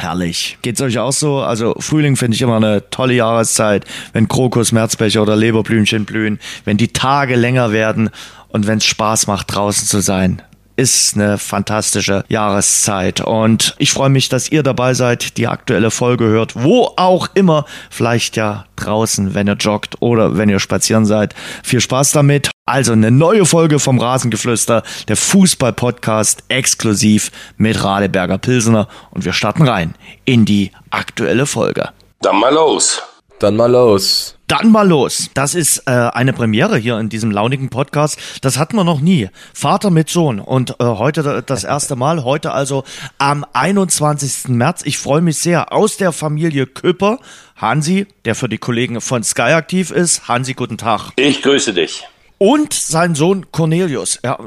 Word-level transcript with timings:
Herrlich. 0.00 0.56
Geht's 0.62 0.80
euch 0.80 0.98
auch 0.98 1.12
so? 1.12 1.40
Also 1.40 1.74
Frühling 1.78 2.16
finde 2.16 2.34
ich 2.34 2.40
immer 2.40 2.56
eine 2.56 2.88
tolle 2.88 3.12
Jahreszeit, 3.12 3.84
wenn 4.14 4.28
Krokus, 4.28 4.72
Märzbecher 4.72 5.20
oder 5.20 5.36
Leberblümchen 5.36 6.06
blühen, 6.06 6.38
wenn 6.64 6.78
die 6.78 6.88
Tage 6.88 7.36
länger 7.36 7.70
werden 7.72 8.08
und 8.48 8.66
wenn 8.66 8.78
es 8.78 8.86
Spaß 8.86 9.26
macht, 9.26 9.54
draußen 9.54 9.86
zu 9.86 10.00
sein 10.00 10.42
ist 10.76 11.14
eine 11.14 11.36
fantastische 11.36 12.24
Jahreszeit. 12.28 13.20
Und 13.20 13.74
ich 13.76 13.92
freue 13.92 14.08
mich, 14.08 14.30
dass 14.30 14.50
ihr 14.50 14.62
dabei 14.62 14.94
seid, 14.94 15.36
die 15.36 15.46
aktuelle 15.46 15.90
Folge 15.90 16.24
hört, 16.24 16.54
wo 16.56 16.94
auch 16.96 17.28
immer, 17.34 17.66
vielleicht 17.90 18.36
ja 18.36 18.64
draußen, 18.76 19.34
wenn 19.34 19.46
ihr 19.46 19.56
joggt 19.56 20.00
oder 20.00 20.38
wenn 20.38 20.48
ihr 20.48 20.58
spazieren 20.58 21.04
seid. 21.04 21.34
Viel 21.62 21.82
Spaß 21.82 22.12
damit. 22.12 22.50
Also 22.70 22.92
eine 22.92 23.10
neue 23.10 23.46
Folge 23.46 23.80
vom 23.80 23.98
Rasengeflüster, 23.98 24.84
der 25.08 25.16
Fußball-Podcast 25.16 26.44
exklusiv 26.46 27.32
mit 27.56 27.82
Radeberger 27.82 28.38
Pilsener. 28.38 28.86
Und 29.10 29.24
wir 29.24 29.32
starten 29.32 29.66
rein 29.66 29.96
in 30.24 30.44
die 30.44 30.70
aktuelle 30.90 31.46
Folge. 31.46 31.88
Dann 32.22 32.38
mal 32.38 32.54
los. 32.54 33.02
Dann 33.40 33.56
mal 33.56 33.72
los. 33.72 34.36
Dann 34.46 34.70
mal 34.70 34.86
los. 34.86 35.30
Das 35.34 35.56
ist 35.56 35.82
äh, 35.86 35.90
eine 35.90 36.32
Premiere 36.32 36.76
hier 36.76 36.96
in 37.00 37.08
diesem 37.08 37.32
launigen 37.32 37.70
Podcast. 37.70 38.20
Das 38.40 38.56
hatten 38.56 38.76
wir 38.76 38.84
noch 38.84 39.00
nie. 39.00 39.30
Vater 39.52 39.90
mit 39.90 40.08
Sohn. 40.08 40.38
Und 40.38 40.76
äh, 40.78 40.84
heute 40.84 41.42
das 41.44 41.64
erste 41.64 41.96
Mal. 41.96 42.22
Heute 42.22 42.52
also 42.52 42.84
am 43.18 43.44
21. 43.52 44.46
März. 44.46 44.82
Ich 44.84 44.98
freue 44.98 45.22
mich 45.22 45.38
sehr. 45.38 45.72
Aus 45.72 45.96
der 45.96 46.12
Familie 46.12 46.66
Küpper. 46.66 47.18
Hansi, 47.56 48.06
der 48.24 48.36
für 48.36 48.48
die 48.48 48.58
Kollegen 48.58 49.00
von 49.00 49.24
Sky 49.24 49.54
aktiv 49.54 49.90
ist. 49.90 50.28
Hansi, 50.28 50.54
guten 50.54 50.78
Tag. 50.78 51.10
Ich 51.16 51.42
grüße 51.42 51.74
dich 51.74 52.06
und 52.40 52.72
sein 52.72 53.14
Sohn 53.14 53.52
Cornelius. 53.52 54.18
Ja, 54.24 54.38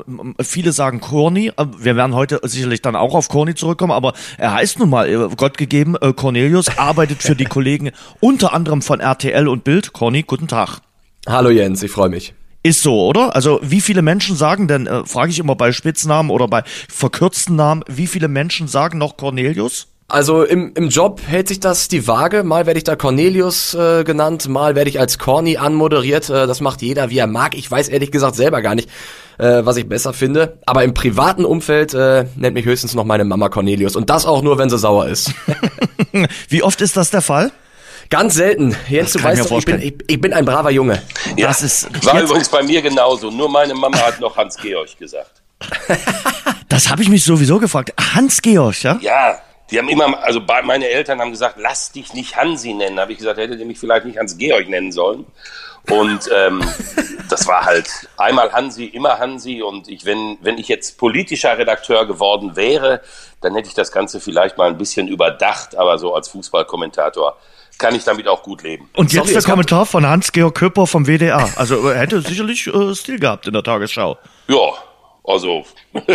viele 0.41 0.71
sagen 0.71 0.99
Corny. 0.99 1.51
Äh, 1.55 1.65
wir 1.77 1.95
werden 1.95 2.15
heute 2.15 2.39
sicherlich 2.41 2.81
dann 2.81 2.95
auch 2.95 3.13
auf 3.13 3.29
Corny 3.29 3.53
zurückkommen, 3.53 3.91
aber 3.91 4.13
er 4.39 4.53
heißt 4.53 4.79
nun 4.79 4.89
mal, 4.89 5.07
äh, 5.07 5.29
Gott 5.37 5.59
gegeben, 5.59 5.95
äh, 6.01 6.11
Cornelius, 6.11 6.75
arbeitet 6.75 7.21
für 7.21 7.35
die 7.35 7.45
Kollegen 7.45 7.91
unter 8.19 8.51
anderem 8.51 8.81
von 8.81 8.99
RTL 8.99 9.47
und 9.47 9.63
Bild. 9.63 9.93
Corny, 9.93 10.23
guten 10.23 10.47
Tag. 10.47 10.79
Hallo 11.27 11.51
Jens, 11.51 11.83
ich 11.83 11.91
freue 11.91 12.09
mich. 12.09 12.33
Ist 12.63 12.81
so, 12.81 13.05
oder? 13.05 13.35
Also 13.35 13.59
wie 13.61 13.81
viele 13.81 14.01
Menschen 14.01 14.35
sagen 14.35 14.67
denn, 14.67 14.87
äh, 14.87 15.05
frage 15.05 15.29
ich 15.29 15.37
immer 15.37 15.55
bei 15.55 15.71
Spitznamen 15.71 16.31
oder 16.31 16.47
bei 16.47 16.63
verkürzten 16.89 17.55
Namen, 17.55 17.83
wie 17.87 18.07
viele 18.07 18.27
Menschen 18.27 18.67
sagen 18.67 18.97
noch 18.97 19.17
Cornelius? 19.17 19.92
Also 20.07 20.43
im, 20.43 20.73
im 20.75 20.89
Job 20.89 21.21
hält 21.25 21.47
sich 21.47 21.59
das 21.59 21.87
die 21.87 22.07
Waage. 22.07 22.43
Mal 22.43 22.65
werde 22.65 22.77
ich 22.77 22.83
da 22.83 22.95
Cornelius 22.95 23.73
äh, 23.73 24.03
genannt, 24.03 24.47
mal 24.47 24.75
werde 24.75 24.89
ich 24.89 24.99
als 24.99 25.17
Corny 25.17 25.57
anmoderiert. 25.57 26.29
Äh, 26.29 26.45
das 26.45 26.59
macht 26.59 26.81
jeder, 26.81 27.09
wie 27.09 27.17
er 27.17 27.27
mag. 27.27 27.55
Ich 27.55 27.69
weiß 27.69 27.87
ehrlich 27.87 28.11
gesagt 28.11 28.35
selber 28.35 28.61
gar 28.61 28.75
nicht, 28.75 28.89
äh, 29.37 29.65
was 29.65 29.77
ich 29.77 29.87
besser 29.87 30.13
finde. 30.13 30.59
Aber 30.65 30.83
im 30.83 30.93
privaten 30.93 31.45
Umfeld 31.45 31.93
äh, 31.93 32.25
nennt 32.35 32.53
mich 32.53 32.65
höchstens 32.65 32.93
noch 32.95 33.05
meine 33.05 33.23
Mama 33.23 33.49
Cornelius. 33.49 33.95
Und 33.95 34.09
das 34.09 34.25
auch 34.25 34.41
nur, 34.41 34.57
wenn 34.57 34.69
sie 34.69 34.77
sauer 34.77 35.07
ist. 35.07 35.31
wie 36.49 36.63
oft 36.63 36.81
ist 36.81 36.97
das 36.97 37.09
der 37.09 37.21
Fall? 37.21 37.51
Ganz 38.09 38.35
selten. 38.35 38.75
Jetzt, 38.89 39.15
du 39.15 39.23
weißt 39.23 39.49
doch, 39.49 39.57
ich 39.57 39.65
bin, 39.65 39.81
ich, 39.81 39.95
ich, 40.07 40.21
bin 40.21 40.33
ein 40.33 40.45
braver 40.45 40.69
Junge. 40.69 41.01
Ja, 41.37 41.47
das 41.47 41.63
ist 41.63 42.05
war 42.05 42.21
übrigens 42.21 42.49
bei 42.49 42.61
mir 42.61 42.81
genauso. 42.81 43.31
Nur 43.31 43.49
meine 43.49 43.73
Mama 43.73 43.97
hat 43.97 44.19
noch 44.19 44.35
Hans-Georg 44.35 44.97
gesagt. 44.99 45.41
das 46.69 46.89
habe 46.91 47.01
ich 47.01 47.09
mich 47.09 47.23
sowieso 47.23 47.57
gefragt. 47.57 47.93
Hans-Georg, 48.13 48.83
ja? 48.83 48.99
Ja, 49.01 49.39
die 49.71 49.79
haben 49.79 49.89
immer, 49.89 50.21
also 50.23 50.41
meine 50.63 50.87
Eltern 50.87 51.19
haben 51.19 51.31
gesagt, 51.31 51.55
lass 51.57 51.91
dich 51.91 52.13
nicht 52.13 52.35
Hansi 52.35 52.73
nennen. 52.73 52.99
Habe 52.99 53.11
ich 53.13 53.17
gesagt, 53.17 53.39
hättet 53.39 53.59
ihr 53.59 53.65
mich 53.65 53.79
vielleicht 53.79 54.05
nicht 54.05 54.17
Hans-Georg 54.17 54.69
nennen 54.69 54.91
sollen. 54.91 55.25
Und 55.89 56.29
ähm, 56.33 56.63
das 57.29 57.47
war 57.47 57.65
halt 57.65 57.89
einmal 58.17 58.51
Hansi, 58.51 58.85
immer 58.85 59.19
Hansi. 59.19 59.61
Und 59.61 59.87
ich, 59.87 60.05
wenn, 60.05 60.37
wenn 60.41 60.57
ich 60.57 60.67
jetzt 60.67 60.97
politischer 60.97 61.57
Redakteur 61.57 62.05
geworden 62.05 62.55
wäre, 62.55 63.01
dann 63.41 63.55
hätte 63.55 63.67
ich 63.67 63.73
das 63.73 63.91
Ganze 63.91 64.19
vielleicht 64.19 64.57
mal 64.57 64.69
ein 64.69 64.77
bisschen 64.77 65.07
überdacht. 65.07 65.75
Aber 65.75 65.97
so 65.97 66.13
als 66.13 66.29
Fußballkommentator 66.29 67.37
kann 67.77 67.95
ich 67.95 68.03
damit 68.03 68.27
auch 68.27 68.43
gut 68.43 68.63
leben. 68.63 68.89
Und 68.95 69.11
jetzt 69.11 69.27
Sorry, 69.27 69.33
der 69.33 69.43
Kommentar 69.43 69.85
von 69.85 70.05
Hans-Georg 70.05 70.55
Köpper 70.55 70.87
vom 70.87 71.07
WDR. 71.07 71.49
Also 71.55 71.91
hätte 71.91 72.21
sicherlich 72.21 72.67
äh, 72.67 72.93
Stil 72.95 73.19
gehabt 73.19 73.47
in 73.47 73.53
der 73.53 73.63
Tagesschau. 73.63 74.17
Ja, 74.47 74.73
also 75.23 75.65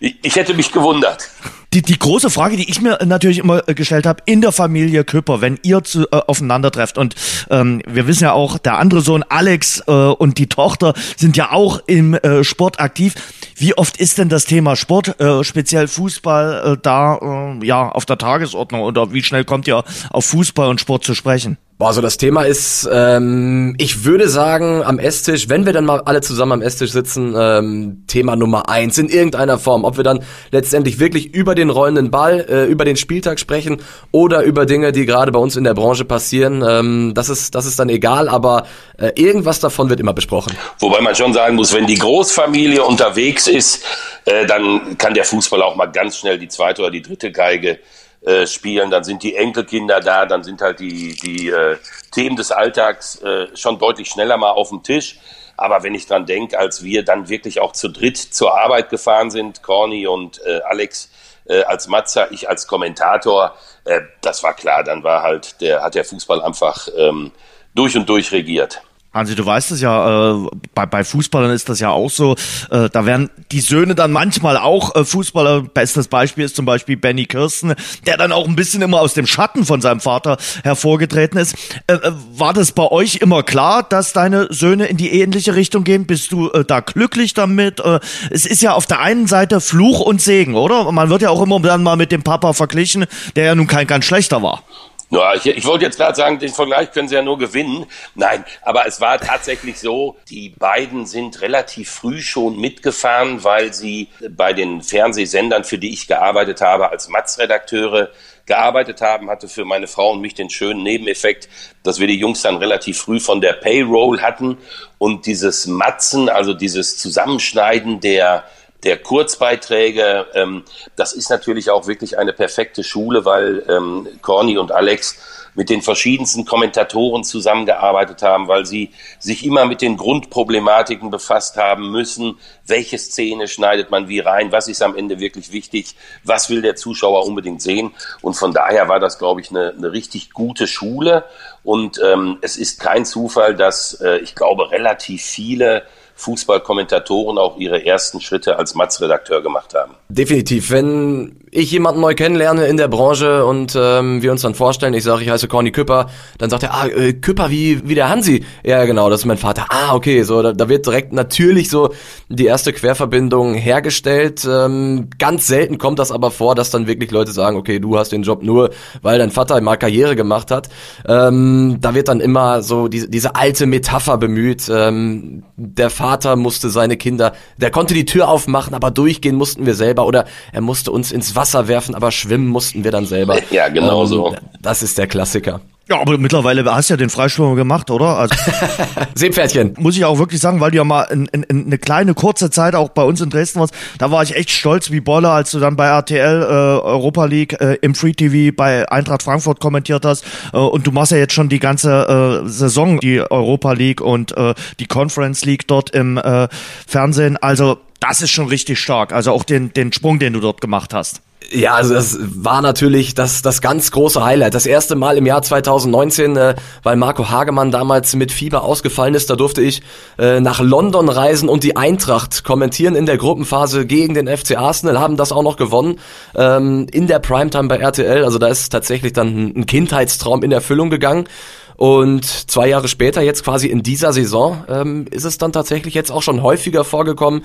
ich, 0.00 0.16
ich 0.22 0.36
hätte 0.36 0.54
mich 0.54 0.72
gewundert. 0.72 1.30
Die, 1.72 1.82
die 1.82 1.98
große 1.98 2.30
Frage, 2.30 2.56
die 2.56 2.70
ich 2.70 2.80
mir 2.80 2.98
natürlich 3.04 3.38
immer 3.38 3.68
äh, 3.68 3.74
gestellt 3.74 4.06
habe, 4.06 4.22
in 4.26 4.40
der 4.40 4.52
Familie 4.52 5.04
Küpper, 5.04 5.40
wenn 5.40 5.58
ihr 5.62 5.82
zu, 5.84 6.02
äh, 6.10 6.20
aufeinander 6.26 6.70
trefft 6.70 6.98
und 6.98 7.14
ähm, 7.50 7.82
wir 7.86 8.06
wissen 8.06 8.24
ja 8.24 8.32
auch, 8.32 8.58
der 8.58 8.78
andere 8.78 9.00
Sohn 9.00 9.24
Alex 9.28 9.82
äh, 9.86 9.92
und 9.92 10.38
die 10.38 10.46
Tochter 10.46 10.94
sind 11.16 11.36
ja 11.36 11.52
auch 11.52 11.80
im 11.86 12.14
äh, 12.14 12.44
Sport 12.44 12.80
aktiv. 12.80 13.14
Wie 13.56 13.76
oft 13.76 13.96
ist 13.96 14.18
denn 14.18 14.28
das 14.28 14.44
Thema 14.44 14.76
Sport, 14.76 15.20
äh, 15.20 15.44
speziell 15.44 15.88
Fußball, 15.88 16.74
äh, 16.74 16.78
da 16.80 17.56
äh, 17.60 17.66
ja 17.66 17.88
auf 17.88 18.06
der 18.06 18.18
Tagesordnung 18.18 18.82
oder 18.82 19.12
wie 19.12 19.22
schnell 19.22 19.44
kommt 19.44 19.66
ihr 19.66 19.84
auf 20.10 20.24
Fußball 20.26 20.68
und 20.68 20.80
Sport 20.80 21.04
zu 21.04 21.14
sprechen? 21.14 21.58
Boah, 21.78 21.88
also 21.88 22.00
das 22.00 22.16
Thema 22.16 22.44
ist, 22.44 22.88
ähm, 22.90 23.74
ich 23.76 24.06
würde 24.06 24.30
sagen, 24.30 24.82
am 24.82 24.98
Esstisch, 24.98 25.50
wenn 25.50 25.66
wir 25.66 25.74
dann 25.74 25.84
mal 25.84 26.00
alle 26.00 26.22
zusammen 26.22 26.52
am 26.52 26.62
Esstisch 26.62 26.90
sitzen, 26.90 27.34
ähm, 27.38 28.04
Thema 28.06 28.34
Nummer 28.34 28.70
eins 28.70 28.96
in 28.96 29.10
irgendeiner 29.10 29.58
Form. 29.58 29.84
Ob 29.84 29.98
wir 29.98 30.04
dann 30.04 30.24
letztendlich 30.50 31.00
wirklich 31.00 31.34
über 31.34 31.54
den 31.54 31.68
rollenden 31.68 32.10
Ball, 32.10 32.46
äh, 32.48 32.64
über 32.64 32.86
den 32.86 32.96
Spieltag 32.96 33.38
sprechen 33.38 33.82
oder 34.10 34.42
über 34.44 34.64
Dinge, 34.64 34.90
die 34.90 35.04
gerade 35.04 35.32
bei 35.32 35.38
uns 35.38 35.54
in 35.54 35.64
der 35.64 35.74
Branche 35.74 36.06
passieren, 36.06 36.64
ähm, 36.66 37.12
das 37.14 37.28
ist, 37.28 37.54
das 37.54 37.66
ist 37.66 37.78
dann 37.78 37.90
egal, 37.90 38.30
aber 38.30 38.66
äh, 38.96 39.10
irgendwas 39.14 39.60
davon 39.60 39.90
wird 39.90 40.00
immer 40.00 40.14
besprochen. 40.14 40.56
Wobei 40.78 41.02
man 41.02 41.14
schon 41.14 41.34
sagen 41.34 41.56
muss, 41.56 41.74
wenn 41.74 41.86
die 41.86 41.98
Großfamilie 41.98 42.82
unterwegs 42.82 43.48
ist, 43.48 43.84
äh, 44.24 44.46
dann 44.46 44.96
kann 44.96 45.12
der 45.12 45.24
Fußball 45.24 45.60
auch 45.60 45.76
mal 45.76 45.92
ganz 45.92 46.16
schnell 46.16 46.38
die 46.38 46.48
zweite 46.48 46.80
oder 46.80 46.90
die 46.90 47.02
dritte 47.02 47.30
Geige 47.30 47.80
äh, 48.22 48.46
spielen, 48.46 48.90
dann 48.90 49.04
sind 49.04 49.22
die 49.22 49.36
Enkelkinder 49.36 50.00
da, 50.00 50.26
dann 50.26 50.42
sind 50.42 50.60
halt 50.60 50.80
die, 50.80 51.14
die 51.14 51.48
äh, 51.48 51.76
Themen 52.12 52.36
des 52.36 52.50
Alltags 52.50 53.20
äh, 53.22 53.48
schon 53.56 53.78
deutlich 53.78 54.08
schneller 54.08 54.36
mal 54.36 54.50
auf 54.50 54.70
dem 54.70 54.82
Tisch. 54.82 55.18
Aber 55.56 55.82
wenn 55.82 55.94
ich 55.94 56.06
dran 56.06 56.26
denke, 56.26 56.58
als 56.58 56.82
wir 56.82 57.04
dann 57.04 57.28
wirklich 57.28 57.60
auch 57.60 57.72
zu 57.72 57.88
dritt 57.88 58.16
zur 58.18 58.58
Arbeit 58.58 58.90
gefahren 58.90 59.30
sind, 59.30 59.62
Corny 59.62 60.06
und 60.06 60.40
äh, 60.44 60.60
Alex 60.62 61.10
äh, 61.46 61.62
als 61.62 61.88
Matzer, 61.88 62.30
ich 62.30 62.48
als 62.48 62.66
Kommentator, 62.66 63.56
äh, 63.84 64.00
das 64.20 64.42
war 64.42 64.54
klar, 64.54 64.84
dann 64.84 65.02
war 65.02 65.22
halt 65.22 65.60
der, 65.60 65.82
hat 65.82 65.94
der 65.94 66.04
Fußball 66.04 66.42
einfach 66.42 66.88
ähm, 66.96 67.32
durch 67.74 67.96
und 67.96 68.08
durch 68.08 68.32
regiert. 68.32 68.82
Hansi, 69.16 69.34
du 69.34 69.44
weißt 69.44 69.72
es 69.72 69.80
ja, 69.80 70.34
äh, 70.34 70.46
bei, 70.74 70.86
bei 70.86 71.02
Fußballern 71.02 71.50
ist 71.50 71.68
das 71.68 71.80
ja 71.80 71.90
auch 71.90 72.10
so. 72.10 72.36
Äh, 72.70 72.88
da 72.90 73.06
werden 73.06 73.30
die 73.50 73.60
Söhne 73.60 73.94
dann 73.94 74.12
manchmal 74.12 74.56
auch 74.56 74.94
äh, 74.94 75.04
Fußballer. 75.04 75.62
Bestes 75.62 76.08
Beispiel 76.08 76.44
ist 76.44 76.54
zum 76.54 76.66
Beispiel 76.66 76.96
Benny 76.96 77.24
Kirsten, 77.24 77.74
der 78.06 78.16
dann 78.16 78.32
auch 78.32 78.46
ein 78.46 78.56
bisschen 78.56 78.82
immer 78.82 79.00
aus 79.00 79.14
dem 79.14 79.26
Schatten 79.26 79.64
von 79.64 79.80
seinem 79.80 80.00
Vater 80.00 80.36
hervorgetreten 80.62 81.38
ist. 81.38 81.54
Äh, 81.86 81.94
äh, 81.94 82.12
war 82.34 82.52
das 82.52 82.72
bei 82.72 82.84
euch 82.84 83.16
immer 83.16 83.42
klar, 83.42 83.82
dass 83.82 84.12
deine 84.12 84.52
Söhne 84.52 84.86
in 84.86 84.96
die 84.96 85.20
ähnliche 85.20 85.54
Richtung 85.54 85.84
gehen? 85.84 86.06
Bist 86.06 86.30
du 86.32 86.50
äh, 86.50 86.64
da 86.64 86.80
glücklich 86.80 87.34
damit? 87.34 87.82
Es 88.30 88.46
ist 88.46 88.62
ja 88.62 88.74
auf 88.74 88.86
der 88.86 89.00
einen 89.00 89.26
Seite 89.26 89.60
Fluch 89.60 90.00
und 90.00 90.20
Segen, 90.20 90.54
oder? 90.54 90.90
Man 90.92 91.08
wird 91.10 91.22
ja 91.22 91.30
auch 91.30 91.42
immer 91.42 91.58
dann 91.60 91.82
mal 91.82 91.96
mit 91.96 92.12
dem 92.12 92.22
Papa 92.22 92.52
verglichen, 92.52 93.06
der 93.34 93.44
ja 93.44 93.54
nun 93.54 93.66
kein 93.66 93.86
ganz 93.86 94.04
schlechter 94.04 94.42
war. 94.42 94.62
Ja, 95.08 95.34
ich, 95.34 95.46
ich 95.46 95.64
wollte 95.64 95.84
jetzt 95.84 95.98
gerade 95.98 96.16
sagen, 96.16 96.40
den 96.40 96.52
Vergleich 96.52 96.90
können 96.90 97.06
sie 97.08 97.14
ja 97.14 97.22
nur 97.22 97.38
gewinnen. 97.38 97.86
Nein, 98.16 98.44
aber 98.62 98.86
es 98.86 99.00
war 99.00 99.20
tatsächlich 99.20 99.78
so, 99.78 100.16
die 100.28 100.48
beiden 100.48 101.06
sind 101.06 101.40
relativ 101.42 101.90
früh 101.90 102.20
schon 102.20 102.58
mitgefahren, 102.60 103.44
weil 103.44 103.72
sie 103.72 104.08
bei 104.30 104.52
den 104.52 104.82
Fernsehsendern, 104.82 105.62
für 105.62 105.78
die 105.78 105.92
ich 105.92 106.08
gearbeitet 106.08 106.60
habe, 106.60 106.90
als 106.90 107.08
Matz-Redakteure 107.08 108.10
gearbeitet 108.46 109.00
haben, 109.00 109.30
hatte 109.30 109.48
für 109.48 109.64
meine 109.64 109.86
Frau 109.86 110.12
und 110.12 110.20
mich 110.20 110.34
den 110.34 110.50
schönen 110.50 110.82
Nebeneffekt, 110.82 111.48
dass 111.84 112.00
wir 112.00 112.08
die 112.08 112.18
Jungs 112.18 112.42
dann 112.42 112.56
relativ 112.56 112.98
früh 112.98 113.20
von 113.20 113.40
der 113.40 113.52
Payroll 113.52 114.20
hatten 114.22 114.58
und 114.98 115.26
dieses 115.26 115.66
Matzen, 115.66 116.28
also 116.28 116.52
dieses 116.52 116.96
Zusammenschneiden 116.98 118.00
der 118.00 118.44
der 118.84 118.98
Kurzbeiträge, 118.98 120.26
ähm, 120.34 120.64
das 120.96 121.12
ist 121.12 121.30
natürlich 121.30 121.70
auch 121.70 121.86
wirklich 121.86 122.18
eine 122.18 122.32
perfekte 122.32 122.84
Schule, 122.84 123.24
weil 123.24 123.64
ähm, 123.68 124.08
Corny 124.22 124.58
und 124.58 124.72
Alex 124.72 125.18
mit 125.56 125.70
den 125.70 125.82
verschiedensten 125.82 126.44
Kommentatoren 126.44 127.24
zusammengearbeitet 127.24 128.22
haben, 128.22 128.46
weil 128.46 128.66
sie 128.66 128.90
sich 129.18 129.44
immer 129.44 129.64
mit 129.64 129.80
den 129.80 129.96
Grundproblematiken 129.96 131.10
befasst 131.10 131.56
haben 131.56 131.90
müssen. 131.90 132.38
Welche 132.66 132.98
Szene 132.98 133.48
schneidet 133.48 133.90
man 133.90 134.06
wie 134.08 134.20
rein? 134.20 134.52
Was 134.52 134.68
ist 134.68 134.82
am 134.82 134.94
Ende 134.94 135.18
wirklich 135.18 135.52
wichtig? 135.52 135.96
Was 136.24 136.50
will 136.50 136.60
der 136.60 136.76
Zuschauer 136.76 137.24
unbedingt 137.24 137.62
sehen? 137.62 137.94
Und 138.20 138.34
von 138.34 138.52
daher 138.52 138.88
war 138.88 139.00
das, 139.00 139.18
glaube 139.18 139.40
ich, 139.40 139.50
eine, 139.50 139.72
eine 139.76 139.92
richtig 139.92 140.32
gute 140.32 140.66
Schule. 140.66 141.24
Und 141.64 141.98
ähm, 142.04 142.38
es 142.42 142.58
ist 142.58 142.78
kein 142.78 143.06
Zufall, 143.06 143.56
dass 143.56 143.94
äh, 144.02 144.18
ich 144.18 144.34
glaube, 144.34 144.70
relativ 144.70 145.22
viele 145.22 145.84
Fußballkommentatoren 146.16 147.38
auch 147.38 147.58
ihre 147.58 147.84
ersten 147.84 148.20
Schritte 148.20 148.58
als 148.58 148.74
Matz-Redakteur 148.74 149.42
gemacht 149.42 149.74
haben. 149.74 149.94
Definitiv. 150.08 150.70
Wenn 150.70 151.36
ich 151.56 151.70
jemanden 151.70 152.02
neu 152.02 152.14
kennenlerne 152.14 152.66
in 152.66 152.76
der 152.76 152.88
Branche 152.88 153.46
und 153.46 153.76
ähm, 153.80 154.20
wir 154.20 154.30
uns 154.30 154.42
dann 154.42 154.54
vorstellen, 154.54 154.92
ich 154.92 155.04
sage, 155.04 155.22
ich 155.22 155.30
heiße 155.30 155.48
Corny 155.48 155.72
Küpper, 155.72 156.10
dann 156.36 156.50
sagt 156.50 156.64
er, 156.64 156.74
ah, 156.74 156.86
äh, 156.86 157.14
Küpper 157.14 157.50
wie, 157.50 157.88
wie 157.88 157.94
der 157.94 158.10
Hansi. 158.10 158.44
Ja, 158.62 158.84
genau, 158.84 159.08
das 159.08 159.20
ist 159.20 159.26
mein 159.26 159.38
Vater. 159.38 159.66
Ah, 159.70 159.94
okay, 159.94 160.22
so, 160.22 160.42
da, 160.42 160.52
da 160.52 160.68
wird 160.68 160.84
direkt 160.84 161.14
natürlich 161.14 161.70
so 161.70 161.94
die 162.28 162.44
erste 162.44 162.74
Querverbindung 162.74 163.54
hergestellt. 163.54 164.46
Ähm, 164.46 165.08
ganz 165.18 165.46
selten 165.46 165.78
kommt 165.78 165.98
das 165.98 166.12
aber 166.12 166.30
vor, 166.30 166.54
dass 166.54 166.70
dann 166.70 166.86
wirklich 166.86 167.10
Leute 167.10 167.32
sagen, 167.32 167.56
okay, 167.56 167.80
du 167.80 167.96
hast 167.96 168.12
den 168.12 168.22
Job 168.22 168.42
nur, 168.42 168.70
weil 169.00 169.18
dein 169.18 169.30
Vater 169.30 169.58
mal 169.62 169.76
Karriere 169.76 170.14
gemacht 170.14 170.50
hat. 170.50 170.68
Ähm, 171.08 171.78
da 171.80 171.94
wird 171.94 172.08
dann 172.08 172.20
immer 172.20 172.62
so 172.62 172.88
diese, 172.88 173.08
diese 173.08 173.34
alte 173.34 173.64
Metapher 173.64 174.18
bemüht. 174.18 174.70
Ähm, 174.70 175.42
der 175.56 175.88
Vater 175.88 176.36
musste 176.36 176.68
seine 176.68 176.98
Kinder, 176.98 177.32
der 177.56 177.70
konnte 177.70 177.94
die 177.94 178.04
Tür 178.04 178.28
aufmachen, 178.28 178.74
aber 178.74 178.90
durchgehen 178.90 179.36
mussten 179.36 179.64
wir 179.64 179.74
selber 179.74 180.04
oder 180.04 180.26
er 180.52 180.60
musste 180.60 180.90
uns 180.90 181.12
ins 181.12 181.34
Wasser 181.34 181.45
Wasser 181.46 181.68
werfen, 181.68 181.94
aber 181.94 182.10
schwimmen 182.10 182.48
mussten 182.48 182.82
wir 182.82 182.90
dann 182.90 183.06
selber. 183.06 183.38
Ja, 183.50 183.68
genau 183.68 184.02
ähm, 184.02 184.08
so. 184.08 184.36
Das 184.60 184.82
ist 184.82 184.98
der 184.98 185.06
Klassiker. 185.06 185.60
Ja, 185.88 186.00
aber 186.00 186.18
mittlerweile 186.18 186.64
hast 186.64 186.90
du 186.90 186.94
ja 186.94 186.96
den 186.96 187.10
Freischwimmer 187.10 187.54
gemacht, 187.54 187.92
oder? 187.92 188.18
Also, 188.18 188.34
Seepferdchen. 189.14 189.74
Muss 189.78 189.96
ich 189.96 190.04
auch 190.04 190.18
wirklich 190.18 190.40
sagen, 190.40 190.58
weil 190.58 190.72
du 190.72 190.78
ja 190.78 190.82
mal 190.84 191.02
in, 191.04 191.26
in, 191.26 191.44
in 191.44 191.66
eine 191.66 191.78
kleine 191.78 192.14
kurze 192.14 192.50
Zeit 192.50 192.74
auch 192.74 192.88
bei 192.88 193.04
uns 193.04 193.20
in 193.20 193.30
Dresden 193.30 193.60
warst, 193.60 193.72
da 193.98 194.10
war 194.10 194.24
ich 194.24 194.34
echt 194.34 194.50
stolz 194.50 194.90
wie 194.90 194.98
Bolle, 194.98 195.30
als 195.30 195.52
du 195.52 195.60
dann 195.60 195.76
bei 195.76 195.86
RTL 195.86 196.42
äh, 196.42 196.46
Europa 196.46 197.26
League 197.26 197.60
äh, 197.60 197.74
im 197.82 197.94
Free 197.94 198.14
TV 198.14 198.52
bei 198.56 198.90
Eintracht 198.90 199.22
Frankfurt 199.22 199.60
kommentiert 199.60 200.04
hast. 200.04 200.24
Äh, 200.52 200.56
und 200.56 200.84
du 200.88 200.90
machst 200.90 201.12
ja 201.12 201.18
jetzt 201.18 201.34
schon 201.34 201.48
die 201.48 201.60
ganze 201.60 202.42
äh, 202.44 202.48
Saison 202.48 202.98
die 202.98 203.20
Europa 203.20 203.72
League 203.72 204.00
und 204.00 204.36
äh, 204.36 204.54
die 204.80 204.86
Conference 204.86 205.44
League 205.44 205.68
dort 205.68 205.90
im 205.90 206.18
äh, 206.18 206.48
Fernsehen. 206.88 207.36
Also 207.36 207.78
das 208.00 208.22
ist 208.22 208.30
schon 208.30 208.48
richtig 208.48 208.80
stark. 208.80 209.12
Also 209.12 209.30
auch 209.30 209.44
den, 209.44 209.72
den 209.72 209.92
Sprung, 209.92 210.18
den 210.18 210.32
du 210.32 210.40
dort 210.40 210.60
gemacht 210.60 210.92
hast. 210.92 211.22
Ja, 211.50 211.74
also 211.74 211.94
das 211.94 212.18
war 212.20 212.60
natürlich 212.60 213.14
das, 213.14 213.40
das 213.40 213.60
ganz 213.60 213.92
große 213.92 214.24
Highlight. 214.24 214.54
Das 214.54 214.66
erste 214.66 214.96
Mal 214.96 215.16
im 215.16 215.26
Jahr 215.26 215.42
2019, 215.42 216.36
äh, 216.36 216.54
weil 216.82 216.96
Marco 216.96 217.28
Hagemann 217.28 217.70
damals 217.70 218.16
mit 218.16 218.32
Fieber 218.32 218.64
ausgefallen 218.64 219.14
ist, 219.14 219.30
da 219.30 219.36
durfte 219.36 219.62
ich 219.62 219.82
äh, 220.18 220.40
nach 220.40 220.60
London 220.60 221.08
reisen 221.08 221.48
und 221.48 221.62
die 221.62 221.76
Eintracht 221.76 222.42
kommentieren 222.42 222.96
in 222.96 223.06
der 223.06 223.16
Gruppenphase 223.16 223.86
gegen 223.86 224.14
den 224.14 224.26
FC 224.26 224.56
Arsenal, 224.58 224.98
haben 224.98 225.16
das 225.16 225.30
auch 225.30 225.42
noch 225.42 225.56
gewonnen 225.56 226.00
ähm, 226.34 226.88
in 226.90 227.06
der 227.06 227.20
Primetime 227.20 227.68
bei 227.68 227.76
RTL. 227.76 228.24
Also 228.24 228.38
da 228.38 228.48
ist 228.48 228.70
tatsächlich 228.70 229.12
dann 229.12 229.52
ein 229.56 229.66
Kindheitstraum 229.66 230.42
in 230.42 230.50
Erfüllung 230.50 230.90
gegangen. 230.90 231.28
Und 231.76 232.24
zwei 232.24 232.68
Jahre 232.68 232.88
später, 232.88 233.22
jetzt 233.22 233.44
quasi 233.44 233.68
in 233.68 233.82
dieser 233.82 234.12
Saison, 234.12 234.64
ähm, 234.68 235.06
ist 235.10 235.24
es 235.24 235.38
dann 235.38 235.52
tatsächlich 235.52 235.94
jetzt 235.94 236.10
auch 236.10 236.22
schon 236.22 236.42
häufiger 236.42 236.84
vorgekommen. 236.84 237.42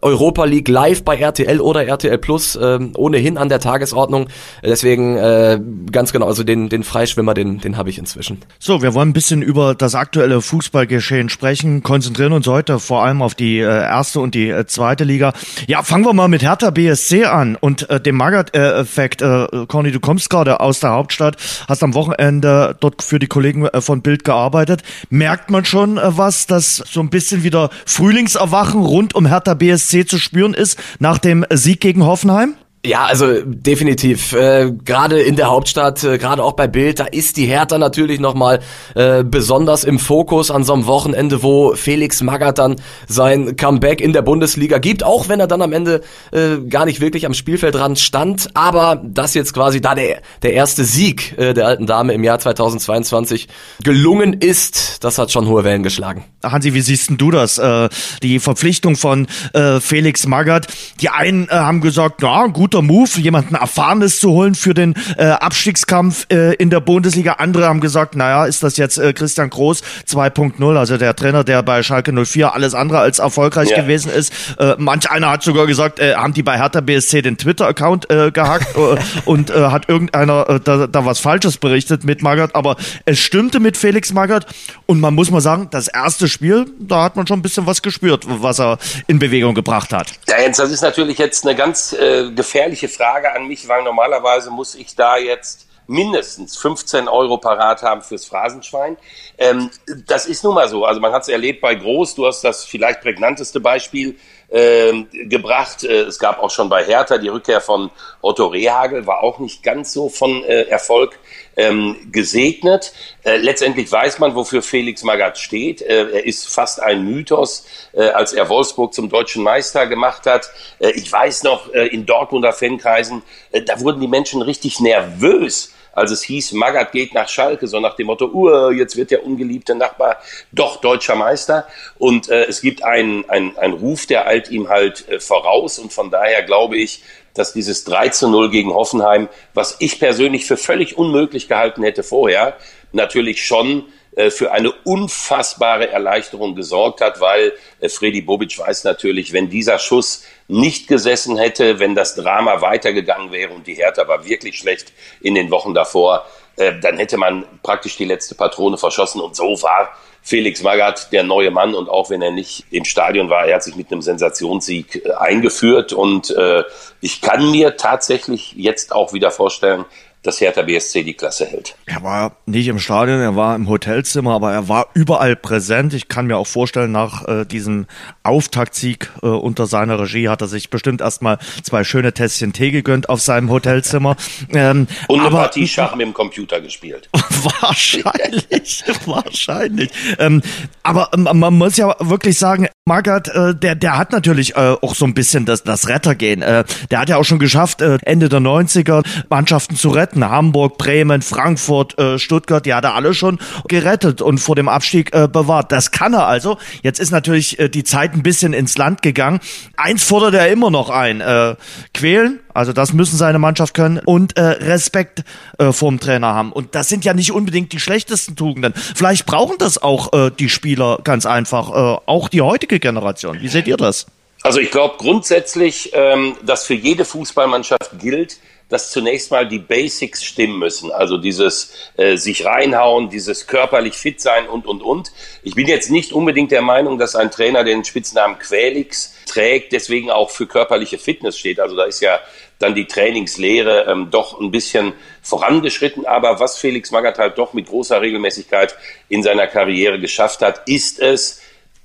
Europa 0.00 0.44
League 0.44 0.68
live 0.68 1.04
bei 1.04 1.16
RTL 1.16 1.60
oder 1.60 1.86
RTL 1.86 2.18
Plus, 2.18 2.58
ähm, 2.60 2.92
ohnehin 2.96 3.36
an 3.38 3.48
der 3.48 3.60
Tagesordnung. 3.60 4.28
Deswegen 4.62 5.16
äh, 5.16 5.60
ganz 5.90 6.12
genau, 6.12 6.26
also 6.26 6.44
den, 6.44 6.68
den 6.68 6.82
Freischwimmer, 6.82 7.34
den, 7.34 7.58
den 7.58 7.76
habe 7.76 7.90
ich 7.90 7.98
inzwischen. 7.98 8.38
So, 8.58 8.82
wir 8.82 8.94
wollen 8.94 9.10
ein 9.10 9.12
bisschen 9.12 9.42
über 9.42 9.74
das 9.74 9.94
aktuelle 9.94 10.40
Fußballgeschehen 10.40 11.28
sprechen, 11.28 11.82
konzentrieren 11.82 12.32
uns 12.32 12.46
heute 12.46 12.78
vor 12.78 13.04
allem 13.04 13.20
auf 13.22 13.34
die 13.34 13.58
äh, 13.58 13.64
erste 13.64 14.20
und 14.20 14.34
die 14.34 14.48
äh, 14.48 14.66
zweite 14.66 15.04
Liga. 15.04 15.32
Ja, 15.66 15.82
fangen 15.82 16.04
wir 16.04 16.12
mal 16.12 16.28
mit 16.28 16.42
Hertha 16.42 16.70
BSC 16.70 17.24
an 17.24 17.56
und 17.56 17.88
äh, 17.90 18.00
dem 18.00 18.16
Magath-Effekt. 18.16 19.22
Äh, 19.22 19.46
Conny, 19.68 19.92
du 19.92 20.00
kommst 20.00 20.30
gerade 20.30 20.60
aus 20.60 20.80
der 20.80 20.90
Hauptstadt, 20.90 21.36
hast 21.68 21.82
am 21.82 21.94
Wochenende 21.94 22.76
dort 22.80 23.02
für 23.02 23.18
die 23.18 23.26
Kollegen 23.26 23.68
von 23.80 24.02
Bild 24.02 24.24
gearbeitet. 24.24 24.82
Merkt 25.10 25.50
man 25.50 25.64
schon 25.64 25.98
äh, 25.98 26.16
was, 26.16 26.46
dass 26.46 26.76
so 26.76 27.00
ein 27.00 27.10
bisschen 27.10 27.42
wieder 27.42 27.70
Frühlingserwachen 27.86 28.82
rund 28.82 29.14
um 29.14 29.26
Hertha 29.26 29.54
BSC 29.54 30.06
zu 30.06 30.18
spüren 30.18 30.54
ist 30.54 30.78
nach 30.98 31.18
dem 31.18 31.44
Sieg 31.50 31.80
gegen 31.80 32.04
Hoffenheim? 32.04 32.54
Ja, 32.84 33.04
also 33.04 33.42
definitiv. 33.44 34.32
Äh, 34.32 34.72
gerade 34.84 35.20
in 35.20 35.36
der 35.36 35.46
Hauptstadt, 35.46 36.02
äh, 36.02 36.18
gerade 36.18 36.42
auch 36.42 36.54
bei 36.54 36.66
Bild, 36.66 36.98
da 36.98 37.04
ist 37.04 37.36
die 37.36 37.46
Hertha 37.46 37.78
natürlich 37.78 38.18
nochmal 38.18 38.58
äh, 38.96 39.22
besonders 39.22 39.84
im 39.84 40.00
Fokus 40.00 40.50
an 40.50 40.64
so 40.64 40.72
einem 40.72 40.86
Wochenende, 40.86 41.44
wo 41.44 41.76
Felix 41.76 42.22
Magath 42.22 42.58
dann 42.58 42.74
sein 43.06 43.54
Comeback 43.54 44.00
in 44.00 44.12
der 44.12 44.22
Bundesliga 44.22 44.78
gibt, 44.78 45.04
auch 45.04 45.28
wenn 45.28 45.38
er 45.38 45.46
dann 45.46 45.62
am 45.62 45.72
Ende 45.72 46.00
äh, 46.32 46.58
gar 46.68 46.84
nicht 46.84 47.00
wirklich 47.00 47.24
am 47.24 47.34
Spielfeldrand 47.34 48.00
stand. 48.00 48.48
Aber 48.54 49.00
dass 49.04 49.34
jetzt 49.34 49.54
quasi 49.54 49.80
da 49.80 49.94
der, 49.94 50.20
der 50.42 50.52
erste 50.52 50.84
Sieg 50.84 51.38
äh, 51.38 51.54
der 51.54 51.68
alten 51.68 51.86
Dame 51.86 52.14
im 52.14 52.24
Jahr 52.24 52.40
2022 52.40 53.46
gelungen 53.84 54.32
ist, 54.32 55.04
das 55.04 55.18
hat 55.18 55.30
schon 55.30 55.46
hohe 55.46 55.62
Wellen 55.62 55.84
geschlagen. 55.84 56.24
Hansi, 56.42 56.74
wie 56.74 56.80
siehst 56.80 57.10
denn 57.10 57.16
du 57.16 57.30
das? 57.30 57.58
Äh, 57.58 57.88
die 58.24 58.40
Verpflichtung 58.40 58.96
von 58.96 59.28
äh, 59.52 59.78
Felix 59.78 60.26
Magath. 60.26 60.66
Die 61.00 61.10
einen 61.10 61.48
äh, 61.48 61.52
haben 61.52 61.80
gesagt, 61.80 62.22
ja, 62.22 62.48
gut, 62.48 62.71
guter 62.72 62.82
Move, 62.82 63.20
jemanden 63.20 63.54
Erfahrenes 63.54 64.18
zu 64.18 64.30
holen 64.30 64.54
für 64.54 64.72
den 64.72 64.94
äh, 65.18 65.24
Abstiegskampf 65.26 66.26
äh, 66.32 66.54
in 66.54 66.70
der 66.70 66.80
Bundesliga. 66.80 67.34
Andere 67.34 67.66
haben 67.66 67.80
gesagt, 67.80 68.16
naja, 68.16 68.46
ist 68.46 68.62
das 68.62 68.78
jetzt 68.78 68.96
äh, 68.96 69.12
Christian 69.12 69.50
Groß 69.50 69.82
2.0, 70.08 70.78
also 70.78 70.96
der 70.96 71.14
Trainer, 71.14 71.44
der 71.44 71.62
bei 71.62 71.82
Schalke 71.82 72.12
04 72.12 72.54
alles 72.54 72.74
andere 72.74 73.00
als 73.00 73.18
erfolgreich 73.18 73.68
ja. 73.68 73.82
gewesen 73.82 74.10
ist. 74.10 74.32
Äh, 74.58 74.76
manch 74.78 75.10
einer 75.10 75.30
hat 75.30 75.42
sogar 75.42 75.66
gesagt, 75.66 75.98
äh, 75.98 76.14
haben 76.14 76.32
die 76.32 76.42
bei 76.42 76.56
Hertha 76.56 76.80
BSC 76.80 77.20
den 77.20 77.36
Twitter-Account 77.36 78.10
äh, 78.10 78.30
gehackt 78.30 78.74
äh, 78.76 78.96
und 79.26 79.50
äh, 79.50 79.66
hat 79.66 79.90
irgendeiner 79.90 80.48
äh, 80.48 80.60
da, 80.60 80.86
da 80.86 81.04
was 81.04 81.20
Falsches 81.20 81.58
berichtet 81.58 82.04
mit 82.04 82.22
Magath. 82.22 82.54
Aber 82.54 82.76
es 83.04 83.18
stimmte 83.18 83.60
mit 83.60 83.76
Felix 83.76 84.14
Magath 84.14 84.46
und 84.86 84.98
man 84.98 85.14
muss 85.14 85.30
mal 85.30 85.42
sagen, 85.42 85.68
das 85.70 85.88
erste 85.88 86.26
Spiel, 86.26 86.64
da 86.78 87.04
hat 87.04 87.16
man 87.16 87.26
schon 87.26 87.40
ein 87.40 87.42
bisschen 87.42 87.66
was 87.66 87.82
gespürt, 87.82 88.24
was 88.26 88.58
er 88.60 88.78
in 89.08 89.18
Bewegung 89.18 89.54
gebracht 89.54 89.92
hat. 89.92 90.12
Ja, 90.26 90.40
Jens, 90.40 90.56
das 90.56 90.70
ist 90.70 90.80
natürlich 90.80 91.18
jetzt 91.18 91.46
eine 91.46 91.54
ganz 91.54 91.92
äh, 91.92 92.30
gefährliche 92.30 92.61
gefährliche 92.62 92.88
Frage 92.88 93.32
an 93.34 93.48
mich, 93.48 93.66
weil 93.66 93.82
normalerweise 93.82 94.50
muss 94.50 94.74
ich 94.76 94.94
da 94.94 95.16
jetzt 95.16 95.66
mindestens 95.88 96.56
15 96.56 97.08
Euro 97.08 97.38
parat 97.38 97.82
haben 97.82 98.02
fürs 98.02 98.24
Phrasenschwein. 98.24 98.96
Ähm, 99.36 99.68
das 100.06 100.26
ist 100.26 100.44
nun 100.44 100.54
mal 100.54 100.68
so. 100.68 100.84
Also 100.84 101.00
man 101.00 101.12
hat 101.12 101.22
es 101.22 101.28
erlebt 101.28 101.60
bei 101.60 101.74
Groß. 101.74 102.14
Du 102.14 102.24
hast 102.24 102.42
das 102.44 102.64
vielleicht 102.64 103.00
prägnanteste 103.00 103.58
Beispiel 103.58 104.16
äh, 104.52 105.04
gebracht. 105.26 105.82
Es 105.84 106.18
gab 106.18 106.42
auch 106.42 106.50
schon 106.50 106.68
bei 106.68 106.84
Hertha 106.84 107.18
die 107.18 107.28
Rückkehr 107.28 107.60
von 107.60 107.90
Otto 108.20 108.46
Rehagel, 108.46 109.06
war 109.06 109.22
auch 109.22 109.38
nicht 109.38 109.62
ganz 109.62 109.92
so 109.92 110.08
von 110.08 110.44
äh, 110.44 110.62
Erfolg 110.64 111.18
ähm, 111.56 111.96
gesegnet. 112.10 112.92
Äh, 113.24 113.36
letztendlich 113.36 113.90
weiß 113.90 114.18
man, 114.18 114.34
wofür 114.34 114.62
Felix 114.62 115.02
Magath 115.02 115.38
steht. 115.38 115.82
Äh, 115.82 116.10
er 116.10 116.26
ist 116.26 116.48
fast 116.48 116.80
ein 116.80 117.04
Mythos, 117.04 117.66
äh, 117.92 118.08
als 118.10 118.32
er 118.32 118.48
Wolfsburg 118.48 118.94
zum 118.94 119.08
deutschen 119.08 119.42
Meister 119.42 119.86
gemacht 119.86 120.26
hat. 120.26 120.50
Äh, 120.78 120.90
ich 120.90 121.10
weiß 121.10 121.42
noch, 121.42 121.72
äh, 121.72 121.86
in 121.88 122.06
Dortmunder 122.06 122.52
Fankreisen, 122.52 123.22
äh, 123.50 123.62
da 123.62 123.80
wurden 123.80 124.00
die 124.00 124.08
Menschen 124.08 124.42
richtig 124.42 124.80
nervös, 124.80 125.72
als 125.92 126.10
es 126.10 126.22
hieß, 126.22 126.52
Magath 126.52 126.92
geht 126.92 127.14
nach 127.14 127.28
Schalke, 127.28 127.66
so 127.66 127.80
nach 127.80 127.94
dem 127.96 128.06
Motto, 128.06 128.26
uh, 128.26 128.70
jetzt 128.70 128.96
wird 128.96 129.10
der 129.10 129.24
ungeliebte 129.24 129.74
Nachbar 129.74 130.18
doch 130.50 130.80
deutscher 130.80 131.16
Meister. 131.16 131.66
Und 131.98 132.28
äh, 132.28 132.44
es 132.44 132.60
gibt 132.60 132.82
einen, 132.82 133.28
einen, 133.28 133.56
einen 133.58 133.74
Ruf, 133.74 134.06
der 134.06 134.26
eilt 134.26 134.50
ihm 134.50 134.68
halt 134.68 135.08
äh, 135.08 135.20
voraus. 135.20 135.78
Und 135.78 135.92
von 135.92 136.10
daher 136.10 136.42
glaube 136.42 136.76
ich, 136.76 137.02
dass 137.34 137.52
dieses 137.52 137.84
3 137.84 138.08
zu 138.10 138.28
0 138.28 138.50
gegen 138.50 138.72
Hoffenheim, 138.72 139.28
was 139.54 139.76
ich 139.80 139.98
persönlich 139.98 140.46
für 140.46 140.56
völlig 140.56 140.98
unmöglich 140.98 141.48
gehalten 141.48 141.82
hätte 141.82 142.02
vorher, 142.02 142.56
natürlich 142.92 143.44
schon 143.44 143.84
äh, 144.14 144.30
für 144.30 144.52
eine 144.52 144.72
unfassbare 144.84 145.88
Erleichterung 145.88 146.54
gesorgt 146.54 147.00
hat, 147.00 147.20
weil 147.20 147.52
äh, 147.80 147.88
Freddy 147.88 148.20
Bobic 148.20 148.58
weiß 148.58 148.84
natürlich, 148.84 149.32
wenn 149.32 149.48
dieser 149.48 149.78
Schuss 149.78 150.24
nicht 150.48 150.88
gesessen 150.88 151.38
hätte, 151.38 151.78
wenn 151.78 151.94
das 151.94 152.14
Drama 152.14 152.60
weitergegangen 152.60 153.32
wäre 153.32 153.52
und 153.52 153.66
die 153.66 153.74
Hertha 153.74 154.06
war 154.08 154.24
wirklich 154.26 154.58
schlecht 154.58 154.92
in 155.20 155.34
den 155.34 155.50
Wochen 155.50 155.74
davor, 155.74 156.26
äh, 156.56 156.78
dann 156.80 156.98
hätte 156.98 157.16
man 157.16 157.44
praktisch 157.62 157.96
die 157.96 158.04
letzte 158.04 158.34
Patrone 158.34 158.76
verschossen. 158.76 159.20
Und 159.20 159.36
so 159.36 159.62
war 159.62 159.90
Felix 160.22 160.62
Magath 160.62 161.12
der 161.12 161.22
neue 161.22 161.50
Mann. 161.50 161.74
Und 161.74 161.88
auch 161.88 162.10
wenn 162.10 162.22
er 162.22 162.30
nicht 162.30 162.64
im 162.70 162.84
Stadion 162.84 163.30
war, 163.30 163.46
er 163.46 163.56
hat 163.56 163.64
sich 163.64 163.76
mit 163.76 163.90
einem 163.90 164.02
Sensationssieg 164.02 165.02
eingeführt. 165.18 165.92
Und 165.92 166.30
äh, 166.30 166.62
ich 167.00 167.20
kann 167.20 167.50
mir 167.50 167.76
tatsächlich 167.76 168.52
jetzt 168.56 168.92
auch 168.92 169.12
wieder 169.12 169.30
vorstellen, 169.30 169.84
dass 170.22 170.40
Hertha 170.40 170.62
BSC 170.62 171.02
die 171.02 171.14
Klasse 171.14 171.46
hält. 171.46 171.74
Er 171.86 172.02
war 172.02 172.36
nicht 172.46 172.68
im 172.68 172.78
Stadion, 172.78 173.20
er 173.20 173.36
war 173.36 173.56
im 173.56 173.68
Hotelzimmer, 173.68 174.34
aber 174.34 174.52
er 174.52 174.68
war 174.68 174.88
überall 174.94 175.36
präsent. 175.36 175.94
Ich 175.94 176.08
kann 176.08 176.26
mir 176.26 176.36
auch 176.36 176.46
vorstellen, 176.46 176.92
nach 176.92 177.26
äh, 177.26 177.44
diesem 177.44 177.86
Auftaktsieg 178.22 179.10
äh, 179.22 179.26
unter 179.26 179.66
seiner 179.66 179.98
Regie 179.98 180.28
hat 180.28 180.40
er 180.40 180.48
sich 180.48 180.70
bestimmt 180.70 181.00
erstmal 181.00 181.38
zwei 181.62 181.82
schöne 181.84 182.12
Tässchen 182.12 182.52
Tee 182.52 182.70
gegönnt 182.70 183.08
auf 183.08 183.20
seinem 183.20 183.50
Hotelzimmer. 183.50 184.16
Ähm, 184.54 184.86
Und 185.08 185.20
eine 185.20 185.28
aber, 185.28 185.38
Partie 185.42 185.66
Schach 185.68 185.94
mit 185.94 186.06
dem 186.06 186.12
Computer 186.12 186.60
gespielt. 186.60 187.08
wahrscheinlich, 187.60 188.84
wahrscheinlich. 189.06 189.90
Ähm, 190.18 190.42
aber 190.82 191.10
ähm, 191.14 191.28
man 191.32 191.54
muss 191.54 191.76
ja 191.76 191.94
wirklich 192.00 192.38
sagen, 192.38 192.68
Magath, 192.84 193.28
äh, 193.28 193.54
der, 193.54 193.76
der 193.76 193.96
hat 193.96 194.10
natürlich 194.10 194.56
äh, 194.56 194.74
auch 194.82 194.96
so 194.96 195.04
ein 195.04 195.14
bisschen 195.14 195.44
das, 195.44 195.62
das 195.62 195.88
Rettergehen. 195.88 196.42
Äh, 196.42 196.64
der 196.90 196.98
hat 196.98 197.08
ja 197.08 197.16
auch 197.16 197.24
schon 197.24 197.38
geschafft, 197.38 197.80
äh, 197.80 197.98
Ende 198.02 198.28
der 198.28 198.40
90er 198.40 199.06
Mannschaften 199.30 199.76
zu 199.76 199.90
retten. 199.90 200.28
Hamburg, 200.28 200.78
Bremen, 200.78 201.22
Frankfurt, 201.22 201.96
äh, 201.96 202.18
Stuttgart, 202.18 202.66
die 202.66 202.74
hat 202.74 202.82
er 202.82 202.96
alle 202.96 203.14
schon 203.14 203.38
gerettet 203.68 204.20
und 204.20 204.38
vor 204.38 204.56
dem 204.56 204.68
Abstieg 204.68 205.14
äh, 205.14 205.28
bewahrt. 205.28 205.70
Das 205.70 205.92
kann 205.92 206.12
er 206.12 206.26
also. 206.26 206.58
Jetzt 206.82 206.98
ist 206.98 207.12
natürlich 207.12 207.60
äh, 207.60 207.68
die 207.68 207.84
Zeit 207.84 208.14
ein 208.14 208.24
bisschen 208.24 208.52
ins 208.52 208.76
Land 208.76 209.00
gegangen. 209.00 209.38
Eins 209.76 210.02
fordert 210.02 210.34
er 210.34 210.50
immer 210.50 210.72
noch 210.72 210.90
ein. 210.90 211.20
Äh, 211.20 211.54
quälen, 211.94 212.40
Also 212.54 212.72
das 212.72 212.92
müssen 212.92 213.16
seine 213.16 213.38
Mannschaft 213.38 213.74
können 213.74 213.98
und 213.98 214.36
äh, 214.36 214.42
Respekt 214.42 215.24
äh, 215.58 215.72
vorm 215.72 216.00
Trainer 216.00 216.34
haben. 216.34 216.52
Und 216.52 216.74
das 216.74 216.88
sind 216.88 217.04
ja 217.04 217.14
nicht 217.14 217.32
unbedingt 217.32 217.72
die 217.72 217.80
schlechtesten 217.80 218.36
Tugenden. 218.36 218.74
Vielleicht 218.74 219.26
brauchen 219.26 219.56
das 219.58 219.82
auch 219.82 220.12
äh, 220.12 220.30
die 220.30 220.48
Spieler 220.48 220.98
ganz 221.04 221.26
einfach, 221.26 221.70
äh, 221.70 222.00
auch 222.06 222.28
die 222.28 222.42
heutige 222.42 222.78
Generation. 222.80 223.40
Wie 223.40 223.48
seht 223.48 223.66
ihr 223.66 223.76
das? 223.76 224.06
Also 224.42 224.58
ich 224.58 224.70
glaube 224.70 224.96
grundsätzlich, 224.98 225.90
ähm, 225.94 226.36
dass 226.44 226.64
für 226.66 226.74
jede 226.74 227.04
Fußballmannschaft 227.04 227.98
gilt, 228.00 228.38
dass 228.72 228.90
zunächst 228.90 229.30
mal 229.30 229.46
die 229.46 229.58
Basics 229.58 230.24
stimmen 230.24 230.58
müssen. 230.58 230.90
Also 230.90 231.18
dieses 231.18 231.74
äh, 231.98 232.16
sich 232.16 232.46
reinhauen, 232.46 233.10
dieses 233.10 233.46
körperlich 233.46 233.92
fit 233.92 234.18
sein 234.18 234.48
und, 234.48 234.66
und, 234.66 234.82
und. 234.82 235.12
Ich 235.42 235.54
bin 235.54 235.68
jetzt 235.68 235.90
nicht 235.90 236.12
unbedingt 236.12 236.52
der 236.52 236.62
Meinung, 236.62 236.98
dass 236.98 237.14
ein 237.14 237.30
Trainer 237.30 237.64
den 237.64 237.84
Spitznamen 237.84 238.38
Quälix 238.38 239.14
trägt, 239.26 239.72
deswegen 239.72 240.10
auch 240.10 240.30
für 240.30 240.46
körperliche 240.46 240.96
Fitness 240.96 241.38
steht. 241.38 241.60
Also 241.60 241.76
da 241.76 241.84
ist 241.84 242.00
ja 242.00 242.18
dann 242.58 242.74
die 242.74 242.86
Trainingslehre 242.86 243.84
ähm, 243.90 244.08
doch 244.10 244.40
ein 244.40 244.50
bisschen 244.50 244.94
vorangeschritten. 245.20 246.06
Aber 246.06 246.40
was 246.40 246.56
Felix 246.56 246.90
Magath 246.90 247.18
halt 247.18 247.36
doch 247.36 247.52
mit 247.52 247.66
großer 247.66 248.00
Regelmäßigkeit 248.00 248.74
in 249.10 249.22
seiner 249.22 249.48
Karriere 249.48 250.00
geschafft 250.00 250.40
hat, 250.40 250.66
ist 250.66 250.98
es, 250.98 251.42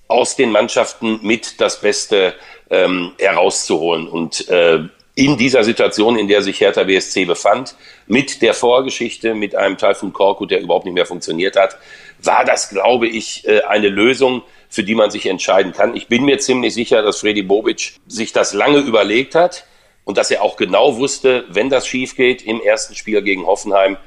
aus 0.08 0.38
den 0.38 0.52
Mannschaften 0.52 1.20
mit 1.22 1.60
das 1.60 1.82
Beste 1.82 2.34
ähm, 2.70 3.12
herauszuholen. 3.20 4.08
Und 4.08 4.48
äh, 4.48 4.88
in 5.18 5.36
dieser 5.36 5.64
Situation, 5.64 6.16
in 6.20 6.28
der 6.28 6.44
sich 6.44 6.62
Hertha 6.62 6.84
BSC 6.84 7.26
befand, 7.26 7.74
mit 8.06 8.44
der 8.44 8.54
Vorgeschichte, 8.54 9.34
mit 9.34 9.56
einem 9.56 9.76
Taifun 9.76 10.14
Korku, 10.14 10.46
der 10.46 10.62
überhaupt 10.62 10.86
nicht 10.86 10.94
mehr 10.94 11.08
funktioniert 11.08 11.56
hat, 11.56 11.76
war 12.22 12.46
das, 12.46 12.70
glaube 12.70 13.08
ich, 13.08 13.46
äh, 13.48 13.62
eine 13.62 13.90
Lösung, 13.90 14.44
für 14.70 14.84
die 14.84 14.94
man 14.94 15.10
sich 15.10 15.26
entscheiden 15.26 15.74
kann. 15.74 15.96
Ich 15.96 16.08
bin 16.08 16.24
mir 16.24 16.38
ziemlich 16.38 16.76
sicher, 16.76 17.02
dass 17.02 17.22
Freddy 17.22 17.42
Bobic 17.42 17.94
sich 18.06 18.32
das 18.32 18.54
lange 18.54 18.78
überlegt 18.78 19.34
hat 19.34 19.66
und 20.04 20.20
dass 20.20 20.30
er 20.30 20.44
auch 20.44 20.56
genau 20.56 20.98
wusste, 20.98 21.46
wenn 21.50 21.72
das 21.72 21.88
schief 21.88 22.16
geht 22.16 22.44
im 22.44 22.62
ersten 22.62 22.94
Spiel 22.94 23.24
gegen 23.24 23.48
Hoffenheim, 23.48 23.98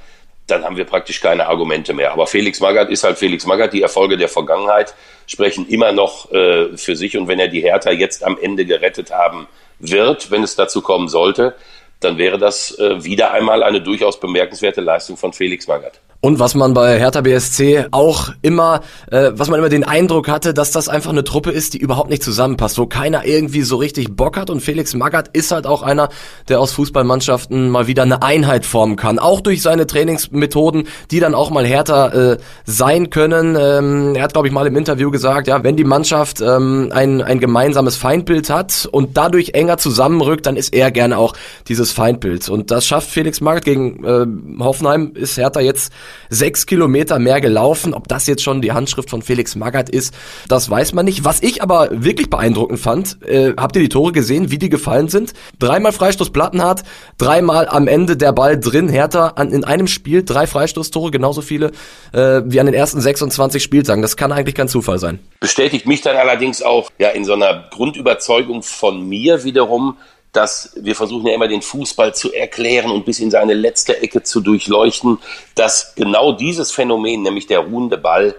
dann 0.47 0.65
haben 0.65 0.77
wir 0.77 0.85
praktisch 0.85 1.21
keine 1.21 1.49
Argumente 1.49 1.93
mehr. 1.93 2.13
Aber 2.13 2.29
Felix 2.29 2.61
Magath 2.61 2.89
ist 2.89 3.03
halt 3.03 3.19
Felix 3.19 3.47
Magath. 3.47 3.73
Die 3.73 3.83
Erfolge 3.83 4.17
der 4.17 4.29
Vergangenheit 4.29 4.95
sprechen 5.27 5.69
immer 5.69 5.91
noch 5.91 6.31
äh, 6.31 6.77
für 6.77 6.95
sich. 6.95 7.17
Und 7.17 7.27
wenn 7.27 7.41
er 7.41 7.49
die 7.49 7.63
Hertha 7.63 7.91
jetzt 7.91 8.23
am 8.23 8.39
Ende 8.41 8.65
gerettet 8.65 9.11
haben 9.11 9.49
wird, 9.81 10.31
wenn 10.31 10.43
es 10.43 10.57
dazu 10.57 10.81
kommen 10.83 11.09
sollte, 11.09 11.57
dann 12.01 12.17
wäre 12.17 12.39
das 12.39 12.79
äh, 12.79 13.05
wieder 13.05 13.33
einmal 13.33 13.63
eine 13.63 13.81
durchaus 13.83 14.19
bemerkenswerte 14.21 14.81
Leistung 14.81 15.17
von 15.17 15.33
Felix 15.33 15.67
Magath. 15.67 16.01
Und 16.23 16.39
was 16.39 16.55
man 16.55 16.75
bei 16.75 16.99
Hertha 16.99 17.23
BSC 17.23 17.87
auch 17.93 18.29
immer, 18.43 18.83
äh, 19.11 19.31
was 19.33 19.49
man 19.49 19.59
immer 19.59 19.71
den 19.71 19.85
Eindruck 19.85 20.29
hatte, 20.29 20.53
dass 20.53 20.71
das 20.71 20.91
einfach 20.91 21.11
eine 21.11 21.25
Truppe 21.25 21.51
ist, 21.51 21.73
die 21.73 21.79
überhaupt 21.79 22.11
nicht 22.11 22.23
zusammenpasst, 22.23 22.77
wo 22.77 22.85
keiner 22.85 23.25
irgendwie 23.25 23.63
so 23.63 23.77
richtig 23.77 24.15
Bock 24.17 24.37
hat. 24.37 24.51
Und 24.51 24.61
Felix 24.61 24.93
Magath 24.93 25.29
ist 25.33 25.51
halt 25.51 25.67
auch 25.67 25.83
einer, 25.83 26.11
der 26.49 26.61
aus 26.61 26.73
Fußballmannschaften 26.73 27.71
mal 27.71 27.87
wieder 27.87 28.03
eine 28.03 28.23
Einheit 28.23 28.67
formen 28.67 28.97
kann. 28.97 29.19
Auch 29.19 29.41
durch 29.41 29.63
seine 29.63 29.87
Trainingsmethoden, 29.87 30.89
die 31.11 31.21
dann 31.21 31.35
auch 31.35 31.49
mal 31.49 31.65
härter 31.65 32.33
äh, 32.33 32.39
sein 32.67 33.09
können. 33.09 33.57
Ähm, 33.59 34.15
er 34.15 34.25
hat, 34.25 34.35
glaube 34.35 34.47
ich, 34.47 34.53
mal 34.53 34.67
im 34.67 34.77
Interview 34.77 35.11
gesagt, 35.11 35.49
ja, 35.49 35.65
wenn 35.65 35.77
die 35.77 35.85
Mannschaft 35.85 36.43
ähm, 36.43 36.91
ein, 36.93 37.23
ein 37.23 37.41
gemeinsames 37.41 37.97
Feindbild 37.97 38.51
hat 38.51 38.87
und 38.93 39.17
dadurch 39.17 39.55
enger 39.55 39.79
zusammenrückt, 39.79 40.45
dann 40.45 40.57
ist 40.57 40.75
er 40.75 40.91
gerne 40.91 41.17
auch 41.17 41.33
dieses 41.67 41.93
Feindbild. 41.93 42.51
Und 42.51 42.71
das 42.71 42.87
schafft 42.87 43.09
Felix 43.09 43.41
Magath 43.41 43.65
gegen 43.65 44.05
äh, 44.05 44.27
Hoffenheim, 44.63 45.13
ist 45.15 45.39
Hertha 45.39 45.61
jetzt 45.61 45.91
sechs 46.29 46.67
Kilometer 46.67 47.19
mehr 47.19 47.41
gelaufen. 47.41 47.95
Ob 47.95 48.09
das 48.09 48.27
jetzt 48.27 48.43
schon 48.43 48.63
die 48.63 48.73
Handschrift 48.73 49.11
von 49.11 49.23
Felix 49.23 49.57
Magath 49.57 49.89
ist, 49.89 50.15
das 50.49 50.71
weiß 50.71 50.93
man 50.93 51.05
nicht. 51.05 51.25
Was 51.25 51.43
ich 51.43 51.63
aber 51.63 51.89
wirklich 51.91 52.31
beeindruckend 52.31 52.81
fand, 52.81 53.23
äh, 53.23 53.55
habt 53.57 53.77
ihr 53.77 53.83
die 53.83 53.89
Tore 53.89 54.13
gesehen, 54.13 54.51
wie 54.51 54.59
die 54.59 54.69
gefallen 54.69 55.09
sind? 55.09 55.33
Dreimal 55.59 55.93
Freistoß 55.93 56.31
Plattenhardt, 56.31 56.83
dreimal 57.19 57.69
am 57.69 57.89
Ende 57.89 58.17
der 58.17 58.33
Ball 58.33 58.59
drin. 58.59 58.89
Hertha 58.89 59.29
an, 59.37 59.51
in 59.51 59.65
einem 59.65 59.87
Spiel 59.87 60.25
drei 60.25 60.47
Freistoßtore, 60.47 61.11
genauso 61.11 61.43
viele 61.43 61.73
äh, 62.13 62.43
wie 62.45 62.61
an 62.61 62.67
den 62.67 62.75
ersten 62.75 63.01
26 63.01 63.63
Spieltagen. 63.63 64.03
Das 64.03 64.17
kann 64.17 64.33
eigentlich 64.33 64.55
kein 64.55 64.69
Zufall 64.69 64.99
sein. 64.99 65.19
Bestätigt 65.41 65.87
mich 65.87 66.01
dann 66.01 66.17
allerdings 66.17 66.63
auch 66.63 66.91
ja 66.99 67.09
in 67.11 67.25
so 67.25 67.33
einer 67.33 67.69
Grundüberzeugung 67.71 68.63
von 68.63 69.09
mir 69.09 69.45
wiederum, 69.45 69.97
dass 70.33 70.73
wir 70.77 70.95
versuchen 70.95 71.27
ja 71.27 71.35
immer 71.35 71.49
den 71.49 71.63
Fußball 71.63 72.15
zu 72.15 72.33
erklären 72.33 72.91
und 72.91 73.05
bis 73.05 73.19
in 73.19 73.31
seine 73.31 73.55
letzte 73.55 74.01
Ecke 74.01 74.23
zu 74.23 74.41
durchleuchten, 74.41 75.19
dass 75.55 75.95
genau 75.95 76.33
dieses 76.33 76.71
Phänomen, 76.71 77.23
nämlich 77.23 77.47
der 77.47 77.61
ruhende 77.61 77.99
Ball, 77.99 78.35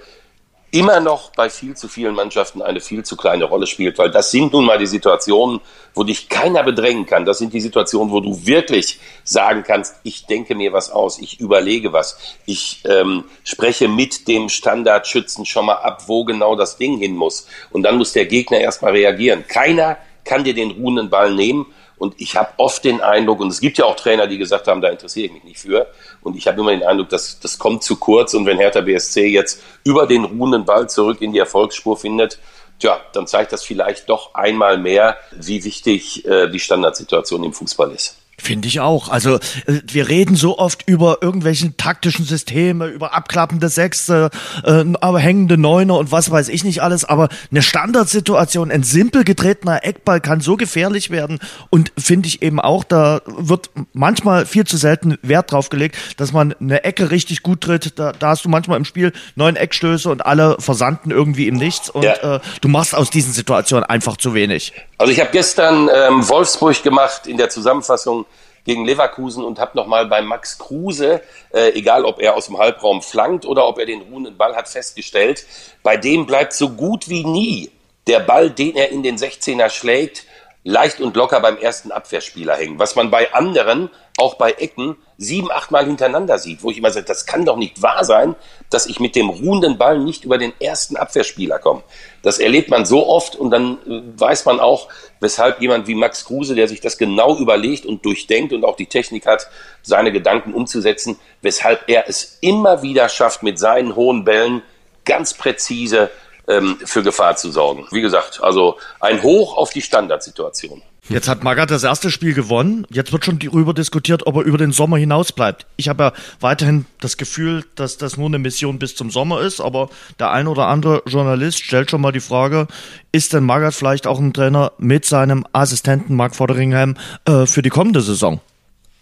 immer 0.71 1.01
noch 1.01 1.31
bei 1.33 1.49
viel 1.49 1.75
zu 1.75 1.89
vielen 1.89 2.15
Mannschaften 2.15 2.61
eine 2.61 2.79
viel 2.79 3.03
zu 3.03 3.17
kleine 3.17 3.43
Rolle 3.43 3.67
spielt, 3.67 3.97
weil 3.97 4.09
das 4.09 4.31
sind 4.31 4.53
nun 4.53 4.65
mal 4.65 4.77
die 4.77 4.87
Situationen, 4.87 5.59
wo 5.93 6.03
dich 6.03 6.29
keiner 6.29 6.63
bedrängen 6.63 7.05
kann. 7.05 7.25
Das 7.25 7.39
sind 7.39 7.53
die 7.53 7.59
Situationen, 7.59 8.13
wo 8.13 8.21
du 8.21 8.45
wirklich 8.45 8.99
sagen 9.25 9.63
kannst, 9.63 9.95
ich 10.03 10.25
denke 10.27 10.55
mir 10.55 10.71
was 10.71 10.89
aus, 10.89 11.19
ich 11.19 11.41
überlege 11.41 11.91
was, 11.91 12.17
ich 12.45 12.83
ähm, 12.85 13.25
spreche 13.43 13.89
mit 13.89 14.29
dem 14.29 14.47
Standardschützen 14.47 15.45
schon 15.45 15.65
mal 15.65 15.75
ab, 15.75 16.03
wo 16.07 16.23
genau 16.23 16.55
das 16.55 16.77
Ding 16.77 16.97
hin 16.97 17.17
muss. 17.17 17.47
Und 17.71 17.83
dann 17.83 17.97
muss 17.97 18.13
der 18.13 18.25
Gegner 18.25 18.59
erstmal 18.59 18.93
reagieren. 18.93 19.45
Keiner 19.47 19.97
kann 20.23 20.45
dir 20.45 20.53
den 20.53 20.71
ruhenden 20.71 21.09
Ball 21.09 21.33
nehmen 21.33 21.65
und 22.01 22.15
ich 22.17 22.35
habe 22.35 22.49
oft 22.57 22.83
den 22.83 22.99
Eindruck, 22.99 23.41
und 23.41 23.49
es 23.49 23.61
gibt 23.61 23.77
ja 23.77 23.85
auch 23.85 23.95
Trainer, 23.95 24.25
die 24.25 24.39
gesagt 24.39 24.67
haben, 24.67 24.81
da 24.81 24.89
interessiere 24.89 25.27
ich 25.27 25.33
mich 25.33 25.43
nicht 25.43 25.59
für. 25.59 25.85
Und 26.23 26.35
ich 26.35 26.47
habe 26.47 26.59
immer 26.59 26.71
den 26.71 26.81
Eindruck, 26.81 27.09
dass 27.09 27.39
das 27.39 27.59
kommt 27.59 27.83
zu 27.83 27.95
kurz. 27.97 28.33
Und 28.33 28.47
wenn 28.47 28.57
Hertha 28.57 28.81
BSC 28.81 29.27
jetzt 29.27 29.61
über 29.83 30.07
den 30.07 30.25
ruhenden 30.25 30.65
Ball 30.65 30.89
zurück 30.89 31.21
in 31.21 31.31
die 31.31 31.37
Erfolgsspur 31.37 31.95
findet, 31.95 32.39
tja, 32.79 32.99
dann 33.13 33.27
zeigt 33.27 33.53
das 33.53 33.63
vielleicht 33.63 34.09
doch 34.09 34.33
einmal 34.33 34.79
mehr, 34.79 35.15
wie 35.29 35.63
wichtig 35.63 36.25
äh, 36.25 36.49
die 36.49 36.59
Standardsituation 36.59 37.43
im 37.43 37.53
Fußball 37.53 37.91
ist. 37.91 38.17
Finde 38.41 38.67
ich 38.67 38.79
auch. 38.79 39.09
Also 39.09 39.35
äh, 39.35 39.81
wir 39.85 40.09
reden 40.09 40.35
so 40.35 40.57
oft 40.57 40.87
über 40.87 41.19
irgendwelchen 41.21 41.77
taktischen 41.77 42.25
Systeme, 42.25 42.87
über 42.87 43.13
abklappende 43.13 43.69
Sechste, 43.69 44.31
äh, 44.63 44.83
aber 44.99 45.19
hängende 45.19 45.59
Neuner 45.59 45.99
und 45.99 46.11
was 46.11 46.31
weiß 46.31 46.49
ich 46.49 46.63
nicht 46.63 46.81
alles. 46.81 47.05
Aber 47.05 47.29
eine 47.51 47.61
Standardsituation, 47.61 48.71
ein 48.71 48.81
simpel 48.81 49.23
getretener 49.23 49.85
Eckball 49.85 50.21
kann 50.21 50.41
so 50.41 50.57
gefährlich 50.57 51.11
werden. 51.11 51.37
Und 51.69 51.91
finde 51.99 52.29
ich 52.29 52.41
eben 52.41 52.59
auch, 52.59 52.83
da 52.83 53.21
wird 53.25 53.69
manchmal 53.93 54.47
viel 54.47 54.65
zu 54.65 54.75
selten 54.75 55.19
Wert 55.21 55.51
drauf 55.51 55.69
gelegt, 55.69 55.97
dass 56.17 56.33
man 56.33 56.55
eine 56.59 56.83
Ecke 56.83 57.11
richtig 57.11 57.43
gut 57.43 57.61
tritt. 57.61 57.99
Da, 57.99 58.11
da 58.11 58.29
hast 58.29 58.43
du 58.43 58.49
manchmal 58.49 58.77
im 58.77 58.85
Spiel 58.85 59.13
neun 59.35 59.55
Eckstöße 59.55 60.09
und 60.09 60.25
alle 60.25 60.57
versanden 60.57 61.11
irgendwie 61.11 61.47
im 61.47 61.57
Nichts. 61.57 61.91
Und 61.91 62.03
ja. 62.03 62.37
äh, 62.37 62.39
du 62.61 62.69
machst 62.69 62.95
aus 62.95 63.11
diesen 63.11 63.33
Situationen 63.33 63.83
einfach 63.83 64.17
zu 64.17 64.33
wenig. 64.33 64.73
Also 64.97 65.13
ich 65.13 65.19
habe 65.19 65.29
gestern 65.31 65.89
ähm, 65.93 66.27
Wolfsburg 66.27 66.81
gemacht 66.81 67.27
in 67.27 67.37
der 67.37 67.49
Zusammenfassung 67.49 68.25
gegen 68.65 68.85
Leverkusen 68.85 69.43
und 69.43 69.59
habe 69.59 69.77
nochmal 69.77 70.05
bei 70.07 70.21
Max 70.21 70.57
Kruse, 70.57 71.21
äh, 71.53 71.69
egal 71.73 72.05
ob 72.05 72.19
er 72.19 72.35
aus 72.35 72.47
dem 72.47 72.57
Halbraum 72.57 73.01
flankt 73.01 73.45
oder 73.45 73.67
ob 73.67 73.79
er 73.79 73.85
den 73.85 74.01
ruhenden 74.01 74.37
Ball 74.37 74.55
hat, 74.55 74.69
festgestellt, 74.69 75.45
bei 75.83 75.97
dem 75.97 76.25
bleibt 76.25 76.53
so 76.53 76.69
gut 76.69 77.09
wie 77.09 77.23
nie 77.23 77.71
der 78.07 78.19
Ball, 78.19 78.49
den 78.49 78.75
er 78.75 78.89
in 78.89 79.03
den 79.03 79.17
16er 79.17 79.69
schlägt, 79.69 80.25
leicht 80.63 80.99
und 81.01 81.15
locker 81.15 81.39
beim 81.39 81.57
ersten 81.57 81.91
Abwehrspieler 81.91 82.55
hängen. 82.55 82.79
Was 82.79 82.95
man 82.95 83.09
bei 83.09 83.33
anderen, 83.33 83.89
auch 84.17 84.35
bei 84.35 84.51
Ecken, 84.51 84.97
sieben, 85.21 85.51
achtmal 85.51 85.85
hintereinander 85.85 86.39
sieht, 86.39 86.63
wo 86.63 86.71
ich 86.71 86.77
immer 86.77 86.91
sage, 86.91 87.05
das 87.05 87.25
kann 87.25 87.45
doch 87.45 87.55
nicht 87.55 87.81
wahr 87.81 88.03
sein, 88.03 88.35
dass 88.69 88.87
ich 88.87 88.99
mit 88.99 89.15
dem 89.15 89.29
ruhenden 89.29 89.77
Ball 89.77 89.99
nicht 89.99 90.25
über 90.25 90.37
den 90.37 90.51
ersten 90.59 90.97
Abwehrspieler 90.97 91.59
komme. 91.59 91.83
Das 92.23 92.39
erlebt 92.39 92.69
man 92.69 92.85
so 92.85 93.07
oft 93.07 93.35
und 93.35 93.51
dann 93.51 93.77
äh, 93.87 94.01
weiß 94.19 94.45
man 94.45 94.59
auch, 94.59 94.87
weshalb 95.19 95.61
jemand 95.61 95.87
wie 95.87 95.95
Max 95.95 96.25
Kruse, 96.25 96.55
der 96.55 96.67
sich 96.67 96.81
das 96.81 96.97
genau 96.97 97.37
überlegt 97.37 97.85
und 97.85 98.03
durchdenkt 98.03 98.51
und 98.51 98.65
auch 98.65 98.75
die 98.75 98.87
Technik 98.87 99.27
hat, 99.27 99.47
seine 99.83 100.11
Gedanken 100.11 100.53
umzusetzen, 100.53 101.19
weshalb 101.41 101.87
er 101.87 102.09
es 102.09 102.39
immer 102.41 102.81
wieder 102.81 103.07
schafft, 103.07 103.43
mit 103.43 103.59
seinen 103.59 103.95
hohen 103.95 104.25
Bällen 104.25 104.63
ganz 105.05 105.35
präzise 105.35 106.09
ähm, 106.47 106.79
für 106.83 107.03
Gefahr 107.03 107.35
zu 107.35 107.51
sorgen. 107.51 107.85
Wie 107.91 108.01
gesagt, 108.01 108.41
also 108.41 108.77
ein 108.99 109.21
Hoch 109.21 109.55
auf 109.55 109.69
die 109.71 109.81
Standardsituation. 109.81 110.81
Jetzt 111.11 111.27
hat 111.27 111.43
Magath 111.43 111.71
das 111.71 111.83
erste 111.83 112.09
Spiel 112.09 112.33
gewonnen. 112.33 112.87
Jetzt 112.89 113.11
wird 113.11 113.25
schon 113.25 113.37
darüber 113.37 113.73
diskutiert, 113.73 114.25
ob 114.27 114.37
er 114.37 114.43
über 114.43 114.57
den 114.57 114.71
Sommer 114.71 114.97
hinaus 114.97 115.33
bleibt. 115.33 115.65
Ich 115.75 115.89
habe 115.89 116.03
ja 116.03 116.13
weiterhin 116.39 116.85
das 117.01 117.17
Gefühl, 117.17 117.65
dass 117.75 117.97
das 117.97 118.15
nur 118.15 118.27
eine 118.27 118.39
Mission 118.39 118.79
bis 118.79 118.95
zum 118.95 119.11
Sommer 119.11 119.41
ist, 119.41 119.59
aber 119.59 119.89
der 120.19 120.31
ein 120.31 120.47
oder 120.47 120.67
andere 120.67 121.03
Journalist 121.05 121.65
stellt 121.65 121.91
schon 121.91 121.99
mal 121.99 122.13
die 122.13 122.21
Frage, 122.21 122.67
ist 123.11 123.33
denn 123.33 123.43
Magath 123.43 123.73
vielleicht 123.73 124.07
auch 124.07 124.19
ein 124.19 124.31
Trainer 124.31 124.71
mit 124.77 125.03
seinem 125.03 125.45
Assistenten 125.51 126.15
Mark 126.15 126.33
Fotheringham 126.33 126.95
äh, 127.25 127.45
für 127.45 127.61
die 127.61 127.69
kommende 127.69 127.99
Saison? 127.99 128.39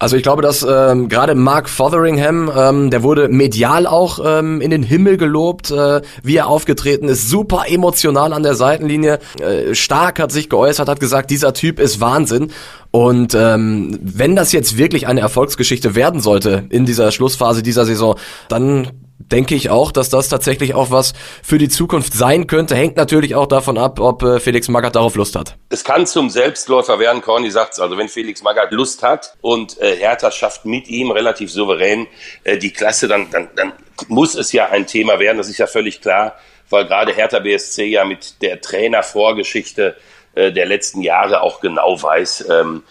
Also 0.02 0.16
ich 0.16 0.24
glaube, 0.24 0.42
dass 0.42 0.66
ähm, 0.68 1.10
gerade 1.10 1.36
Mark 1.36 1.68
Fotheringham, 1.68 2.50
ähm, 2.56 2.90
der 2.90 3.04
wurde 3.04 3.28
medial 3.28 3.86
auch 3.86 4.20
ähm, 4.24 4.62
in 4.62 4.72
den 4.72 4.82
Himmel 4.82 5.18
gelobt, 5.18 5.72
äh, 5.72 6.02
wie 6.24 6.38
er 6.38 6.48
aufgetreten 6.48 7.10
ist, 7.10 7.30
super 7.30 7.66
emotional 7.68 8.32
an 8.32 8.42
der 8.42 8.56
Seitenlinie, 8.56 9.20
äh, 9.42 9.76
stark 9.76 10.20
hat 10.20 10.32
sich 10.32 10.50
geäußert, 10.50 10.88
hat 10.88 11.02
gesagt, 11.02 11.30
dieser 11.32 11.54
Typ 11.54 11.82
ist 11.82 12.00
Wahnsinn. 12.00 12.52
Und 12.92 13.36
ähm, 13.36 14.00
wenn 14.02 14.38
das 14.38 14.54
jetzt 14.54 14.78
wirklich 14.78 15.06
eine 15.06 15.20
Erfolgsgeschichte 15.20 15.96
werden 15.96 16.22
sollte 16.22 16.64
in 16.70 16.86
dieser 16.86 17.12
Schlussphase 17.12 17.62
dieser 17.62 17.84
Saison, 17.84 18.16
dann 18.48 18.88
denke 19.32 19.56
ich 19.56 19.70
auch, 19.70 19.92
dass 19.92 20.10
das 20.10 20.30
tatsächlich 20.30 20.74
auch 20.74 20.92
was 20.92 21.14
für 21.44 21.58
die 21.58 21.70
Zukunft 21.70 22.14
sein 22.14 22.48
könnte. 22.48 22.76
Hängt 22.76 22.98
natürlich 22.98 23.36
auch 23.36 23.48
davon 23.48 23.78
ab, 23.78 24.00
ob 24.00 24.24
äh, 24.24 24.40
Felix 24.40 24.68
Magath 24.68 24.96
darauf 24.96 25.16
Lust 25.16 25.36
hat. 25.36 25.56
Es 25.70 25.84
kann 25.84 26.06
zum 26.06 26.30
Selbstläufer 26.30 27.00
werden, 27.00 27.22
Corny 27.22 27.52
sagt's. 27.52 27.80
Also 27.80 27.98
wenn 27.98 28.10
Felix 28.10 28.44
Magath 28.44 28.72
Lust 28.72 29.04
hat 29.04 29.36
und 29.42 29.80
äh, 29.82 29.96
Hertha 29.96 30.32
schafft 30.32 30.66
mit 30.66 30.88
ihm 30.88 31.12
relativ 31.12 31.52
souverän 31.52 32.08
äh, 32.44 32.58
die 32.58 32.72
Klasse, 32.72 33.08
dann, 33.08 33.30
dann, 33.32 33.50
dann 33.56 33.74
muss 34.08 34.36
es 34.36 34.52
ja 34.52 34.70
ein 34.70 34.88
Thema 34.88 35.20
werden. 35.20 35.38
Das 35.38 35.50
ist 35.50 35.58
ja 35.58 35.68
völlig 35.68 36.02
klar, 36.02 36.36
weil 36.70 36.86
gerade 36.86 37.14
Hertha 37.14 37.40
BSC 37.40 37.86
ja 37.86 38.06
mit 38.06 38.42
der 38.42 38.62
Trainervorgeschichte 38.62 39.96
äh, 40.36 40.52
der 40.52 40.66
letzten 40.66 41.02
Jahre 41.02 41.42
auch 41.42 41.60
genau 41.60 42.02
weiß, 42.02 42.46
ähm, 42.50 42.84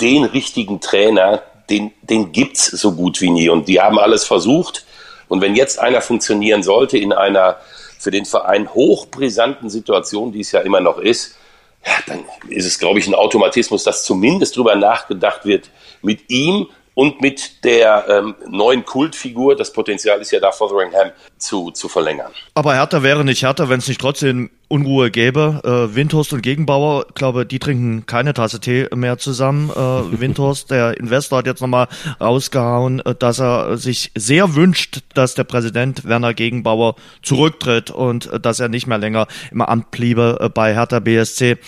den 0.00 0.24
richtigen 0.24 0.80
Trainer, 0.80 1.42
den, 1.70 1.92
den 2.02 2.32
gibt's 2.32 2.66
so 2.66 2.92
gut 2.92 3.20
wie 3.20 3.30
nie. 3.30 3.48
Und 3.48 3.68
die 3.68 3.80
haben 3.80 3.98
alles 3.98 4.24
versucht. 4.24 4.84
Und 5.28 5.40
wenn 5.40 5.54
jetzt 5.54 5.78
einer 5.78 6.00
funktionieren 6.00 6.62
sollte 6.62 6.98
in 6.98 7.12
einer 7.12 7.56
für 7.98 8.10
den 8.10 8.24
Verein 8.24 8.72
hochbrisanten 8.72 9.70
Situation, 9.70 10.32
die 10.32 10.40
es 10.40 10.52
ja 10.52 10.60
immer 10.60 10.80
noch 10.80 10.98
ist, 10.98 11.36
ja, 11.84 11.92
dann 12.06 12.24
ist 12.48 12.66
es, 12.66 12.78
glaube 12.78 12.98
ich, 12.98 13.06
ein 13.06 13.14
Automatismus, 13.14 13.84
dass 13.84 14.04
zumindest 14.04 14.56
drüber 14.56 14.74
nachgedacht 14.74 15.44
wird, 15.44 15.70
mit 16.02 16.30
ihm 16.30 16.68
und 16.96 17.20
mit 17.20 17.62
der 17.62 18.06
ähm, 18.08 18.34
neuen 18.48 18.86
Kultfigur, 18.86 19.54
das 19.54 19.70
Potenzial 19.70 20.18
ist 20.22 20.30
ja 20.30 20.40
da, 20.40 20.50
Fotheringham 20.50 21.10
zu, 21.36 21.70
zu 21.70 21.90
verlängern. 21.90 22.32
Aber 22.54 22.74
Hertha 22.74 23.02
wäre 23.02 23.22
nicht 23.22 23.42
Hertha, 23.42 23.68
wenn 23.68 23.80
es 23.80 23.86
nicht 23.86 24.00
trotzdem 24.00 24.48
Unruhe 24.68 25.10
gäbe. 25.10 25.60
Äh, 25.62 25.94
Windhorst 25.94 26.32
und 26.32 26.40
Gegenbauer, 26.40 27.04
glaube, 27.14 27.44
die 27.44 27.58
trinken 27.58 28.06
keine 28.06 28.32
Tasse 28.32 28.60
Tee 28.60 28.88
mehr 28.94 29.18
zusammen. 29.18 29.68
Äh, 29.68 29.74
Windhorst, 30.20 30.70
der 30.70 30.96
Investor, 30.98 31.40
hat 31.40 31.46
jetzt 31.46 31.60
nochmal 31.60 31.88
rausgehauen, 32.18 33.00
äh, 33.00 33.14
dass 33.14 33.40
er 33.40 33.76
sich 33.76 34.10
sehr 34.14 34.54
wünscht, 34.54 35.02
dass 35.12 35.34
der 35.34 35.44
Präsident 35.44 36.08
Werner 36.08 36.32
Gegenbauer 36.32 36.96
zurücktritt 37.22 37.90
und 37.90 38.32
äh, 38.32 38.40
dass 38.40 38.58
er 38.58 38.70
nicht 38.70 38.86
mehr 38.86 38.98
länger 38.98 39.26
im 39.50 39.60
Amt 39.60 39.90
bliebe 39.90 40.38
äh, 40.40 40.48
bei 40.48 40.72
Hertha 40.72 41.00
BSC. 41.00 41.58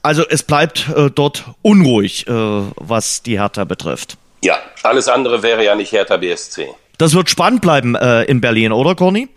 Also 0.00 0.24
es 0.26 0.44
bleibt 0.44 0.88
äh, 0.96 1.10
dort 1.10 1.44
unruhig, 1.60 2.24
was 2.26 3.22
die 3.22 3.38
Hertha 3.38 3.64
betrifft. 3.64 4.16
Ja, 4.42 4.58
alles 4.82 5.08
andere 5.08 5.42
wäre 5.42 5.64
ja 5.64 5.74
nicht 5.74 5.92
Hertha 5.92 6.16
BSC. 6.16 6.68
Das 6.98 7.14
wird 7.14 7.30
spannend 7.30 7.62
bleiben 7.62 7.94
äh, 7.94 8.24
in 8.24 8.40
Berlin, 8.40 8.72
oder 8.72 8.94
Corny? 8.94 9.28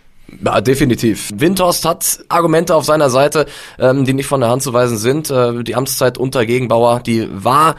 Ja, 0.44 0.62
definitiv. 0.62 1.30
Windhorst 1.34 1.86
hat 1.86 2.20
Argumente 2.30 2.76
auf 2.76 2.86
seiner 2.86 3.10
Seite, 3.10 3.46
ähm, 3.78 4.06
die 4.06 4.14
nicht 4.14 4.28
von 4.28 4.42
der 4.42 4.50
Hand 4.50 4.62
zu 4.64 4.74
weisen 4.74 4.98
sind. 4.98 5.30
Äh, 5.30 5.64
die 5.64 5.76
Amtszeit 5.76 6.18
unter 6.18 6.46
Gegenbauer, 6.46 7.02
die 7.02 7.28
war 7.32 7.76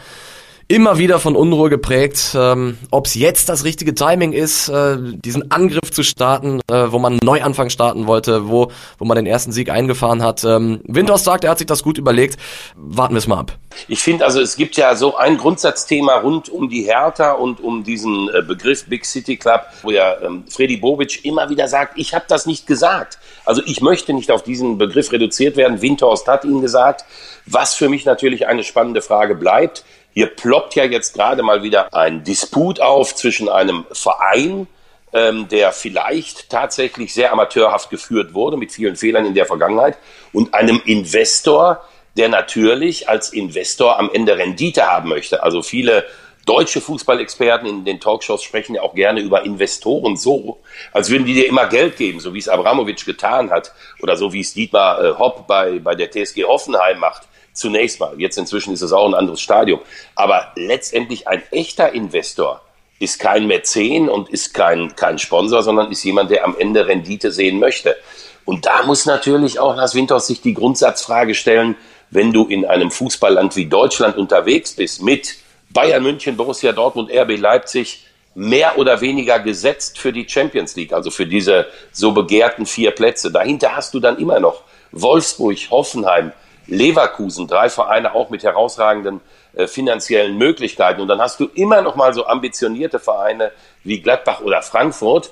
immer 0.72 0.96
wieder 0.96 1.18
von 1.18 1.36
Unruhe 1.36 1.68
geprägt. 1.68 2.34
Ähm, 2.34 2.78
Ob 2.90 3.06
es 3.06 3.14
jetzt 3.14 3.50
das 3.50 3.64
richtige 3.64 3.94
Timing 3.94 4.32
ist, 4.32 4.70
äh, 4.70 4.96
diesen 4.98 5.50
Angriff 5.50 5.90
zu 5.92 6.02
starten, 6.02 6.60
äh, 6.70 6.90
wo 6.90 6.98
man 6.98 7.12
einen 7.12 7.20
Neuanfang 7.22 7.68
starten 7.68 8.06
wollte, 8.06 8.48
wo, 8.48 8.72
wo 8.98 9.04
man 9.04 9.16
den 9.16 9.26
ersten 9.26 9.52
Sieg 9.52 9.70
eingefahren 9.70 10.22
hat. 10.22 10.44
Ähm, 10.44 10.80
Windhorst 10.84 11.24
sagt, 11.24 11.44
er 11.44 11.50
hat 11.50 11.58
sich 11.58 11.66
das 11.66 11.82
gut 11.82 11.98
überlegt. 11.98 12.38
Warten 12.74 13.14
wir 13.14 13.18
es 13.18 13.26
mal 13.26 13.38
ab. 13.38 13.58
Ich 13.86 14.02
finde 14.02 14.24
also, 14.24 14.40
es 14.40 14.56
gibt 14.56 14.76
ja 14.76 14.96
so 14.96 15.16
ein 15.16 15.36
Grundsatzthema 15.36 16.16
rund 16.16 16.48
um 16.48 16.70
die 16.70 16.84
Hertha 16.84 17.32
und 17.32 17.60
um 17.62 17.84
diesen 17.84 18.30
äh, 18.30 18.40
Begriff 18.40 18.86
Big 18.86 19.04
City 19.04 19.36
Club, 19.36 19.66
wo 19.82 19.90
ja 19.90 20.22
ähm, 20.22 20.44
Freddy 20.48 20.78
Bobic 20.78 21.22
immer 21.24 21.50
wieder 21.50 21.68
sagt, 21.68 21.98
ich 21.98 22.14
habe 22.14 22.24
das 22.28 22.46
nicht 22.46 22.66
gesagt. 22.66 23.18
Also 23.44 23.60
ich 23.66 23.82
möchte 23.82 24.14
nicht 24.14 24.30
auf 24.30 24.42
diesen 24.42 24.78
Begriff 24.78 25.12
reduziert 25.12 25.56
werden. 25.56 25.82
Windhorst 25.82 26.26
hat 26.28 26.46
ihn 26.46 26.62
gesagt. 26.62 27.04
Was 27.44 27.74
für 27.74 27.88
mich 27.88 28.04
natürlich 28.04 28.46
eine 28.46 28.62
spannende 28.62 29.02
Frage 29.02 29.34
bleibt, 29.34 29.84
hier 30.14 30.26
ploppt 30.26 30.74
ja 30.74 30.84
jetzt 30.84 31.14
gerade 31.14 31.42
mal 31.42 31.62
wieder 31.62 31.92
ein 31.94 32.24
Disput 32.24 32.80
auf 32.80 33.14
zwischen 33.14 33.48
einem 33.48 33.84
Verein, 33.92 34.66
ähm, 35.12 35.48
der 35.48 35.72
vielleicht 35.72 36.50
tatsächlich 36.50 37.12
sehr 37.12 37.32
amateurhaft 37.32 37.90
geführt 37.90 38.34
wurde, 38.34 38.56
mit 38.56 38.72
vielen 38.72 38.96
Fehlern 38.96 39.26
in 39.26 39.34
der 39.34 39.46
Vergangenheit, 39.46 39.98
und 40.32 40.54
einem 40.54 40.80
Investor, 40.84 41.82
der 42.16 42.28
natürlich 42.28 43.08
als 43.08 43.32
Investor 43.32 43.98
am 43.98 44.10
Ende 44.12 44.36
Rendite 44.36 44.86
haben 44.86 45.08
möchte. 45.08 45.42
Also 45.42 45.62
viele 45.62 46.04
deutsche 46.44 46.80
Fußballexperten 46.80 47.68
in 47.68 47.84
den 47.84 48.00
Talkshows 48.00 48.42
sprechen 48.42 48.74
ja 48.74 48.82
auch 48.82 48.94
gerne 48.94 49.20
über 49.20 49.44
Investoren 49.44 50.16
so, 50.16 50.60
als 50.92 51.10
würden 51.10 51.24
die 51.24 51.34
dir 51.34 51.46
immer 51.46 51.66
Geld 51.68 51.96
geben, 51.96 52.20
so 52.20 52.34
wie 52.34 52.38
es 52.38 52.48
Abramowitsch 52.48 53.06
getan 53.06 53.50
hat 53.50 53.72
oder 54.02 54.16
so 54.16 54.32
wie 54.32 54.40
es 54.40 54.52
Dietmar 54.54 55.04
äh, 55.04 55.12
Hopp 55.18 55.46
bei, 55.46 55.78
bei 55.78 55.94
der 55.94 56.10
TSG 56.10 56.44
Hoffenheim 56.44 56.98
macht. 56.98 57.28
Zunächst 57.52 58.00
mal. 58.00 58.14
Jetzt 58.18 58.38
inzwischen 58.38 58.72
ist 58.72 58.82
es 58.82 58.92
auch 58.92 59.06
ein 59.06 59.14
anderes 59.14 59.40
Stadium. 59.40 59.80
Aber 60.14 60.52
letztendlich 60.56 61.28
ein 61.28 61.42
echter 61.50 61.92
Investor 61.92 62.62
ist 62.98 63.18
kein 63.18 63.46
Mäzen 63.46 64.08
und 64.08 64.30
ist 64.30 64.54
kein, 64.54 64.94
kein 64.96 65.18
Sponsor, 65.18 65.62
sondern 65.62 65.90
ist 65.90 66.04
jemand, 66.04 66.30
der 66.30 66.44
am 66.44 66.56
Ende 66.56 66.86
Rendite 66.86 67.32
sehen 67.32 67.58
möchte. 67.58 67.96
Und 68.44 68.66
da 68.66 68.84
muss 68.84 69.06
natürlich 69.06 69.58
auch 69.58 69.76
Lars 69.76 69.94
Winters 69.94 70.26
sich 70.26 70.40
die 70.40 70.54
Grundsatzfrage 70.54 71.34
stellen, 71.34 71.76
wenn 72.10 72.32
du 72.32 72.46
in 72.46 72.64
einem 72.64 72.90
Fußballland 72.90 73.56
wie 73.56 73.66
Deutschland 73.66 74.16
unterwegs 74.16 74.72
bist, 74.72 75.02
mit 75.02 75.36
Bayern 75.70 76.02
München, 76.02 76.36
Borussia 76.36 76.72
Dortmund, 76.72 77.10
RB 77.10 77.38
Leipzig, 77.38 78.06
mehr 78.34 78.78
oder 78.78 79.00
weniger 79.00 79.40
gesetzt 79.40 79.98
für 79.98 80.12
die 80.12 80.28
Champions 80.28 80.76
League, 80.76 80.92
also 80.92 81.10
für 81.10 81.26
diese 81.26 81.66
so 81.90 82.12
begehrten 82.12 82.66
vier 82.66 82.90
Plätze. 82.92 83.30
Dahinter 83.30 83.76
hast 83.76 83.94
du 83.94 84.00
dann 84.00 84.18
immer 84.18 84.40
noch 84.40 84.62
Wolfsburg, 84.92 85.58
Hoffenheim, 85.70 86.32
Leverkusen, 86.66 87.46
drei 87.46 87.68
Vereine 87.68 88.14
auch 88.14 88.30
mit 88.30 88.42
herausragenden 88.42 89.20
äh, 89.54 89.66
finanziellen 89.66 90.36
Möglichkeiten. 90.38 91.00
Und 91.00 91.08
dann 91.08 91.20
hast 91.20 91.40
du 91.40 91.46
immer 91.54 91.82
noch 91.82 91.96
mal 91.96 92.14
so 92.14 92.26
ambitionierte 92.26 92.98
Vereine 92.98 93.52
wie 93.84 94.00
Gladbach 94.00 94.40
oder 94.40 94.62
Frankfurt. 94.62 95.30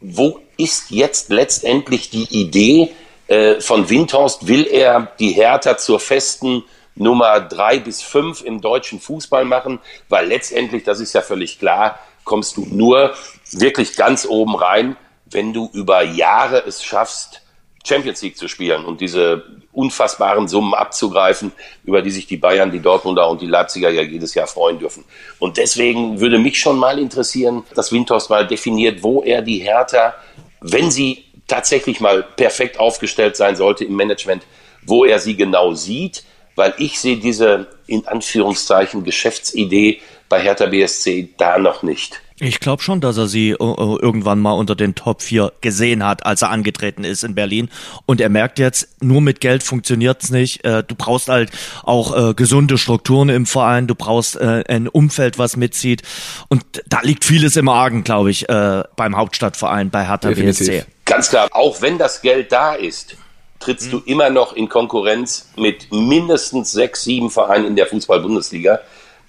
Wo 0.00 0.40
ist 0.56 0.90
jetzt 0.90 1.30
letztendlich 1.30 2.10
die 2.10 2.24
Idee 2.24 2.92
äh, 3.28 3.60
von 3.60 3.88
Windhorst? 3.88 4.46
Will 4.46 4.66
er 4.66 5.08
die 5.18 5.32
Hertha 5.32 5.78
zur 5.78 5.98
festen 5.98 6.64
Nummer 6.94 7.40
drei 7.40 7.78
bis 7.78 8.02
fünf 8.02 8.42
im 8.42 8.60
deutschen 8.60 9.00
Fußball 9.00 9.44
machen? 9.44 9.80
Weil 10.08 10.28
letztendlich, 10.28 10.84
das 10.84 11.00
ist 11.00 11.14
ja 11.14 11.22
völlig 11.22 11.58
klar, 11.58 11.98
kommst 12.24 12.56
du 12.56 12.66
nur 12.66 13.14
wirklich 13.52 13.96
ganz 13.96 14.26
oben 14.26 14.54
rein, 14.54 14.96
wenn 15.24 15.52
du 15.52 15.70
über 15.72 16.02
Jahre 16.02 16.62
es 16.66 16.84
schaffst, 16.84 17.42
Champions 17.86 18.20
League 18.22 18.36
zu 18.36 18.48
spielen 18.48 18.84
und 18.84 19.00
diese 19.00 19.44
unfassbaren 19.72 20.48
Summen 20.48 20.74
abzugreifen, 20.74 21.52
über 21.84 22.02
die 22.02 22.10
sich 22.10 22.26
die 22.26 22.36
Bayern, 22.36 22.70
die 22.72 22.80
Dortmunder 22.80 23.28
und 23.28 23.40
die 23.40 23.46
Leipziger 23.46 23.90
ja 23.90 24.02
jedes 24.02 24.34
Jahr 24.34 24.46
freuen 24.46 24.78
dürfen. 24.78 25.04
Und 25.38 25.56
deswegen 25.56 26.20
würde 26.20 26.38
mich 26.38 26.58
schon 26.58 26.78
mal 26.78 26.98
interessieren, 26.98 27.62
dass 27.74 27.92
Windhorst 27.92 28.30
mal 28.30 28.46
definiert, 28.46 29.02
wo 29.02 29.22
er 29.22 29.42
die 29.42 29.58
Hertha, 29.58 30.14
wenn 30.60 30.90
sie 30.90 31.24
tatsächlich 31.46 32.00
mal 32.00 32.22
perfekt 32.22 32.80
aufgestellt 32.80 33.36
sein 33.36 33.54
sollte 33.54 33.84
im 33.84 33.94
Management, 33.94 34.42
wo 34.84 35.04
er 35.04 35.20
sie 35.20 35.36
genau 35.36 35.74
sieht, 35.74 36.24
weil 36.56 36.74
ich 36.78 36.98
sehe 36.98 37.18
diese 37.18 37.68
in 37.86 38.06
Anführungszeichen 38.08 39.04
Geschäftsidee 39.04 40.00
bei 40.28 40.40
Hertha 40.40 40.66
BSC 40.66 41.30
da 41.36 41.58
noch 41.58 41.82
nicht. 41.82 42.20
Ich 42.38 42.60
glaube 42.60 42.82
schon, 42.82 43.00
dass 43.00 43.16
er 43.16 43.28
sie 43.28 43.52
äh, 43.52 43.54
äh, 43.54 43.98
irgendwann 44.02 44.40
mal 44.40 44.52
unter 44.52 44.74
den 44.74 44.94
Top 44.94 45.22
4 45.22 45.52
gesehen 45.62 46.04
hat, 46.04 46.26
als 46.26 46.42
er 46.42 46.50
angetreten 46.50 47.02
ist 47.02 47.24
in 47.24 47.34
Berlin. 47.34 47.70
Und 48.04 48.20
er 48.20 48.28
merkt 48.28 48.58
jetzt, 48.58 49.02
nur 49.02 49.22
mit 49.22 49.40
Geld 49.40 49.62
funktioniert's 49.62 50.30
nicht. 50.30 50.62
Äh, 50.62 50.82
du 50.86 50.94
brauchst 50.94 51.28
halt 51.28 51.50
auch 51.82 52.30
äh, 52.30 52.34
gesunde 52.34 52.76
Strukturen 52.76 53.30
im 53.30 53.46
Verein, 53.46 53.86
du 53.86 53.94
brauchst 53.94 54.36
äh, 54.36 54.64
ein 54.68 54.86
Umfeld, 54.86 55.38
was 55.38 55.56
mitzieht. 55.56 56.02
Und 56.48 56.62
da 56.86 57.00
liegt 57.00 57.24
vieles 57.24 57.56
im 57.56 57.68
Argen, 57.68 58.04
glaube 58.04 58.30
ich, 58.30 58.46
beim 58.46 59.16
Hauptstadtverein, 59.16 59.90
bei 59.90 60.06
Hertha 60.06 60.28
Definitiv. 60.28 60.66
BSC. 60.66 60.84
Ganz 61.04 61.30
klar, 61.30 61.48
auch 61.52 61.80
wenn 61.80 61.98
das 61.98 62.20
Geld 62.20 62.52
da 62.52 62.74
ist, 62.74 63.16
trittst 63.60 63.90
hm. 63.90 63.92
du 63.92 64.10
immer 64.10 64.30
noch 64.30 64.54
in 64.54 64.68
Konkurrenz 64.68 65.50
mit 65.56 65.90
mindestens 65.90 66.72
sechs, 66.72 67.04
sieben 67.04 67.30
Vereinen 67.30 67.66
in 67.66 67.76
der 67.76 67.86
Fußball-Bundesliga 67.86 68.80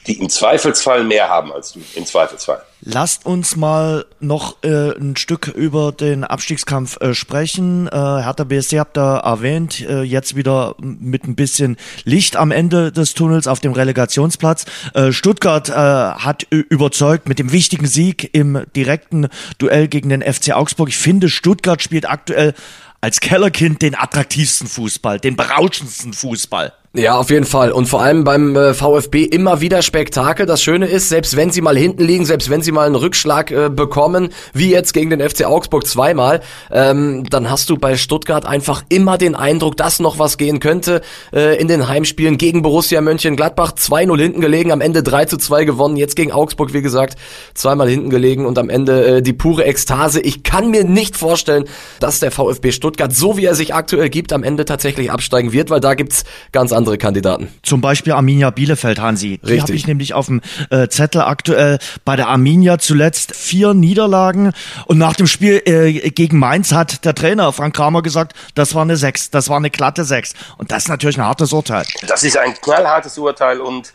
die 0.08 0.20
im 0.20 0.30
Zweifelsfall 0.30 1.04
mehr 1.04 1.30
haben 1.30 1.52
als 1.52 1.74
du, 1.74 1.82
im 1.96 2.06
Zweifelsfall. 2.06 2.62
Lasst 2.82 3.26
uns 3.26 3.56
mal 3.56 4.06
noch 4.20 4.64
äh, 4.64 4.98
ein 4.98 5.16
Stück 5.16 5.48
über 5.48 5.92
den 5.92 6.24
Abstiegskampf 6.24 7.02
äh, 7.02 7.14
sprechen. 7.14 7.88
Äh, 7.88 7.92
Hertha 7.92 8.44
BSC 8.44 8.80
habt 8.80 8.98
ihr 8.98 9.22
erwähnt, 9.24 9.82
äh, 9.82 10.04
jetzt 10.04 10.36
wieder 10.36 10.76
mit 10.80 11.26
ein 11.26 11.36
bisschen 11.36 11.78
Licht 12.06 12.38
am 12.38 12.52
Ende 12.52 12.92
des 12.92 13.14
Tunnels 13.16 13.48
auf 13.48 13.60
dem 13.60 13.74
Relegationsplatz. 13.74 14.66
Äh, 14.94 15.12
Stuttgart 15.12 15.70
äh, 15.70 15.74
hat 15.74 16.44
überzeugt 16.50 17.28
mit 17.28 17.40
dem 17.40 17.52
wichtigen 17.52 17.88
Sieg 17.88 18.30
im 18.34 18.64
direkten 18.76 19.28
Duell 19.58 19.88
gegen 19.88 20.10
den 20.10 20.22
FC 20.22 20.52
Augsburg. 20.52 20.90
Ich 20.90 20.98
finde, 20.98 21.30
Stuttgart 21.30 21.82
spielt 21.82 22.08
aktuell 22.08 22.54
als 23.02 23.20
Kellerkind 23.20 23.82
den 23.82 23.96
attraktivsten 23.96 24.68
Fußball, 24.68 25.20
den 25.20 25.36
berauschendsten 25.36 26.14
Fußball. 26.14 26.74
Ja, 26.98 27.16
auf 27.20 27.30
jeden 27.30 27.46
Fall. 27.46 27.72
Und 27.72 27.86
vor 27.86 28.02
allem 28.02 28.24
beim 28.24 28.56
äh, 28.56 28.74
VfB 28.74 29.24
immer 29.24 29.62
wieder 29.62 29.84
Spektakel. 29.84 30.48
Das 30.48 30.64
Schöne 30.64 30.88
ist, 30.88 31.10
selbst 31.10 31.38
wenn 31.38 31.52
sie 31.52 31.62
mal 31.62 31.78
hinten 31.78 32.04
liegen, 32.04 32.26
selbst 32.26 32.50
wenn 32.50 32.64
sie 32.64 32.72
mal 32.72 32.88
einen 32.88 32.96
Rückschlag 32.96 33.52
äh, 33.52 33.70
bekommen, 33.70 34.30
wie 34.54 34.72
jetzt 34.72 34.94
gegen 34.94 35.12
den 35.12 35.22
FC 35.22 35.46
Augsburg 35.46 35.86
zweimal, 35.86 36.42
ähm, 36.72 37.24
dann 37.30 37.52
hast 37.52 37.70
du 37.70 37.78
bei 37.78 37.98
Stuttgart 37.98 38.48
einfach 38.48 38.82
immer 38.90 39.20
den 39.20 39.36
Eindruck, 39.36 39.78
dass 39.78 40.00
noch 40.00 40.18
was 40.18 40.40
gehen 40.40 40.60
könnte. 40.60 41.02
Äh, 41.32 41.62
in 41.62 41.68
den 41.68 41.88
Heimspielen 41.88 42.40
gegen 42.40 42.64
Borussia 42.64 43.00
Mönchengladbach 43.00 43.74
2-0 43.74 44.18
hinten 44.20 44.42
gelegen, 44.42 44.72
am 44.72 44.82
Ende 44.82 45.04
3 45.04 45.26
2 45.26 45.66
gewonnen. 45.66 45.98
Jetzt 45.98 46.16
gegen 46.16 46.32
Augsburg, 46.32 46.74
wie 46.74 46.82
gesagt, 46.82 47.16
zweimal 47.54 47.88
hinten 47.88 48.10
gelegen 48.10 48.48
und 48.48 48.58
am 48.58 48.72
Ende 48.72 49.18
äh, 49.18 49.22
die 49.22 49.34
pure 49.34 49.66
Ekstase. 49.66 50.20
Ich 50.20 50.42
kann 50.42 50.72
mir 50.72 50.84
nicht 50.84 51.16
vorstellen, 51.16 51.66
dass 52.00 52.20
der 52.20 52.32
VfB 52.32 52.72
Stuttgart, 52.72 53.14
so 53.14 53.38
wie 53.38 53.46
er 53.46 53.54
sich 53.54 53.76
aktuell 53.76 54.10
gibt, 54.10 54.34
am 54.34 54.42
Ende 54.42 54.66
tatsächlich 54.66 55.12
absteigen 55.12 55.54
wird, 55.54 55.70
weil 55.70 55.80
da 55.80 55.94
gibt's 55.94 56.24
ganz 56.52 56.72
andere 56.72 56.87
andere 56.88 56.98
Kandidaten. 56.98 57.54
Zum 57.64 57.82
Beispiel 57.82 58.14
Arminia 58.14 58.50
Bielefeld, 58.50 59.00
Hansi. 59.00 59.40
Die 59.44 59.62
habe 59.62 59.74
ich 59.74 59.88
nämlich 59.88 60.14
auf 60.14 60.28
dem 60.28 60.42
äh, 60.70 60.88
Zettel 60.88 61.22
aktuell 61.22 61.80
bei 62.06 62.16
der 62.16 62.28
Arminia 62.28 62.80
zuletzt 62.80 63.36
vier 63.36 63.74
Niederlagen 63.74 64.54
und 64.86 64.98
nach 64.98 65.16
dem 65.16 65.28
Spiel 65.28 65.62
äh, 65.66 66.10
gegen 66.12 66.40
Mainz 66.40 66.72
hat 66.72 67.04
der 67.06 67.14
Trainer 67.14 67.52
Frank 67.52 67.76
Kramer 67.76 68.02
gesagt, 68.02 68.34
das 68.56 68.74
war 68.74 68.82
eine 68.82 68.96
Sechs, 68.96 69.30
das 69.30 69.50
war 69.50 69.58
eine 69.58 69.70
glatte 69.70 70.06
Sechs. 70.06 70.34
Und 70.58 70.72
das 70.72 70.84
ist 70.84 70.90
natürlich 70.90 71.18
ein 71.18 71.26
hartes 71.26 71.52
Urteil. 71.54 71.86
Das 72.08 72.24
ist 72.24 72.38
ein 72.38 72.54
knallhartes 72.54 73.18
Urteil 73.18 73.60
und 73.60 73.94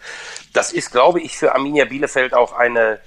das 0.52 0.72
ist, 0.72 0.92
glaube 0.92 1.20
ich, 1.20 1.36
für 1.36 1.54
Arminia 1.54 1.86
Bielefeld 1.86 2.34
auch 2.34 2.52
eine 2.52 2.98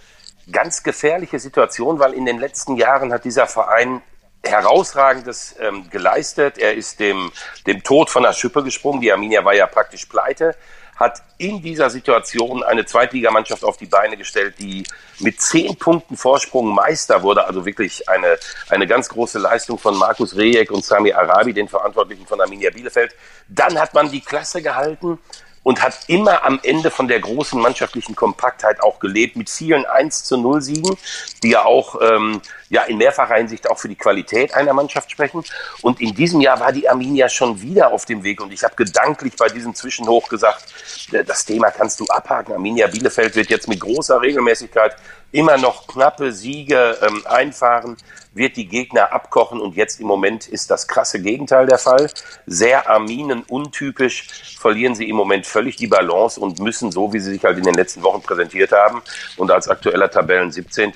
ganz 0.51 0.83
gefährliche 0.83 1.39
Situation, 1.39 1.99
weil 1.99 2.13
in 2.13 2.25
den 2.25 2.39
letzten 2.39 2.75
Jahren 2.75 3.13
hat 3.13 3.25
dieser 3.25 3.47
Verein 3.47 4.01
herausragendes 4.45 5.55
ähm, 5.59 5.89
geleistet. 5.89 6.57
Er 6.57 6.73
ist 6.73 6.99
dem, 6.99 7.31
dem 7.67 7.83
Tod 7.83 8.09
von 8.09 8.23
der 8.23 8.33
Schippe 8.33 8.63
gesprungen. 8.63 9.01
Die 9.01 9.11
Arminia 9.11 9.43
war 9.43 9.53
ja 9.53 9.67
praktisch 9.67 10.05
pleite, 10.05 10.55
hat 10.95 11.21
in 11.37 11.61
dieser 11.61 11.89
Situation 11.89 12.63
eine 12.63 12.85
Zweitligamannschaft 12.85 13.63
auf 13.63 13.77
die 13.77 13.85
Beine 13.85 14.15
gestellt, 14.17 14.55
die 14.59 14.85
mit 15.19 15.41
zehn 15.41 15.75
Punkten 15.75 16.15
Vorsprung 16.15 16.73
Meister 16.73 17.21
wurde. 17.23 17.45
Also 17.45 17.65
wirklich 17.65 18.07
eine, 18.07 18.37
eine 18.69 18.87
ganz 18.87 19.09
große 19.09 19.39
Leistung 19.39 19.77
von 19.77 19.97
Markus 19.97 20.35
Rejek 20.35 20.71
und 20.71 20.85
Sami 20.85 21.11
Arabi, 21.11 21.53
den 21.53 21.67
Verantwortlichen 21.67 22.25
von 22.25 22.39
Arminia 22.39 22.69
Bielefeld. 22.69 23.13
Dann 23.47 23.79
hat 23.79 23.93
man 23.93 24.09
die 24.09 24.21
Klasse 24.21 24.61
gehalten 24.61 25.19
und 25.65 25.81
hat 25.81 25.97
immer 26.07 26.43
am 26.43 26.59
Ende 26.61 26.91
von 26.91 27.07
der 27.07 27.19
großen 27.19 27.59
mannschaftlichen 27.59 28.15
Kompaktheit 28.15 28.81
auch 28.83 28.99
gelebt, 28.99 29.35
mit 29.35 29.49
vielen 29.49 29.83
1 29.85 30.23
zu 30.23 30.37
0 30.37 30.61
Siegen, 30.61 30.95
die 31.41 31.49
ja 31.49 31.65
auch 31.65 31.99
ähm, 32.01 32.39
ja 32.69 32.83
in 32.83 32.97
mehrfacher 32.97 33.35
Hinsicht 33.35 33.69
auch 33.69 33.77
für 33.77 33.87
die 33.87 33.95
Qualität 33.95 34.53
einer 34.53 34.73
Mannschaft 34.73 35.11
sprechen. 35.11 35.43
Und 35.81 36.01
in 36.01 36.13
diesem 36.13 36.41
Jahr 36.41 36.59
war 36.59 36.71
die 36.71 36.89
Arminia 36.89 37.29
schon 37.29 37.61
wieder 37.61 37.91
auf 37.91 38.05
dem 38.05 38.23
Weg 38.23 38.41
und 38.41 38.51
ich 38.51 38.63
habe 38.63 38.75
gedanklich 38.75 39.35
bei 39.37 39.47
diesem 39.47 39.75
Zwischenhoch 39.75 40.29
gesagt, 40.29 40.65
äh, 41.11 41.23
das 41.23 41.45
Thema 41.45 41.71
kannst 41.71 41.99
du 41.99 42.05
abhaken. 42.05 42.53
Arminia 42.53 42.87
Bielefeld 42.87 43.35
wird 43.35 43.49
jetzt 43.49 43.67
mit 43.67 43.79
großer 43.79 44.21
Regelmäßigkeit 44.21 44.95
immer 45.31 45.57
noch 45.57 45.87
knappe 45.87 46.31
Siege 46.31 46.97
ähm, 47.01 47.21
einfahren, 47.25 47.97
wird 48.33 48.55
die 48.55 48.67
Gegner 48.67 49.11
abkochen 49.11 49.59
und 49.59 49.75
jetzt 49.75 49.99
im 49.99 50.07
Moment 50.07 50.47
ist 50.47 50.71
das 50.71 50.87
krasse 50.87 51.21
Gegenteil 51.21 51.67
der 51.67 51.77
Fall. 51.77 52.09
Sehr 52.45 52.89
Arminen 52.89 53.43
untypisch 53.43 54.57
verlieren 54.59 54.95
sie 54.95 55.09
im 55.09 55.15
Moment 55.15 55.45
völlig 55.45 55.75
die 55.75 55.87
Balance 55.87 56.39
und 56.39 56.59
müssen, 56.59 56.91
so 56.91 57.11
wie 57.13 57.19
sie 57.19 57.31
sich 57.31 57.43
halt 57.43 57.57
in 57.57 57.63
den 57.63 57.75
letzten 57.75 58.01
Wochen 58.03 58.21
präsentiert 58.21 58.71
haben 58.71 59.01
und 59.37 59.51
als 59.51 59.67
aktueller 59.67 60.09
Tabellen 60.09 60.51
17 60.51 60.93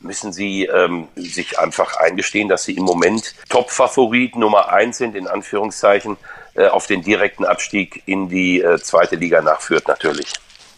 müssen 0.00 0.32
sie 0.32 0.64
ähm, 0.64 1.08
sich 1.16 1.58
einfach 1.58 1.96
eingestehen, 1.96 2.48
dass 2.48 2.64
sie 2.64 2.76
im 2.76 2.84
Moment 2.84 3.34
Top-Favorit 3.48 4.36
Nummer 4.36 4.72
eins 4.72 4.98
sind, 4.98 5.14
in 5.14 5.26
Anführungszeichen, 5.26 6.16
äh, 6.54 6.66
auf 6.66 6.86
den 6.86 7.02
direkten 7.02 7.44
Abstieg 7.44 8.02
in 8.06 8.28
die 8.28 8.60
äh, 8.60 8.78
zweite 8.78 9.16
Liga 9.16 9.42
nachführt 9.42 9.88
natürlich. 9.88 10.32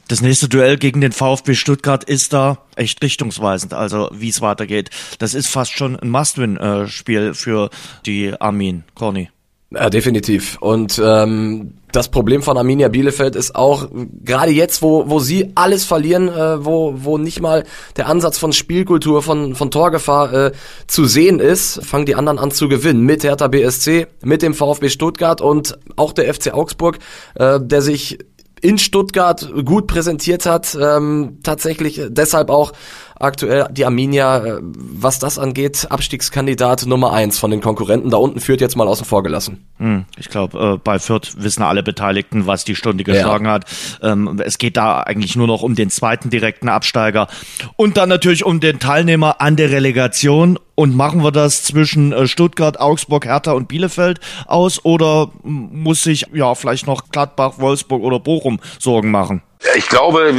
Das 0.09 0.23
nächste 0.23 0.49
Duell 0.49 0.79
gegen 0.79 1.03
den 1.03 1.13
VfB 1.13 1.55
Stuttgart 1.55 2.03
ist 2.03 2.33
da 2.33 2.59
echt 2.77 3.03
richtungsweisend, 3.03 3.75
also 3.75 4.09
wie 4.13 4.31
es 4.31 4.41
weitergeht. 4.41 4.89
Das 5.19 5.35
ist 5.35 5.49
fast 5.49 5.73
schon 5.73 5.97
ein 5.97 6.09
Must-Win-Spiel 6.09 7.35
für 7.35 7.69
die 8.07 8.33
Armin, 8.41 8.85
Corny. 8.95 9.31
Ja, 9.71 9.91
definitiv. 9.91 10.57
Und 10.61 10.99
ähm, 11.05 11.75
das 11.93 12.09
Problem 12.09 12.41
von 12.41 12.57
Arminia 12.57 12.89
Bielefeld 12.89 13.37
ist 13.37 13.55
auch, 13.55 13.89
gerade 14.25 14.51
jetzt, 14.51 14.81
wo, 14.81 15.11
wo 15.11 15.19
sie 15.19 15.53
alles 15.57 15.85
verlieren, 15.85 16.29
äh, 16.29 16.65
wo, 16.65 16.95
wo 16.97 17.19
nicht 17.19 17.43
mal 17.43 17.65
der 17.99 18.09
Ansatz 18.09 18.39
von 18.39 18.55
Spielkultur, 18.55 19.23
von, 19.23 19.55
von 19.55 19.71
Torgefahr 19.71 20.33
äh, 20.33 20.53
zu 20.87 21.05
sehen 21.05 21.39
ist, 21.39 21.85
fangen 21.85 22.07
die 22.07 22.15
anderen 22.15 22.39
an 22.39 22.51
zu 22.51 22.69
gewinnen. 22.69 23.03
Mit 23.03 23.25
Hertha 23.25 23.49
BSC, 23.49 24.07
mit 24.23 24.41
dem 24.41 24.55
VfB 24.55 24.89
Stuttgart 24.89 25.43
und 25.43 25.79
auch 25.97 26.13
der 26.13 26.33
FC 26.33 26.55
Augsburg, 26.55 26.99
äh, 27.35 27.61
der 27.61 27.83
sich 27.83 28.19
in 28.61 28.79
Stuttgart 28.79 29.53
gut 29.65 29.87
präsentiert 29.87 30.47
hat. 30.47 30.77
Ähm, 30.81 31.39
tatsächlich 31.43 32.01
deshalb 32.09 32.51
auch 32.51 32.73
aktuell 33.21 33.67
die 33.71 33.85
Arminia, 33.85 34.45
äh, 34.45 34.59
was 34.63 35.19
das 35.19 35.39
angeht, 35.39 35.87
Abstiegskandidat 35.91 36.87
Nummer 36.87 37.13
eins 37.13 37.39
von 37.39 37.51
den 37.51 37.61
Konkurrenten. 37.61 38.11
Da 38.11 38.17
unten 38.17 38.41
führt 38.41 38.61
jetzt 38.61 38.77
mal 38.77 38.89
außen 38.89 39.05
vor 39.05 39.23
gelassen. 39.23 39.67
Hm, 39.79 40.05
ich 40.17 40.29
glaube, 40.29 40.75
äh, 40.75 40.79
bei 40.83 40.99
Fürth 40.99 41.37
wissen 41.39 41.63
alle 41.63 41.83
Beteiligten, 41.83 42.47
was 42.47 42.65
die 42.65 42.75
Stunde 42.75 43.05
geschlagen 43.05 43.47
ja. 43.47 43.53
hat. 43.53 43.65
Ähm, 44.03 44.41
es 44.45 44.59
geht 44.59 44.77
da 44.77 45.01
eigentlich 45.01 45.37
nur 45.37 45.47
noch 45.47 45.63
um 45.63 45.75
den 45.75 45.91
zweiten 45.91 46.31
direkten 46.31 46.69
Absteiger 46.69 47.29
und 47.77 47.97
dann 47.97 48.09
natürlich 48.09 48.45
um 48.45 48.61
den 48.61 48.79
Teilnehmer 48.79 49.41
an 49.41 49.57
der 49.57 49.71
Relegation. 49.71 50.59
Und 50.79 50.95
machen 50.95 51.25
wir 51.25 51.33
das 51.33 51.65
zwischen 51.65 52.13
äh, 52.13 52.29
Stuttgart, 52.29 52.79
Augsburg, 52.79 53.25
Hertha 53.25 53.51
und 53.51 53.67
Bielefeld 53.67 54.21
aus 54.47 54.85
oder 54.85 55.29
muss 55.43 56.05
sich 56.05 56.27
ja 56.33 56.55
vielleicht 56.55 56.87
noch 56.87 57.11
Gladbach, 57.11 57.55
Wolfsburg 57.57 58.01
oder 58.01 58.21
Bochum 58.21 58.61
Sorgen 58.79 59.11
machen? 59.11 59.43
Ich 59.75 59.89
glaube, 59.89 60.33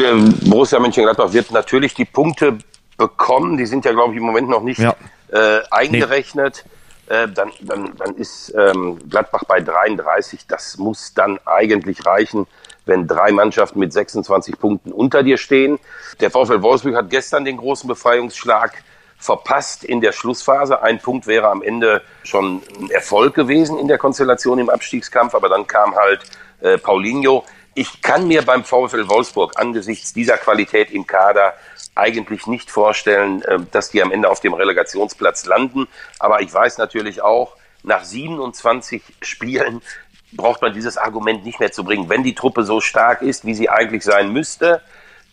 Borussia 0.45 0.80
Mönchengladbach 0.80 1.34
wird 1.34 1.52
natürlich 1.52 1.93
die 1.93 2.06
Punkte 2.06 2.58
bekommen. 2.97 3.58
Die 3.58 3.65
sind 3.65 3.84
ja, 3.84 3.91
glaube 3.91 4.13
ich, 4.13 4.19
im 4.21 4.25
Moment 4.25 4.47
noch 4.47 4.63
nicht 4.63 4.80
ja. 4.80 4.95
äh, 5.28 5.60
eingerechnet. 5.71 6.63
Nee. 7.10 7.15
Äh, 7.17 7.28
dann, 7.28 7.52
dann, 7.60 7.91
dann 7.97 8.15
ist 8.15 8.54
ähm, 8.58 8.97
Gladbach 9.10 9.43
bei 9.45 9.60
33. 9.60 10.47
Das 10.47 10.78
muss 10.78 11.13
dann 11.13 11.38
eigentlich 11.43 12.06
reichen, 12.06 12.47
wenn 12.86 13.08
drei 13.08 13.34
Mannschaften 13.34 13.80
mit 13.80 13.91
26 13.91 14.58
Punkten 14.58 14.93
unter 14.93 15.21
dir 15.21 15.38
stehen. 15.38 15.80
Der 16.21 16.32
VfL 16.32 16.62
Wolfsburg 16.62 16.95
hat 16.95 17.10
gestern 17.10 17.43
den 17.43 17.58
großen 17.58 17.89
Befreiungsschlag 17.89 18.86
verpasst 19.19 19.84
in 19.84 20.01
der 20.01 20.13
Schlussphase. 20.13 20.82
Ein 20.82 20.99
Punkt 20.99 21.27
wäre 21.27 21.49
am 21.49 21.62
Ende 21.62 22.01
schon 22.23 22.63
ein 22.79 22.89
Erfolg 22.89 23.36
gewesen 23.36 23.77
in 23.77 23.88
der 23.88 23.97
Konstellation 23.97 24.58
im 24.60 24.69
Abstiegskampf, 24.69 25.36
aber 25.36 25.49
dann 25.49 25.67
kam 25.67 25.93
halt 25.95 26.21
äh, 26.62 26.77
Paulinho. 26.77 27.43
Ich 27.75 28.01
kann 28.01 28.27
mir 28.27 28.41
beim 28.41 28.63
VfL 28.63 29.08
Wolfsburg 29.10 29.53
angesichts 29.58 30.13
dieser 30.13 30.38
Qualität 30.38 30.91
im 30.91 31.05
Kader 31.05 31.53
eigentlich 31.95 32.47
nicht 32.47 32.71
vorstellen, 32.71 33.41
äh, 33.43 33.60
dass 33.71 33.91
die 33.91 34.01
am 34.01 34.12
Ende 34.12 34.29
auf 34.29 34.39
dem 34.39 34.53
Relegationsplatz 34.53 35.45
landen. 35.45 35.88
Aber 36.17 36.41
ich 36.41 36.53
weiß 36.53 36.77
natürlich 36.77 37.21
auch, 37.21 37.55
nach 37.84 38.03
27 38.03 39.03
Spielen 39.21 39.82
braucht 40.32 40.62
man 40.62 40.73
dieses 40.73 40.97
Argument 40.97 41.43
nicht 41.43 41.60
mehr 41.60 41.71
zu 41.71 41.84
bringen. 41.84 42.08
Wenn 42.10 42.23
die 42.23 42.36
Truppe 42.36 42.63
so 42.63 42.82
stark 42.82 43.21
ist, 43.21 43.45
wie 43.45 43.53
sie 43.53 43.69
eigentlich 43.69 44.03
sein 44.03 44.32
müsste, 44.32 44.82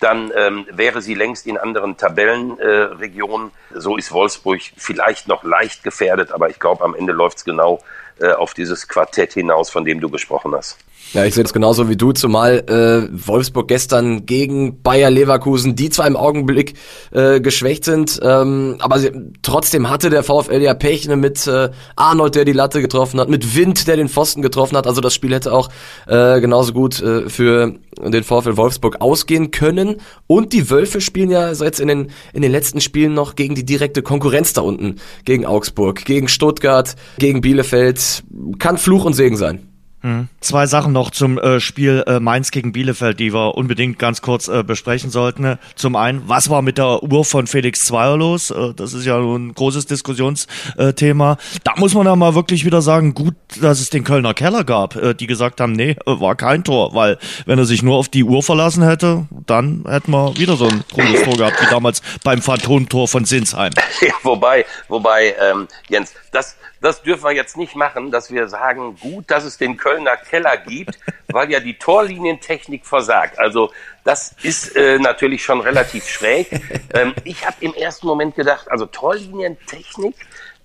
dann 0.00 0.32
ähm, 0.36 0.66
wäre 0.70 1.02
sie 1.02 1.14
längst 1.14 1.46
in 1.46 1.58
anderen 1.58 1.96
Tabellenregionen. 1.96 3.48
Äh, 3.48 3.80
so 3.80 3.96
ist 3.96 4.12
Wolfsburg 4.12 4.60
vielleicht 4.76 5.28
noch 5.28 5.44
leicht 5.44 5.82
gefährdet, 5.82 6.32
aber 6.32 6.50
ich 6.50 6.58
glaube, 6.58 6.84
am 6.84 6.94
Ende 6.94 7.12
läuft 7.12 7.38
es 7.38 7.44
genau 7.44 7.80
äh, 8.18 8.32
auf 8.32 8.54
dieses 8.54 8.88
Quartett 8.88 9.34
hinaus, 9.34 9.70
von 9.70 9.84
dem 9.84 10.00
du 10.00 10.08
gesprochen 10.08 10.54
hast. 10.54 10.78
Ja, 11.12 11.24
ich 11.24 11.34
sehe 11.34 11.44
das 11.44 11.52
genauso 11.52 11.88
wie 11.88 11.96
du, 11.96 12.12
zumal 12.12 12.64
äh, 12.68 13.08
Wolfsburg 13.28 13.68
gestern 13.68 14.26
gegen 14.26 14.82
Bayer 14.82 15.10
Leverkusen, 15.10 15.76
die 15.76 15.88
zwar 15.88 16.06
im 16.06 16.16
Augenblick 16.16 16.74
äh, 17.12 17.40
geschwächt 17.40 17.84
sind, 17.84 18.18
ähm, 18.22 18.76
aber 18.80 18.98
sie, 18.98 19.12
trotzdem 19.42 19.88
hatte 19.88 20.10
der 20.10 20.24
VfL 20.24 20.60
ja 20.62 20.74
Pech 20.74 21.06
ne, 21.06 21.16
mit 21.16 21.46
äh, 21.46 21.70
Arnold, 21.94 22.34
der 22.34 22.44
die 22.44 22.52
Latte 22.52 22.80
getroffen 22.82 23.20
hat, 23.20 23.28
mit 23.28 23.54
Wind, 23.54 23.86
der 23.86 23.96
den 23.96 24.08
Pfosten 24.08 24.42
getroffen 24.42 24.76
hat. 24.76 24.86
Also 24.86 25.00
das 25.00 25.14
Spiel 25.14 25.32
hätte 25.32 25.52
auch 25.52 25.68
äh, 26.06 26.40
genauso 26.40 26.72
gut 26.72 27.00
äh, 27.00 27.28
für 27.28 27.74
den 28.02 28.24
VfL 28.24 28.56
Wolfsburg 28.56 29.00
ausgehen 29.00 29.50
können. 29.50 29.96
Und 30.26 30.52
die 30.52 30.70
Wölfe 30.70 31.00
spielen 31.00 31.30
ja 31.30 31.52
jetzt 31.52 31.80
in 31.80 31.88
den, 31.88 32.10
in 32.32 32.42
den 32.42 32.52
letzten 32.52 32.80
Spielen 32.80 33.14
noch 33.14 33.34
gegen 33.34 33.54
die 33.54 33.64
direkte 33.64 34.02
Konkurrenz 34.02 34.52
da 34.52 34.62
unten, 34.62 34.96
gegen 35.24 35.46
Augsburg, 35.46 36.04
gegen 36.04 36.28
Stuttgart, 36.28 36.96
gegen 37.18 37.40
Bielefeld. 37.40 38.24
Kann 38.58 38.78
Fluch 38.78 39.04
und 39.04 39.14
Segen 39.14 39.36
sein. 39.36 39.75
Mhm. 40.06 40.28
Zwei 40.40 40.66
Sachen 40.66 40.92
noch 40.92 41.10
zum 41.10 41.36
äh, 41.36 41.58
Spiel 41.58 42.04
äh, 42.06 42.20
Mainz 42.20 42.52
gegen 42.52 42.70
Bielefeld, 42.70 43.18
die 43.18 43.34
wir 43.34 43.56
unbedingt 43.56 43.98
ganz 43.98 44.22
kurz 44.22 44.46
äh, 44.46 44.62
besprechen 44.62 45.10
sollten. 45.10 45.58
Zum 45.74 45.96
einen, 45.96 46.28
was 46.28 46.48
war 46.48 46.62
mit 46.62 46.78
der 46.78 47.02
Uhr 47.02 47.24
von 47.24 47.48
Felix 47.48 47.86
Zweier 47.86 48.16
los? 48.16 48.52
Äh, 48.52 48.72
das 48.74 48.92
ist 48.92 49.04
ja 49.04 49.18
ein 49.18 49.52
großes 49.52 49.86
Diskussionsthema. 49.86 51.38
da 51.64 51.72
muss 51.76 51.94
man 51.94 52.06
ja 52.06 52.14
mal 52.14 52.36
wirklich 52.36 52.64
wieder 52.64 52.82
sagen, 52.82 53.14
gut, 53.14 53.34
dass 53.60 53.80
es 53.80 53.90
den 53.90 54.04
Kölner 54.04 54.32
Keller 54.32 54.62
gab, 54.62 54.94
äh, 54.94 55.12
die 55.12 55.26
gesagt 55.26 55.60
haben, 55.60 55.72
nee, 55.72 55.96
äh, 56.06 56.20
war 56.20 56.36
kein 56.36 56.62
Tor, 56.62 56.94
weil 56.94 57.18
wenn 57.44 57.58
er 57.58 57.64
sich 57.64 57.82
nur 57.82 57.96
auf 57.96 58.08
die 58.08 58.22
Uhr 58.22 58.44
verlassen 58.44 58.84
hätte, 58.84 59.26
dann 59.46 59.84
hätten 59.88 60.12
wir 60.12 60.38
wieder 60.38 60.54
so 60.54 60.68
ein 60.68 60.84
großes 60.92 61.24
Tor 61.24 61.36
gehabt, 61.36 61.60
wie 61.60 61.70
damals 61.70 62.00
beim 62.22 62.40
Phantomtor 62.40 63.08
von 63.08 63.24
Sinsheim. 63.24 63.72
Ja, 64.02 64.12
wobei, 64.22 64.66
wobei, 64.88 65.34
ähm, 65.40 65.66
Jens, 65.88 66.12
das, 66.30 66.56
das 66.80 67.02
dürfen 67.02 67.24
wir 67.24 67.32
jetzt 67.32 67.56
nicht 67.56 67.74
machen, 67.74 68.10
dass 68.10 68.30
wir 68.30 68.48
sagen, 68.48 68.96
gut, 69.00 69.30
dass 69.30 69.44
es 69.44 69.58
den 69.58 69.76
Kölner 69.76 70.16
Keller 70.16 70.56
gibt, 70.56 70.98
weil 71.28 71.50
ja 71.50 71.60
die 71.60 71.78
Torlinientechnik 71.78 72.86
versagt. 72.86 73.38
Also 73.38 73.72
das 74.04 74.34
ist 74.42 74.76
äh, 74.76 74.98
natürlich 74.98 75.42
schon 75.42 75.60
relativ 75.60 76.08
schräg. 76.08 76.48
Ähm, 76.94 77.14
ich 77.24 77.44
habe 77.44 77.56
im 77.60 77.74
ersten 77.74 78.06
Moment 78.06 78.36
gedacht, 78.36 78.70
also 78.70 78.86
Torlinientechnik, 78.86 80.14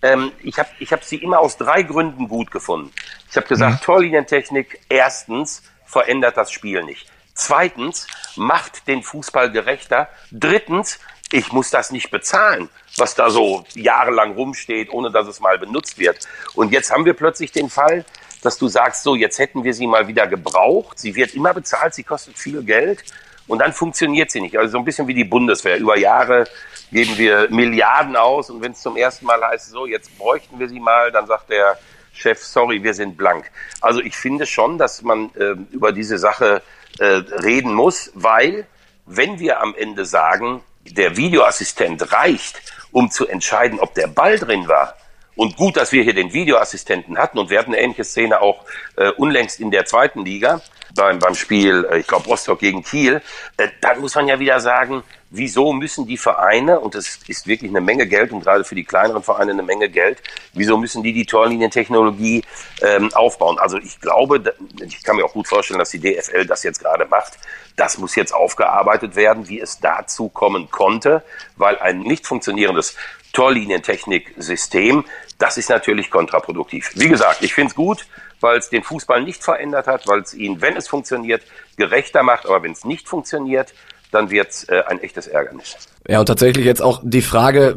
ähm, 0.02 0.32
ich 0.44 0.58
habe 0.60 0.70
ich 0.80 0.94
hab 0.94 1.04
sie 1.04 1.18
immer 1.18 1.40
aus 1.40 1.58
drei 1.58 1.84
Gründen 1.84 2.28
gut 2.28 2.52
gefunden. 2.52 2.92
Ich 3.30 3.36
habe 3.36 3.48
gesagt, 3.48 3.82
mhm. 3.82 3.86
Torlinientechnik, 3.86 4.80
erstens 4.88 5.64
verändert 5.86 6.38
das 6.38 6.52
Spiel 6.52 6.84
nicht. 6.84 7.08
Zweitens, 7.34 8.08
macht 8.36 8.88
den 8.88 9.04
Fußball 9.04 9.52
gerechter. 9.52 10.10
Drittens, 10.32 11.00
ich 11.32 11.52
muss 11.52 11.70
das 11.70 11.92
nicht 11.92 12.12
bezahlen, 12.12 12.70
was 12.98 13.16
da 13.16 13.30
so 13.30 13.64
jahrelang 13.74 14.34
rumsteht, 14.34 14.92
ohne 14.92 15.12
dass 15.12 15.28
es 15.28 15.40
mal 15.40 15.58
benutzt 15.58 15.98
wird. 15.98 16.28
Und 16.54 16.72
jetzt 16.72 16.92
haben 16.92 17.06
wir 17.06 17.14
plötzlich 17.14 17.52
den 17.52 17.70
Fall, 17.70 18.06
dass 18.42 18.58
du 18.58 18.68
sagst, 18.68 19.04
so, 19.04 19.16
jetzt 19.16 19.40
hätten 19.40 19.64
wir 19.64 19.74
sie 19.74 19.88
mal 19.88 20.08
wieder 20.08 20.28
gebraucht. 20.28 21.00
Sie 21.00 21.16
wird 21.16 21.34
immer 21.34 21.54
bezahlt, 21.54 21.94
sie 21.94 22.04
kostet 22.04 22.38
viel 22.38 22.64
Geld. 22.64 23.04
Und 23.48 23.60
dann 23.60 23.74
funktioniert 23.74 24.32
sie 24.32 24.42
nicht. 24.42 24.58
Also 24.58 24.74
so 24.74 24.78
ein 24.78 24.86
bisschen 24.86 25.08
wie 25.08 25.14
die 25.14 25.24
Bundeswehr. 25.24 25.78
Über 25.78 25.98
Jahre 25.98 26.46
geben 26.92 27.18
wir 27.18 27.50
Milliarden 27.50 28.16
aus 28.16 28.50
und 28.50 28.62
wenn 28.62 28.74
es 28.74 28.82
zum 28.82 28.98
ersten 28.98 29.26
Mal 29.26 29.42
heißt, 29.42 29.70
so, 29.70 29.86
jetzt 29.86 30.18
bräuchten 30.18 30.60
wir 30.60 30.68
sie 30.68 30.80
mal, 30.80 31.12
dann 31.12 31.26
sagt 31.26 31.50
der 31.50 31.78
Chef, 32.14 32.44
sorry, 32.44 32.84
wir 32.84 32.94
sind 32.94 33.18
blank. 33.18 33.50
Also 33.80 34.02
ich 34.02 34.16
finde 34.16 34.46
schon, 34.46 34.78
dass 34.78 35.02
man 35.02 35.32
äh, 35.36 35.56
über 35.72 35.94
diese 35.94 36.18
Sache 36.18 36.62
äh, 37.00 37.06
reden 37.06 37.74
muss, 37.74 38.12
weil 38.14 38.68
wenn 39.06 39.40
wir 39.40 39.62
am 39.62 39.74
Ende 39.76 40.06
sagen, 40.06 40.62
der 40.86 41.18
Videoassistent 41.18 42.12
reicht, 42.12 42.62
um 42.92 43.10
zu 43.10 43.28
entscheiden, 43.28 43.80
ob 43.80 43.94
der 43.94 44.08
Ball 44.08 44.38
drin 44.38 44.68
war, 44.68 44.96
und 45.36 45.56
gut, 45.56 45.78
dass 45.78 45.92
wir 45.92 46.04
hier 46.04 46.14
den 46.14 46.34
Videoassistenten 46.34 47.18
hatten 47.18 47.40
und 47.40 47.50
wir 47.50 47.58
hatten 47.58 47.74
eine 47.74 47.82
ähnliche 47.82 48.04
Szene 48.04 48.42
auch 48.42 48.66
äh, 48.98 49.10
unlängst 49.12 49.60
in 49.60 49.72
der 49.72 49.86
zweiten 49.86 50.26
Liga 50.26 50.62
beim, 50.94 51.20
beim 51.20 51.36
Spiel, 51.36 51.88
äh, 51.90 52.00
ich 52.00 52.08
glaube 52.08 52.28
Rostock 52.28 52.60
gegen 52.60 52.84
Kiel. 52.84 53.22
Äh, 53.58 53.70
dann 53.80 54.02
muss 54.02 54.14
man 54.16 54.28
ja 54.28 54.40
wieder 54.40 54.60
sagen, 54.60 55.04
wieso 55.30 55.72
müssen 55.72 56.06
die 56.06 56.18
Vereine, 56.18 56.80
und 56.80 56.96
das 56.96 57.20
ist 57.28 57.48
wirklich 57.48 57.72
eine 57.72 57.82
Menge 57.82 58.06
Geld 58.08 58.34
und 58.34 58.42
gerade 58.44 58.64
für 58.64 58.76
die 58.76 58.84
kleineren 58.84 59.24
Vereine 59.24 59.52
eine 59.52 59.64
Menge 59.64 59.90
Geld, 59.90 60.22
wieso 60.54 60.78
müssen 60.78 61.02
die 61.02 61.14
die 61.14 61.26
Torlinientechnologie 61.26 62.44
ähm, 62.82 63.14
aufbauen? 63.14 63.58
Also 63.58 63.78
ich 63.78 64.00
glaube, 64.02 64.54
ich 64.86 65.02
kann 65.02 65.16
mir 65.16 65.24
auch 65.24 65.34
gut 65.34 65.48
vorstellen, 65.48 65.80
dass 65.80 65.92
die 65.92 66.00
DFL 66.00 66.46
das 66.46 66.64
jetzt 66.64 66.80
gerade 66.80 67.06
macht. 67.06 67.40
Das 67.76 67.98
muss 67.98 68.16
jetzt 68.16 68.34
aufgearbeitet 68.34 69.16
werden, 69.16 69.48
wie 69.50 69.60
es 69.60 69.80
dazu 69.80 70.30
kommen 70.30 70.70
konnte, 70.72 71.24
weil 71.56 71.78
ein 71.80 72.00
nicht 72.00 72.28
funktionierendes 72.28 72.96
Torlinientechnik-System, 73.34 75.06
das 75.38 75.58
ist 75.58 75.70
natürlich 75.70 76.12
kontraproduktiv. 76.12 76.92
Wie 76.96 77.08
gesagt, 77.08 77.42
ich 77.42 77.54
finde 77.54 77.70
es 77.70 77.76
gut, 77.76 78.06
weil 78.42 78.58
es 78.58 78.70
den 78.70 78.84
Fußball 78.84 79.24
nicht 79.24 79.44
verändert 79.44 79.88
hat, 79.88 80.08
weil 80.08 80.20
es 80.22 80.34
ihn, 80.34 80.62
wenn 80.62 80.76
es 80.76 80.88
funktioniert, 80.88 81.44
gerechter 81.78 82.24
macht, 82.24 82.46
aber 82.46 82.64
wenn 82.64 82.74
es 82.74 82.84
nicht 82.84 83.08
funktioniert, 83.08 83.74
dann 84.12 84.30
wird 84.30 84.50
es 84.50 84.68
äh, 84.68 84.84
ein 84.88 85.02
echtes 85.02 85.28
Ärgernis. 85.28 85.78
Ja, 86.10 86.20
und 86.20 86.26
tatsächlich 86.26 86.66
jetzt 86.66 86.82
auch 86.82 87.02
die 87.04 87.22
Frage, 87.22 87.76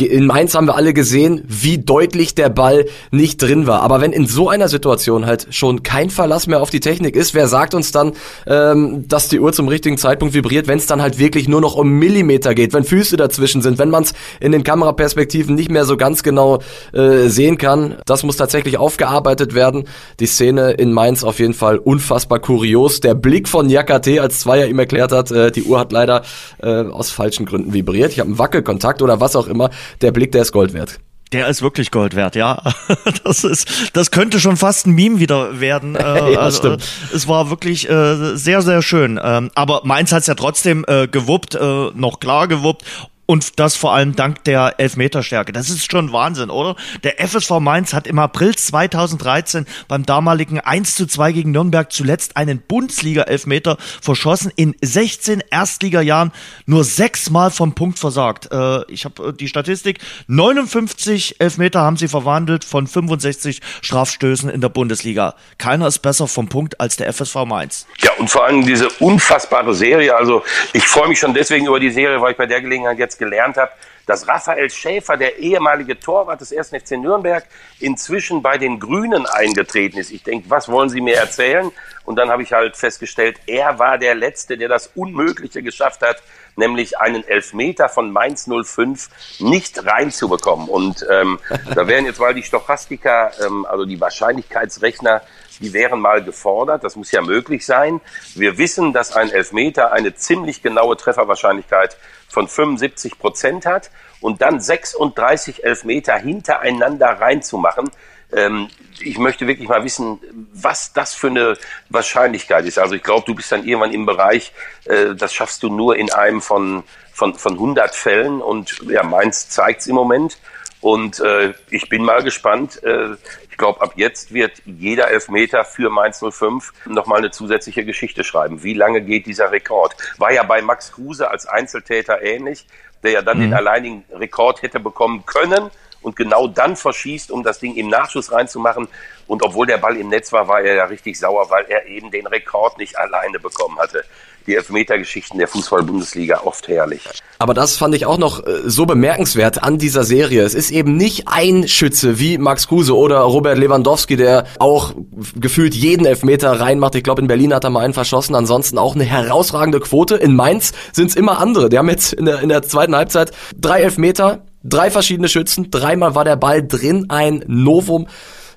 in 0.00 0.26
Mainz 0.26 0.56
haben 0.56 0.66
wir 0.66 0.74
alle 0.74 0.92
gesehen, 0.92 1.44
wie 1.46 1.78
deutlich 1.78 2.34
der 2.34 2.48
Ball 2.48 2.86
nicht 3.12 3.40
drin 3.40 3.68
war. 3.68 3.82
Aber 3.82 4.00
wenn 4.00 4.12
in 4.12 4.26
so 4.26 4.48
einer 4.48 4.68
Situation 4.68 5.24
halt 5.24 5.46
schon 5.50 5.84
kein 5.84 6.10
Verlass 6.10 6.48
mehr 6.48 6.60
auf 6.60 6.70
die 6.70 6.80
Technik 6.80 7.14
ist, 7.14 7.32
wer 7.32 7.46
sagt 7.46 7.74
uns 7.74 7.92
dann, 7.92 8.12
ähm, 8.48 9.06
dass 9.06 9.28
die 9.28 9.38
Uhr 9.38 9.52
zum 9.52 9.68
richtigen 9.68 9.98
Zeitpunkt 9.98 10.34
vibriert, 10.34 10.66
wenn 10.66 10.78
es 10.78 10.86
dann 10.86 11.00
halt 11.00 11.20
wirklich 11.20 11.46
nur 11.46 11.60
noch 11.60 11.76
um 11.76 11.90
Millimeter 11.90 12.56
geht, 12.56 12.72
wenn 12.72 12.82
Füße 12.82 13.16
dazwischen 13.16 13.62
sind, 13.62 13.78
wenn 13.78 13.90
man 13.90 14.02
es 14.02 14.14
in 14.40 14.50
den 14.50 14.64
Kameraperspektiven 14.64 15.54
nicht 15.54 15.70
mehr 15.70 15.84
so 15.84 15.96
ganz 15.96 16.24
genau 16.24 16.58
äh, 16.92 17.28
sehen 17.28 17.56
kann. 17.56 17.98
Das 18.04 18.24
muss 18.24 18.36
tatsächlich 18.36 18.78
aufgearbeitet 18.78 19.54
werden. 19.54 19.84
Die 20.18 20.26
Szene 20.26 20.72
in 20.72 20.92
Mainz 20.92 21.22
auf 21.22 21.38
jeden 21.38 21.54
Fall 21.54 21.78
unfassbar 21.78 22.40
kurios. 22.40 22.98
Der 22.98 23.14
Blick 23.14 23.46
von 23.46 23.70
Jakate, 23.70 24.20
als 24.20 24.40
Zweier 24.40 24.66
ihm 24.66 24.80
erklärt 24.80 25.12
hat, 25.12 25.30
äh, 25.30 25.52
die 25.52 25.62
Uhr 25.62 25.78
hat 25.78 25.92
leider 25.92 26.22
äh, 26.60 26.82
aus 26.82 27.10
falschen 27.10 27.46
Gründen 27.46 27.59
Sekunden 27.60 27.72
vibriert, 27.72 28.12
ich 28.12 28.20
habe 28.20 28.28
einen 28.28 28.38
Wackelkontakt 28.38 29.02
oder 29.02 29.20
was 29.20 29.36
auch 29.36 29.46
immer, 29.46 29.70
der 30.00 30.12
Blick, 30.12 30.32
der 30.32 30.42
ist 30.42 30.52
Gold 30.52 30.72
wert. 30.72 30.98
Der 31.32 31.46
ist 31.46 31.62
wirklich 31.62 31.92
Gold 31.92 32.16
wert, 32.16 32.34
ja. 32.34 32.60
Das 33.24 33.44
ist, 33.44 33.92
das 33.92 34.10
könnte 34.10 34.40
schon 34.40 34.56
fast 34.56 34.86
ein 34.86 34.94
Meme 34.94 35.20
wieder 35.20 35.60
werden. 35.60 35.96
Äh, 36.00 36.32
ja, 36.32 36.40
also, 36.40 36.76
es 37.14 37.28
war 37.28 37.50
wirklich 37.50 37.88
äh, 37.88 38.34
sehr, 38.34 38.62
sehr 38.62 38.82
schön. 38.82 39.20
Ähm, 39.22 39.50
aber 39.54 39.82
Mainz 39.84 40.12
hat 40.12 40.22
es 40.22 40.26
ja 40.26 40.34
trotzdem 40.34 40.84
äh, 40.88 41.06
gewuppt, 41.06 41.54
äh, 41.54 41.90
noch 41.94 42.20
klar 42.20 42.48
gewuppt 42.48 42.84
und 43.30 43.60
das 43.60 43.76
vor 43.76 43.94
allem 43.94 44.16
dank 44.16 44.42
der 44.42 44.74
Elfmeterstärke. 44.78 45.52
Das 45.52 45.70
ist 45.70 45.88
schon 45.88 46.12
Wahnsinn, 46.12 46.50
oder? 46.50 46.74
Der 47.04 47.24
FSV 47.24 47.60
Mainz 47.60 47.94
hat 47.94 48.08
im 48.08 48.18
April 48.18 48.56
2013 48.56 49.66
beim 49.86 50.04
damaligen 50.04 50.58
1 50.58 50.96
zu 50.96 51.06
2 51.06 51.30
gegen 51.30 51.52
Nürnberg 51.52 51.92
zuletzt 51.92 52.36
einen 52.36 52.60
Bundesliga-Elfmeter 52.60 53.76
verschossen. 54.02 54.50
In 54.56 54.74
16 54.82 55.44
Erstligajahren 55.48 56.32
nur 56.66 56.82
sechsmal 56.82 57.52
vom 57.52 57.76
Punkt 57.76 58.00
versagt. 58.00 58.48
Äh, 58.50 58.82
ich 58.90 59.04
habe 59.04 59.28
äh, 59.28 59.32
die 59.32 59.46
Statistik. 59.46 60.00
59 60.26 61.36
Elfmeter 61.38 61.82
haben 61.82 61.98
sie 61.98 62.08
verwandelt 62.08 62.64
von 62.64 62.88
65 62.88 63.60
Strafstößen 63.80 64.50
in 64.50 64.60
der 64.60 64.70
Bundesliga. 64.70 65.36
Keiner 65.56 65.86
ist 65.86 66.00
besser 66.00 66.26
vom 66.26 66.48
Punkt 66.48 66.80
als 66.80 66.96
der 66.96 67.12
FSV 67.12 67.44
Mainz. 67.46 67.86
Ja, 68.00 68.10
und 68.18 68.28
vor 68.28 68.44
allem 68.44 68.66
diese 68.66 68.88
unfassbare 68.98 69.72
Serie. 69.72 70.16
Also 70.16 70.42
ich 70.72 70.88
freue 70.88 71.06
mich 71.06 71.20
schon 71.20 71.32
deswegen 71.32 71.68
über 71.68 71.78
die 71.78 71.90
Serie, 71.90 72.20
weil 72.20 72.32
ich 72.32 72.36
bei 72.36 72.46
der 72.46 72.60
Gelegenheit 72.60 72.98
jetzt 72.98 73.19
gelernt 73.20 73.56
habe, 73.56 73.70
dass 74.06 74.26
Raphael 74.26 74.68
Schäfer, 74.68 75.16
der 75.16 75.38
ehemalige 75.38 76.00
Torwart 76.00 76.40
des 76.40 76.52
1. 76.52 76.70
FC 76.70 76.92
Nürnberg, 76.92 77.44
inzwischen 77.78 78.42
bei 78.42 78.58
den 78.58 78.80
Grünen 78.80 79.24
eingetreten 79.26 79.98
ist. 79.98 80.10
Ich 80.10 80.24
denke, 80.24 80.50
was 80.50 80.68
wollen 80.68 80.88
Sie 80.88 81.00
mir 81.00 81.16
erzählen? 81.16 81.70
Und 82.04 82.16
dann 82.16 82.28
habe 82.28 82.42
ich 82.42 82.52
halt 82.52 82.76
festgestellt, 82.76 83.38
er 83.46 83.78
war 83.78 83.98
der 83.98 84.16
Letzte, 84.16 84.58
der 84.58 84.68
das 84.68 84.88
Unmögliche 84.96 85.62
geschafft 85.62 86.02
hat, 86.02 86.20
nämlich 86.56 86.98
einen 86.98 87.22
Elfmeter 87.22 87.88
von 87.88 88.10
Mainz 88.10 88.48
05 88.48 89.08
nicht 89.38 89.86
reinzubekommen. 89.86 90.68
Und 90.68 91.06
ähm, 91.08 91.38
da 91.72 91.86
wären 91.86 92.04
jetzt 92.04 92.18
mal 92.18 92.34
die 92.34 92.42
Stochastika, 92.42 93.30
ähm, 93.46 93.64
also 93.64 93.84
die 93.84 94.00
Wahrscheinlichkeitsrechner, 94.00 95.22
die 95.60 95.72
wären 95.72 96.00
mal 96.00 96.22
gefordert. 96.22 96.84
Das 96.84 96.96
muss 96.96 97.12
ja 97.12 97.20
möglich 97.22 97.64
sein. 97.64 98.00
Wir 98.34 98.58
wissen, 98.58 98.92
dass 98.92 99.14
ein 99.14 99.30
Elfmeter 99.30 99.92
eine 99.92 100.14
ziemlich 100.14 100.62
genaue 100.62 100.96
Trefferwahrscheinlichkeit 100.96 101.96
von 102.28 102.48
75 102.48 103.18
Prozent 103.18 103.66
hat 103.66 103.90
und 104.20 104.42
dann 104.42 104.60
36 104.60 105.64
Elfmeter 105.64 106.16
hintereinander 106.16 107.08
reinzumachen. 107.08 107.90
Ähm, 108.32 108.68
ich 109.00 109.18
möchte 109.18 109.46
wirklich 109.46 109.68
mal 109.68 109.84
wissen, 109.84 110.18
was 110.52 110.92
das 110.92 111.14
für 111.14 111.28
eine 111.28 111.56
Wahrscheinlichkeit 111.88 112.64
ist. 112.64 112.78
Also 112.78 112.94
ich 112.94 113.02
glaube, 113.02 113.24
du 113.26 113.34
bist 113.34 113.50
dann 113.50 113.64
irgendwann 113.64 113.92
im 113.92 114.06
Bereich, 114.06 114.52
äh, 114.84 115.14
das 115.14 115.34
schaffst 115.34 115.62
du 115.62 115.68
nur 115.68 115.96
in 115.96 116.12
einem 116.12 116.40
von, 116.40 116.84
von, 117.12 117.34
von 117.34 117.54
100 117.54 117.94
Fällen 117.94 118.40
und 118.40 118.80
ja, 118.88 119.02
meins 119.02 119.48
zeigt's 119.48 119.86
im 119.86 119.94
Moment. 119.94 120.38
Und 120.80 121.20
äh, 121.20 121.52
ich 121.70 121.88
bin 121.88 122.04
mal 122.04 122.22
gespannt. 122.22 122.82
Äh, 122.82 123.16
glaube, 123.60 123.80
ab 123.82 123.92
jetzt 123.94 124.32
wird 124.34 124.62
jeder 124.64 125.08
Elfmeter 125.08 125.64
für 125.64 125.90
Mainz 125.90 126.24
05 126.28 126.72
nochmal 126.86 127.18
eine 127.18 127.30
zusätzliche 127.30 127.84
Geschichte 127.84 128.24
schreiben. 128.24 128.64
Wie 128.64 128.74
lange 128.74 129.02
geht 129.02 129.26
dieser 129.26 129.52
Rekord? 129.52 129.94
War 130.18 130.32
ja 130.32 130.42
bei 130.42 130.62
Max 130.62 130.92
Kruse 130.92 131.30
als 131.30 131.46
Einzeltäter 131.46 132.22
ähnlich, 132.22 132.66
der 133.02 133.12
ja 133.12 133.22
dann 133.22 133.36
mhm. 133.36 133.42
den 133.42 133.54
alleinigen 133.54 134.04
Rekord 134.12 134.62
hätte 134.62 134.80
bekommen 134.80 135.24
können 135.26 135.70
und 136.00 136.16
genau 136.16 136.48
dann 136.48 136.74
verschießt, 136.74 137.30
um 137.30 137.42
das 137.42 137.58
Ding 137.60 137.76
im 137.76 137.88
Nachschuss 137.88 138.32
reinzumachen. 138.32 138.88
Und 139.26 139.42
obwohl 139.42 139.66
der 139.66 139.76
Ball 139.76 139.96
im 139.98 140.08
Netz 140.08 140.32
war, 140.32 140.48
war 140.48 140.62
er 140.62 140.74
ja 140.74 140.84
richtig 140.86 141.18
sauer, 141.18 141.50
weil 141.50 141.66
er 141.68 141.86
eben 141.86 142.10
den 142.10 142.26
Rekord 142.26 142.78
nicht 142.78 142.98
alleine 142.98 143.38
bekommen 143.38 143.78
hatte 143.78 144.04
die 144.50 144.56
Elfmetergeschichten 144.56 145.38
der 145.38 145.48
Fußball-Bundesliga 145.48 146.40
oft 146.44 146.68
herrlich. 146.68 147.02
Aber 147.38 147.54
das 147.54 147.76
fand 147.76 147.94
ich 147.94 148.04
auch 148.04 148.18
noch 148.18 148.44
äh, 148.44 148.62
so 148.64 148.84
bemerkenswert 148.84 149.62
an 149.62 149.78
dieser 149.78 150.04
Serie. 150.04 150.42
Es 150.42 150.54
ist 150.54 150.70
eben 150.70 150.96
nicht 150.96 151.28
ein 151.28 151.68
Schütze 151.68 152.18
wie 152.18 152.36
Max 152.36 152.68
Kruse 152.68 152.96
oder 152.96 153.20
Robert 153.20 153.56
Lewandowski, 153.56 154.16
der 154.16 154.44
auch 154.58 154.92
gefühlt 155.36 155.74
jeden 155.74 156.04
Elfmeter 156.04 156.60
reinmacht. 156.60 156.94
Ich 156.96 157.04
glaube, 157.04 157.22
in 157.22 157.28
Berlin 157.28 157.54
hat 157.54 157.64
er 157.64 157.70
mal 157.70 157.84
einen 157.84 157.94
verschossen. 157.94 158.34
Ansonsten 158.34 158.76
auch 158.76 158.94
eine 158.94 159.04
herausragende 159.04 159.80
Quote. 159.80 160.16
In 160.16 160.34
Mainz 160.34 160.72
sind 160.92 161.10
es 161.10 161.16
immer 161.16 161.38
andere. 161.38 161.68
Die 161.68 161.78
haben 161.78 161.88
jetzt 161.88 162.12
in 162.12 162.24
der, 162.24 162.40
in 162.40 162.48
der 162.48 162.62
zweiten 162.62 162.94
Halbzeit 162.94 163.30
drei 163.56 163.80
Elfmeter, 163.82 164.42
drei 164.64 164.90
verschiedene 164.90 165.28
Schützen. 165.28 165.70
Dreimal 165.70 166.14
war 166.14 166.24
der 166.24 166.36
Ball 166.36 166.66
drin. 166.66 167.06
Ein 167.08 167.44
Novum 167.46 168.08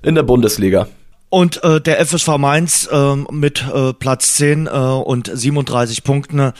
in 0.02 0.16
der 0.16 0.24
Bundesliga. 0.24 0.88
Und 1.34 1.64
äh, 1.64 1.82
der 1.82 2.00
FSV 2.06 2.38
Mainz 2.38 2.88
äh, 2.92 3.16
mit 3.32 3.66
äh, 3.68 3.92
Platz 3.94 4.36
10 4.36 4.68
äh, 4.68 4.70
und 4.70 5.32
37 5.34 6.04
Punkten, 6.04 6.52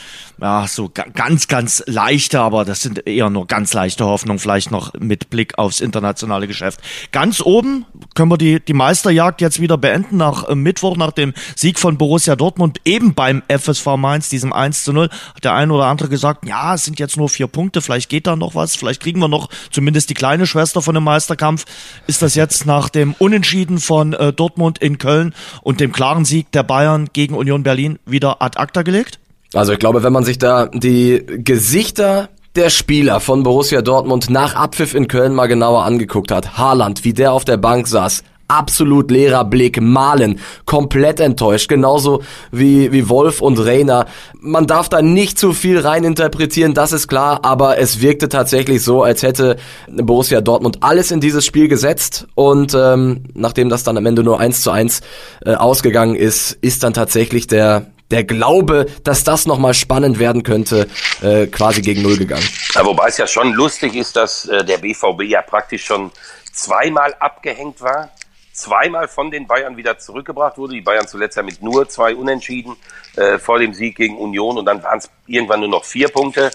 ja, 0.42 0.66
so 0.68 0.90
ganz, 0.90 1.48
ganz 1.48 1.84
leichte, 1.86 2.42
aber 2.42 2.66
das 2.66 2.82
sind 2.82 3.06
eher 3.06 3.30
nur 3.30 3.46
ganz 3.46 3.74
leichte 3.74 4.04
Hoffnungen, 4.06 4.40
vielleicht 4.40 4.72
noch 4.72 4.96
mit 4.96 5.30
Blick 5.30 5.60
aufs 5.60 5.80
internationale 5.80 6.48
Geschäft. 6.48 6.80
Ganz 7.12 7.40
oben 7.40 7.86
können 8.16 8.32
wir 8.32 8.40
die, 8.40 8.66
die 8.66 8.74
Meisterjagd 8.74 9.42
jetzt 9.42 9.62
wieder 9.62 9.78
beenden, 9.78 10.18
nach 10.18 10.50
äh, 10.50 10.56
Mittwoch, 10.56 10.98
nach 10.98 11.12
dem 11.12 11.36
Sieg 11.56 11.78
von 11.78 12.00
Borussia 12.00 12.36
Dortmund, 12.36 12.82
eben 12.84 13.14
beim 13.14 13.44
FSV 13.48 13.86
Mainz, 13.98 14.30
diesem 14.30 14.54
1 14.54 14.86
zu 14.86 14.92
0, 14.92 15.08
hat 15.36 15.44
der 15.44 15.54
ein 15.54 15.70
oder 15.70 15.86
andere 15.86 16.10
gesagt, 16.10 16.48
ja, 16.48 16.74
es 16.74 16.84
sind 16.84 16.98
jetzt 16.98 17.16
nur 17.16 17.30
vier 17.30 17.46
Punkte, 17.46 17.84
vielleicht 17.84 18.10
geht 18.10 18.26
da 18.26 18.36
noch 18.36 18.56
was, 18.56 18.76
vielleicht 18.76 19.04
kriegen 19.04 19.20
wir 19.20 19.28
noch 19.28 19.50
zumindest 19.70 20.10
die 20.10 20.16
kleine 20.16 20.48
Schwester 20.48 20.82
von 20.82 20.96
dem 20.96 21.04
Meisterkampf. 21.04 21.66
Ist 22.08 22.24
das 22.24 22.34
jetzt 22.34 22.66
nach 22.66 22.90
dem 22.90 23.14
Unentschieden 23.20 23.78
von 23.78 24.14
äh, 24.14 24.34
Dortmund 24.34 24.63
Dortmund 24.64 24.78
in 24.80 24.98
Köln 24.98 25.34
und 25.62 25.80
dem 25.80 25.92
klaren 25.92 26.24
Sieg 26.26 26.52
der 26.52 26.64
Bayern 26.64 27.10
gegen 27.12 27.36
Union 27.36 27.64
Berlin 27.64 28.00
wieder 28.06 28.42
ad 28.42 28.58
acta 28.58 28.82
gelegt? 28.82 29.20
Also 29.54 29.74
ich 29.74 29.80
glaube, 29.80 30.04
wenn 30.04 30.14
man 30.14 30.24
sich 30.24 30.38
da 30.38 30.68
die 30.68 31.24
Gesichter 31.28 32.30
der 32.56 32.70
Spieler 32.70 33.20
von 33.20 33.44
Borussia 33.44 33.82
Dortmund 33.82 34.30
nach 34.30 34.56
Abpfiff 34.56 34.94
in 34.94 35.08
Köln 35.08 35.34
mal 35.34 35.48
genauer 35.48 35.84
angeguckt 35.84 36.32
hat, 36.32 36.58
Haaland, 36.58 37.04
wie 37.04 37.14
der 37.14 37.34
auf 37.34 37.46
der 37.46 37.58
Bank 37.58 37.88
saß, 37.88 38.24
absolut 38.48 39.12
leerer 39.12 39.46
Blick, 39.46 39.82
Malen, 39.82 40.40
komplett 40.66 41.20
enttäuscht, 41.20 41.68
genauso 41.70 42.24
wie, 42.52 42.92
wie 42.92 43.10
Wolf 43.10 43.42
und 43.42 43.60
Reiner. 43.60 44.06
Man 44.40 44.68
darf 44.68 44.90
da 44.90 45.02
nicht 45.02 45.40
zu 45.40 45.54
viel 45.54 45.80
reininterpretieren, 45.80 46.74
das 46.74 46.92
ist 46.92 47.08
klar, 47.08 47.40
aber 47.44 47.78
es 47.78 48.02
wirkte 48.02 48.30
tatsächlich 48.30 48.84
so, 48.84 49.04
als 49.04 49.24
hätte 49.24 49.58
Borussia 49.90 50.42
Dortmund 50.42 50.78
alles 50.82 51.12
in 51.12 51.22
dieses 51.22 51.46
Spiel 51.46 51.68
gesetzt 51.68 52.28
und 52.36 52.74
ähm, 52.74 53.24
nachdem 53.34 53.70
das 53.70 53.84
dann 53.84 53.98
am 53.98 54.06
Ende 54.06 54.24
nur 54.24 54.40
eins 54.40 54.62
zu 54.62 54.72
eins 54.72 55.02
äh, 55.46 55.56
ausgegangen 55.56 56.16
ist, 56.16 56.58
ist 56.62 56.84
dann 56.84 56.94
tatsächlich 56.94 57.48
der 57.48 57.88
der 58.12 58.24
Glaube, 58.24 58.86
dass 59.04 59.24
das 59.24 59.48
nochmal 59.48 59.74
spannend 59.74 60.20
werden 60.20 60.44
könnte, 60.44 60.88
äh, 61.22 61.48
quasi 61.48 61.82
gegen 61.82 62.04
Null 62.04 62.18
gegangen. 62.18 62.48
Ja, 62.76 62.86
wobei 62.86 63.08
es 63.08 63.18
ja 63.18 63.26
schon 63.26 63.54
lustig 63.54 63.96
ist, 63.96 64.16
dass 64.16 64.46
äh, 64.46 64.64
der 64.64 64.78
BVB 64.78 65.24
ja 65.24 65.42
praktisch 65.42 65.86
schon 65.86 66.12
zweimal 66.52 67.16
abgehängt 67.20 67.82
war, 67.82 68.12
zweimal 68.54 69.08
von 69.08 69.32
den 69.32 69.48
Bayern 69.48 69.76
wieder 69.76 69.98
zurückgebracht 69.98 70.58
wurde. 70.58 70.76
Die 70.76 70.82
Bayern 70.82 71.08
zuletzt 71.08 71.36
ja 71.36 71.44
mit 71.44 71.62
nur 71.62 71.90
zwei 71.90 72.16
Unentschieden 72.16 72.78
äh, 73.18 73.38
vor 73.40 73.60
dem 73.60 73.74
Sieg 73.74 73.98
gegen 73.98 74.18
Union 74.18 74.58
und 74.58 74.66
dann 74.66 74.82
waren 74.84 75.00
es 75.00 75.10
irgendwann 75.28 75.60
nur 75.60 75.70
noch 75.70 75.84
vier 75.84 76.08
Punkte. 76.10 76.52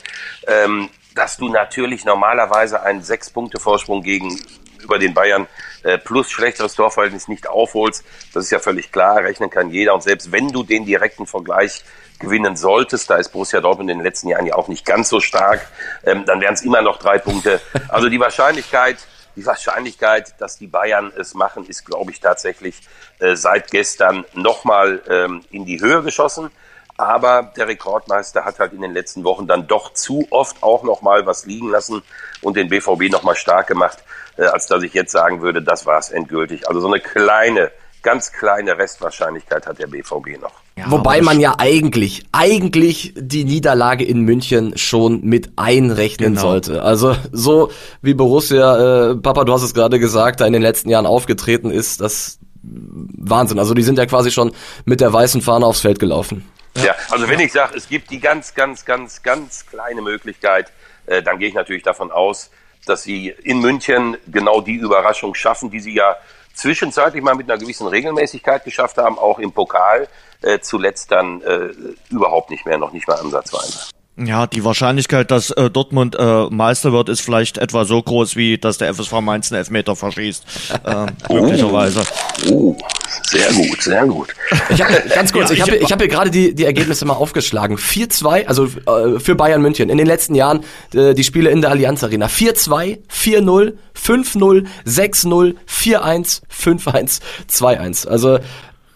Ähm, 0.46 0.88
dass 1.18 1.36
du 1.36 1.48
natürlich 1.48 2.04
normalerweise 2.04 2.82
einen 2.82 3.02
Sechs-Punkte-Vorsprung 3.02 4.02
gegen 4.02 4.40
über 4.80 5.00
den 5.00 5.14
Bayern 5.14 5.48
äh, 5.82 5.98
plus 5.98 6.30
schlechteres 6.30 6.74
Torverhältnis 6.74 7.26
nicht 7.26 7.48
aufholst. 7.48 8.04
Das 8.32 8.44
ist 8.44 8.50
ja 8.50 8.60
völlig 8.60 8.92
klar, 8.92 9.16
rechnen 9.16 9.50
kann 9.50 9.70
jeder. 9.70 9.94
Und 9.94 10.04
selbst 10.04 10.30
wenn 10.30 10.48
du 10.48 10.62
den 10.62 10.86
direkten 10.86 11.26
Vergleich 11.26 11.84
gewinnen 12.20 12.56
solltest, 12.56 13.10
da 13.10 13.16
ist 13.16 13.30
Borussia 13.30 13.60
Dortmund 13.60 13.90
in 13.90 13.98
den 13.98 14.04
letzten 14.04 14.28
Jahren 14.28 14.46
ja 14.46 14.54
auch 14.54 14.68
nicht 14.68 14.86
ganz 14.86 15.08
so 15.08 15.20
stark, 15.20 15.66
ähm, 16.04 16.24
dann 16.24 16.40
wären 16.40 16.54
es 16.54 16.62
immer 16.62 16.82
noch 16.82 16.98
drei 16.98 17.18
Punkte. 17.18 17.60
Also 17.88 18.08
die 18.08 18.20
Wahrscheinlichkeit, 18.20 18.98
die 19.38 19.46
Wahrscheinlichkeit, 19.46 20.34
dass 20.38 20.58
die 20.58 20.66
Bayern 20.66 21.12
es 21.16 21.34
machen, 21.34 21.66
ist, 21.66 21.84
glaube 21.84 22.10
ich, 22.10 22.20
tatsächlich 22.20 22.80
äh, 23.20 23.34
seit 23.36 23.70
gestern 23.70 24.24
nochmal 24.34 25.00
ähm, 25.08 25.42
in 25.50 25.64
die 25.64 25.80
Höhe 25.80 26.02
geschossen. 26.02 26.50
Aber 26.96 27.52
der 27.56 27.68
Rekordmeister 27.68 28.44
hat 28.44 28.58
halt 28.58 28.72
in 28.72 28.80
den 28.80 28.92
letzten 28.92 29.22
Wochen 29.22 29.46
dann 29.46 29.68
doch 29.68 29.92
zu 29.92 30.26
oft 30.30 30.62
auch 30.62 30.82
nochmal 30.82 31.24
was 31.26 31.46
liegen 31.46 31.70
lassen 31.70 32.02
und 32.42 32.56
den 32.56 32.68
BVB 32.68 33.10
nochmal 33.10 33.36
stark 33.36 33.68
gemacht 33.68 33.98
äh, 34.38 34.44
als 34.44 34.66
dass 34.66 34.82
ich 34.82 34.94
jetzt 34.94 35.12
sagen 35.12 35.42
würde, 35.42 35.60
das 35.60 35.84
war 35.84 35.98
es 35.98 36.10
endgültig. 36.10 36.68
Also 36.68 36.80
so 36.80 36.86
eine 36.86 37.00
kleine, 37.00 37.70
ganz 38.02 38.32
kleine 38.32 38.78
Restwahrscheinlichkeit 38.78 39.66
hat 39.66 39.78
der 39.78 39.86
BVB 39.86 40.40
noch. 40.40 40.52
Ja, 40.76 40.90
Wobei 40.90 41.20
man 41.20 41.40
ja 41.40 41.56
eigentlich, 41.58 42.24
eigentlich 42.30 43.12
die 43.16 43.44
Niederlage 43.44 44.04
in 44.04 44.20
München 44.20 44.78
schon 44.78 45.24
mit 45.24 45.50
einrechnen 45.56 46.34
genau. 46.34 46.40
sollte. 46.40 46.82
Also 46.82 47.16
so 47.32 47.70
wie 48.00 48.14
Borussia, 48.14 49.10
äh, 49.10 49.16
Papa, 49.16 49.44
du 49.44 49.52
hast 49.52 49.62
es 49.62 49.74
gerade 49.74 49.98
gesagt, 49.98 50.40
da 50.40 50.46
in 50.46 50.52
den 50.52 50.62
letzten 50.62 50.88
Jahren 50.88 51.06
aufgetreten 51.06 51.70
ist, 51.70 52.00
das 52.00 52.38
Wahnsinn. 52.62 53.58
Also 53.58 53.74
die 53.74 53.82
sind 53.82 53.98
ja 53.98 54.06
quasi 54.06 54.30
schon 54.30 54.52
mit 54.84 55.00
der 55.00 55.12
weißen 55.12 55.42
Fahne 55.42 55.66
aufs 55.66 55.80
Feld 55.80 55.98
gelaufen. 55.98 56.48
Ja, 56.76 56.94
also 57.10 57.28
wenn 57.28 57.40
ich 57.40 57.52
sage, 57.52 57.76
es 57.76 57.88
gibt 57.88 58.10
die 58.10 58.20
ganz, 58.20 58.54
ganz, 58.54 58.84
ganz, 58.84 59.22
ganz 59.22 59.66
kleine 59.66 60.00
Möglichkeit, 60.02 60.70
äh, 61.06 61.22
dann 61.22 61.38
gehe 61.38 61.48
ich 61.48 61.54
natürlich 61.54 61.82
davon 61.82 62.12
aus, 62.12 62.50
dass 62.86 63.02
sie 63.02 63.34
in 63.42 63.60
München 63.60 64.16
genau 64.28 64.60
die 64.60 64.76
Überraschung 64.76 65.34
schaffen, 65.34 65.70
die 65.70 65.80
sie 65.80 65.94
ja 65.94 66.16
zwischenzeitlich 66.58 67.22
mal 67.22 67.34
mit 67.34 67.48
einer 67.48 67.58
gewissen 67.58 67.86
Regelmäßigkeit 67.86 68.64
geschafft 68.64 68.98
haben, 68.98 69.18
auch 69.18 69.38
im 69.38 69.52
Pokal, 69.52 70.08
äh, 70.42 70.58
zuletzt 70.60 71.10
dann 71.12 71.40
äh, 71.42 71.70
überhaupt 72.10 72.50
nicht 72.50 72.66
mehr, 72.66 72.78
noch 72.78 72.92
nicht 72.92 73.06
mal 73.06 73.14
ansatzweise. 73.14 73.90
Ja, 74.24 74.46
die 74.48 74.64
Wahrscheinlichkeit, 74.64 75.30
dass 75.30 75.50
äh, 75.50 75.70
Dortmund 75.70 76.16
äh, 76.18 76.46
Meister 76.50 76.92
wird, 76.92 77.08
ist 77.08 77.20
vielleicht 77.20 77.56
etwa 77.58 77.84
so 77.84 78.02
groß, 78.02 78.34
wie 78.34 78.58
dass 78.58 78.78
der 78.78 78.92
FSV 78.92 79.20
Mainz 79.20 79.52
einen 79.52 79.58
Elfmeter 79.58 79.94
verschießt. 79.94 80.44
Äh, 80.84 81.06
möglicherweise. 81.32 82.02
Oh, 82.50 82.76
sehr 83.22 83.52
gut, 83.52 83.82
sehr 83.82 84.06
gut. 84.06 84.34
Ich 84.70 84.82
hab, 84.82 84.88
ganz 85.14 85.32
kurz, 85.32 85.50
ja, 85.50 85.56
ich 85.56 85.62
habe 85.62 85.76
ich 85.76 85.92
hab 85.92 86.00
hier 86.00 86.08
gerade 86.08 86.30
die, 86.30 86.52
die 86.52 86.64
Ergebnisse 86.64 87.04
mal 87.04 87.14
aufgeschlagen. 87.14 87.76
4-2, 87.76 88.46
also 88.46 88.64
äh, 88.64 89.20
für 89.20 89.36
Bayern 89.36 89.62
München. 89.62 89.88
In 89.88 89.98
den 89.98 90.06
letzten 90.06 90.34
Jahren 90.34 90.64
äh, 90.94 91.14
die 91.14 91.24
Spiele 91.24 91.50
in 91.50 91.60
der 91.60 91.70
Allianz 91.70 92.02
Arena. 92.02 92.26
4-2, 92.26 92.98
4-0, 93.08 93.74
5-0, 93.96 94.66
6-0, 94.84 95.54
4-1, 95.68 96.42
5-1, 96.50 97.20
2-1. 97.48 98.08
Also 98.08 98.38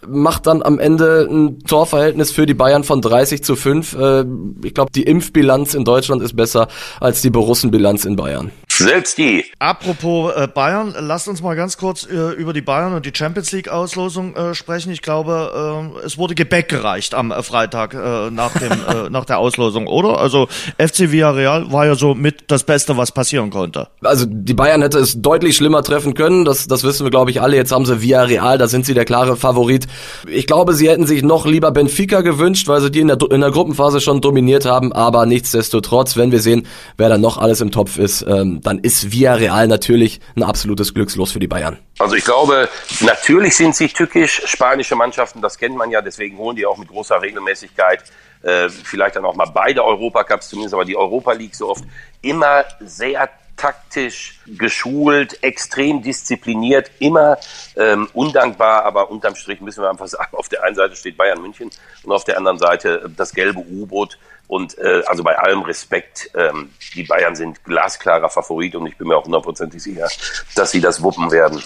macht 0.07 0.47
dann 0.47 0.63
am 0.63 0.79
Ende 0.79 1.29
ein 1.31 1.61
Torverhältnis 1.61 2.31
für 2.31 2.47
die 2.47 2.55
Bayern 2.55 2.85
von 2.85 3.01
30 3.01 3.43
zu 3.43 3.57
5. 3.57 3.95
Äh, 3.95 4.25
ich 4.65 4.75
glaube, 4.75 4.91
die 4.93 5.03
Impfbilanz 5.03 5.75
in 5.75 5.85
Deutschland 5.85 6.23
ist 6.23 6.37
besser 6.37 6.69
als 7.01 7.23
die 7.23 7.31
Borussenbilanz 7.31 8.05
in 8.05 8.17
Bayern. 8.17 8.51
Selbst 8.83 9.17
die. 9.17 9.45
Apropos 9.61 10.33
äh, 10.35 10.49
Bayern, 10.49 10.95
lasst 10.99 11.29
uns 11.29 11.41
mal 11.41 11.55
ganz 11.55 11.77
kurz 11.77 12.05
äh, 12.05 12.33
über 12.33 12.53
die 12.53 12.63
Bayern 12.63 12.95
und 12.95 13.07
die 13.07 13.13
Champions 13.15 13.53
League 13.53 13.69
Auslosung 13.69 14.35
äh, 14.35 14.55
sprechen. 14.55 14.91
Ich 14.91 15.03
glaube, 15.03 15.93
äh, 16.03 16.05
es 16.05 16.19
wurde 16.19 16.35
Gebäck 16.35 16.69
gereicht 16.69 17.15
am 17.15 17.31
äh, 17.31 17.43
Freitag 17.43 17.95
äh, 17.95 18.31
nach 18.31 18.53
dem 18.59 18.73
äh, 18.73 19.09
nach 19.11 19.25
der 19.25 19.39
Auslosung, 19.39 19.87
oder? 19.87 20.19
Also 20.19 20.49
FC 20.79 21.13
Villarreal 21.13 21.71
war 21.71 21.87
ja 21.87 21.95
so 21.95 22.15
mit 22.15 22.45
das 22.49 22.65
Beste, 22.65 22.97
was 22.97 23.13
passieren 23.13 23.51
konnte. 23.51 23.89
Also 24.03 24.27
die 24.29 24.55
Bayern 24.55 24.83
hätte 24.83 24.99
es 24.99 25.21
deutlich 25.21 25.57
schlimmer 25.57 25.83
treffen 25.83 26.15
können. 26.15 26.45
Das 26.45 26.67
das 26.67 26.83
wissen 26.83 27.07
wir, 27.07 27.11
glaube 27.11 27.31
ich, 27.31 27.41
alle. 27.41 27.57
Jetzt 27.57 27.71
haben 27.71 27.87
sie 27.87 28.03
Villarreal, 28.03 28.59
da 28.59 28.67
sind 28.67 28.85
sie 28.85 28.95
der 28.95 29.05
klare 29.05 29.37
Favorit. 29.37 29.87
Ich 30.27 30.47
glaube, 30.49 30.75
sie 30.75 30.89
hätten 30.89 31.07
sich 31.07 31.23
noch 31.23 31.47
lieber 31.47 31.71
Benfica 31.71 32.23
gewünscht, 32.23 32.67
weil 32.67 32.81
sie 32.81 32.91
die 32.91 33.01
in 33.01 33.09
der 33.09 33.19
in 33.31 33.43
der 33.43 33.53
Gruppenphase 33.53 34.01
schon 34.01 34.21
dominiert 34.21 34.65
haben. 34.65 34.93
Aber 34.93 35.25
nichtsdestotrotz, 35.27 36.17
wenn 36.17 36.33
wir 36.33 36.41
sehen, 36.41 36.67
wer 36.97 37.09
da 37.09 37.17
noch 37.17 37.39
alles 37.39 37.61
im 37.61 37.71
Topf 37.71 37.99
ist. 37.99 38.25
Ähm, 38.29 38.61
dann 38.63 38.72
ist 38.79 39.13
Villarreal 39.13 39.69
natürlich 39.69 40.21
ein 40.37 40.43
absolutes 40.43 40.95
Glückslos 40.95 41.33
für 41.33 41.39
die 41.39 41.47
Bayern. 41.47 41.79
Also 41.99 42.15
ich 42.17 42.25
glaube, 42.25 42.69
natürlich 43.01 43.57
sind 43.57 43.77
sie 43.77 43.89
tückisch, 43.89 44.43
spanische 44.47 44.97
Mannschaften, 44.97 45.41
das 45.41 45.59
kennt 45.59 45.77
man 45.77 45.91
ja, 45.91 46.01
deswegen 46.01 46.39
holen 46.39 46.57
die 46.57 46.67
auch 46.67 46.79
mit 46.79 46.89
großer 46.89 47.21
Regelmäßigkeit 47.21 48.05
äh, 48.43 48.69
vielleicht 48.69 49.17
dann 49.17 49.25
auch 49.25 49.35
mal 49.35 49.47
beide 49.47 49.85
Europacups 49.85 50.49
zumindest, 50.49 50.75
aber 50.75 50.85
die 50.85 50.97
Europa 50.97 51.33
League 51.33 51.55
so 51.55 51.71
oft 51.71 51.85
immer 52.23 52.65
sehr 52.81 53.29
taktisch 53.57 54.41
geschult, 54.47 55.43
extrem 55.43 56.03
diszipliniert, 56.03 56.91
immer 56.99 57.39
ähm, 57.77 58.09
undankbar, 58.13 58.85
aber 58.85 59.11
unterm 59.11 59.37
Strich 59.37 59.61
müssen 59.61 59.83
wir 59.83 59.91
einfach 59.91 60.09
sagen, 60.09 60.37
auf 60.37 60.49
der 60.49 60.65
einen 60.65 60.75
Seite 60.75 60.97
steht 60.97 61.17
Bayern 61.17 61.41
München 61.41 61.71
und 62.03 62.13
auf 62.13 62.25
der 62.25 62.39
anderen 62.39 62.59
Seite 62.59 63.11
das 63.17 63.33
gelbe 63.33 63.61
U-Boot. 63.61 64.19
Und 64.49 64.77
äh, 64.79 65.03
also 65.07 65.23
bei 65.23 65.39
allem 65.39 65.63
Respekt, 65.63 66.31
ähm, 66.35 66.71
die 66.95 67.05
Bayern 67.05 67.35
sind 67.35 67.65
glasklarer 67.65 68.29
Favorit 68.29 68.75
und 68.75 68.87
ich 68.87 68.97
bin 68.97 69.09
mir 69.09 69.17
auch 69.17 69.25
hundertprozentig 69.25 69.83
sicher, 69.83 70.09
dass 70.55 70.71
sie 70.71 70.81
das 70.81 71.03
wuppen 71.03 71.31
werden. 71.31 71.63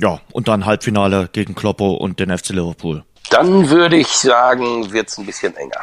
Ja, 0.00 0.20
und 0.32 0.46
dann 0.48 0.66
Halbfinale 0.66 1.28
gegen 1.32 1.54
Kloppo 1.54 1.94
und 1.94 2.20
den 2.20 2.36
FC 2.36 2.50
Liverpool. 2.50 3.04
Dann 3.30 3.68
würde 3.68 3.96
ich 3.96 4.08
sagen, 4.08 4.92
wird 4.92 5.08
es 5.08 5.18
ein 5.18 5.26
bisschen 5.26 5.56
enger. 5.56 5.80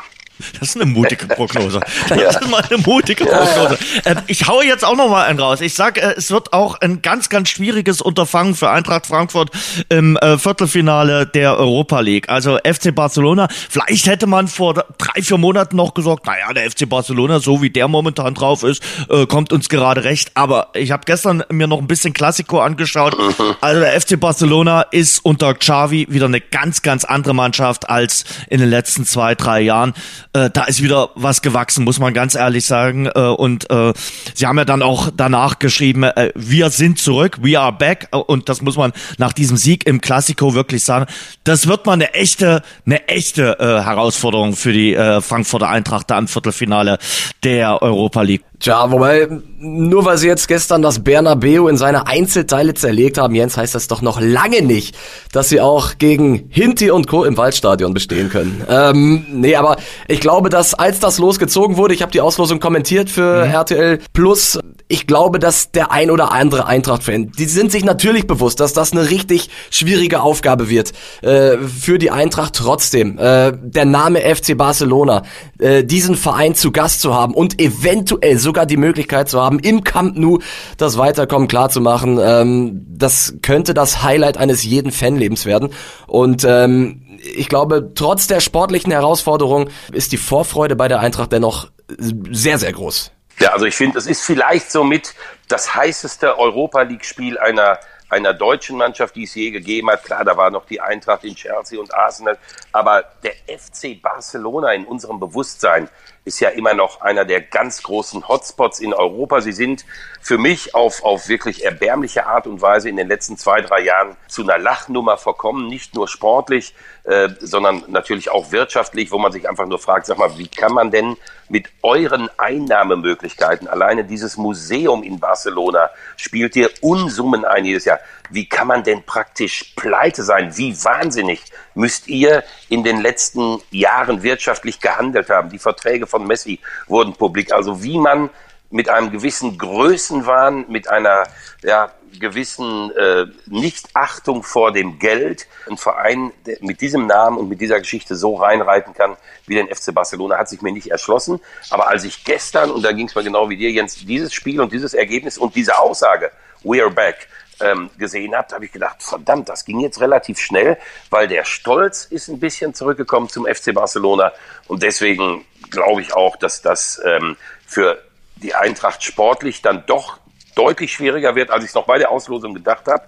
Das 0.59 0.69
ist 0.69 0.75
eine 0.75 0.85
mutige 0.85 1.27
Prognose. 1.27 1.79
Das 2.09 2.19
ja. 2.19 2.29
ist 2.29 2.49
mal 2.49 2.61
eine 2.61 2.77
mutige 2.79 3.25
Prognose. 3.25 3.77
Ähm, 4.05 4.17
ich 4.27 4.47
haue 4.47 4.65
jetzt 4.65 4.83
auch 4.83 4.95
noch 4.95 5.09
mal 5.09 5.25
einen 5.25 5.39
raus. 5.39 5.61
Ich 5.61 5.73
sage, 5.73 6.01
äh, 6.01 6.13
es 6.17 6.29
wird 6.29 6.53
auch 6.53 6.79
ein 6.81 7.01
ganz, 7.01 7.29
ganz 7.29 7.49
schwieriges 7.49 8.01
Unterfangen 8.01 8.53
für 8.53 8.69
Eintracht 8.69 9.07
Frankfurt 9.07 9.49
im 9.89 10.17
äh, 10.17 10.37
Viertelfinale 10.37 11.25
der 11.25 11.57
Europa 11.57 12.01
League. 12.01 12.29
Also 12.29 12.57
FC 12.63 12.93
Barcelona. 12.93 13.47
Vielleicht 13.69 14.07
hätte 14.07 14.27
man 14.27 14.47
vor 14.47 14.73
drei, 14.97 15.21
vier 15.21 15.37
Monaten 15.37 15.75
noch 15.75 15.93
gesagt, 15.93 16.25
naja, 16.25 16.51
der 16.53 16.69
FC 16.69 16.87
Barcelona, 16.87 17.39
so 17.39 17.61
wie 17.61 17.69
der 17.69 17.87
momentan 17.87 18.33
drauf 18.33 18.63
ist, 18.63 18.83
äh, 19.09 19.25
kommt 19.25 19.53
uns 19.53 19.69
gerade 19.69 20.03
recht. 20.03 20.31
Aber 20.35 20.69
ich 20.73 20.91
habe 20.91 21.03
gestern 21.05 21.43
mir 21.49 21.67
noch 21.67 21.79
ein 21.79 21.87
bisschen 21.87 22.13
Klassiko 22.13 22.59
angeschaut. 22.61 23.15
Also 23.61 23.79
der 23.79 23.99
FC 23.99 24.19
Barcelona 24.19 24.81
ist 24.81 25.23
unter 25.23 25.53
Xavi 25.53 26.07
wieder 26.09 26.25
eine 26.25 26.41
ganz, 26.41 26.81
ganz 26.81 27.03
andere 27.03 27.33
Mannschaft 27.33 27.89
als 27.89 28.25
in 28.49 28.59
den 28.59 28.69
letzten 28.69 29.05
zwei, 29.05 29.33
drei 29.33 29.61
Jahren 29.61 29.93
äh, 30.35 30.49
da 30.51 30.65
ist 30.65 30.83
wieder 30.83 31.09
was 31.15 31.41
gewachsen, 31.41 31.85
muss 31.85 31.99
man 31.99 32.13
ganz 32.13 32.35
ehrlich 32.35 32.65
sagen. 32.65 33.07
Äh, 33.07 33.19
und 33.19 33.69
äh, 33.69 33.93
sie 34.33 34.45
haben 34.45 34.57
ja 34.57 34.65
dann 34.65 34.81
auch 34.81 35.09
danach 35.15 35.59
geschrieben, 35.59 36.03
äh, 36.03 36.31
wir 36.35 36.69
sind 36.69 36.99
zurück, 36.99 37.39
we 37.41 37.57
are 37.59 37.71
back. 37.71 38.09
Äh, 38.11 38.17
und 38.17 38.49
das 38.49 38.61
muss 38.61 38.75
man 38.75 38.91
nach 39.17 39.33
diesem 39.33 39.55
Sieg 39.55 39.87
im 39.87 40.01
Klassiko 40.01 40.53
wirklich 40.53 40.83
sagen. 40.83 41.05
Das 41.45 41.67
wird 41.67 41.85
mal 41.85 41.93
eine 41.93 42.13
echte, 42.13 42.61
eine 42.85 43.07
echte 43.07 43.57
äh, 43.59 43.83
Herausforderung 43.83 44.55
für 44.55 44.73
die 44.73 44.93
äh, 44.93 45.21
Frankfurter 45.21 45.69
Eintracht 45.69 46.11
da 46.11 46.19
im 46.19 46.27
Viertelfinale 46.27 46.99
der 47.43 47.81
Europa 47.81 48.21
League. 48.21 48.43
Tja, 48.65 48.89
wobei, 48.89 49.27
nur 49.59 50.05
weil 50.05 50.17
sie 50.17 50.25
jetzt 50.25 50.47
gestern 50.47 50.81
das 50.81 51.03
Bernabeu 51.03 51.67
in 51.67 51.77
seine 51.77 52.07
Einzelteile 52.07 52.73
zerlegt 52.73 53.19
haben, 53.19 53.35
Jens, 53.35 53.57
heißt 53.57 53.75
das 53.75 53.87
doch 53.87 54.01
noch 54.01 54.19
lange 54.19 54.63
nicht, 54.63 54.97
dass 55.31 55.49
sie 55.49 55.61
auch 55.61 55.99
gegen 55.99 56.47
Hinti 56.49 56.89
und 56.89 57.05
Co. 57.05 57.25
im 57.25 57.37
Waldstadion 57.37 57.93
bestehen 57.93 58.31
können. 58.31 58.65
Ähm, 58.67 59.27
nee, 59.31 59.55
aber 59.55 59.77
ich 60.07 60.19
glaube, 60.19 60.49
dass 60.49 60.73
als 60.73 60.99
das 60.99 61.19
losgezogen 61.19 61.77
wurde, 61.77 61.93
ich 61.93 62.01
habe 62.01 62.11
die 62.11 62.21
Auslosung 62.21 62.59
kommentiert 62.59 63.11
für 63.11 63.45
mhm. 63.45 63.51
RTL 63.51 63.99
Plus, 64.13 64.57
ich 64.87 65.07
glaube, 65.07 65.39
dass 65.39 65.71
der 65.71 65.91
ein 65.91 66.11
oder 66.11 66.31
andere 66.31 66.67
Eintracht-Fan, 66.67 67.31
die 67.31 67.45
sind 67.45 67.71
sich 67.71 67.83
natürlich 67.83 68.27
bewusst, 68.27 68.59
dass 68.59 68.73
das 68.73 68.91
eine 68.91 69.09
richtig 69.09 69.49
schwierige 69.71 70.21
Aufgabe 70.21 70.69
wird 70.69 70.93
äh, 71.23 71.57
für 71.57 71.97
die 71.97 72.11
Eintracht 72.11 72.53
trotzdem. 72.53 73.17
Äh, 73.17 73.53
der 73.59 73.85
Name 73.85 74.19
FC 74.19 74.55
Barcelona, 74.55 75.23
äh, 75.57 75.83
diesen 75.83 76.15
Verein 76.15 76.53
zu 76.53 76.71
Gast 76.71 77.01
zu 77.01 77.15
haben 77.15 77.33
und 77.33 77.59
eventuell 77.59 78.37
sogar 78.37 78.67
die 78.67 78.77
Möglichkeit 78.77 79.27
zu 79.27 79.41
haben, 79.41 79.57
im 79.57 79.83
Camp 79.83 80.17
Nou 80.17 80.39
das 80.77 80.97
Weiterkommen 80.97 81.47
klar 81.47 81.69
zu 81.69 81.81
machen, 81.81 82.19
ähm, 82.21 82.85
das 82.87 83.35
könnte 83.41 83.73
das 83.73 84.03
Highlight 84.03 84.37
eines 84.37 84.63
jeden 84.63 84.91
Fanlebens 84.91 85.47
werden. 85.47 85.69
Und 86.05 86.45
ähm, 86.47 87.01
ich 87.35 87.49
glaube, 87.49 87.91
trotz 87.95 88.27
der 88.27 88.39
sportlichen 88.39 88.91
Herausforderung 88.91 89.69
ist 89.91 90.11
die 90.11 90.17
Vorfreude 90.17 90.75
bei 90.75 90.87
der 90.87 90.99
Eintracht 90.99 91.31
dennoch 91.31 91.69
sehr, 91.97 92.59
sehr 92.59 92.73
groß. 92.73 93.14
Ja, 93.39 93.51
also 93.51 93.65
ich 93.65 93.75
finde, 93.75 93.97
es 93.97 94.07
ist 94.07 94.23
vielleicht 94.23 94.71
somit 94.71 95.13
das 95.47 95.75
heißeste 95.75 96.37
Europa 96.37 96.81
League-Spiel 96.81 97.37
einer 97.37 97.79
einer 98.09 98.33
deutschen 98.33 98.77
Mannschaft, 98.77 99.15
die 99.15 99.23
es 99.23 99.35
je 99.35 99.51
gegeben 99.51 99.89
hat. 99.89 100.03
Klar, 100.03 100.23
da 100.23 100.37
war 100.37 100.51
noch 100.51 100.65
die 100.65 100.79
Eintracht 100.79 101.23
in 101.23 101.35
Chelsea 101.35 101.79
und 101.79 101.93
Arsenal, 101.93 102.37
aber 102.71 103.03
der 103.23 103.33
FC 103.47 104.01
Barcelona 104.01 104.73
in 104.73 104.85
unserem 104.85 105.19
Bewusstsein 105.19 105.89
ist 106.25 106.39
ja 106.39 106.49
immer 106.49 106.73
noch 106.73 107.01
einer 107.01 107.23
der 107.23 107.39
ganz 107.39 107.83
großen 107.83 108.27
Hotspots 108.27 108.79
in 108.79 108.93
Europa. 108.93 109.41
Sie 109.41 109.51
sind 109.51 109.85
für 110.19 110.39
mich 110.39 110.73
auf, 110.73 111.03
auf 111.03 111.29
wirklich 111.29 111.63
erbärmliche 111.63 112.25
Art 112.25 112.47
und 112.47 112.61
Weise 112.61 112.89
in 112.89 112.97
den 112.97 113.07
letzten 113.07 113.37
zwei, 113.37 113.61
drei 113.61 113.81
Jahren 113.81 114.17
zu 114.27 114.41
einer 114.41 114.57
Lachnummer 114.57 115.17
verkommen, 115.17 115.67
nicht 115.67 115.93
nur 115.93 116.07
sportlich, 116.07 116.73
äh, 117.03 117.29
sondern 117.39 117.83
natürlich 117.87 118.31
auch 118.31 118.51
wirtschaftlich, 118.51 119.11
wo 119.11 119.19
man 119.19 119.31
sich 119.31 119.47
einfach 119.47 119.67
nur 119.67 119.77
fragt, 119.77 120.07
sag 120.07 120.17
mal, 120.17 120.35
wie 120.39 120.47
kann 120.47 120.73
man 120.73 120.89
denn 120.89 121.15
mit 121.47 121.69
euren 121.83 122.27
Einnahmemöglichkeiten, 122.37 123.67
alleine 123.67 124.03
dieses 124.03 124.35
Museum 124.35 125.03
in 125.03 125.19
Barcelona 125.19 125.91
spielt 126.17 126.55
ihr 126.55 126.71
Unsummen 126.81 127.45
ein 127.45 127.65
jedes 127.65 127.85
Jahr. 127.85 127.99
Wie 128.29 128.47
kann 128.47 128.67
man 128.67 128.83
denn 128.83 129.03
praktisch 129.03 129.73
pleite 129.75 130.23
sein? 130.23 130.57
Wie 130.57 130.75
wahnsinnig 130.83 131.43
müsst 131.73 132.07
ihr 132.07 132.43
in 132.69 132.83
den 132.83 133.01
letzten 133.01 133.61
Jahren 133.71 134.23
wirtschaftlich 134.23 134.79
gehandelt 134.79 135.29
haben? 135.29 135.49
Die 135.49 135.59
Verträge 135.59 136.07
von 136.07 136.25
Messi 136.25 136.59
wurden 136.87 137.13
publik. 137.13 137.53
Also 137.53 137.83
wie 137.83 137.97
man 137.97 138.29
mit 138.69 138.89
einem 138.89 139.11
gewissen 139.11 139.57
Größenwahn, 139.57 140.65
mit 140.69 140.89
einer 140.89 141.23
ja, 141.63 141.91
gewissen 142.19 142.91
äh, 142.91 143.25
Nichtachtung 143.45 144.43
vor 144.43 144.71
dem 144.71 144.99
Geld 144.99 145.47
ein 145.69 145.77
Verein 145.77 146.31
mit 146.61 146.81
diesem 146.81 147.07
Namen 147.07 147.37
und 147.37 147.49
mit 147.49 147.61
dieser 147.61 147.79
Geschichte 147.79 148.15
so 148.15 148.35
reinreiten 148.35 148.93
kann 148.93 149.15
wie 149.47 149.55
den 149.55 149.73
FC 149.73 149.93
Barcelona, 149.93 150.37
hat 150.37 150.49
sich 150.49 150.61
mir 150.61 150.71
nicht 150.71 150.87
erschlossen. 150.87 151.39
Aber 151.69 151.87
als 151.87 152.03
ich 152.03 152.23
gestern, 152.23 152.71
und 152.71 152.83
da 152.83 152.91
ging 152.91 153.07
es 153.07 153.15
mir 153.15 153.23
genau 153.23 153.49
wie 153.49 153.57
dir, 153.57 153.71
Jens, 153.71 153.95
dieses 154.05 154.33
Spiel 154.33 154.59
und 154.61 154.71
dieses 154.71 154.93
Ergebnis 154.93 155.37
und 155.37 155.55
diese 155.55 155.77
Aussage, 155.77 156.31
we 156.63 156.81
are 156.81 156.91
back, 156.91 157.27
ähm, 157.59 157.89
gesehen 157.97 158.35
habt, 158.35 158.53
habe 158.53 158.65
ich 158.65 158.71
gedacht, 158.71 159.01
verdammt, 159.01 159.49
das 159.49 159.65
ging 159.65 159.79
jetzt 159.79 160.01
relativ 160.01 160.39
schnell, 160.39 160.77
weil 161.09 161.27
der 161.27 161.45
Stolz 161.45 162.05
ist 162.05 162.27
ein 162.27 162.39
bisschen 162.39 162.73
zurückgekommen 162.73 163.29
zum 163.29 163.45
FC 163.45 163.73
Barcelona 163.73 164.31
und 164.67 164.83
deswegen 164.83 165.45
glaube 165.69 166.01
ich 166.01 166.13
auch, 166.13 166.35
dass 166.35 166.61
das 166.61 167.01
ähm, 167.05 167.37
für 167.65 168.01
die 168.37 168.53
Eintracht 168.55 169.03
sportlich 169.03 169.61
dann 169.61 169.83
doch 169.87 170.19
deutlich 170.55 170.93
schwieriger 170.93 171.35
wird, 171.35 171.51
als 171.51 171.63
ich 171.63 171.69
es 171.69 171.75
noch 171.75 171.85
bei 171.85 171.97
der 171.97 172.11
Auslosung 172.11 172.53
gedacht 172.53 172.87
habe. 172.87 173.03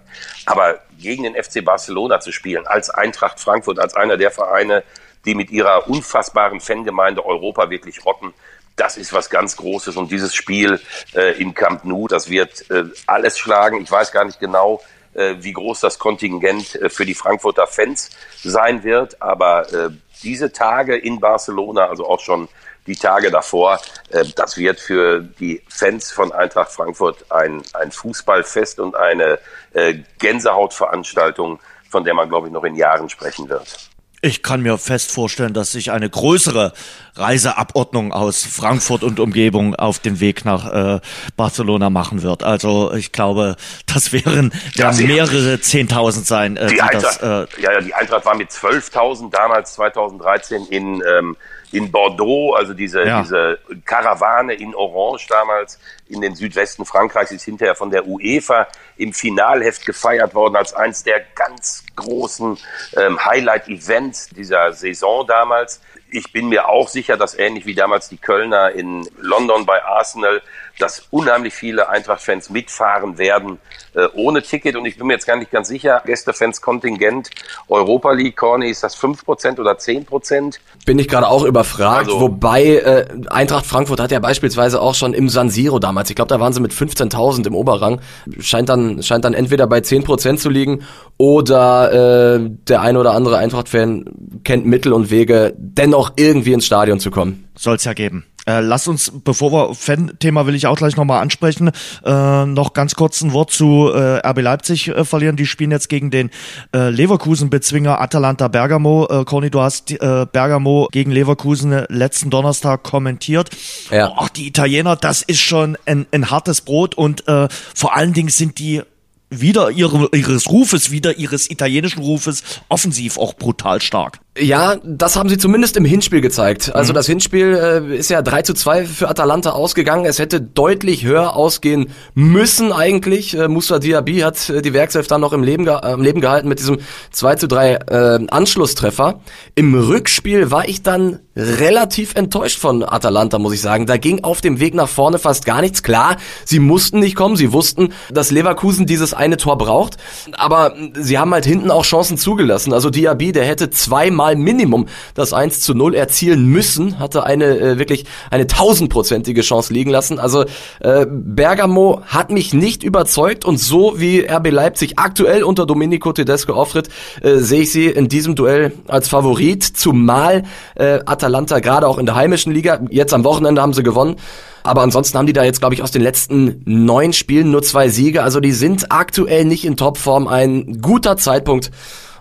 Aber 0.46 0.80
gegen 1.00 1.24
den 1.24 1.42
FC 1.42 1.64
Barcelona 1.64 2.20
zu 2.20 2.32
spielen, 2.32 2.68
als 2.68 2.90
Eintracht 2.90 3.40
Frankfurt, 3.40 3.80
als 3.80 3.96
einer 3.96 4.18
der 4.18 4.32
Vereine, 4.32 4.84
die 5.26 5.36
mit 5.36 5.50
ihrer 5.50 5.88
unfassbaren 5.88 6.60
Fangemeinde 6.60 7.26
Europa 7.26 7.70
wirklich 7.70 8.06
rocken, 8.06 8.34
das 8.78 8.96
ist 8.96 9.12
was 9.12 9.30
ganz 9.30 9.58
Großes. 9.58 9.98
Und 9.98 10.12
dieses 10.12 10.34
Spiel 10.34 10.80
äh, 11.14 11.38
im 11.42 11.54
Camp 11.54 11.84
Nou, 11.84 12.08
das 12.08 12.30
wird 12.30 12.70
äh, 12.72 12.86
alles 13.06 13.38
schlagen. 13.38 13.82
Ich 13.82 13.92
weiß 13.92 14.14
gar 14.14 14.24
nicht 14.24 14.40
genau, 14.40 14.82
äh, 15.14 15.36
wie 15.40 15.52
groß 15.52 15.82
das 15.82 16.00
Kontingent 16.00 16.76
äh, 16.76 16.90
für 16.90 17.06
die 17.06 17.16
Frankfurter 17.16 17.68
Fans 17.68 18.12
sein 18.44 18.84
wird. 18.84 19.22
Aber 19.22 19.72
äh, 19.74 19.90
diese 20.24 20.54
Tage 20.54 20.96
in 20.96 21.20
Barcelona, 21.20 21.88
also 21.88 22.08
auch 22.08 22.20
schon 22.20 22.48
die 22.86 22.96
Tage 22.96 23.32
davor, 23.32 23.82
äh, 24.10 24.24
das 24.36 24.58
wird 24.58 24.80
für 24.80 25.22
die 25.22 25.62
Fans 25.68 26.12
von 26.12 26.32
Eintracht 26.32 26.72
Frankfurt 26.72 27.30
ein, 27.32 27.64
ein 27.74 27.92
Fußballfest 27.92 28.80
und 28.80 28.96
eine 28.96 29.40
äh, 29.74 29.96
Gänsehautveranstaltung, 30.20 31.60
von 31.90 32.04
der 32.04 32.14
man, 32.14 32.30
glaube 32.30 32.48
ich, 32.48 32.54
noch 32.54 32.64
in 32.64 32.76
Jahren 32.76 33.10
sprechen 33.10 33.50
wird. 33.50 33.87
Ich 34.22 34.42
kann 34.42 34.62
mir 34.62 34.80
fest 34.80 35.12
vorstellen, 35.12 35.54
dass 35.54 35.74
sich 35.74 35.92
eine 35.92 36.10
größere 36.10 36.74
Reiseabordnung 37.16 38.14
aus 38.14 38.44
Frankfurt 38.44 39.04
und 39.04 39.20
Umgebung 39.20 39.76
auf 39.76 40.00
den 40.00 40.20
Weg 40.20 40.44
nach 40.44 40.96
äh, 40.96 41.00
Barcelona 41.36 41.92
machen 41.92 42.24
wird. 42.24 42.42
Also 42.42 42.94
ich 42.94 43.12
glaube, 43.12 43.58
das 43.86 44.14
wären 44.14 44.52
ja, 44.74 44.92
mehrere 44.92 45.62
Zehntausend 45.62 46.26
sein. 46.26 46.58
Äh, 46.58 46.68
die, 46.68 46.82
Eintracht, 46.82 47.22
das, 47.22 47.48
äh, 47.58 47.62
ja, 47.62 47.74
ja, 47.74 47.82
die 47.82 47.94
Eintracht 47.94 48.26
war 48.26 48.36
mit 48.36 48.50
12.000 48.50 49.30
damals 49.32 49.74
2013 49.74 50.66
in 50.66 51.04
ähm, 51.08 51.38
in 51.72 51.92
Bordeaux, 51.92 52.54
also 52.54 52.74
diese, 52.74 53.04
ja. 53.04 53.22
diese 53.22 53.60
Karawane 53.86 54.54
in 54.54 54.74
Orange 54.74 55.28
damals 55.28 55.80
in 56.08 56.22
den 56.22 56.36
Südwesten 56.36 56.86
Frankreichs 56.86 57.32
ist 57.32 57.44
hinterher 57.44 57.76
von 57.76 57.90
der 57.90 58.08
UEFA 58.08 58.68
im 58.96 59.14
Finalheft 59.14 59.86
gefeiert 59.86 60.34
worden 60.34 60.56
als 60.56 60.74
eins 60.74 61.04
der 61.04 61.22
ganz 61.36 61.84
großen 61.96 62.58
ähm, 62.96 63.24
Highlight-Events 63.24 64.30
dieser 64.30 64.74
Saison 64.74 65.28
damals. 65.28 65.82
Ich 66.10 66.32
bin 66.32 66.48
mir 66.48 66.70
auch 66.70 66.88
sicher, 66.88 67.18
dass 67.18 67.38
ähnlich 67.38 67.66
wie 67.66 67.76
damals 67.76 68.08
die 68.08 68.18
Kölner 68.18 68.72
in 68.72 69.08
London 69.20 69.66
bei 69.66 69.84
Arsenal 69.84 70.42
dass 70.80 71.08
unheimlich 71.12 71.54
viele 71.54 71.90
Eintracht-Fans 71.90 72.50
mitfahren 72.50 73.18
werden 73.18 73.60
äh, 73.98 74.08
ohne 74.14 74.42
Ticket. 74.42 74.76
Und 74.76 74.86
ich 74.86 74.98
bin 74.98 75.08
mir 75.08 75.14
jetzt 75.14 75.26
gar 75.26 75.38
nicht 75.38 75.52
ganz 75.52 75.68
sicher, 75.68 76.02
Gästefans-Kontingent 76.06 77.30
Europa 77.68 78.12
League, 78.12 78.38
Corny, 78.38 78.70
ist 78.70 78.84
das 78.84 78.98
5% 78.98 79.60
oder 79.60 79.72
10%? 79.72 80.56
Bin 80.86 81.00
ich 81.00 81.08
gerade 81.08 81.28
auch 81.28 81.44
überfragt, 81.44 82.08
also, 82.08 82.22
wobei 82.22 82.78
äh, 82.78 83.06
Eintracht 83.30 83.66
Frankfurt 83.66 84.00
hat 84.00 84.12
ja 84.12 84.20
beispielsweise 84.20 84.82
auch 84.82 84.96
schon 84.96 85.14
im 85.14 85.30
San 85.30 85.50
Siro 85.50 85.80
damals, 85.80 86.10
ich 86.10 86.16
glaube, 86.16 86.30
da 86.30 86.40
waren 86.40 86.54
sie 86.54 86.62
mit 86.62 86.72
15.000 86.72 87.48
im 87.48 87.56
Oberrang, 87.56 88.02
scheint 88.40 88.70
dann, 88.70 89.02
scheint 89.02 89.26
dann 89.26 89.34
entweder 89.34 89.68
bei 89.68 89.80
10% 89.80 90.38
zu 90.38 90.50
liegen 90.50 90.84
oder 91.18 92.36
äh, 92.36 92.50
der 92.68 92.82
ein 92.82 92.98
oder 92.98 93.14
andere 93.14 93.38
Eintracht-Fan 93.38 94.06
kennt 94.44 94.66
Mittel 94.66 94.94
und 94.94 95.10
Wege, 95.10 95.54
dennoch 95.58 96.12
irgendwie 96.16 96.54
ins 96.54 96.66
Stadion 96.66 97.00
zu 97.00 97.12
kommen. 97.12 97.50
Soll's 97.56 97.84
ja 97.84 97.94
geben. 97.94 98.26
Äh, 98.48 98.62
lass 98.62 98.88
uns, 98.88 99.12
bevor 99.24 99.52
wir 99.52 99.76
Fan-Thema 99.76 100.48
will 100.48 100.56
ich 100.56 100.68
auch 100.68 100.78
gleich 100.78 100.96
nochmal 100.96 101.22
ansprechen, 101.22 101.72
äh, 102.06 102.46
noch 102.46 102.74
ganz 102.74 102.96
kurz 102.96 103.22
ein 103.22 103.34
Wort 103.34 103.52
zu 103.52 103.92
äh, 103.94 104.26
RB 104.28 104.42
Leipzig 104.42 104.88
äh, 104.88 105.04
verlieren. 105.04 105.36
Die 105.36 105.46
spielen 105.46 105.72
jetzt 105.72 105.90
gegen 105.90 106.12
den 106.12 106.30
äh, 106.74 106.90
Leverkusen-Bezwinger 106.90 108.00
Atalanta 108.00 108.48
Bergamo. 108.48 109.08
Äh, 109.10 109.26
Conny, 109.26 109.50
du 109.50 109.60
hast 109.60 109.92
äh, 109.92 110.26
Bergamo 110.32 110.88
gegen 110.92 111.12
Leverkusen 111.12 111.86
letzten 111.90 112.30
Donnerstag 112.30 112.84
kommentiert. 112.84 113.50
Ja. 113.92 114.14
Ach, 114.16 114.30
die 114.30 114.48
Italiener, 114.48 114.96
das 114.96 115.22
ist 115.22 115.42
schon 115.42 115.78
ein, 115.86 116.06
ein 116.12 116.32
hartes 116.32 116.62
Brot 116.62 116.96
und 116.96 117.28
äh, 117.28 117.48
vor 117.76 117.96
allen 117.96 118.14
Dingen 118.14 118.30
sind 118.30 118.60
die 118.60 118.82
wieder 119.30 119.72
ihre, 119.72 120.10
ihres 120.16 120.50
Rufes, 120.50 120.92
wieder 120.92 121.18
ihres 121.18 121.50
italienischen 121.50 122.02
Rufes 122.02 122.44
offensiv 122.70 123.18
auch 123.18 123.34
brutal 123.34 123.82
stark. 123.82 124.20
Ja, 124.40 124.76
das 124.84 125.16
haben 125.16 125.30
sie 125.30 125.38
zumindest 125.38 125.78
im 125.78 125.86
Hinspiel 125.86 126.22
gezeigt. 126.22 126.76
Also 126.76 126.94
mhm. 126.94 126.96
das 126.96 127.08
Hinspiel 127.08 127.54
äh, 127.92 127.98
ist 127.98 128.10
ja 128.10 128.22
3 128.22 128.42
zu 128.44 128.54
2 128.54 128.86
für 128.86 129.10
Atalanta 129.10 129.52
ausgegangen. 129.52 130.06
Es 130.06 130.20
hätte 130.20 130.42
deutlich 130.42 131.06
höher 131.06 131.36
ausgehen 131.36 131.90
müssen 132.14 132.72
eigentlich. 132.72 133.38
Äh, 133.38 133.48
Musa 133.48 133.80
Diaby 133.80 134.20
hat 134.20 134.50
äh, 134.50 134.62
die 134.62 134.74
Werkself 134.74 135.08
dann 135.08 135.22
noch 135.22 135.34
im 135.34 135.44
Leben, 135.44 135.68
äh, 135.68 135.94
im 135.94 136.02
Leben 136.02 136.22
gehalten 136.22 136.48
mit 136.48 136.60
diesem 136.60 136.80
2 137.12 137.36
zu 137.36 137.48
3 137.48 137.74
äh, 137.74 138.20
Anschlusstreffer. 138.30 139.22
Im 139.56 139.74
Rückspiel 139.74 140.52
war 140.52 140.68
ich 140.68 140.84
dann 140.84 141.20
relativ 141.36 142.16
enttäuscht 142.16 142.60
von 142.60 142.84
Atalanta, 142.84 143.40
muss 143.40 143.54
ich 143.54 143.62
sagen. 143.62 143.86
Da 143.86 143.98
ging 143.98 144.24
auf 144.24 144.42
dem 144.42 144.60
Weg 144.60 144.74
nach 144.74 144.90
vorne 144.90 145.20
fast 145.20 145.46
gar 145.46 145.62
nichts. 145.62 145.84
Klar, 145.84 146.18
sie 146.46 146.60
mussten 146.60 147.00
nicht 147.00 147.16
kommen. 147.16 147.36
Sie 147.36 147.54
wussten, 147.54 147.94
dass 148.12 148.32
Leverkusen 148.32 148.86
dieses 148.86 149.14
eine 149.14 149.38
Tor 149.38 149.58
braucht. 149.58 149.98
Aber 150.34 150.74
sie 150.94 151.18
haben 151.18 151.34
halt 151.34 151.46
hinten 151.46 151.72
auch 151.72 151.86
Chancen 151.86 152.18
zugelassen. 152.18 152.74
Also 152.74 152.90
Diaby, 152.90 153.32
der 153.32 153.46
hätte 153.46 153.70
zweimal 153.70 154.27
mal 154.28 154.36
Minimum 154.36 154.88
das 155.14 155.32
1 155.32 155.62
zu 155.62 155.74
0 155.74 155.96
erzielen 155.96 156.46
müssen, 156.46 157.00
hatte 157.00 157.24
eine 157.24 157.58
äh, 157.60 157.80
wirklich 157.80 158.06
eine 158.30 158.48
tausendprozentige 158.48 159.42
Chance 159.42 159.74
liegen 159.74 159.90
lassen. 159.90 160.20
Also 160.20 160.46
äh, 160.80 161.06
Bergamo 161.10 162.02
hat 162.06 162.30
mich 162.30 162.54
nicht 162.54 162.84
überzeugt 162.84 163.46
und 163.46 163.58
so 163.58 164.00
wie 164.00 164.26
RB 164.26 164.52
Leipzig 164.52 165.00
aktuell 165.00 165.44
unter 165.44 165.66
Domenico 165.66 166.12
Tedesco 166.12 166.54
auftritt, 166.54 166.90
äh, 167.22 167.38
sehe 167.38 167.62
ich 167.62 167.72
sie 167.72 167.86
in 167.86 168.10
diesem 168.10 168.36
Duell 168.36 168.74
als 168.88 169.08
Favorit, 169.08 169.64
zumal 169.64 170.44
äh, 170.76 171.00
Atalanta 171.06 171.60
gerade 171.60 171.88
auch 171.88 171.98
in 171.98 172.06
der 172.06 172.16
heimischen 172.16 172.54
Liga, 172.54 172.82
jetzt 172.90 173.14
am 173.14 173.24
Wochenende 173.24 173.62
haben 173.62 173.74
sie 173.74 173.84
gewonnen, 173.84 174.18
aber 174.64 174.82
ansonsten 174.82 175.18
haben 175.18 175.28
die 175.28 175.34
da 175.34 175.46
jetzt, 175.46 175.60
glaube 175.60 175.76
ich, 175.76 175.82
aus 175.82 175.92
den 175.92 176.02
letzten 176.02 176.62
neun 176.66 177.14
Spielen 177.14 177.52
nur 177.52 177.64
zwei 177.64 177.88
Siege. 177.88 178.24
Also 178.24 178.42
die 178.42 178.52
sind 178.52 178.92
aktuell 178.92 179.46
nicht 179.46 179.64
in 179.64 179.78
Topform. 179.78 180.28
Ein 180.28 180.82
guter 180.82 181.16
Zeitpunkt, 181.16 181.72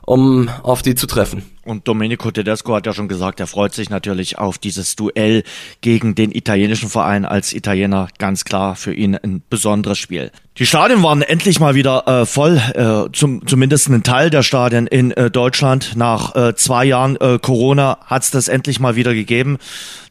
um 0.07 0.48
auf 0.62 0.80
die 0.80 0.94
zu 0.94 1.07
treffen. 1.07 1.44
Und 1.64 1.88
Domenico 1.88 2.30
Tedesco 2.30 2.74
hat 2.74 2.86
ja 2.86 2.94
schon 2.94 3.09
gesagt, 3.09 3.40
er 3.40 3.46
freut 3.46 3.74
sich 3.74 3.90
natürlich 3.90 4.38
auf 4.38 4.57
dieses 4.57 4.96
Duell 4.96 5.42
gegen 5.82 6.14
den 6.14 6.30
italienischen 6.30 6.88
Verein 6.88 7.26
als 7.26 7.52
Italiener. 7.52 8.09
Ganz 8.18 8.44
klar 8.44 8.76
für 8.76 8.94
ihn 8.94 9.16
ein 9.16 9.42
besonderes 9.50 9.98
Spiel. 9.98 10.30
Die 10.59 10.64
Stadien 10.64 11.02
waren 11.02 11.20
endlich 11.20 11.61
mal 11.61 11.74
wieder 11.74 12.07
äh, 12.07 12.24
voll, 12.24 12.57
äh, 12.57 13.12
zum, 13.12 13.46
zumindest 13.46 13.88
ein 13.88 14.02
Teil 14.02 14.30
der 14.30 14.42
Stadien 14.42 14.86
in 14.86 15.11
äh, 15.11 15.30
Deutschland. 15.30 15.96
Nach 15.96 16.34
äh, 16.34 16.54
zwei 16.54 16.86
Jahren 16.86 17.16
äh, 17.16 17.38
Corona 17.38 17.98
hat 18.07 18.22
es 18.22 18.30
das 18.30 18.48
endlich 18.48 18.80
mal 18.80 18.96
wieder 18.96 19.12
gegeben 19.12 19.59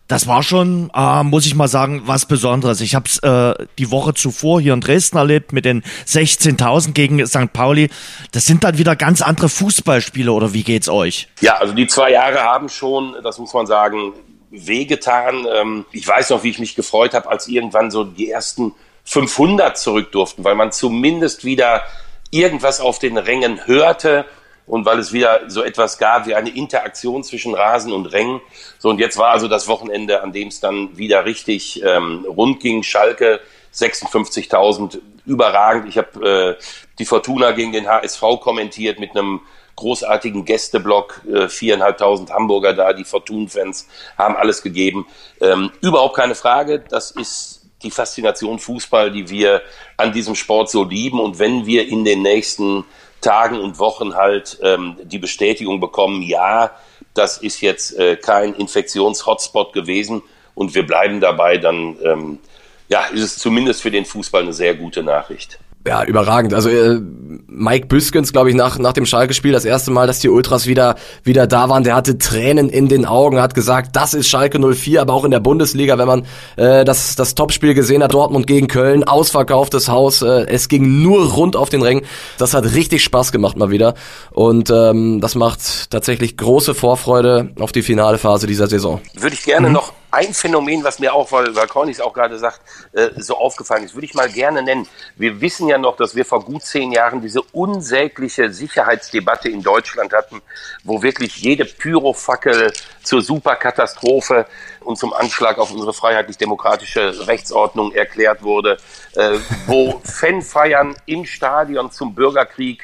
das 0.07 0.27
war 0.27 0.43
schon, 0.43 0.91
äh, 0.93 1.23
muss 1.23 1.45
ich 1.45 1.55
mal 1.55 1.67
sagen, 1.67 2.03
was 2.05 2.27
Besonderes. 2.27 2.81
Ich 2.81 2.93
habe 2.93 3.05
es 3.07 3.17
äh, 3.19 3.65
die 3.79 3.89
Woche 3.89 4.13
zuvor 4.13 4.61
hier 4.61 4.73
in 4.73 4.81
Dresden 4.81 5.17
erlebt 5.17 5.51
mit 5.51 5.65
den 5.65 5.83
16.000 6.05 6.93
gegen 6.93 7.25
St. 7.25 7.51
Pauli. 7.51 7.89
Das 8.31 8.45
sind 8.45 8.63
dann 8.63 8.77
wieder 8.77 8.95
ganz 8.95 9.21
andere 9.21 9.49
Fußballspiele 9.49 10.31
oder 10.31 10.53
wie 10.53 10.63
geht's 10.63 10.89
euch? 10.89 11.27
Ja, 11.41 11.55
also 11.57 11.73
die 11.73 11.87
zwei 11.87 12.11
Jahre 12.11 12.41
haben 12.41 12.69
schon, 12.69 13.15
das 13.23 13.39
muss 13.39 13.53
man 13.53 13.65
sagen, 13.65 14.13
wehgetan. 14.51 15.47
Ähm, 15.51 15.85
ich 15.91 16.07
weiß 16.07 16.29
noch, 16.29 16.43
wie 16.43 16.49
ich 16.49 16.59
mich 16.59 16.75
gefreut 16.75 17.15
habe, 17.15 17.29
als 17.29 17.47
irgendwann 17.47 17.89
so 17.89 18.03
die 18.03 18.29
ersten 18.29 18.73
500 19.05 19.77
zurück 19.77 20.11
durften, 20.11 20.43
weil 20.43 20.55
man 20.55 20.71
zumindest 20.71 21.45
wieder 21.45 21.83
irgendwas 22.31 22.81
auf 22.81 22.99
den 22.99 23.17
Rängen 23.17 23.65
hörte 23.65 24.25
und 24.67 24.85
weil 24.85 24.99
es 24.99 25.13
wieder 25.13 25.49
so 25.49 25.63
etwas 25.63 25.97
gab 25.97 26.25
wie 26.25 26.35
eine 26.35 26.49
Interaktion 26.49 27.23
zwischen 27.23 27.53
Rasen 27.53 27.93
und 27.93 28.07
Rängen. 28.07 28.41
So, 28.79 28.89
und 28.89 28.99
jetzt 28.99 29.17
war 29.17 29.29
also 29.29 29.47
das 29.47 29.67
Wochenende, 29.67 30.21
an 30.21 30.33
dem 30.33 30.47
es 30.47 30.59
dann 30.59 30.97
wieder 30.97 31.25
richtig 31.25 31.83
ähm, 31.83 32.25
rund 32.27 32.59
ging. 32.59 32.83
Schalke 32.83 33.39
56.000, 33.73 34.99
überragend. 35.25 35.87
Ich 35.87 35.97
habe 35.97 36.57
äh, 36.59 36.63
die 36.97 37.05
Fortuna 37.05 37.51
gegen 37.51 37.71
den 37.71 37.87
HSV 37.87 38.21
kommentiert 38.41 38.99
mit 38.99 39.11
einem 39.11 39.41
großartigen 39.75 40.45
Gästeblock, 40.45 41.21
äh, 41.31 41.49
viereinhalbtausend 41.49 42.31
Hamburger 42.31 42.73
da, 42.73 42.93
die 42.93 43.03
Fortun-Fans 43.03 43.87
haben 44.17 44.35
alles 44.35 44.61
gegeben. 44.61 45.05
Ähm, 45.41 45.71
überhaupt 45.81 46.15
keine 46.15 46.35
Frage, 46.35 46.79
das 46.79 47.11
ist 47.11 47.54
die 47.83 47.91
Faszination 47.91 48.59
Fußball, 48.59 49.11
die 49.11 49.29
wir 49.29 49.61
an 49.97 50.13
diesem 50.13 50.35
Sport 50.35 50.69
so 50.69 50.83
lieben. 50.83 51.19
Und 51.19 51.39
wenn 51.39 51.65
wir 51.65 51.87
in 51.87 52.03
den 52.03 52.21
nächsten 52.21 52.85
Tagen 53.21 53.59
und 53.59 53.79
Wochen 53.79 54.15
halt 54.15 54.59
ähm, 54.61 54.97
die 55.03 55.19
Bestätigung 55.19 55.79
bekommen, 55.79 56.21
ja, 56.21 56.71
das 57.13 57.37
ist 57.37 57.61
jetzt 57.61 57.97
äh, 57.97 58.17
kein 58.17 58.53
Infektions-Hotspot 58.53 59.73
gewesen 59.73 60.21
und 60.53 60.75
wir 60.75 60.85
bleiben 60.85 61.19
dabei, 61.21 61.57
dann 61.57 61.97
ähm, 62.03 62.39
ja, 62.87 63.05
ist 63.05 63.21
es 63.21 63.37
zumindest 63.37 63.81
für 63.81 63.91
den 63.91 64.05
Fußball 64.05 64.43
eine 64.43 64.53
sehr 64.53 64.75
gute 64.75 65.01
Nachricht. 65.03 65.59
Ja, 65.87 66.03
überragend. 66.03 66.53
Also 66.55 66.69
äh, 66.69 66.99
Mike 67.47 67.85
Büskens, 67.87 68.33
glaube 68.33 68.49
ich, 68.49 68.55
nach, 68.55 68.79
nach 68.79 68.93
dem 68.93 69.05
Schalke-Spiel 69.05 69.51
das 69.51 69.65
erste 69.65 69.91
Mal, 69.91 70.07
dass 70.07 70.19
die 70.19 70.29
Ultras 70.29 70.65
wieder, 70.65 70.95
wieder 71.23 71.45
da 71.45 71.69
waren, 71.69 71.83
der 71.83 71.95
hatte 71.95 72.17
Tränen 72.17 72.69
in 72.69 72.87
den 72.87 73.05
Augen, 73.05 73.39
hat 73.39 73.53
gesagt, 73.53 73.95
das 73.95 74.15
ist 74.15 74.27
Schalke 74.27 74.59
04, 74.59 75.01
aber 75.01 75.13
auch 75.13 75.25
in 75.25 75.31
der 75.31 75.39
Bundesliga, 75.39 75.99
wenn 75.99 76.07
man 76.07 76.25
äh, 76.55 76.85
das, 76.85 77.15
das 77.15 77.35
Topspiel 77.35 77.75
gesehen 77.75 78.01
hat, 78.01 78.13
Dortmund 78.13 78.47
gegen 78.47 78.67
Köln, 78.67 79.03
ausverkauftes 79.03 79.87
Haus, 79.87 80.23
äh, 80.23 80.45
es 80.47 80.69
ging 80.69 81.03
nur 81.03 81.33
rund 81.33 81.55
auf 81.55 81.69
den 81.69 81.83
Rängen. 81.83 82.03
Das 82.39 82.55
hat 82.55 82.73
richtig 82.73 83.03
Spaß 83.03 83.31
gemacht 83.31 83.55
mal 83.55 83.69
wieder 83.69 83.93
und 84.31 84.71
ähm, 84.71 85.21
das 85.21 85.35
macht 85.35 85.91
tatsächlich 85.91 86.35
große 86.35 86.73
Vorfreude 86.73 87.51
auf 87.59 87.71
die 87.71 87.83
finale 87.83 88.17
Phase 88.17 88.47
dieser 88.47 88.65
Saison. 88.65 89.01
Würde 89.13 89.35
ich 89.35 89.43
gerne 89.43 89.67
mhm. 89.67 89.73
noch 89.73 89.93
ein 90.11 90.33
Phänomen, 90.33 90.83
was 90.83 90.99
mir 90.99 91.13
auch, 91.13 91.31
weil, 91.31 91.55
weil 91.55 91.67
Cornys 91.67 91.99
auch 91.99 92.13
gerade 92.13 92.37
sagt, 92.37 92.61
äh, 92.93 93.09
so 93.17 93.37
aufgefallen 93.37 93.83
ist, 93.83 93.93
würde 93.93 94.05
ich 94.05 94.13
mal 94.13 94.29
gerne 94.29 94.63
nennen. 94.63 94.87
Wir 95.15 95.41
wissen 95.41 95.67
ja 95.67 95.77
noch, 95.77 95.97
dass 95.97 96.15
wir 96.15 96.25
vor 96.25 96.43
gut 96.43 96.63
zehn 96.63 96.91
Jahren 96.91 97.21
diese 97.21 97.41
unsägliche 97.41 98.51
Sicherheitsdebatte 98.51 99.49
in 99.49 99.61
Deutschland 99.61 100.13
hatten, 100.13 100.41
wo 100.83 101.01
wirklich 101.01 101.37
jede 101.37 101.65
Pyrofackel 101.65 102.73
zur 103.03 103.21
Superkatastrophe 103.21 104.45
und 104.81 104.97
zum 104.97 105.13
Anschlag 105.13 105.57
auf 105.57 105.71
unsere 105.71 105.93
freiheitlich-demokratische 105.93 107.27
Rechtsordnung 107.27 107.91
erklärt 107.91 108.43
wurde, 108.43 108.77
äh, 109.15 109.37
wo 109.67 109.99
Fanfeiern 110.03 110.95
im 111.05 111.25
Stadion 111.25 111.91
zum 111.91 112.15
Bürgerkrieg 112.15 112.83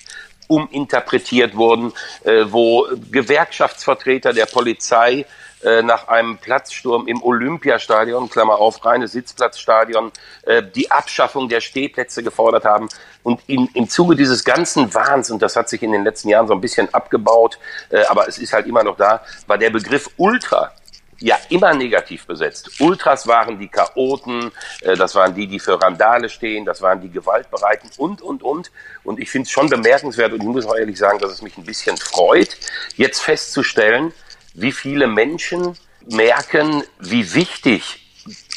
uminterpretiert 0.51 1.55
wurden, 1.55 1.93
äh, 2.23 2.43
wo 2.49 2.87
Gewerkschaftsvertreter 3.09 4.33
der 4.33 4.45
Polizei 4.45 5.25
äh, 5.63 5.83
nach 5.83 6.07
einem 6.07 6.37
Platzsturm 6.37 7.07
im 7.07 7.21
Olympiastadion, 7.21 8.29
Klammer 8.29 8.55
auf, 8.55 8.83
reines 8.83 9.11
Sitzplatzstadion, 9.11 10.11
äh, 10.43 10.63
die 10.63 10.89
Abschaffung 10.89 11.49
der 11.49 11.61
Stehplätze 11.61 12.23
gefordert 12.23 12.65
haben. 12.65 12.89
Und 13.21 13.41
in, 13.45 13.67
im 13.75 13.87
Zuge 13.87 14.15
dieses 14.15 14.43
ganzen 14.43 14.91
Wahns, 14.95 15.29
und 15.29 15.41
das 15.43 15.55
hat 15.55 15.69
sich 15.69 15.83
in 15.83 15.91
den 15.91 16.03
letzten 16.03 16.29
Jahren 16.29 16.47
so 16.47 16.53
ein 16.53 16.61
bisschen 16.61 16.91
abgebaut, 16.93 17.59
äh, 17.89 18.03
aber 18.05 18.27
es 18.27 18.39
ist 18.39 18.53
halt 18.53 18.65
immer 18.65 18.83
noch 18.83 18.97
da, 18.97 19.21
war 19.45 19.59
der 19.59 19.69
Begriff 19.69 20.09
Ultra 20.17 20.71
ja 21.19 21.37
immer 21.49 21.75
negativ 21.75 22.25
besetzt. 22.25 22.81
Ultras 22.81 23.27
waren 23.27 23.59
die 23.59 23.67
Chaoten, 23.67 24.51
das 24.81 25.13
waren 25.13 25.35
die, 25.35 25.45
die 25.45 25.59
für 25.59 25.79
Randale 25.79 26.29
stehen, 26.29 26.65
das 26.65 26.81
waren 26.81 26.99
die 26.99 27.11
Gewaltbereiten 27.11 27.91
und, 27.97 28.23
und, 28.23 28.41
und. 28.41 28.71
Und 29.03 29.19
ich 29.19 29.29
finde 29.29 29.45
es 29.45 29.51
schon 29.51 29.69
bemerkenswert 29.69 30.33
und 30.33 30.41
ich 30.41 30.47
muss 30.47 30.65
auch 30.65 30.75
ehrlich 30.75 30.97
sagen, 30.97 31.19
dass 31.19 31.29
es 31.29 31.43
mich 31.43 31.55
ein 31.59 31.63
bisschen 31.63 31.95
freut, 31.97 32.57
jetzt 32.95 33.21
festzustellen, 33.21 34.11
wie 34.53 34.71
viele 34.71 35.07
Menschen 35.07 35.75
merken, 36.07 36.83
wie 36.99 37.33
wichtig 37.33 37.99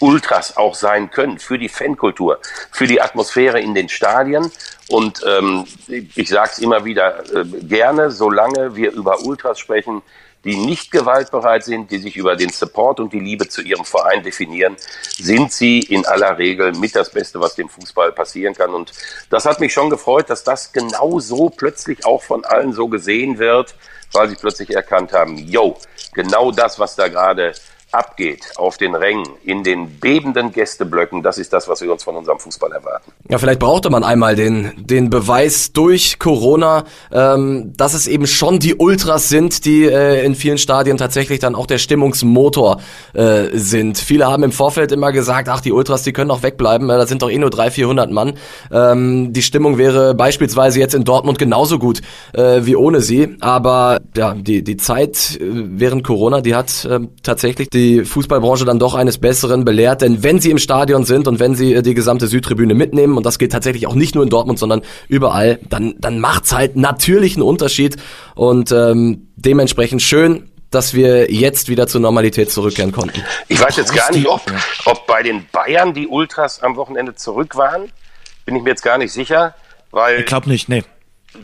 Ultras 0.01 0.57
auch 0.57 0.75
sein 0.75 1.11
können 1.11 1.39
für 1.39 1.59
die 1.59 1.69
Fankultur, 1.69 2.39
für 2.71 2.87
die 2.87 3.01
Atmosphäre 3.01 3.61
in 3.61 3.75
den 3.75 3.89
Stadien. 3.89 4.51
Und 4.89 5.23
ähm, 5.27 5.65
ich 5.89 6.29
sage 6.29 6.51
es 6.53 6.59
immer 6.59 6.85
wieder 6.85 7.25
äh, 7.35 7.45
gerne, 7.45 8.11
solange 8.11 8.77
wir 8.77 8.93
über 8.93 9.25
Ultras 9.25 9.59
sprechen, 9.59 10.03
die 10.45 10.57
nicht 10.57 10.91
gewaltbereit 10.91 11.65
sind, 11.65 11.91
die 11.91 11.97
sich 11.97 12.17
über 12.17 12.37
den 12.37 12.51
Support 12.51 13.01
und 13.01 13.15
die 13.15 13.21
Liebe 13.21 13.49
zu 13.49 13.63
ihrem 13.63 13.87
Verein 13.87 14.23
definieren, 14.23 14.77
sind 15.17 15.53
sie 15.53 15.81
in 15.81 16.05
aller 16.05 16.37
Regel 16.37 16.73
mit 16.73 16.95
das 16.95 17.11
Beste, 17.11 17.41
was 17.41 17.55
dem 17.55 17.71
Fußball 17.71 18.13
passieren 18.13 18.55
kann. 18.55 18.75
Und 18.75 18.93
das 19.31 19.47
hat 19.47 19.61
mich 19.61 19.73
schon 19.73 19.89
gefreut, 19.89 20.29
dass 20.29 20.45
das 20.45 20.73
genau 20.73 21.19
so 21.19 21.49
plötzlich 21.49 22.05
auch 22.05 22.23
von 22.23 22.45
allen 22.45 22.75
so 22.75 22.89
gesehen 22.89 23.39
wird 23.39 23.75
weil 24.15 24.29
sie 24.29 24.37
plötzlich 24.37 24.71
erkannt 24.71 25.13
haben, 25.13 25.37
yo, 25.37 25.77
genau 26.13 26.51
das, 26.51 26.79
was 26.79 26.97
da 26.97 27.09
gerade 27.09 27.53
abgeht 27.95 28.53
auf 28.57 28.77
den 28.77 28.95
Rängen, 28.95 29.25
in 29.45 29.63
den 29.63 29.99
bebenden 30.01 30.53
Gästeblöcken, 30.53 31.23
das 31.23 31.39
ist 31.39 31.53
das, 31.53 31.69
was 31.69 31.81
wir 31.81 31.93
uns 31.93 32.03
von 32.03 32.17
unserem 32.17 32.39
Fußball 32.39 32.73
erwarten. 32.73 33.13
Ja, 33.29 33.39
vielleicht 33.39 33.61
brauchte 33.61 33.89
man 33.91 34.03
einmal 34.03 34.35
den, 34.35 34.73
den 34.77 35.11
Beweis 35.11 35.73
durch 35.73 36.19
Corona, 36.19 36.85
ähm, 37.13 37.73
dass 37.77 37.95
es 37.95 38.07
eben 38.07 38.27
schon 38.27 38.59
die 38.59 38.75
Ultras 38.75 39.29
sind, 39.29 39.65
die 39.65 39.85
äh, 39.85 40.25
in 40.25 40.35
vielen 40.35 40.59
Stadien 40.59 40.97
tatsächlich 40.97 41.39
dann 41.39 41.55
auch 41.55 41.67
der 41.67 41.79
Stimmungsmotor 41.79 42.81
äh, 43.13 43.49
sind. 43.53 43.99
Viele 43.99 44.27
haben 44.27 44.43
im 44.43 44.53
Vorfeld 44.53 44.91
immer 44.91 45.13
gesagt, 45.13 45.49
ach, 45.49 45.61
die 45.61 45.73
Ultras, 45.73 46.03
die 46.03 46.13
können 46.13 46.29
doch 46.29 46.43
wegbleiben, 46.43 46.91
äh, 46.91 46.99
da 46.99 47.07
sind 47.07 47.23
doch 47.23 47.31
eh 47.31 47.39
nur 47.39 47.51
300, 47.51 47.75
400 47.75 48.11
Mann. 48.11 48.35
Ähm, 48.73 49.33
die 49.33 49.43
Stimmung 49.43 49.79
wäre 49.79 50.15
beispielsweise 50.15 50.81
jetzt 50.81 50.95
in 50.95 51.05
Dortmund 51.05 51.39
genauso 51.39 51.79
gut 51.79 52.03
äh, 52.33 52.61
wie 52.65 52.77
ohne 52.77 53.01
sie, 53.01 53.37
aber 53.41 54.01
ja, 54.17 54.35
die, 54.35 54.65
die 54.65 54.77
Zeit 54.77 55.39
äh, 55.41 55.45
während 55.45 56.03
Corona, 56.05 56.41
die 56.41 56.55
hat 56.55 56.85
äh, 56.85 57.01
tatsächlich 57.23 57.69
die 57.71 57.84
die 57.85 58.05
Fußballbranche 58.05 58.65
dann 58.65 58.79
doch 58.79 58.95
eines 58.95 59.19
Besseren 59.19 59.65
belehrt, 59.65 60.03
denn 60.03 60.23
wenn 60.23 60.41
sie 60.41 60.51
im 60.51 60.59
Stadion 60.59 61.05
sind 61.05 61.29
und 61.29 61.39
wenn 61.39 61.55
sie 61.55 61.75
äh, 61.75 61.83
die 61.83 61.95
gesamte 61.95 62.27
Südtribüne 62.27 62.75
mitnehmen, 62.75 63.17
und 63.17 63.27
das 63.27 63.39
geht 63.39 63.53
tatsächlich 63.53 63.87
auch 63.87 63.95
nicht 63.95 64.15
nur 64.15 64.25
in 64.25 64.31
Dortmund, 64.31 64.59
sondern 64.59 64.83
überall, 65.09 65.59
dann, 65.69 65.95
dann 65.99 66.19
macht's 66.19 66.53
halt 66.53 66.77
natürlich 66.77 67.35
einen 67.35 67.43
Unterschied 67.43 67.97
und 68.35 68.73
ähm, 68.73 69.29
dementsprechend 69.37 70.03
schön, 70.03 70.51
dass 70.71 70.95
wir 70.95 71.31
jetzt 71.31 71.69
wieder 71.69 71.87
zur 71.87 72.01
Normalität 72.01 72.51
zurückkehren 72.51 72.91
konnten. 72.91 73.23
Ich 73.49 73.61
weiß 73.61 73.77
jetzt 73.77 73.95
gar 73.95 74.11
nicht, 74.11 74.27
ob, 74.27 74.43
ob 74.87 75.07
bei 75.07 75.23
den 75.23 75.47
Bayern 75.53 75.95
die 75.95 76.09
Ultras 76.09 76.63
am 76.63 76.77
Wochenende 76.77 77.15
zurück 77.15 77.57
waren. 77.57 77.93
Bin 78.45 78.57
ich 78.57 78.63
mir 78.63 78.71
jetzt 78.71 78.83
gar 78.83 78.99
nicht 78.99 79.13
sicher, 79.13 79.55
weil. 79.91 80.21
Ich 80.21 80.27
glaube 80.27 80.49
nicht, 80.49 80.69
nee. 80.69 80.83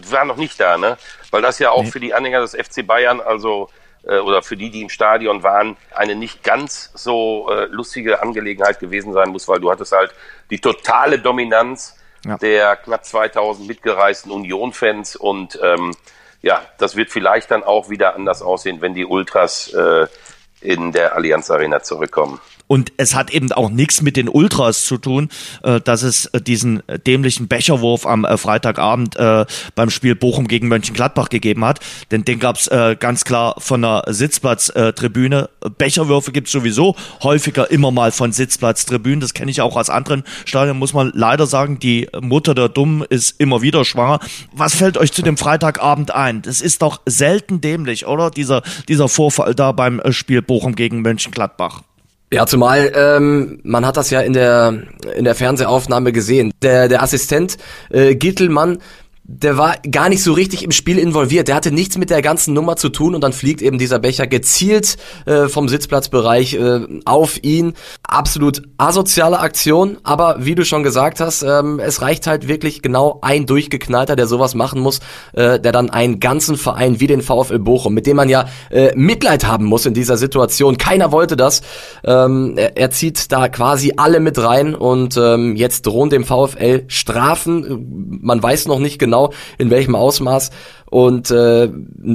War 0.08 0.24
noch 0.24 0.36
nicht 0.36 0.58
da, 0.58 0.78
ne? 0.78 0.98
Weil 1.30 1.42
das 1.42 1.58
ja 1.58 1.70
auch 1.70 1.84
nee. 1.84 1.90
für 1.90 2.00
die 2.00 2.12
Anhänger 2.12 2.40
des 2.40 2.56
FC 2.56 2.84
Bayern, 2.84 3.20
also 3.20 3.68
äh, 3.68 3.79
oder 4.20 4.42
für 4.42 4.56
die, 4.56 4.70
die 4.70 4.82
im 4.82 4.88
Stadion 4.88 5.42
waren, 5.42 5.76
eine 5.94 6.14
nicht 6.14 6.42
ganz 6.42 6.90
so 6.94 7.50
äh, 7.50 7.66
lustige 7.66 8.22
Angelegenheit 8.22 8.78
gewesen 8.80 9.12
sein 9.12 9.30
muss, 9.30 9.48
weil 9.48 9.60
du 9.60 9.70
hattest 9.70 9.92
halt 9.92 10.12
die 10.50 10.58
totale 10.58 11.18
Dominanz 11.18 11.96
ja. 12.24 12.36
der 12.38 12.76
knapp 12.76 13.04
2000 13.04 13.66
mitgereisten 13.66 14.32
Union-Fans 14.32 15.16
und 15.16 15.58
ähm, 15.62 15.94
ja, 16.42 16.62
das 16.78 16.96
wird 16.96 17.10
vielleicht 17.10 17.50
dann 17.50 17.62
auch 17.62 17.90
wieder 17.90 18.14
anders 18.14 18.42
aussehen, 18.42 18.80
wenn 18.80 18.94
die 18.94 19.04
Ultras 19.04 19.72
äh, 19.74 20.06
in 20.60 20.92
der 20.92 21.14
Allianz 21.14 21.50
Arena 21.50 21.82
zurückkommen. 21.82 22.40
Und 22.70 22.92
es 22.98 23.16
hat 23.16 23.32
eben 23.32 23.50
auch 23.50 23.68
nichts 23.68 24.00
mit 24.00 24.16
den 24.16 24.28
Ultras 24.28 24.84
zu 24.84 24.96
tun, 24.96 25.28
äh, 25.64 25.80
dass 25.80 26.04
es 26.04 26.26
äh, 26.26 26.40
diesen 26.40 26.84
dämlichen 27.04 27.48
Becherwurf 27.48 28.06
am 28.06 28.24
äh, 28.24 28.36
Freitagabend 28.36 29.16
beim 29.74 29.90
Spiel 29.90 30.14
Bochum 30.14 30.46
gegen 30.46 30.68
Mönchengladbach 30.68 31.30
gegeben 31.30 31.64
hat. 31.64 31.80
Denn 32.10 32.24
den 32.24 32.38
gab 32.38 32.56
es 32.56 32.70
ganz 32.98 33.24
klar 33.24 33.56
von 33.58 33.82
der 33.82 34.04
Sitzplatztribüne. 34.06 35.48
Becherwürfe 35.78 36.32
gibt 36.32 36.46
es 36.46 36.52
sowieso 36.52 36.94
häufiger 37.22 37.70
immer 37.70 37.90
mal 37.90 38.12
von 38.12 38.32
Sitzplatztribünen. 38.32 39.20
Das 39.20 39.34
kenne 39.34 39.50
ich 39.50 39.60
auch 39.60 39.76
aus 39.76 39.90
anderen 39.90 40.22
Stadien, 40.44 40.78
muss 40.78 40.92
man 40.92 41.10
leider 41.14 41.46
sagen. 41.46 41.78
Die 41.78 42.08
Mutter 42.20 42.54
der 42.54 42.68
Dummen 42.68 43.02
ist 43.08 43.40
immer 43.40 43.62
wieder 43.62 43.84
schwanger. 43.84 44.20
Was 44.52 44.76
fällt 44.76 44.98
euch 44.98 45.12
zu 45.12 45.22
dem 45.22 45.36
Freitagabend 45.36 46.12
ein? 46.12 46.42
Das 46.42 46.60
ist 46.60 46.82
doch 46.82 47.00
selten 47.06 47.60
dämlich, 47.60 48.06
oder? 48.06 48.30
Dieser, 48.30 48.62
dieser 48.88 49.08
Vorfall 49.08 49.54
da 49.54 49.72
beim 49.72 50.00
Spiel 50.10 50.42
Bochum 50.42 50.74
gegen 50.74 51.02
Mönchengladbach. 51.02 51.82
Ja, 52.32 52.46
zumal 52.46 52.92
ähm, 52.94 53.58
man 53.64 53.84
hat 53.84 53.96
das 53.96 54.10
ja 54.10 54.20
in 54.20 54.32
der 54.32 54.84
in 55.16 55.24
der 55.24 55.34
Fernsehaufnahme 55.34 56.12
gesehen. 56.12 56.52
Der 56.62 56.88
der 56.88 57.02
Assistent 57.02 57.56
äh, 57.90 58.14
Gittelmann 58.14 58.78
der 59.32 59.56
war 59.56 59.76
gar 59.88 60.08
nicht 60.08 60.24
so 60.24 60.32
richtig 60.32 60.64
im 60.64 60.72
Spiel 60.72 60.98
involviert. 60.98 61.46
Der 61.46 61.54
hatte 61.54 61.70
nichts 61.70 61.96
mit 61.96 62.10
der 62.10 62.20
ganzen 62.20 62.52
Nummer 62.52 62.74
zu 62.74 62.88
tun 62.88 63.14
und 63.14 63.22
dann 63.22 63.32
fliegt 63.32 63.62
eben 63.62 63.78
dieser 63.78 64.00
Becher 64.00 64.26
gezielt 64.26 64.96
äh, 65.24 65.46
vom 65.46 65.68
Sitzplatzbereich 65.68 66.54
äh, 66.54 66.80
auf 67.04 67.42
ihn. 67.44 67.74
Absolut 68.02 68.62
asoziale 68.76 69.38
Aktion, 69.38 69.98
aber 70.02 70.36
wie 70.40 70.56
du 70.56 70.64
schon 70.64 70.82
gesagt 70.82 71.20
hast, 71.20 71.44
ähm, 71.44 71.78
es 71.78 72.02
reicht 72.02 72.26
halt 72.26 72.48
wirklich 72.48 72.82
genau 72.82 73.20
ein 73.22 73.46
Durchgeknallter, 73.46 74.16
der 74.16 74.26
sowas 74.26 74.56
machen 74.56 74.80
muss, 74.80 74.98
äh, 75.32 75.60
der 75.60 75.70
dann 75.70 75.90
einen 75.90 76.18
ganzen 76.18 76.56
Verein 76.56 76.98
wie 76.98 77.06
den 77.06 77.22
VfL 77.22 77.60
Bochum, 77.60 77.94
mit 77.94 78.06
dem 78.06 78.16
man 78.16 78.28
ja 78.28 78.46
äh, 78.70 78.92
Mitleid 78.96 79.46
haben 79.46 79.64
muss 79.64 79.86
in 79.86 79.94
dieser 79.94 80.16
Situation. 80.16 80.76
Keiner 80.76 81.12
wollte 81.12 81.36
das. 81.36 81.62
Ähm, 82.02 82.54
er, 82.56 82.76
er 82.76 82.90
zieht 82.90 83.30
da 83.30 83.48
quasi 83.48 83.92
alle 83.96 84.18
mit 84.18 84.38
rein 84.38 84.74
und 84.74 85.16
ähm, 85.16 85.54
jetzt 85.54 85.86
drohen 85.86 86.10
dem 86.10 86.24
VfL 86.24 86.82
Strafen. 86.88 88.18
Man 88.22 88.42
weiß 88.42 88.66
noch 88.66 88.80
nicht 88.80 88.98
genau, 88.98 89.19
genau 89.20 89.32
in 89.58 89.70
welchem 89.70 89.94
Ausmaß 89.94 90.50
und 90.90 91.30
äh, 91.30 91.70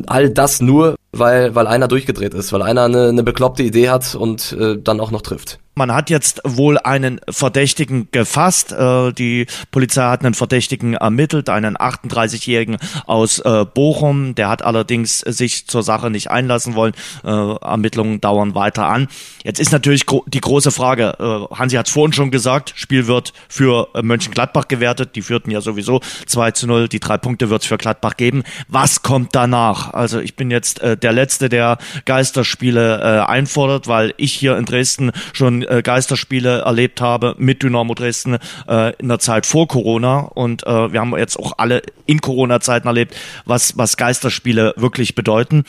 all 0.08 0.30
das 0.30 0.62
nur, 0.62 0.96
weil, 1.12 1.56
weil 1.56 1.68
einer 1.68 1.88
durchgedreht 1.88 2.34
ist, 2.34 2.52
weil 2.52 2.62
einer 2.62 2.84
eine, 2.84 3.10
eine 3.10 3.24
bekloppte 3.24 3.64
Idee 3.64 3.90
hat 3.90 4.16
und 4.16 4.54
äh, 4.54 4.78
dann 4.82 5.00
auch 5.00 5.12
noch 5.12 5.22
trifft. 5.22 5.60
Man 5.78 5.94
hat 5.94 6.10
jetzt 6.10 6.40
wohl 6.46 6.78
einen 6.78 7.20
Verdächtigen 7.30 8.08
gefasst. 8.12 8.72
Äh, 8.72 9.12
die 9.12 9.46
Polizei 9.72 10.04
hat 10.04 10.24
einen 10.24 10.34
Verdächtigen 10.34 10.94
ermittelt, 10.94 11.50
einen 11.50 11.76
38-Jährigen 11.76 12.78
aus 13.08 13.40
äh, 13.40 13.66
Bochum. 13.66 14.36
Der 14.36 14.48
hat 14.48 14.62
allerdings 14.62 15.20
sich 15.20 15.68
zur 15.68 15.84
Sache 15.84 16.10
nicht 16.10 16.32
einlassen 16.32 16.76
wollen. 16.76 16.94
Äh, 17.26 17.30
Ermittlungen 17.30 18.22
dauern 18.22 18.56
weiter 18.56 18.86
an. 18.86 19.10
Jetzt 19.44 19.60
ist 19.60 19.74
natürlich 19.74 20.06
die 20.28 20.40
große 20.40 20.72
Frage, 20.72 21.48
Hansi 21.52 21.76
hat 21.76 21.88
es 21.88 21.94
vorhin 21.94 22.14
schon 22.14 22.32
gesagt, 22.32 22.74
Spiel 22.76 23.08
wird 23.08 23.34
für 23.50 23.90
Mönchengladbach 24.02 24.68
gewertet. 24.68 25.16
Die 25.16 25.22
führten 25.22 25.52
ja 25.52 25.62
sowieso 25.62 26.00
2 26.26 26.52
zu 26.52 26.68
0. 26.68 26.88
Die 26.88 27.00
drei 27.00 27.18
Punkte 27.18 27.50
wird 27.50 27.62
es 27.62 27.68
für 27.68 27.78
Gladbach 27.78 28.18
geben. 28.18 28.44
Was 28.68 29.04
kommt 29.04 29.36
danach? 29.36 29.94
Also 29.94 30.20
ich 30.20 30.36
bin 30.36 30.50
jetzt 30.50 30.82
der 30.82 31.12
Letzte, 31.12 31.50
der 31.50 31.78
Geisterspiele 32.06 33.28
einfordert, 33.28 33.88
weil 33.88 34.14
ich 34.18 34.34
hier 34.34 34.58
in 34.58 34.66
Dresden 34.66 35.12
schon 35.34 35.65
äh, 35.70 35.82
Geisterspiele 35.82 36.62
erlebt 36.62 37.02
habe 37.02 37.36
mit 37.38 37.64
Dynamo 37.64 37.94
Dresden 37.94 38.38
äh, 38.68 38.96
in 38.98 39.08
der 39.08 39.20
Zeit 39.20 39.46
vor 39.46 39.68
Corona 39.68 40.20
und 40.20 40.66
äh, 40.66 40.94
wir 40.94 41.00
haben 41.00 41.18
jetzt 41.18 41.38
auch 41.38 41.54
alle 41.58 41.82
in 42.06 42.22
Corona-Zeiten 42.22 42.88
erlebt, 42.88 43.16
was, 43.46 43.78
was 43.78 43.98
Geisterspiele 43.98 44.74
wirklich 44.78 45.16
bedeuten. 45.16 45.64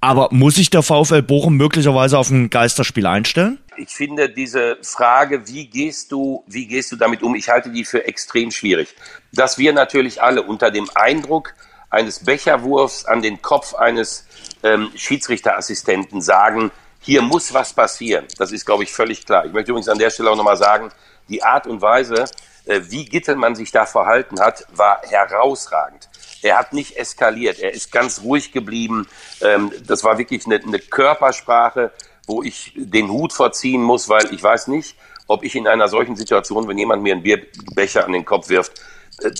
Aber 0.00 0.28
muss 0.30 0.54
sich 0.54 0.70
der 0.70 0.82
VfL 0.82 1.22
Bochum 1.22 1.56
möglicherweise 1.56 2.18
auf 2.18 2.30
ein 2.30 2.48
Geisterspiel 2.48 3.06
einstellen? 3.06 3.58
Ich 3.76 3.90
finde 3.90 4.28
diese 4.28 4.78
Frage, 4.82 5.46
wie 5.48 5.66
gehst 5.66 6.12
du, 6.12 6.44
wie 6.46 6.66
gehst 6.66 6.92
du 6.92 6.96
damit 6.96 7.22
um? 7.22 7.34
Ich 7.34 7.48
halte 7.48 7.70
die 7.70 7.84
für 7.84 8.06
extrem 8.06 8.50
schwierig. 8.50 8.94
Dass 9.32 9.58
wir 9.58 9.72
natürlich 9.72 10.22
alle 10.22 10.42
unter 10.42 10.70
dem 10.70 10.88
Eindruck 10.94 11.54
eines 11.90 12.20
Becherwurfs 12.20 13.04
an 13.04 13.20
den 13.20 13.42
Kopf 13.42 13.74
eines 13.74 14.26
ähm, 14.62 14.90
Schiedsrichterassistenten 14.94 16.20
sagen, 16.20 16.70
hier 17.00 17.22
muss 17.22 17.52
was 17.52 17.72
passieren. 17.72 18.26
Das 18.38 18.52
ist, 18.52 18.66
glaube 18.66 18.84
ich, 18.84 18.92
völlig 18.92 19.24
klar. 19.24 19.46
Ich 19.46 19.52
möchte 19.52 19.70
übrigens 19.70 19.88
an 19.88 19.98
der 19.98 20.10
Stelle 20.10 20.30
auch 20.30 20.36
nochmal 20.36 20.56
sagen, 20.56 20.90
die 21.28 21.42
Art 21.42 21.66
und 21.66 21.80
Weise, 21.80 22.26
äh, 22.66 22.80
wie 22.88 23.04
Gittelmann 23.04 23.54
sich 23.54 23.72
da 23.72 23.86
verhalten 23.86 24.40
hat, 24.40 24.66
war 24.70 25.00
herausragend. 25.02 26.08
Er 26.42 26.58
hat 26.58 26.72
nicht 26.72 26.96
eskaliert, 26.96 27.58
er 27.58 27.72
ist 27.72 27.92
ganz 27.92 28.22
ruhig 28.22 28.52
geblieben. 28.52 29.06
Ähm, 29.40 29.72
das 29.86 30.04
war 30.04 30.18
wirklich 30.18 30.44
eine, 30.46 30.78
Körpersprache, 30.78 31.92
wo 32.26 32.42
ich 32.42 32.72
den 32.76 33.10
Hut 33.10 33.32
vorziehen 33.32 33.82
muss, 33.82 34.08
weil 34.08 34.32
ich 34.32 34.42
weiß 34.42 34.68
nicht, 34.68 34.96
ob 35.26 35.44
ich 35.44 35.54
in 35.54 35.66
einer 35.66 35.88
solchen 35.88 36.16
Situation, 36.16 36.66
wenn 36.68 36.78
jemand 36.78 37.02
mir 37.02 37.14
einen 37.14 37.22
Bierbecher 37.22 38.04
an 38.04 38.12
den 38.12 38.24
Kopf 38.24 38.48
wirft, 38.48 38.72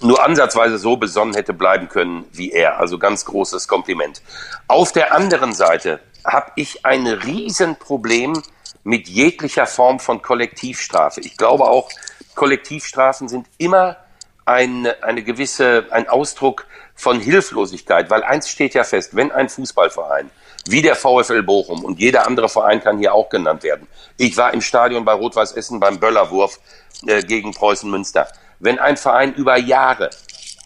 nur 0.03 0.23
ansatzweise 0.25 0.79
so 0.79 0.97
besonnen 0.97 1.35
hätte 1.35 1.53
bleiben 1.53 1.89
können 1.89 2.25
wie 2.33 2.53
er. 2.53 2.79
Also 2.79 2.99
ganz 2.99 3.25
großes 3.25 3.68
Kompliment. 3.68 4.23
Auf 4.66 4.93
der 4.93 5.14
anderen 5.14 5.53
Seite 5.53 6.01
habe 6.25 6.53
ich 6.57 6.85
ein 6.85 7.07
Riesenproblem 7.07 8.43
mit 8.85 9.09
jeglicher 9.09 9.66
Form 9.66 10.01
von 10.01 10.23
Kollektivstrafe. 10.23 11.21
Ich 11.21 11.37
glaube 11.37 11.64
auch, 11.64 11.91
Kollektivstrafen 12.35 13.29
sind 13.29 13.47
immer 13.59 13.97
ein, 14.45 14.87
eine 15.03 15.23
gewisse, 15.23 15.87
ein 15.91 16.09
Ausdruck 16.09 16.66
von 16.95 17.21
Hilflosigkeit, 17.21 18.11
weil 18.11 18.23
eins 18.23 18.49
steht 18.49 18.75
ja 18.75 18.85
fest, 18.85 19.14
wenn 19.14 19.33
ein 19.33 19.49
Fußballverein 19.49 20.31
wie 20.66 20.83
der 20.83 20.95
VfL 20.95 21.43
Bochum 21.43 21.85
und 21.85 21.99
jeder 21.99 22.27
andere 22.27 22.49
Verein 22.49 22.83
kann 22.83 22.99
hier 22.99 23.14
auch 23.14 23.31
genannt 23.31 23.62
werden. 23.62 23.87
Ich 24.16 24.37
war 24.37 24.53
im 24.53 24.61
Stadion 24.61 25.05
bei 25.05 25.12
Rot-Weiß 25.12 25.53
Essen 25.53 25.81
beim 25.81 25.99
Böllerwurf 25.99 26.61
äh, 27.07 27.23
gegen 27.23 27.53
Preußen 27.53 27.91
Münster. 27.91 28.29
Wenn 28.61 28.79
ein 28.79 28.97
Verein 28.97 29.35
über 29.35 29.57
Jahre 29.57 30.11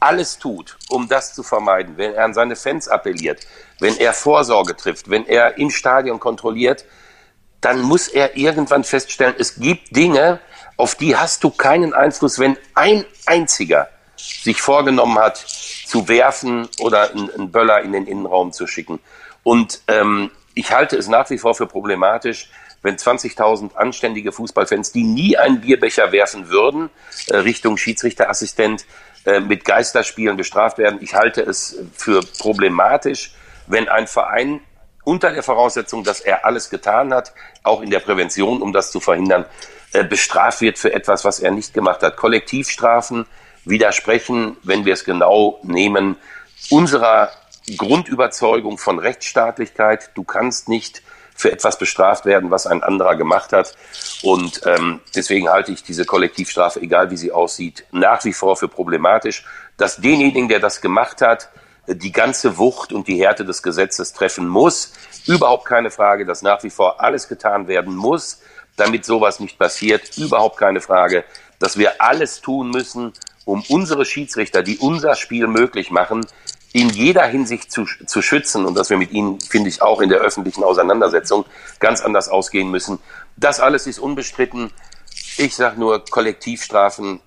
alles 0.01 0.39
tut, 0.39 0.77
um 0.89 1.09
das 1.09 1.35
zu 1.35 1.43
vermeiden, 1.43 1.97
wenn 1.97 2.15
er 2.15 2.25
an 2.25 2.35
seine 2.35 2.57
Fans 2.57 2.89
appelliert, 2.89 3.41
wenn 3.81 3.97
er 3.97 4.13
Vorsorge 4.13 4.77
trifft, 4.77 5.09
wenn 5.09 5.27
er 5.27 5.57
im 5.57 5.71
Stadion 5.71 6.21
kontrolliert, 6.21 6.85
dann 7.61 7.81
muss 7.81 8.09
er 8.09 8.37
irgendwann 8.37 8.85
feststellen, 8.85 9.35
es 9.39 9.57
gibt 9.57 9.97
Dinge, 9.97 10.41
auf 10.77 10.97
die 10.97 11.17
hast 11.17 11.43
du 11.45 11.51
keinen 11.51 11.95
Einfluss, 11.95 12.39
wenn 12.39 12.59
ein 12.75 13.07
einziger 13.27 13.89
sich 14.17 14.61
vorgenommen 14.61 15.19
hat, 15.19 15.37
zu 15.39 16.09
werfen 16.09 16.69
oder 16.81 17.11
einen 17.11 17.51
Böller 17.51 17.81
in 17.83 17.93
den 17.93 18.07
Innenraum 18.07 18.53
zu 18.53 18.67
schicken. 18.67 19.01
Und 19.43 19.81
ähm, 19.89 20.31
ich 20.55 20.73
halte 20.73 20.97
es 20.97 21.09
nach 21.09 21.31
wie 21.31 21.39
vor 21.39 21.55
für 21.55 21.67
problematisch, 21.67 22.51
wenn 22.85 22.97
20.000 22.97 23.75
anständige 23.75 24.31
Fußballfans, 24.31 24.93
die 24.93 25.03
nie 25.03 25.37
einen 25.37 25.63
Bierbecher 25.63 26.13
werfen 26.13 26.49
würden, 26.51 26.91
äh, 27.29 27.39
Richtung 27.39 27.77
Schiedsrichterassistent, 27.77 28.85
äh, 29.25 29.41
mit 29.41 29.65
Geisterspielen 29.65 30.37
bestraft 30.37 30.77
werden. 30.79 30.99
Ich 31.01 31.15
halte 31.15 31.41
es 31.41 31.79
für 31.95 32.21
problematisch, 32.39 33.35
wenn 33.67 33.89
ein 33.89 34.07
Verein 34.07 34.61
unter 35.03 35.33
der 35.33 35.43
Voraussetzung, 35.43 36.05
dass 36.05 36.21
er 36.21 36.45
alles 36.45 36.69
getan 36.69 37.13
hat, 37.13 37.33
auch 37.63 37.81
in 37.81 37.91
der 37.91 38.01
Prävention, 38.01 38.61
um 38.61 38.73
das 38.73 38.91
zu 38.91 39.01
verhindern, 39.01 39.47
äh, 39.95 40.05
bestraft 40.05 40.61
wird 40.61 40.79
für 40.79 40.93
etwas, 40.93 41.25
was 41.25 41.41
er 41.41 41.53
nicht 41.53 41.73
gemacht 41.73 42.03
hat. 42.03 42.17
Kollektivstrafen 42.17 43.25
widersprechen, 43.65 44.59
wenn 44.63 44.85
wir 44.85 44.93
es 44.93 45.05
genau 45.05 45.59
nehmen, 45.63 46.17
unserer 46.69 47.31
Grundüberzeugung 47.79 48.77
von 48.77 48.99
Rechtsstaatlichkeit. 48.99 50.11
Du 50.15 50.23
kannst 50.23 50.69
nicht 50.69 51.03
für 51.35 51.51
etwas 51.51 51.79
bestraft 51.79 52.25
werden, 52.25 52.51
was 52.51 52.67
ein 52.67 52.83
anderer 52.83 53.17
gemacht 53.17 53.53
hat. 53.53 53.75
Und 54.23 54.61
ähm, 54.65 55.01
deswegen 55.15 55.49
halte 55.49 55.73
ich 55.73 55.83
diese 55.83 56.05
Kollektivstrafe, 56.05 56.81
egal 56.81 57.11
wie 57.11 57.17
sie 57.17 57.33
aussieht, 57.33 57.85
nach 57.91 58.25
wie 58.25 58.33
vor 58.33 58.57
für 58.57 58.69
problematisch, 58.69 59.45
dass 59.77 59.97
denjenigen, 59.97 60.49
der 60.49 60.61
das 60.61 60.81
gemacht 60.81 61.21
hat, 61.21 61.51
die 61.87 62.13
ganze 62.13 62.57
Wucht 62.57 62.93
und 62.93 63.09
die 63.09 63.19
Härte 63.19 63.45
des 63.45 63.63
Gesetzes 63.63 64.13
treffen 64.13 64.49
muss. 64.49 64.93
Überhaupt 65.27 65.67
keine 65.67 65.91
Frage, 65.91 66.25
dass 66.25 66.43
nach 66.43 66.63
wie 66.63 66.71
vor 66.71 67.01
alles 67.01 67.29
getan 67.29 67.69
werden 67.69 67.95
muss, 67.95 68.41
damit 68.77 69.05
sowas 69.05 69.41
nicht 69.41 69.59
passiert. 69.59 70.17
Überhaupt 70.17 70.57
keine 70.57 70.81
Frage, 70.81 71.25
dass 71.59 71.77
wir 71.77 72.01
alles 72.01 72.41
tun 72.41 72.71
müssen, 72.71 73.13
um 73.45 73.63
unsere 73.69 74.05
Schiedsrichter, 74.05 74.63
die 74.63 74.79
unser 74.79 75.15
Spiel 75.15 75.47
möglich 75.47 75.91
machen, 75.91 76.27
in 76.75 76.89
jeder 76.89 77.25
Hinsicht 77.25 77.71
zu, 77.71 77.85
zu 77.85 78.21
schützen 78.21 78.67
und 78.67 78.75
dass 78.75 78.91
wir 78.91 78.97
mit 78.97 79.13
ihnen, 79.13 79.41
finde 79.41 79.69
ich, 79.69 79.81
auch 79.81 80.01
in 80.01 80.09
der 80.09 80.19
öffentlichen 80.19 80.65
Auseinandersetzung 80.65 81.45
ganz 81.79 82.01
anders 82.01 82.29
ausgehen 82.29 82.69
müssen. 82.69 82.99
Das 83.37 83.61
alles 83.61 83.87
ist 83.87 84.01
unbestritten. 84.01 84.73
Ich 85.39 85.55
sage 85.55 85.79
nur, 85.79 86.05
Kollektivstrafen 86.05 87.21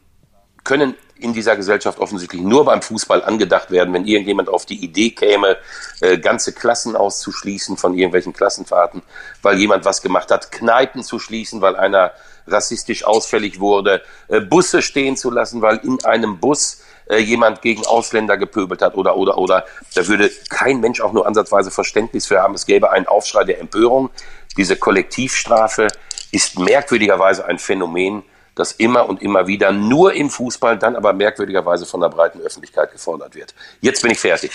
können 0.66 0.96
in 1.16 1.32
dieser 1.32 1.56
Gesellschaft 1.56 2.00
offensichtlich 2.00 2.42
nur 2.42 2.66
beim 2.66 2.82
Fußball 2.82 3.24
angedacht 3.24 3.72
werden, 3.72 3.94
wenn 3.94 4.06
irgendjemand 4.06 4.50
auf 4.50 4.66
die 4.66 4.84
Idee 4.84 5.12
käme, 5.12 5.56
äh, 6.02 6.18
ganze 6.18 6.52
Klassen 6.52 6.98
auszuschließen 6.98 7.78
von 7.78 7.94
irgendwelchen 7.94 8.34
Klassenfahrten, 8.34 9.02
weil 9.42 9.58
jemand 9.58 9.86
was 9.86 10.02
gemacht 10.02 10.30
hat, 10.30 10.52
Kneipen 10.52 11.04
zu 11.04 11.20
schließen, 11.20 11.62
weil 11.62 11.78
einer 11.78 12.12
rassistisch 12.48 13.06
ausfällig 13.06 13.62
wurde, 13.62 14.02
äh, 14.28 14.42
Busse 14.42 14.82
stehen 14.82 15.16
zu 15.16 15.32
lassen, 15.32 15.62
weil 15.62 15.78
in 15.78 16.04
einem 16.04 16.38
Bus 16.42 16.82
äh, 17.10 17.18
jemand 17.18 17.62
gegen 17.62 17.86
Ausländer 17.86 18.38
gepöbelt 18.38 18.82
hat 18.82 18.96
oder, 18.96 19.16
oder, 19.16 19.38
oder. 19.38 19.66
Da 19.96 20.08
würde 20.08 20.30
kein 20.50 20.80
Mensch 20.80 21.02
auch 21.02 21.14
nur 21.14 21.26
ansatzweise 21.28 21.72
Verständnis 21.72 22.28
für 22.28 22.42
haben. 22.42 22.54
Es 22.54 22.66
gäbe 22.66 22.92
einen 22.92 23.08
Aufschrei 23.08 23.44
der 23.44 23.60
Empörung. 23.60 24.10
diese 24.58 24.76
Kollektivstrafe 24.76 25.88
ist 26.32 26.60
merkwürdigerweise 26.60 27.46
ein 27.46 27.60
Phänomen, 27.60 28.24
das 28.56 28.72
immer 28.74 29.08
und 29.08 29.22
immer 29.22 29.48
wieder 29.48 29.72
nur 29.72 30.14
im 30.14 30.30
Fußball, 30.30 30.78
dann 30.78 30.96
aber 30.96 31.14
merkwürdigerweise 31.14 31.86
von 31.86 32.02
der 32.02 32.10
breiten 32.10 32.42
Öffentlichkeit 32.42 32.92
gefordert 32.92 33.36
wird. 33.36 33.54
Jetzt 33.82 34.02
bin 34.02 34.12
ich 34.12 34.20
fertig. 34.20 34.52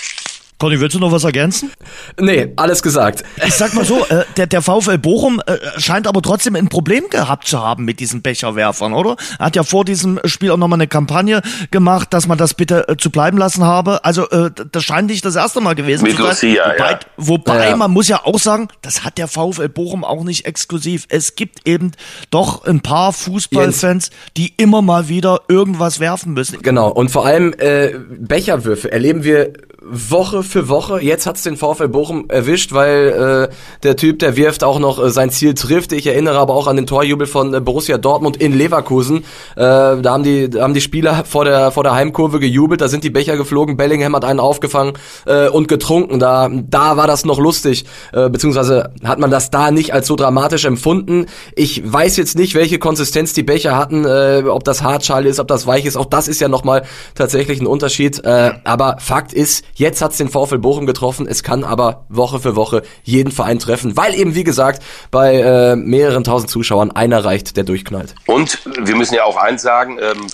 Conny, 0.62 0.78
willst 0.78 0.94
du 0.94 1.00
noch 1.00 1.10
was 1.10 1.24
ergänzen? 1.24 1.72
Nee, 2.20 2.52
alles 2.54 2.84
gesagt. 2.84 3.24
Ich 3.44 3.54
sag 3.54 3.74
mal 3.74 3.84
so, 3.84 4.06
äh, 4.06 4.22
der, 4.36 4.46
der 4.46 4.62
VfL 4.62 4.96
Bochum 4.96 5.42
äh, 5.44 5.56
scheint 5.80 6.06
aber 6.06 6.22
trotzdem 6.22 6.54
ein 6.54 6.68
Problem 6.68 7.10
gehabt 7.10 7.48
zu 7.48 7.60
haben 7.60 7.84
mit 7.84 7.98
diesen 7.98 8.22
Becherwerfern, 8.22 8.92
oder? 8.92 9.16
Er 9.40 9.46
hat 9.46 9.56
ja 9.56 9.64
vor 9.64 9.84
diesem 9.84 10.20
Spiel 10.24 10.52
auch 10.52 10.56
nochmal 10.56 10.76
eine 10.76 10.86
Kampagne 10.86 11.42
gemacht, 11.72 12.14
dass 12.14 12.28
man 12.28 12.38
das 12.38 12.54
bitte 12.54 12.86
äh, 12.86 12.96
zu 12.96 13.10
bleiben 13.10 13.38
lassen 13.38 13.64
habe. 13.64 14.04
Also 14.04 14.30
äh, 14.30 14.52
das 14.70 14.84
scheint 14.84 15.10
nicht 15.10 15.24
das 15.24 15.34
erste 15.34 15.60
Mal 15.60 15.74
gewesen 15.74 16.04
mit 16.04 16.14
zu 16.14 16.22
sein. 16.22 16.30
Lucia, 16.30 16.64
wobei, 16.64 16.90
ja. 16.92 17.00
wobei 17.16 17.68
Ja. 17.70 17.76
man 17.76 17.90
muss 17.90 18.06
ja 18.06 18.20
auch 18.24 18.38
sagen, 18.38 18.68
das 18.82 19.02
hat 19.02 19.18
der 19.18 19.26
VfL 19.26 19.68
Bochum 19.68 20.04
auch 20.04 20.22
nicht 20.22 20.46
exklusiv. 20.46 21.06
Es 21.08 21.34
gibt 21.34 21.66
eben 21.66 21.90
doch 22.30 22.64
ein 22.66 22.82
paar 22.82 23.12
Fußballfans, 23.12 24.10
die 24.36 24.54
immer 24.58 24.80
mal 24.80 25.08
wieder 25.08 25.40
irgendwas 25.48 25.98
werfen 25.98 26.34
müssen. 26.34 26.62
Genau, 26.62 26.88
und 26.88 27.10
vor 27.10 27.26
allem 27.26 27.52
äh, 27.58 27.94
Becherwürfe 28.08 28.92
erleben 28.92 29.24
wir 29.24 29.54
Woche 29.84 30.42
für 30.52 30.68
Woche. 30.68 31.02
Jetzt 31.02 31.26
hat's 31.26 31.42
den 31.42 31.56
VfL 31.56 31.88
Bochum 31.88 32.26
erwischt, 32.28 32.72
weil 32.72 33.48
äh, 33.50 33.54
der 33.82 33.96
Typ, 33.96 34.18
der 34.18 34.36
wirft, 34.36 34.62
auch 34.62 34.78
noch 34.78 35.02
äh, 35.02 35.10
sein 35.10 35.30
Ziel 35.30 35.54
trifft. 35.54 35.92
Ich 35.92 36.06
erinnere 36.06 36.38
aber 36.38 36.54
auch 36.54 36.66
an 36.66 36.76
den 36.76 36.86
Torjubel 36.86 37.26
von 37.26 37.54
äh, 37.54 37.60
Borussia 37.60 37.98
Dortmund 37.98 38.36
in 38.36 38.52
Leverkusen. 38.52 39.18
Äh, 39.18 39.22
da 39.56 40.02
haben 40.04 40.22
die, 40.22 40.50
da 40.50 40.62
haben 40.62 40.74
die 40.74 40.80
Spieler 40.80 41.24
vor 41.24 41.44
der 41.44 41.72
vor 41.72 41.82
der 41.82 41.94
Heimkurve 41.94 42.38
gejubelt. 42.38 42.80
Da 42.80 42.88
sind 42.88 43.02
die 43.02 43.10
Becher 43.10 43.36
geflogen. 43.36 43.76
Bellingham 43.76 44.14
hat 44.14 44.24
einen 44.24 44.40
aufgefangen 44.40 44.92
äh, 45.26 45.48
und 45.48 45.68
getrunken. 45.68 46.18
Da 46.18 46.50
da 46.52 46.96
war 46.96 47.06
das 47.06 47.24
noch 47.24 47.38
lustig, 47.38 47.86
äh, 48.12 48.28
beziehungsweise 48.28 48.90
hat 49.04 49.18
man 49.18 49.30
das 49.30 49.50
da 49.50 49.70
nicht 49.70 49.94
als 49.94 50.06
so 50.06 50.16
dramatisch 50.16 50.66
empfunden. 50.66 51.26
Ich 51.56 51.90
weiß 51.90 52.18
jetzt 52.18 52.36
nicht, 52.36 52.54
welche 52.54 52.78
Konsistenz 52.78 53.32
die 53.32 53.42
Becher 53.42 53.76
hatten, 53.76 54.04
äh, 54.04 54.44
ob 54.46 54.64
das 54.64 54.82
Hartschale 54.82 55.28
ist, 55.28 55.40
ob 55.40 55.48
das 55.48 55.66
weich 55.66 55.86
ist. 55.86 55.96
Auch 55.96 56.06
das 56.06 56.28
ist 56.28 56.40
ja 56.40 56.48
nochmal 56.48 56.82
tatsächlich 57.14 57.60
ein 57.60 57.66
Unterschied. 57.66 58.22
Äh, 58.24 58.52
aber 58.64 58.96
Fakt 59.00 59.32
ist, 59.32 59.64
jetzt 59.74 60.02
hat's 60.02 60.18
den 60.18 60.28
VfL 60.28 60.41
Bochum 60.58 60.86
getroffen. 60.86 61.26
Es 61.26 61.42
kann 61.42 61.64
aber 61.64 62.06
Woche 62.08 62.40
für 62.40 62.56
Woche 62.56 62.82
jeden 63.02 63.32
Verein 63.32 63.58
treffen, 63.58 63.96
weil 63.96 64.14
eben, 64.14 64.34
wie 64.34 64.44
gesagt, 64.44 64.82
bei 65.10 65.36
äh, 65.36 65.76
mehreren 65.76 66.24
tausend 66.24 66.50
Zuschauern 66.50 66.90
einer 66.90 67.24
reicht, 67.24 67.56
der 67.56 67.64
durchknallt. 67.64 68.14
Und 68.26 68.58
wir 68.80 68.96
müssen 68.96 69.14
ja 69.14 69.24
auch 69.24 69.36
eins 69.36 69.62
sagen, 69.62 69.98
ähm, 70.00 70.26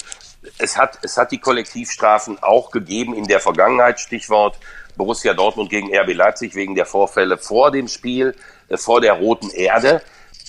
es, 0.59 0.76
hat, 0.76 0.98
es 1.02 1.16
hat 1.16 1.32
die 1.32 1.38
Kollektivstrafen 1.38 2.42
auch 2.42 2.70
gegeben 2.70 3.14
in 3.14 3.24
der 3.24 3.40
Vergangenheit, 3.40 4.00
Stichwort 4.00 4.59
Borussia 4.96 5.32
Dortmund 5.32 5.70
gegen 5.70 5.94
RB 5.96 6.14
Leipzig 6.14 6.54
wegen 6.54 6.74
der 6.74 6.86
Vorfälle 6.86 7.38
vor 7.38 7.70
dem 7.70 7.88
Spiel, 7.88 8.34
äh, 8.68 8.76
vor 8.76 9.00
der 9.00 9.14
roten 9.14 9.50
Erde. 9.50 10.02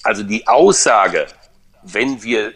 Also 0.04 0.24
die 0.24 0.48
Aussage, 0.48 1.28
wenn 1.84 2.24
wir 2.24 2.54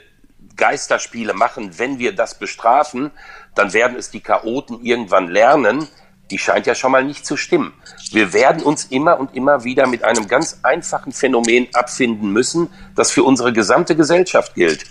Geisterspiele 0.56 1.34
machen, 1.34 1.78
wenn 1.80 2.00
wir 2.00 2.14
das 2.14 2.38
bestrafen, 2.38 3.12
dann 3.56 3.74
werden 3.74 3.98
es 3.98 4.12
die 4.12 4.22
Chaoten 4.22 4.84
irgendwann 4.84 5.28
lernen. 5.28 5.88
Die 6.32 6.38
scheint 6.38 6.66
ja 6.66 6.74
schon 6.74 6.92
mal 6.92 7.04
nicht 7.04 7.26
zu 7.26 7.38
stimmen. 7.38 7.74
Wir 8.12 8.34
werden 8.34 8.64
uns 8.64 8.86
immer 8.86 9.20
und 9.20 9.36
immer 9.36 9.64
wieder 9.64 9.88
mit 9.88 10.04
einem 10.04 10.28
ganz 10.28 10.60
einfachen 10.64 11.12
Phänomen 11.12 11.68
abfinden 11.74 12.32
müssen, 12.32 12.70
das 12.96 13.12
für 13.12 13.24
unsere 13.24 13.54
gesamte 13.54 13.96
Gesellschaft 13.96 14.56
gilt. 14.56 14.86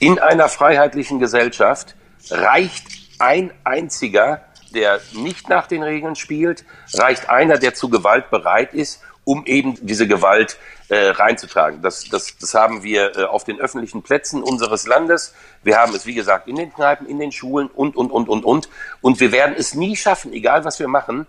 In 0.00 0.18
einer 0.18 0.48
freiheitlichen 0.48 1.18
Gesellschaft 1.18 1.94
reicht 2.30 2.86
ein 3.18 3.52
einziger, 3.64 4.42
der 4.74 5.00
nicht 5.12 5.48
nach 5.48 5.66
den 5.66 5.82
Regeln 5.82 6.14
spielt, 6.14 6.64
reicht 6.94 7.28
einer, 7.28 7.58
der 7.58 7.74
zu 7.74 7.88
Gewalt 7.88 8.30
bereit 8.30 8.74
ist, 8.74 9.02
um 9.28 9.44
eben 9.44 9.76
diese 9.82 10.08
Gewalt 10.08 10.56
äh, 10.88 11.10
reinzutragen. 11.10 11.82
Das, 11.82 12.08
das, 12.08 12.38
das 12.38 12.54
haben 12.54 12.82
wir 12.82 13.14
äh, 13.14 13.24
auf 13.24 13.44
den 13.44 13.60
öffentlichen 13.60 14.02
Plätzen 14.02 14.42
unseres 14.42 14.86
Landes. 14.86 15.34
Wir 15.62 15.76
haben 15.76 15.94
es, 15.94 16.06
wie 16.06 16.14
gesagt, 16.14 16.48
in 16.48 16.56
den 16.56 16.72
Kneipen, 16.72 17.06
in 17.06 17.18
den 17.18 17.30
Schulen 17.30 17.68
und, 17.68 17.94
und, 17.94 18.10
und, 18.10 18.30
und, 18.30 18.42
und. 18.42 18.70
Und 19.02 19.20
wir 19.20 19.30
werden 19.30 19.54
es 19.58 19.74
nie 19.74 19.96
schaffen, 19.96 20.32
egal 20.32 20.64
was 20.64 20.80
wir 20.80 20.88
machen, 20.88 21.26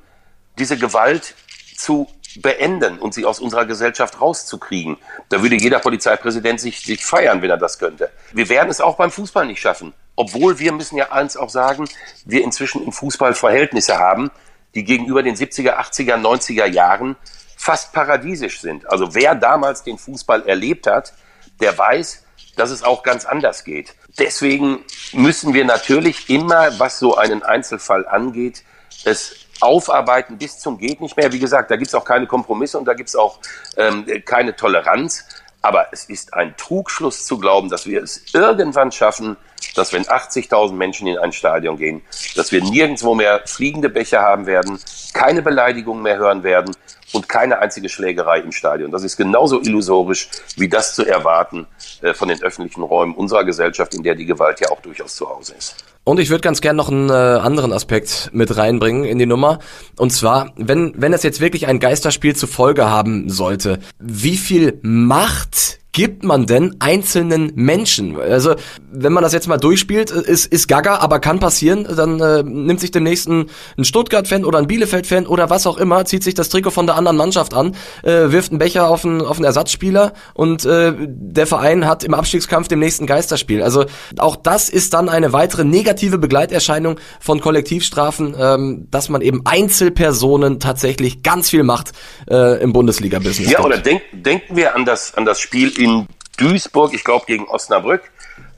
diese 0.58 0.78
Gewalt 0.78 1.36
zu 1.76 2.08
beenden 2.38 3.00
und 3.00 3.14
sie 3.14 3.26
aus 3.26 3.41
unserer 3.41 3.66
Gesellschaft 3.66 4.22
rauszukriegen. 4.22 4.95
Da 5.28 5.41
würde 5.41 5.58
jeder 5.58 5.80
Polizeipräsident 5.80 6.62
sich, 6.62 6.80
sich 6.80 7.06
feiern, 7.06 7.41
wenn 7.41 7.50
er 7.50 7.58
das 7.58 7.80
könnte. 7.80 8.12
Wir 8.32 8.47
werden 8.47 8.70
es 8.70 8.80
auch 8.80 8.95
beim 8.95 9.12
Fußball 9.12 9.45
nicht 9.45 9.60
schaffen. 9.60 9.93
Obwohl 10.16 10.58
wir 10.60 10.72
müssen 10.72 10.95
ja 10.95 11.12
eins 11.12 11.36
auch 11.36 11.50
sagen, 11.50 11.84
wir 12.24 12.45
inzwischen 12.45 12.82
im 12.82 12.93
Fußball 12.93 13.34
Verhältnisse 13.34 13.97
haben, 13.97 14.32
die 14.74 14.86
gegenüber 14.86 15.22
den 15.22 15.36
70er, 15.36 15.76
80er, 15.76 16.16
90er 16.16 16.66
Jahren 16.66 17.18
fast 17.60 17.91
paradiesisch 17.91 18.62
sind. 18.62 18.89
Also 18.89 19.14
wer 19.14 19.36
damals 19.36 19.84
den 19.84 19.97
Fußball 19.97 20.47
erlebt 20.47 20.88
hat, 20.88 21.14
der 21.60 21.78
weiß, 21.78 22.24
dass 22.55 22.72
es 22.72 22.84
auch 22.84 23.03
ganz 23.03 23.26
anders 23.26 23.66
geht. 23.66 23.95
Deswegen 24.18 24.80
müssen 25.12 25.53
wir 25.53 25.66
natürlich 25.66 26.30
immer, 26.30 26.80
was 26.80 26.99
so 26.99 27.18
einen 27.18 27.43
Einzelfall 27.43 28.07
angeht, 28.07 28.64
es 29.03 29.36
aufarbeiten 29.60 30.38
bis 30.38 30.60
zum 30.60 30.78
geht 30.78 31.01
nicht 31.01 31.18
mehr. 31.18 31.34
Wie 31.34 31.39
gesagt, 31.39 31.70
da 31.70 31.76
gibt 31.76 31.89
es 31.89 31.95
auch 31.95 32.05
keine 32.05 32.28
Kompromisse 32.28 32.80
und 32.80 32.86
da 32.86 32.93
gibt 32.93 33.10
es 33.10 33.18
auch 33.18 33.39
ähm, 33.76 34.05
keine 34.24 34.55
Toleranz. 34.55 35.26
Aber 35.62 35.88
es 35.91 36.05
ist 36.05 36.34
ein 36.34 36.55
Trugschluss 36.55 37.26
zu 37.26 37.39
glauben, 37.39 37.68
dass 37.68 37.86
wir 37.86 38.01
es 38.01 38.34
irgendwann 38.34 38.93
schaffen, 38.93 39.36
dass 39.76 39.91
wenn 39.91 40.05
80.000 40.05 40.72
Menschen 40.72 41.07
in 41.07 41.18
ein 41.18 41.34
Stadion 41.34 41.76
gehen, 41.76 42.01
dass 42.38 42.53
wir 42.53 42.64
nirgendwo 42.64 43.16
mehr 43.16 43.41
fliegende 43.45 43.89
Becher 43.89 44.22
haben 44.22 44.45
werden, 44.45 44.80
keine 45.14 45.41
Beleidigungen 45.41 46.01
mehr 46.01 46.18
hören 46.18 46.43
werden 46.43 46.74
und 47.14 47.30
keine 47.30 47.60
einzige 47.60 47.89
Schlägerei 47.89 48.39
im 48.39 48.51
Stadion. 48.51 48.91
Das 48.91 49.03
ist 49.03 49.18
genauso 49.18 49.62
illusorisch, 49.62 50.30
wie 50.57 50.70
das 50.70 50.95
zu 50.95 51.05
erwarten 51.05 51.68
äh, 52.01 52.14
von 52.14 52.28
den 52.28 52.41
öffentlichen 52.41 52.84
Räumen 52.84 53.16
unserer 53.16 53.43
Gesellschaft, 53.43 53.93
in 53.93 54.03
der 54.03 54.16
die 54.16 54.26
Gewalt 54.26 54.60
ja 54.60 54.70
auch 54.70 54.82
durchaus 54.82 55.16
zu 55.16 55.30
Hause 55.30 55.53
ist. 55.57 55.76
Und 56.03 56.20
ich 56.20 56.30
würde 56.30 56.41
ganz 56.41 56.62
gern 56.62 56.76
noch 56.76 56.89
einen 56.89 57.10
äh, 57.10 57.14
anderen 57.14 57.72
Aspekt 57.72 58.30
mit 58.34 58.55
reinbringen 58.57 59.03
in 59.03 59.20
die 59.20 59.26
Nummer. 59.26 59.60
Und 59.97 60.12
zwar, 60.12 60.53
wenn, 60.55 60.93
wenn 60.97 61.14
es 61.14 61.24
jetzt 61.24 61.39
wirklich 61.39 61.68
ein 61.68 61.80
Geisterspiel 61.80 62.36
zur 62.36 62.49
Folge 62.49 62.89
haben 62.89 63.30
sollte, 63.30 63.80
wie 63.99 64.38
viel 64.38 64.80
Macht 64.82 65.80
gibt 66.00 66.24
man 66.24 66.45
denn 66.45 66.78
einzelnen 66.80 67.52
Menschen? 67.56 68.18
Also, 68.18 68.56
wenn 68.89 69.12
man 69.12 69.22
das 69.22 69.34
jetzt 69.34 69.50
mal 69.50 69.58
durchspielt, 69.58 70.12
ist, 70.12 70.45
ist 70.45 70.70
gaga, 70.70 71.00
aber 71.00 71.20
kann 71.20 71.41
passieren, 71.41 71.86
dann 71.93 72.22
äh, 72.22 72.41
nimmt 72.41 72.80
sich 72.80 72.91
demnächst 72.91 73.28
ein, 73.28 73.47
ein 73.78 73.84
Stuttgart-Fan 73.84 74.45
oder 74.45 74.60
ein 74.60 74.68
Bielefeld-Fan 74.68 75.28
oder 75.28 75.50
was 75.50 75.68
auch 75.68 75.78
immer, 75.78 76.06
zieht 76.06 76.24
sich 76.24 76.36
das 76.36 76.47
Trikot 76.47 76.72
von 76.72 76.86
der 76.86 76.95
anderen 76.95 77.18
Mannschaft 77.18 77.54
an, 77.54 77.76
äh, 78.04 78.32
wirft 78.32 78.52
einen 78.52 78.60
Becher 78.60 78.88
auf 78.88 79.04
einen, 79.04 79.20
auf 79.20 79.36
einen 79.36 79.43
Ersatzspieler 79.43 80.14
und 80.34 80.64
äh, 80.64 80.93
der 80.97 81.45
Verein 81.47 81.86
hat 81.86 82.06
im 82.06 82.14
Abstiegskampf 82.14 82.70
demnächst 82.70 83.02
ein 83.02 83.06
Geisterspiel. 83.06 83.62
Also 83.62 83.84
auch 84.20 84.38
das 84.38 84.70
ist 84.70 84.93
dann 84.93 85.10
eine 85.10 85.34
weitere 85.34 85.66
negative 85.66 86.18
Begleiterscheinung 86.18 86.97
von 87.20 87.41
Kollektivstrafen, 87.41 88.38
ähm, 88.39 88.88
dass 88.89 89.10
man 89.10 89.20
eben 89.20 89.41
Einzelpersonen 89.43 90.62
tatsächlich 90.62 91.24
ganz 91.24 91.50
viel 91.50 91.64
Macht 91.64 91.91
äh, 92.32 92.64
im 92.64 92.72
Bundesliga-Business 92.72 93.52
Ja, 93.52 93.66
oder 93.66 93.80
denk, 93.80 94.02
denken 94.14 94.56
wir 94.56 94.78
an 94.78 94.86
das, 94.86 95.14
an 95.16 95.26
das 95.26 95.41
Spiel 95.41 95.78
in 95.78 95.88
Duisburg, 96.37 96.93
ich 96.93 97.03
glaube 97.03 97.25
gegen 97.25 97.47
Osnabrück, 97.47 98.11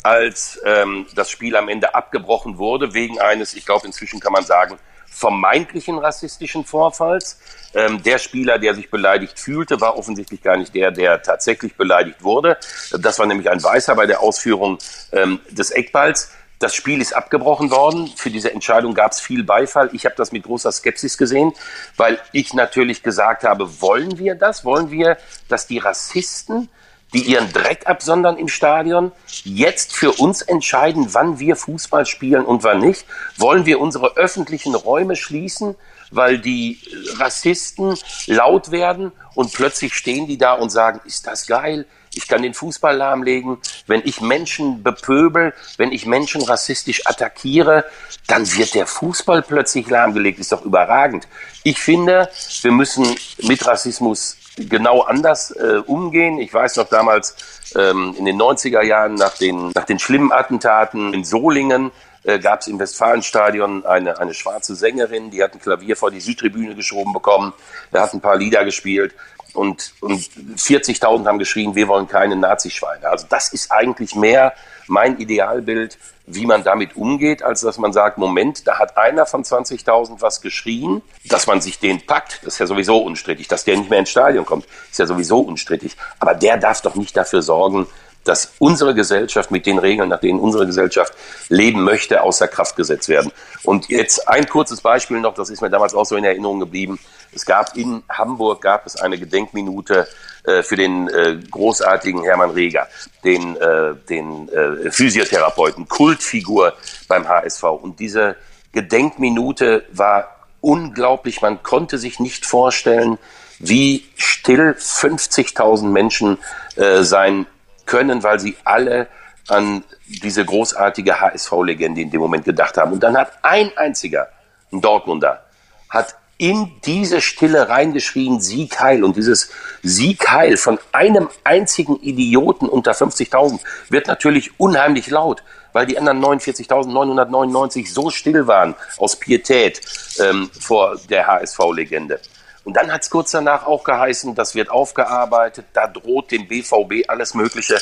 als 0.04 0.60
ähm, 0.66 1.08
das 1.16 1.30
Spiel 1.30 1.56
am 1.56 1.70
Ende 1.70 1.96
abgebrochen 1.96 2.58
wurde, 2.58 2.94
wegen 2.94 3.20
eines, 3.20 3.54
ich 3.54 3.66
glaube 3.66 3.88
inzwischen 3.88 4.20
kann 4.20 4.34
man 4.34 4.44
sagen, 4.44 4.78
vermeintlichen 5.12 5.98
rassistischen 6.00 6.66
Vorfalls. 6.66 7.40
Ähm, 7.74 8.02
der 8.02 8.18
Spieler, 8.18 8.58
der 8.58 8.74
sich 8.74 8.90
beleidigt 8.90 9.40
fühlte, 9.40 9.80
war 9.82 9.98
offensichtlich 9.98 10.42
gar 10.42 10.58
nicht 10.58 10.74
der, 10.74 10.92
der 10.92 11.22
tatsächlich 11.22 11.76
beleidigt 11.76 12.24
wurde. 12.24 12.58
Das 12.98 13.20
war 13.20 13.26
nämlich 13.26 13.50
ein 13.50 13.62
Weißer 13.62 13.96
bei 13.96 14.06
der 14.06 14.22
Ausführung 14.22 14.78
ähm, 15.12 15.40
des 15.50 15.72
Eckballs. 15.72 16.32
Das 16.60 16.76
Spiel 16.76 17.02
ist 17.02 17.14
abgebrochen 17.14 17.72
worden. 17.72 18.08
Für 18.16 18.30
diese 18.30 18.52
Entscheidung 18.54 18.94
gab 18.94 19.12
es 19.12 19.20
viel 19.20 19.44
Beifall. 19.44 19.90
Ich 19.94 20.06
habe 20.06 20.16
das 20.16 20.32
mit 20.32 20.44
großer 20.44 20.72
Skepsis 20.72 21.18
gesehen, 21.18 21.54
weil 21.98 22.20
ich 22.32 22.54
natürlich 22.54 23.04
gesagt 23.04 23.44
habe, 23.44 23.82
wollen 23.82 24.18
wir 24.18 24.36
das? 24.36 24.64
Wollen 24.64 24.92
wir, 24.92 25.18
dass 25.50 25.68
die 25.68 25.80
Rassisten, 25.80 26.70
die 27.14 27.24
ihren 27.24 27.52
Dreck 27.52 27.88
absondern 27.88 28.38
im 28.38 28.48
Stadion, 28.48 29.12
jetzt 29.44 29.94
für 29.94 30.12
uns 30.14 30.42
entscheiden, 30.42 31.14
wann 31.14 31.40
wir 31.40 31.56
Fußball 31.56 32.06
spielen 32.06 32.46
und 32.46 32.64
wann 32.64 32.80
nicht? 32.80 33.06
Wollen 33.38 33.66
wir 33.66 33.80
unsere 33.80 34.16
öffentlichen 34.16 34.76
Räume 34.76 35.16
schließen, 35.16 35.76
weil 36.10 36.40
die 36.40 36.80
Rassisten 37.18 37.98
laut 38.28 38.72
werden 38.72 39.12
und 39.36 39.54
plötzlich 39.54 39.94
stehen 39.94 40.28
die 40.28 40.38
da 40.38 40.54
und 40.54 40.70
sagen, 40.70 41.02
ist 41.06 41.28
das 41.28 41.48
geil? 41.48 41.86
Ich 42.14 42.28
kann 42.28 42.42
den 42.42 42.54
Fußball 42.54 42.96
lahmlegen. 42.96 43.58
Wenn 43.88 44.02
ich 44.04 44.20
Menschen 44.20 44.84
bepöbel, 44.84 45.54
wenn 45.78 45.94
ich 45.94 46.06
Menschen 46.06 46.42
rassistisch 46.42 47.08
attackiere, 47.08 47.86
dann 48.28 48.52
wird 48.54 48.76
der 48.76 48.86
Fußball 48.86 49.42
plötzlich 49.42 49.90
lahmgelegt. 49.90 50.40
Ist 50.40 50.52
doch 50.52 50.66
überragend. 50.66 51.28
Ich 51.64 51.80
finde, 51.80 52.30
wir 52.62 52.72
müssen 52.72 53.16
mit 53.44 53.66
Rassismus 53.66 54.36
genau 54.58 55.02
anders 55.02 55.52
äh, 55.52 55.82
umgehen. 55.86 56.40
Ich 56.40 56.54
weiß 56.54 56.78
noch 56.78 56.90
damals 56.90 57.36
ähm, 57.76 58.16
in 58.18 58.26
den 58.26 58.40
90er 58.40 58.84
Jahren 58.84 59.16
nach 59.16 59.38
den, 59.38 59.72
nach 59.74 59.86
den 59.86 60.00
schlimmen 60.00 60.32
Attentaten 60.32 61.14
in 61.14 61.24
Solingen, 61.24 61.92
äh, 62.24 62.40
gab 62.40 62.62
es 62.62 62.68
im 62.68 62.80
Westfalenstadion 62.80 63.86
eine, 63.86 64.20
eine 64.20 64.34
schwarze 64.34 64.76
Sängerin, 64.76 65.32
die 65.32 65.42
hat 65.42 65.54
ein 65.54 65.62
Klavier 65.62 65.96
vor 65.96 66.12
die 66.12 66.20
Südtribüne 66.20 66.76
geschoben 66.76 67.14
bekommen, 67.14 67.54
da 67.92 68.04
hat 68.04 68.14
ein 68.14 68.22
paar 68.22 68.38
Lieder 68.38 68.64
gespielt. 68.66 69.14
und, 69.54 69.94
und 70.02 70.20
40.000 70.20 71.26
haben 71.26 71.40
geschrien, 71.40 71.76
wir 71.76 71.88
wollen 71.88 72.08
keine 72.08 72.36
Nazischweine. 72.36 73.10
Also 73.10 73.26
das 73.30 73.52
ist 73.52 73.72
eigentlich 73.72 74.16
mehr 74.16 74.54
mein 74.88 75.18
Idealbild, 75.18 75.98
wie 76.34 76.46
man 76.46 76.64
damit 76.64 76.96
umgeht, 76.96 77.44
als 77.44 77.62
dass 77.62 77.78
man 77.78 77.94
sagt, 77.94 78.18
Moment, 78.18 78.68
da 78.68 78.80
hat 78.80 78.98
einer 78.98 79.26
von 79.26 79.44
20.000 79.44 80.18
was 80.20 80.42
geschrien, 80.42 81.02
dass 81.26 81.48
man 81.48 81.62
sich 81.62 81.80
den 81.80 82.06
packt, 82.06 82.40
das 82.44 82.54
ist 82.54 82.60
ja 82.60 82.68
sowieso 82.68 82.98
unstrittig. 82.98 83.48
Dass 83.48 83.64
der 83.64 83.78
nicht 83.78 83.90
mehr 83.90 84.00
ins 84.00 84.10
Stadion 84.10 84.46
kommt, 84.46 84.66
ist 84.90 85.00
ja 85.00 85.06
sowieso 85.06 85.40
unstrittig. 85.40 85.96
Aber 86.20 86.34
der 86.34 86.58
darf 86.58 86.82
doch 86.82 86.96
nicht 86.96 87.16
dafür 87.16 87.42
sorgen, 87.42 87.88
dass 88.24 88.54
unsere 88.60 88.94
Gesellschaft 88.94 89.52
mit 89.52 89.66
den 89.66 89.80
Regeln, 89.80 90.10
nach 90.10 90.20
denen 90.20 90.40
unsere 90.40 90.66
Gesellschaft 90.66 91.14
leben 91.50 91.84
möchte, 91.84 92.22
außer 92.22 92.48
Kraft 92.48 92.76
gesetzt 92.76 93.10
werden. 93.10 93.32
Und 93.64 93.90
jetzt 93.90 94.28
ein 94.28 94.48
kurzes 94.48 94.82
Beispiel 94.82 95.20
noch, 95.20 95.34
das 95.34 95.50
ist 95.50 95.62
mir 95.62 95.70
damals 95.70 95.96
auch 95.96 96.06
so 96.06 96.16
in 96.16 96.24
Erinnerung 96.24 96.60
geblieben. 96.60 97.00
Es 97.34 97.46
gab 97.46 97.76
in 97.76 98.04
Hamburg 98.10 98.62
gab 98.62 98.86
es 98.86 98.96
eine 98.96 99.18
Gedenkminute 99.18 100.08
äh, 100.44 100.64
für 100.64 100.76
den 100.76 101.08
äh, 101.10 101.38
großartigen 101.50 102.24
Hermann 102.24 102.52
Reger, 102.52 102.88
den, 103.24 103.56
äh, 103.58 103.96
den 104.10 104.50
äh, 104.50 104.92
Physiotherapeuten, 104.92 105.88
Kultfigur 105.88 106.74
beim 107.08 107.28
HSV. 107.28 107.64
Und 107.64 108.00
diese 108.00 108.36
Gedenkminute 108.72 109.86
war 109.92 110.36
unglaublich. 110.62 111.42
Man 111.42 111.62
konnte 111.64 111.98
sich 111.98 112.20
nicht 112.20 112.46
vorstellen, 112.46 113.18
wie 113.60 114.06
still 114.16 114.76
50.000 114.78 115.86
Menschen 115.86 116.38
äh, 116.76 117.04
sein 117.04 117.46
können, 117.86 118.24
weil 118.24 118.40
sie 118.40 118.56
alle 118.64 119.08
an 119.48 119.84
diese 120.08 120.46
großartige 120.46 121.20
HSV-Legende 121.20 122.02
in 122.02 122.12
dem 122.12 122.22
Moment 122.22 122.46
gedacht 122.46 122.78
haben. 122.78 122.94
Und 122.94 123.04
dann 123.04 123.18
hat 123.18 123.34
ein 123.44 123.72
einziger, 123.78 124.30
ein 124.72 124.82
Dortmunder, 124.82 125.44
hat 125.90 126.16
in 126.42 126.72
diese 126.86 127.22
Stille 127.22 127.70
reingeschrien, 127.70 128.42
Sieg 128.42 128.80
heil. 128.80 129.04
Und 129.04 129.16
dieses 129.16 129.52
Sieg 129.84 130.28
heil 130.32 130.58
von 130.58 130.80
einem 130.92 131.30
einzigen 131.44 131.98
Idioten 131.98 132.68
unter 132.68 132.94
50.000 132.94 133.60
wird 133.90 134.08
natürlich 134.08 134.60
unheimlich 134.60 135.08
laut, 135.12 135.44
weil 135.72 135.86
die 135.86 136.00
anderen 136.00 136.20
49.999 136.20 137.94
so 137.94 138.10
still 138.10 138.48
waren 138.48 138.74
aus 138.98 139.18
Pietät 139.18 139.82
ähm, 140.20 140.50
vor 140.60 140.98
der 141.12 141.28
HSV-Legende. 141.28 142.20
Und 142.64 142.76
dann 142.76 142.92
hat 142.92 143.04
es 143.04 143.12
kurz 143.12 143.30
danach 143.30 143.68
auch 143.68 143.84
geheißen, 143.84 144.34
das 144.34 144.56
wird 144.56 144.72
aufgearbeitet, 144.72 145.68
da 145.74 145.86
droht 145.86 146.32
dem 146.32 146.48
BVB 146.48 147.08
alles 147.08 147.36
Mögliche. 147.36 147.78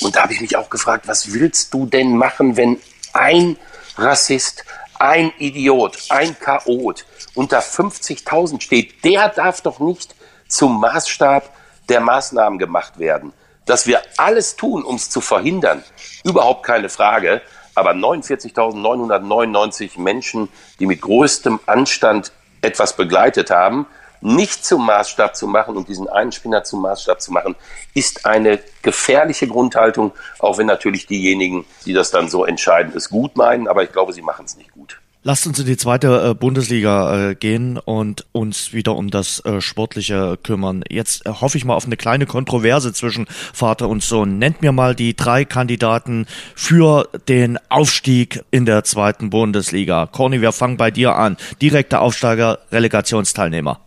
Und 0.00 0.16
da 0.16 0.24
habe 0.24 0.32
ich 0.32 0.40
mich 0.40 0.56
auch 0.56 0.68
gefragt, 0.68 1.06
was 1.06 1.32
willst 1.32 1.72
du 1.72 1.86
denn 1.86 2.16
machen, 2.16 2.56
wenn 2.56 2.80
ein 3.12 3.56
Rassist, 3.96 4.64
ein 5.00 5.32
Idiot, 5.38 5.98
ein 6.10 6.38
Chaot 6.38 7.06
unter 7.34 7.58
50.000 7.60 8.60
steht? 8.60 9.02
Der 9.04 9.30
darf 9.30 9.62
doch 9.62 9.80
nicht 9.80 10.14
zum 10.48 10.78
Maßstab 10.80 11.48
der 11.88 12.00
Maßnahmen 12.00 12.58
gemacht 12.58 12.98
werden. 12.98 13.32
Dass 13.66 13.86
wir 13.86 14.02
alles 14.16 14.56
tun, 14.56 14.82
um 14.84 14.96
es 14.96 15.10
zu 15.10 15.20
verhindern, 15.20 15.84
überhaupt 16.24 16.64
keine 16.64 16.88
Frage. 16.88 17.42
Aber 17.74 17.92
49.999 17.92 20.00
Menschen, 20.00 20.48
die 20.78 20.86
mit 20.86 21.00
größtem 21.00 21.58
Anstand 21.66 22.32
etwas 22.62 22.96
begleitet 22.96 23.50
haben, 23.50 23.86
nicht 24.20 24.64
zum 24.64 24.86
Maßstab 24.86 25.36
zu 25.36 25.46
machen 25.46 25.76
und 25.76 25.88
diesen 25.88 26.08
einen 26.08 26.32
Spinner 26.32 26.64
zum 26.64 26.82
Maßstab 26.82 27.20
zu 27.20 27.32
machen, 27.32 27.56
ist 27.94 28.26
eine 28.26 28.60
gefährliche 28.82 29.46
Grundhaltung, 29.46 30.12
auch 30.38 30.58
wenn 30.58 30.66
natürlich 30.66 31.06
diejenigen, 31.06 31.64
die 31.86 31.92
das 31.92 32.10
dann 32.10 32.28
so 32.28 32.44
entscheiden, 32.44 32.92
es 32.94 33.10
gut 33.10 33.36
meinen, 33.36 33.68
aber 33.68 33.82
ich 33.82 33.92
glaube, 33.92 34.12
sie 34.12 34.22
machen 34.22 34.44
es 34.44 34.56
nicht 34.56 34.72
gut. 34.72 35.00
Lasst 35.22 35.46
uns 35.46 35.58
in 35.58 35.66
die 35.66 35.76
zweite 35.76 36.30
äh, 36.30 36.34
Bundesliga 36.34 37.30
äh, 37.30 37.34
gehen 37.34 37.76
und 37.76 38.24
uns 38.32 38.72
wieder 38.72 38.96
um 38.96 39.10
das 39.10 39.44
äh, 39.44 39.60
Sportliche 39.60 40.38
kümmern. 40.42 40.82
Jetzt 40.88 41.28
hoffe 41.28 41.58
ich 41.58 41.66
mal 41.66 41.74
auf 41.74 41.84
eine 41.84 41.98
kleine 41.98 42.24
Kontroverse 42.24 42.94
zwischen 42.94 43.26
Vater 43.52 43.90
und 43.90 44.02
Sohn. 44.02 44.38
Nennt 44.38 44.62
mir 44.62 44.72
mal 44.72 44.94
die 44.94 45.14
drei 45.14 45.44
Kandidaten 45.44 46.24
für 46.54 47.06
den 47.28 47.58
Aufstieg 47.68 48.44
in 48.50 48.64
der 48.64 48.82
zweiten 48.84 49.28
Bundesliga. 49.28 50.06
Corny, 50.06 50.40
wir 50.40 50.52
fangen 50.52 50.78
bei 50.78 50.90
dir 50.90 51.14
an. 51.16 51.36
Direkter 51.60 52.00
Aufsteiger, 52.00 52.60
Relegationsteilnehmer. 52.72 53.78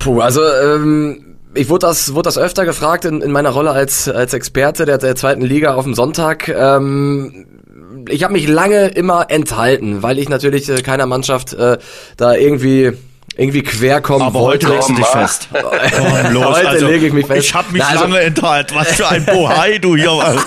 Puh, 0.00 0.20
also 0.20 0.40
ähm, 0.42 1.36
ich 1.54 1.68
wurde 1.68 1.86
das, 1.86 2.14
wurde 2.14 2.26
das 2.26 2.38
öfter 2.38 2.64
gefragt 2.64 3.04
in, 3.04 3.20
in 3.20 3.30
meiner 3.30 3.50
Rolle 3.50 3.70
als, 3.70 4.08
als 4.08 4.32
Experte 4.34 4.86
der, 4.86 4.98
der 4.98 5.14
zweiten 5.14 5.42
Liga 5.42 5.74
auf 5.74 5.84
dem 5.84 5.94
Sonntag. 5.94 6.48
Ähm, 6.48 7.46
ich 8.08 8.24
habe 8.24 8.32
mich 8.32 8.48
lange 8.48 8.88
immer 8.88 9.26
enthalten, 9.30 10.02
weil 10.02 10.18
ich 10.18 10.28
natürlich 10.30 10.68
äh, 10.70 10.80
keiner 10.82 11.04
Mannschaft 11.06 11.52
äh, 11.52 11.76
da 12.16 12.34
irgendwie 12.34 12.92
irgendwie 13.36 13.62
quer 13.62 14.00
kommen 14.00 14.22
Aber 14.22 14.40
wollte. 14.40 14.66
heute 14.66 14.74
legst 14.74 14.88
du 14.88 14.94
dich 14.94 15.06
fest. 15.06 15.48
Komm, 15.52 16.32
los. 16.32 16.44
Heute 16.56 16.68
also, 16.68 16.86
lege 16.88 17.06
ich 17.06 17.12
mich 17.12 17.26
fest. 17.26 17.46
Ich 17.46 17.54
habe 17.54 17.72
mich 17.72 17.80
Na, 17.82 17.90
also, 17.90 18.04
lange 18.04 18.20
enthalten. 18.20 18.74
Was 18.74 18.88
für 18.88 19.08
ein 19.08 19.24
Bohai 19.24 19.78
du 19.78 19.96
hier 19.96 20.10
warst. 20.10 20.46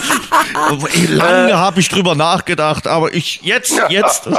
lange 1.09 1.57
habe 1.57 1.79
ich 1.79 1.87
drüber 1.87 2.13
nachgedacht, 2.13 2.85
aber 2.85 3.13
ich 3.13 3.39
jetzt, 3.41 3.73
jetzt. 3.89 4.29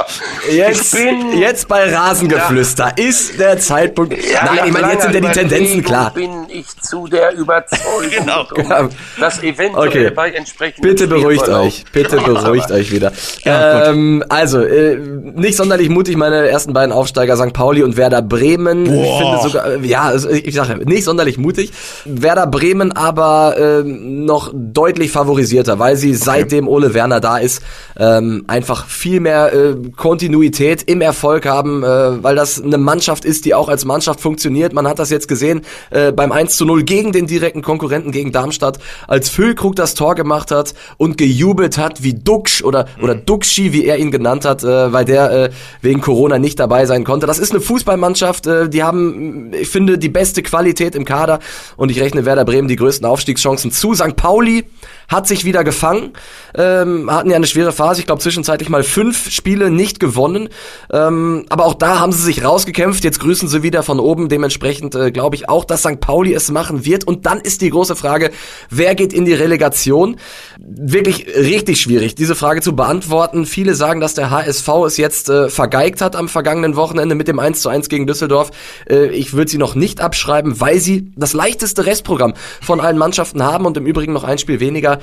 Jetzt, 0.49 0.93
bin, 0.93 1.37
jetzt 1.39 1.67
bei 1.67 1.91
Rasengeflüster 1.93 2.93
ja. 2.97 3.03
ist 3.03 3.39
der 3.39 3.57
Zeitpunkt. 3.57 4.13
Ja, 4.13 4.45
Nein, 4.45 4.59
ich 4.67 4.73
meine, 4.73 4.91
jetzt 4.93 5.03
sind 5.03 5.15
ja 5.15 5.21
die 5.21 5.31
Tendenzen 5.31 5.83
klar. 5.83 6.13
bin 6.13 6.47
ich 6.49 6.67
zu 6.79 7.07
der 7.07 7.33
Überzeugung, 7.33 8.09
genau. 8.09 8.45
Um 8.55 8.89
das 9.19 9.41
eventuell 9.43 9.87
okay. 9.87 10.09
bei 10.11 10.29
entsprechenden 10.31 10.81
Bitte 10.81 11.07
beruhigt 11.07 11.47
euch. 11.49 11.83
Bitte 11.91 12.17
beruhigt 12.17 12.71
euch 12.71 12.91
wieder. 12.91 13.11
Ja, 13.43 13.89
ähm, 13.89 14.23
also, 14.29 14.61
äh, 14.61 14.97
nicht 14.97 15.57
sonderlich 15.57 15.89
mutig 15.89 16.15
meine 16.15 16.47
ersten 16.47 16.73
beiden 16.73 16.91
Aufsteiger 16.91 17.37
St. 17.37 17.53
Pauli 17.53 17.83
und 17.83 17.97
Werder 17.97 18.21
Bremen 18.21 18.34
Bremen, 18.35 18.85
Boah. 18.85 19.03
ich 19.03 19.17
finde 19.17 19.41
sogar, 19.41 19.83
äh, 19.83 19.87
ja, 19.87 20.03
also 20.03 20.29
ich 20.29 20.53
sage 20.53 20.85
nicht 20.85 21.03
sonderlich 21.03 21.37
mutig. 21.37 21.71
Werder 22.05 22.47
Bremen 22.47 22.91
aber 22.91 23.55
äh, 23.57 23.83
noch 23.83 24.51
deutlich 24.53 25.11
favorisierter, 25.11 25.79
weil 25.79 25.95
sie 25.95 26.09
okay. 26.09 26.21
seitdem 26.23 26.67
Ole 26.67 26.93
Werner 26.93 27.19
da 27.19 27.37
ist, 27.37 27.61
ähm, 27.97 28.43
einfach 28.47 28.87
viel 28.87 29.19
mehr 29.19 29.53
äh, 29.53 29.75
Kontinuität 29.95 30.83
im 30.83 31.01
Erfolg 31.01 31.45
haben, 31.45 31.83
äh, 31.83 32.23
weil 32.23 32.35
das 32.35 32.61
eine 32.61 32.77
Mannschaft 32.77 33.25
ist, 33.25 33.45
die 33.45 33.53
auch 33.53 33.69
als 33.69 33.85
Mannschaft 33.85 34.19
funktioniert. 34.19 34.73
Man 34.73 34.87
hat 34.87 34.99
das 34.99 35.09
jetzt 35.09 35.27
gesehen 35.27 35.61
äh, 35.91 36.11
beim 36.11 36.31
1 36.31 36.57
zu 36.57 36.65
0 36.65 36.83
gegen 36.83 37.11
den 37.11 37.27
direkten 37.27 37.61
Konkurrenten, 37.61 38.11
gegen 38.11 38.31
Darmstadt, 38.31 38.79
als 39.07 39.29
Füllkrug 39.29 39.75
das 39.75 39.93
Tor 39.93 40.15
gemacht 40.15 40.51
hat 40.51 40.73
und 40.97 41.17
gejubelt 41.17 41.77
hat 41.77 42.03
wie 42.03 42.13
Duxch 42.13 42.63
oder, 42.63 42.87
mhm. 42.97 43.03
oder 43.03 43.15
Duxchi, 43.15 43.71
wie 43.71 43.85
er 43.85 43.97
ihn 43.97 44.11
genannt 44.11 44.45
hat, 44.45 44.63
äh, 44.63 44.91
weil 44.91 45.05
der 45.05 45.31
äh, 45.31 45.49
wegen 45.81 46.01
Corona 46.01 46.39
nicht 46.39 46.59
dabei 46.59 46.85
sein 46.85 47.03
konnte. 47.03 47.27
Das 47.27 47.39
ist 47.39 47.51
eine 47.51 47.61
Fußballmannschaft, 47.61 48.24
Mannschaft, 48.25 48.47
äh, 48.47 48.69
die 48.69 48.83
haben, 48.83 49.53
ich 49.53 49.69
finde, 49.69 49.97
die 49.97 50.09
beste 50.09 50.41
Qualität 50.41 50.95
im 50.95 51.05
Kader 51.05 51.39
und 51.77 51.91
ich 51.91 52.01
rechne 52.01 52.25
Werder 52.25 52.45
Bremen 52.45 52.67
die 52.67 52.75
größten 52.75 53.05
Aufstiegschancen 53.05 53.71
zu. 53.71 53.93
St. 53.93 54.15
Pauli 54.15 54.65
hat 55.07 55.27
sich 55.27 55.45
wieder 55.45 55.63
gefangen, 55.63 56.13
ähm, 56.55 57.11
hatten 57.11 57.29
ja 57.29 57.35
eine 57.35 57.47
schwere 57.47 57.71
Phase, 57.71 57.99
ich 57.99 58.05
glaube 58.05 58.21
zwischenzeitlich 58.21 58.69
mal 58.69 58.83
fünf 58.83 59.29
Spiele 59.29 59.69
nicht 59.69 59.99
gewonnen, 59.99 60.49
ähm, 60.91 61.45
aber 61.49 61.65
auch 61.65 61.75
da 61.75 61.99
haben 61.99 62.11
sie 62.11 62.23
sich 62.23 62.43
rausgekämpft, 62.43 63.03
jetzt 63.03 63.19
grüßen 63.19 63.47
sie 63.47 63.63
wieder 63.63 63.83
von 63.83 63.99
oben, 63.99 64.29
dementsprechend 64.29 64.95
äh, 64.95 65.11
glaube 65.11 65.35
ich 65.35 65.49
auch, 65.49 65.65
dass 65.65 65.81
St. 65.81 65.99
Pauli 65.99 66.33
es 66.33 66.51
machen 66.51 66.85
wird 66.85 67.05
und 67.05 67.25
dann 67.25 67.39
ist 67.39 67.61
die 67.61 67.69
große 67.69 67.95
Frage, 67.95 68.31
wer 68.69 68.95
geht 68.95 69.13
in 69.13 69.25
die 69.25 69.33
Relegation? 69.33 70.17
Wirklich 70.57 71.27
richtig 71.27 71.79
schwierig, 71.79 72.15
diese 72.15 72.35
Frage 72.35 72.61
zu 72.61 72.75
beantworten. 72.75 73.45
Viele 73.45 73.75
sagen, 73.75 73.99
dass 73.99 74.13
der 74.13 74.29
HSV 74.29 74.67
es 74.87 74.97
jetzt 74.97 75.29
äh, 75.29 75.49
vergeigt 75.49 76.01
hat 76.01 76.15
am 76.15 76.29
vergangenen 76.29 76.75
Wochenende 76.75 77.15
mit 77.15 77.27
dem 77.27 77.39
1 77.39 77.61
zu 77.61 77.69
1 77.69 77.89
gegen 77.89 78.07
Düsseldorf. 78.07 78.51
Äh, 78.89 79.07
ich 79.07 79.33
würde 79.33 79.51
sie 79.51 79.57
noch 79.57 79.75
nicht 79.75 80.01
abschreiben, 80.01 80.59
weil 80.59 80.79
sie 80.79 81.11
das 81.15 81.33
leichteste 81.33 81.85
Restprogramm 81.85 82.33
von 82.61 82.79
allen 82.79 82.97
Mannschaften 82.97 83.43
haben 83.43 83.65
und 83.65 83.77
im 83.77 83.85
Übrigen 83.85 84.13
noch 84.13 84.23
ein 84.23 84.37
Spiel 84.37 84.59
weniger. 84.59 84.94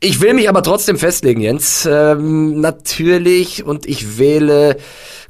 Ich 0.00 0.20
will 0.20 0.34
mich 0.34 0.48
aber 0.48 0.62
trotzdem 0.62 0.98
festlegen, 0.98 1.40
Jens. 1.40 1.86
Ähm, 1.86 2.60
natürlich 2.60 3.64
und 3.64 3.86
ich 3.86 4.18
wähle, 4.18 4.76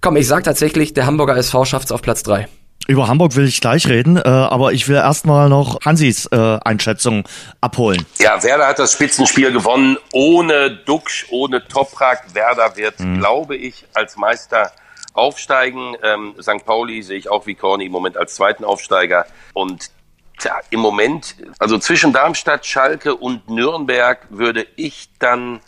komm, 0.01 0.17
ich 0.17 0.27
sag 0.27 0.45
tatsächlich, 0.45 0.95
der 0.95 1.07
Hamburger 1.07 1.37
SV 1.37 1.65
schafft's 1.65 1.93
auf 1.93 2.03
Platz 2.03 2.23
drei. 2.23 2.49
Über 2.87 3.09
Hamburg 3.09 3.35
will 3.35 3.47
ich 3.47 3.61
gleich 3.63 3.87
reden, 3.89 4.19
äh, 4.19 4.23
aber 4.29 4.73
ich 4.73 4.89
will 4.89 4.97
erstmal 4.97 5.49
noch 5.49 5.81
Hansis 5.85 6.27
äh, 6.27 6.59
Einschätzung 6.65 7.27
abholen. 7.63 8.05
Ja, 8.19 8.43
Werder 8.43 8.67
hat 8.67 8.79
das 8.79 8.93
Spitzenspiel 8.93 9.53
gewonnen, 9.53 9.97
ohne 10.13 10.71
Duxch, 10.85 11.27
ohne 11.31 11.67
Toprak. 11.67 12.35
Werder 12.35 12.77
wird, 12.77 13.01
mhm. 13.01 13.21
glaube 13.21 13.57
ich, 13.57 13.87
als 13.95 14.17
Meister 14.17 14.71
aufsteigen. 15.15 15.97
Ähm, 16.03 16.35
St. 16.43 16.67
Pauli 16.67 17.03
sehe 17.03 17.17
ich 17.17 17.31
auch 17.31 17.47
wie 17.47 17.55
Corny 17.55 17.87
im 17.87 17.93
Moment 17.93 18.19
als 18.19 18.35
zweiten 18.35 18.65
Aufsteiger. 18.65 19.25
Und 19.55 19.91
tja, 20.39 20.61
im 20.71 20.81
Moment, 20.81 21.37
also 21.59 21.79
zwischen 21.79 22.13
Darmstadt, 22.13 22.67
Schalke 22.67 23.15
und 23.15 23.49
Nürnberg 23.49 24.27
würde 24.31 24.67
ich 24.77 25.09
dann 25.19 25.61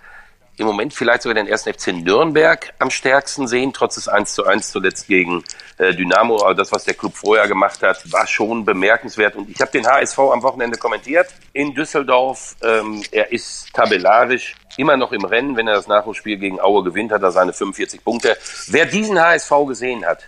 im 0.59 0.67
Moment 0.67 0.95
vielleicht 0.95 1.23
sogar 1.23 1.35
den 1.35 1.47
ersten 1.47 1.73
FC 1.73 1.89
Nürnberg 1.89 2.73
am 2.79 2.91
stärksten 2.91 3.47
sehen, 3.47 3.73
trotz 3.73 3.97
des 3.97 4.09
1 4.09 4.35
zu 4.35 4.47
1 4.47 4.71
zuletzt 4.71 5.07
gegen 5.07 5.45
äh, 5.79 5.95
Dynamo. 5.95 6.43
Aber 6.43 6.55
das, 6.55 6.73
was 6.73 6.85
der 6.85 6.95
Club 6.95 7.15
vorher 7.15 7.47
gemacht 7.47 7.83
hat, 7.83 8.11
war 8.11 8.27
schon 8.27 8.65
bemerkenswert. 8.65 9.37
Und 9.37 9.51
ich 9.51 9.61
habe 9.61 9.71
den 9.71 9.87
HSV 9.87 10.19
am 10.19 10.43
Wochenende 10.43 10.79
kommentiert 10.79 11.29
in 11.53 11.75
Düsseldorf. 11.75 12.57
Ähm, 12.63 13.03
er 13.11 13.33
ist 13.33 13.73
tabellarisch 13.75 14.55
immer 14.79 14.97
noch 14.97 15.13
im 15.13 15.25
Rennen. 15.25 15.57
Wenn 15.57 15.69
er 15.69 15.75
das 15.75 15.89
Nachholspiel 15.89 16.39
gegen 16.39 16.61
Aue 16.61 16.85
gewinnt, 16.85 17.13
hat 17.13 17.23
er 17.23 17.33
seine 17.33 17.53
45 17.53 18.03
Punkte. 18.03 18.37
Wer 18.69 18.87
diesen 18.87 19.21
HSV 19.21 19.51
gesehen 19.67 20.07
hat, 20.07 20.27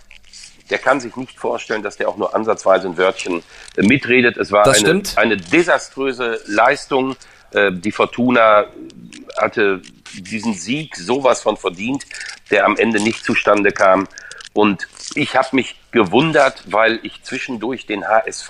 der 0.69 0.77
kann 0.77 0.99
sich 0.99 1.15
nicht 1.15 1.39
vorstellen, 1.39 1.83
dass 1.83 1.97
der 1.97 2.09
auch 2.09 2.17
nur 2.17 2.35
ansatzweise 2.35 2.87
ein 2.87 2.97
Wörtchen 2.97 3.43
äh, 3.75 3.83
mitredet. 3.83 4.37
Es 4.37 4.51
war 4.51 4.67
eine, 4.67 5.01
eine 5.15 5.37
desaströse 5.37 6.39
Leistung. 6.45 7.15
Äh, 7.51 7.71
die 7.71 7.91
Fortuna 7.91 8.65
hatte 9.37 9.81
diesen 10.13 10.53
Sieg 10.53 10.95
sowas 10.95 11.41
von 11.41 11.57
verdient, 11.57 12.05
der 12.51 12.65
am 12.65 12.77
Ende 12.77 12.99
nicht 12.99 13.23
zustande 13.23 13.71
kam. 13.71 14.07
Und 14.53 14.87
ich 15.15 15.35
habe 15.35 15.49
mich 15.53 15.75
gewundert, 15.91 16.63
weil 16.67 16.99
ich 17.03 17.23
zwischendurch 17.23 17.85
den 17.85 18.07
HSV 18.07 18.49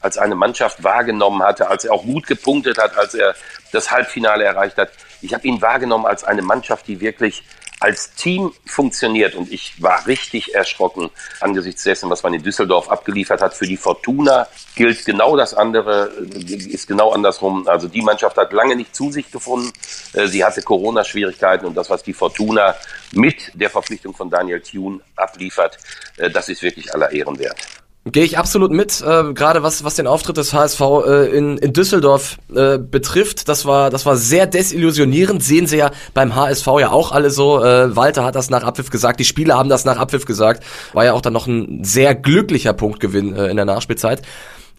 als 0.00 0.18
eine 0.18 0.34
Mannschaft 0.34 0.84
wahrgenommen 0.84 1.42
hatte, 1.42 1.68
als 1.68 1.84
er 1.84 1.92
auch 1.92 2.02
gut 2.02 2.26
gepunktet 2.26 2.78
hat, 2.78 2.96
als 2.96 3.14
er 3.14 3.34
das 3.72 3.90
Halbfinale 3.90 4.44
erreicht 4.44 4.76
hat. 4.78 4.90
Ich 5.20 5.34
habe 5.34 5.46
ihn 5.46 5.60
wahrgenommen 5.62 6.06
als 6.06 6.24
eine 6.24 6.42
Mannschaft, 6.42 6.86
die 6.86 7.00
wirklich 7.00 7.42
als 7.80 8.14
Team 8.14 8.52
funktioniert. 8.66 9.34
Und 9.34 9.52
ich 9.52 9.80
war 9.82 10.06
richtig 10.06 10.54
erschrocken 10.54 11.10
angesichts 11.40 11.84
dessen, 11.84 12.10
was 12.10 12.22
man 12.22 12.34
in 12.34 12.42
Düsseldorf 12.42 12.88
abgeliefert 12.88 13.40
hat. 13.40 13.54
Für 13.54 13.66
die 13.66 13.76
Fortuna 13.76 14.48
gilt 14.74 15.04
genau 15.04 15.36
das 15.36 15.54
andere, 15.54 16.06
ist 16.06 16.86
genau 16.86 17.12
andersrum. 17.12 17.66
Also 17.68 17.88
die 17.88 18.02
Mannschaft 18.02 18.36
hat 18.36 18.52
lange 18.52 18.76
nicht 18.76 18.94
zu 18.94 19.10
sich 19.10 19.30
gefunden. 19.30 19.72
Äh, 20.14 20.26
sie 20.26 20.44
hatte 20.44 20.62
Corona-Schwierigkeiten 20.62 21.66
und 21.66 21.74
das, 21.74 21.90
was 21.90 22.02
die 22.02 22.14
Fortuna 22.14 22.74
mit 23.12 23.52
der 23.54 23.70
Verpflichtung 23.70 24.14
von 24.14 24.30
Daniel 24.30 24.60
Thune 24.60 25.00
abliefert, 25.16 25.78
äh, 26.16 26.30
das 26.30 26.48
ist 26.48 26.62
wirklich 26.62 26.92
aller 26.94 27.10
Ehren 27.12 27.38
wert. 27.38 27.77
Gehe 28.12 28.24
ich 28.24 28.38
absolut 28.38 28.70
mit, 28.70 29.00
äh, 29.00 29.32
gerade 29.32 29.62
was, 29.62 29.84
was 29.84 29.96
den 29.96 30.06
Auftritt 30.06 30.36
des 30.36 30.52
HSV 30.52 30.80
äh, 31.06 31.36
in, 31.36 31.58
in 31.58 31.72
Düsseldorf 31.72 32.38
äh, 32.54 32.78
betrifft. 32.78 33.48
Das 33.48 33.66
war, 33.66 33.90
das 33.90 34.06
war 34.06 34.16
sehr 34.16 34.46
desillusionierend. 34.46 35.42
Sehen 35.42 35.66
Sie 35.66 35.76
ja 35.76 35.90
beim 36.14 36.34
HSV 36.34 36.66
ja 36.80 36.90
auch 36.90 37.12
alle 37.12 37.30
so. 37.30 37.62
Äh, 37.62 37.94
Walter 37.96 38.24
hat 38.24 38.34
das 38.34 38.50
nach 38.50 38.62
Abpfiff 38.62 38.90
gesagt, 38.90 39.20
die 39.20 39.24
Spieler 39.24 39.56
haben 39.56 39.68
das 39.68 39.84
nach 39.84 39.98
Abpfiff 39.98 40.24
gesagt. 40.24 40.64
War 40.92 41.04
ja 41.04 41.12
auch 41.12 41.20
dann 41.20 41.32
noch 41.32 41.46
ein 41.46 41.84
sehr 41.84 42.14
glücklicher 42.14 42.72
Punktgewinn 42.72 43.34
äh, 43.34 43.48
in 43.48 43.56
der 43.56 43.64
Nachspielzeit. 43.64 44.22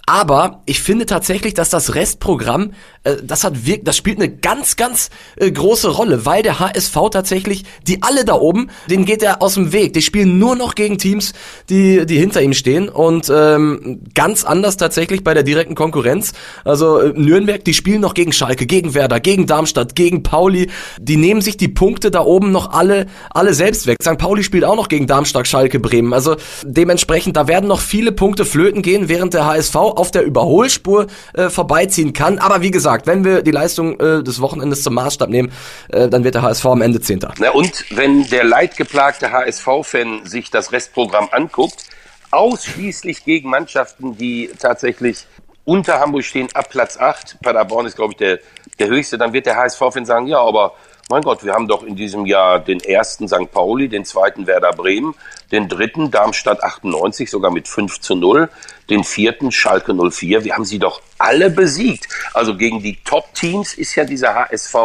Aber 0.10 0.64
ich 0.66 0.82
finde 0.82 1.06
tatsächlich, 1.06 1.54
dass 1.54 1.70
das 1.70 1.94
Restprogramm, 1.94 2.72
äh, 3.04 3.18
das 3.24 3.44
hat 3.44 3.68
wirkt, 3.68 3.88
das 3.88 3.96
spielt 3.96 4.18
eine 4.18 4.36
ganz, 4.36 4.76
ganz 4.76 5.12
äh, 5.36 5.52
große 5.52 5.88
Rolle, 5.88 6.26
weil 6.26 6.42
der 6.42 6.60
HSV 6.60 6.98
tatsächlich, 7.12 7.64
die 7.86 8.02
alle 8.02 8.26
da 8.26 8.34
oben, 8.34 8.72
denen 8.90 9.06
geht 9.06 9.22
er 9.22 9.44
aus 9.44 9.54
dem 9.54 9.72
Weg. 9.72 9.94
Die 9.94 10.02
spielen 10.02 10.40
nur 10.40 10.56
noch 10.56 10.74
gegen 10.74 10.98
Teams, 10.98 11.34
die, 11.70 12.08
die 12.08 12.18
hinter 12.18 12.42
ihm 12.42 12.54
stehen 12.54 12.90
und 12.90 13.32
ähm, 13.32 14.02
ganz 14.16 14.46
anders 14.46 14.78
tatsächlich 14.78 15.24
bei 15.24 15.36
der 15.36 15.44
direkten 15.44 15.76
Konkurrenz. 15.76 16.32
Also 16.66 16.98
äh, 16.98 17.14
Nürnberg, 17.16 17.64
die 17.64 17.76
spielen 17.76 18.02
noch 18.02 18.16
gegen 18.16 18.32
Schalke, 18.32 18.66
gegen 18.66 18.96
Werder, 18.96 19.20
gegen 19.20 19.46
Darmstadt, 19.46 19.96
gegen 19.96 20.24
Pauli. 20.24 20.72
Die 21.00 21.18
nehmen 21.18 21.42
sich 21.42 21.56
die 21.56 21.68
Punkte 21.68 22.10
da 22.10 22.22
oben 22.22 22.52
noch 22.52 22.72
alle, 22.72 23.06
alle 23.30 23.54
selbst 23.54 23.86
weg. 23.86 23.98
St. 24.02 24.18
Pauli 24.18 24.42
spielt 24.42 24.64
auch 24.64 24.76
noch 24.76 24.88
gegen 24.88 25.06
Darmstadt, 25.06 25.48
Schalke, 25.48 25.80
Bremen. 25.80 26.14
Also 26.14 26.36
dementsprechend, 26.64 27.38
da 27.38 27.48
werden 27.48 27.68
noch 27.68 27.80
viele 27.80 28.12
Punkte 28.12 28.44
flöten 28.44 28.82
gehen, 28.82 29.08
während 29.08 29.36
der 29.36 29.46
HSV 29.46 29.99
auf 30.00 30.12
der 30.12 30.24
Überholspur 30.24 31.08
äh, 31.34 31.50
vorbeiziehen 31.50 32.14
kann. 32.14 32.40
Aber 32.40 32.62
wie 32.62 32.72
gesagt, 32.72 33.06
wenn 33.06 33.24
wir 33.24 33.42
die 33.42 33.52
Leistung 33.52 34.00
äh, 34.00 34.24
des 34.24 34.42
Wochenendes 34.42 34.82
zum 34.82 34.94
Maßstab 34.96 35.30
nehmen, 35.30 35.52
äh, 35.90 36.08
dann 36.08 36.24
wird 36.24 36.36
der 36.36 36.42
HSV 36.42 36.66
am 36.66 36.82
Ende 36.82 37.02
Zehnter. 37.02 37.34
Na 37.38 37.52
und 37.52 37.86
wenn 37.92 38.28
der 38.30 38.46
leidgeplagte 38.46 39.32
HSV-Fan 39.32 40.26
sich 40.26 40.50
das 40.50 40.72
Restprogramm 40.72 41.28
anguckt, 41.32 41.84
ausschließlich 42.32 43.26
gegen 43.26 43.50
Mannschaften, 43.50 44.18
die 44.18 44.50
tatsächlich 44.60 45.26
unter 45.66 46.00
Hamburg 46.00 46.24
stehen, 46.24 46.48
ab 46.54 46.70
Platz 46.70 46.98
8. 46.98 47.42
Paderborn 47.42 47.86
ist, 47.86 47.96
glaube 47.96 48.14
ich, 48.14 48.18
der, 48.18 48.40
der 48.80 48.88
höchste. 48.88 49.18
Dann 49.18 49.34
wird 49.34 49.46
der 49.46 49.58
HSV-Fan 49.58 50.06
sagen, 50.06 50.28
ja, 50.28 50.40
aber 50.40 50.74
mein 51.12 51.24
Gott, 51.24 51.44
wir 51.44 51.54
haben 51.54 51.68
doch 51.68 51.82
in 51.82 51.96
diesem 51.96 52.28
Jahr 52.28 52.60
den 52.60 52.80
ersten 52.80 53.28
St. 53.28 53.52
Pauli, 53.52 53.90
den 53.90 54.06
zweiten 54.06 54.46
Werder 54.46 54.74
Bremen, 54.74 55.16
den 55.52 55.68
dritten 55.68 56.12
Darmstadt 56.12 56.64
98, 56.64 57.32
sogar 57.32 57.50
mit 57.50 57.68
5 57.68 58.00
zu 58.00 58.14
0, 58.14 58.48
den 58.92 59.04
vierten 59.04 59.52
Schalke 59.52 59.96
04. 59.96 60.44
Wir 60.44 60.54
haben 60.54 60.66
sie 60.66 60.78
doch 60.78 61.02
alle 61.18 61.50
besiegt. 61.50 62.08
Also 62.36 62.56
gegen 62.56 62.84
die 62.84 63.02
Top-Teams 63.04 63.74
ist 63.74 63.96
ja 63.96 64.06
dieser 64.06 64.36
HSV 64.36 64.76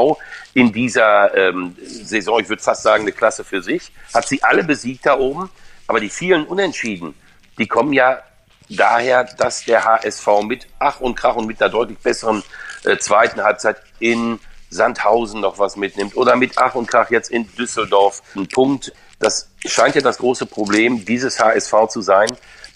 in 0.55 0.73
dieser 0.73 1.37
ähm, 1.37 1.77
Saison, 1.85 2.41
ich 2.41 2.49
würde 2.49 2.63
fast 2.63 2.85
sagen, 2.85 3.03
eine 3.03 3.13
Klasse 3.13 3.45
für 3.45 3.63
sich, 3.63 3.93
hat 4.15 4.27
sie 4.27 4.43
alle 4.43 4.65
besiegt 4.65 5.05
da 5.05 5.19
oben. 5.19 5.51
Aber 5.87 6.01
die 6.01 6.09
vielen 6.09 6.47
Unentschieden, 6.47 7.15
die 7.59 7.67
kommen 7.67 7.93
ja 7.93 8.23
daher, 8.71 9.25
dass 9.25 9.67
der 9.67 9.85
HSV 9.85 10.27
mit 10.45 10.69
Ach 10.79 11.01
und 11.01 11.17
Krach 11.17 11.37
und 11.37 11.47
mit 11.47 11.61
einer 11.61 11.71
deutlich 11.71 11.99
besseren 11.99 12.43
äh, 12.85 12.97
zweiten 12.97 13.43
Halbzeit 13.43 13.77
in 13.99 14.41
Sandhausen 14.75 15.41
noch 15.41 15.59
was 15.59 15.77
mitnimmt 15.77 16.17
oder 16.17 16.37
mit 16.37 16.53
Ach 16.57 16.75
und 16.75 16.87
Krach 16.87 17.11
jetzt 17.11 17.31
in 17.31 17.49
Düsseldorf 17.57 18.23
einen 18.35 18.49
Punkt. 18.49 18.93
Das 19.19 19.49
scheint 19.65 19.95
ja 19.95 20.01
das 20.01 20.19
große 20.19 20.47
Problem 20.47 21.05
dieses 21.05 21.41
HSV 21.41 21.89
zu 21.89 22.03
sein, 22.03 22.29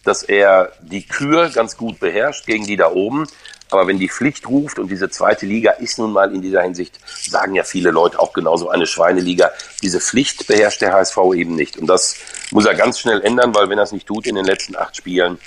dass 0.05 0.23
er 0.23 0.73
die 0.81 1.07
Kür 1.07 1.51
ganz 1.51 1.77
gut 1.77 1.99
beherrscht 1.99 2.47
gegen 2.47 2.67
die 2.67 2.77
da 2.77 2.91
oben. 2.91 3.27
Aber 3.71 3.87
wenn 3.87 3.99
die 3.99 4.09
Pflicht 4.09 4.49
ruft 4.49 4.79
und 4.79 4.91
diese 4.91 5.11
zweite 5.11 5.45
Liga 5.45 5.73
ist 5.73 5.99
nun 5.99 6.13
mal 6.13 6.35
in 6.35 6.41
dieser 6.41 6.63
Hinsicht, 6.63 6.99
sagen 7.29 7.55
ja 7.55 7.65
viele 7.65 7.91
Leute 7.91 8.19
auch 8.19 8.33
genauso 8.33 8.71
eine 8.71 8.87
Schweineliga, 8.87 9.51
diese 9.83 10.01
Pflicht 10.01 10.47
beherrscht 10.47 10.81
der 10.81 10.95
HSV 10.95 11.19
eben 11.35 11.55
nicht. 11.55 11.77
Und 11.77 11.87
das 11.87 12.17
muss 12.51 12.65
er 12.65 12.75
ganz 12.75 12.99
schnell 12.99 13.21
ändern, 13.21 13.55
weil 13.55 13.69
wenn 13.69 13.77
er 13.77 13.85
es 13.85 13.93
nicht 13.93 14.07
tut 14.07 14.27
in 14.27 14.37
den 14.37 14.47
letzten 14.47 14.75
acht 14.75 14.97
Spielen, 14.97 15.39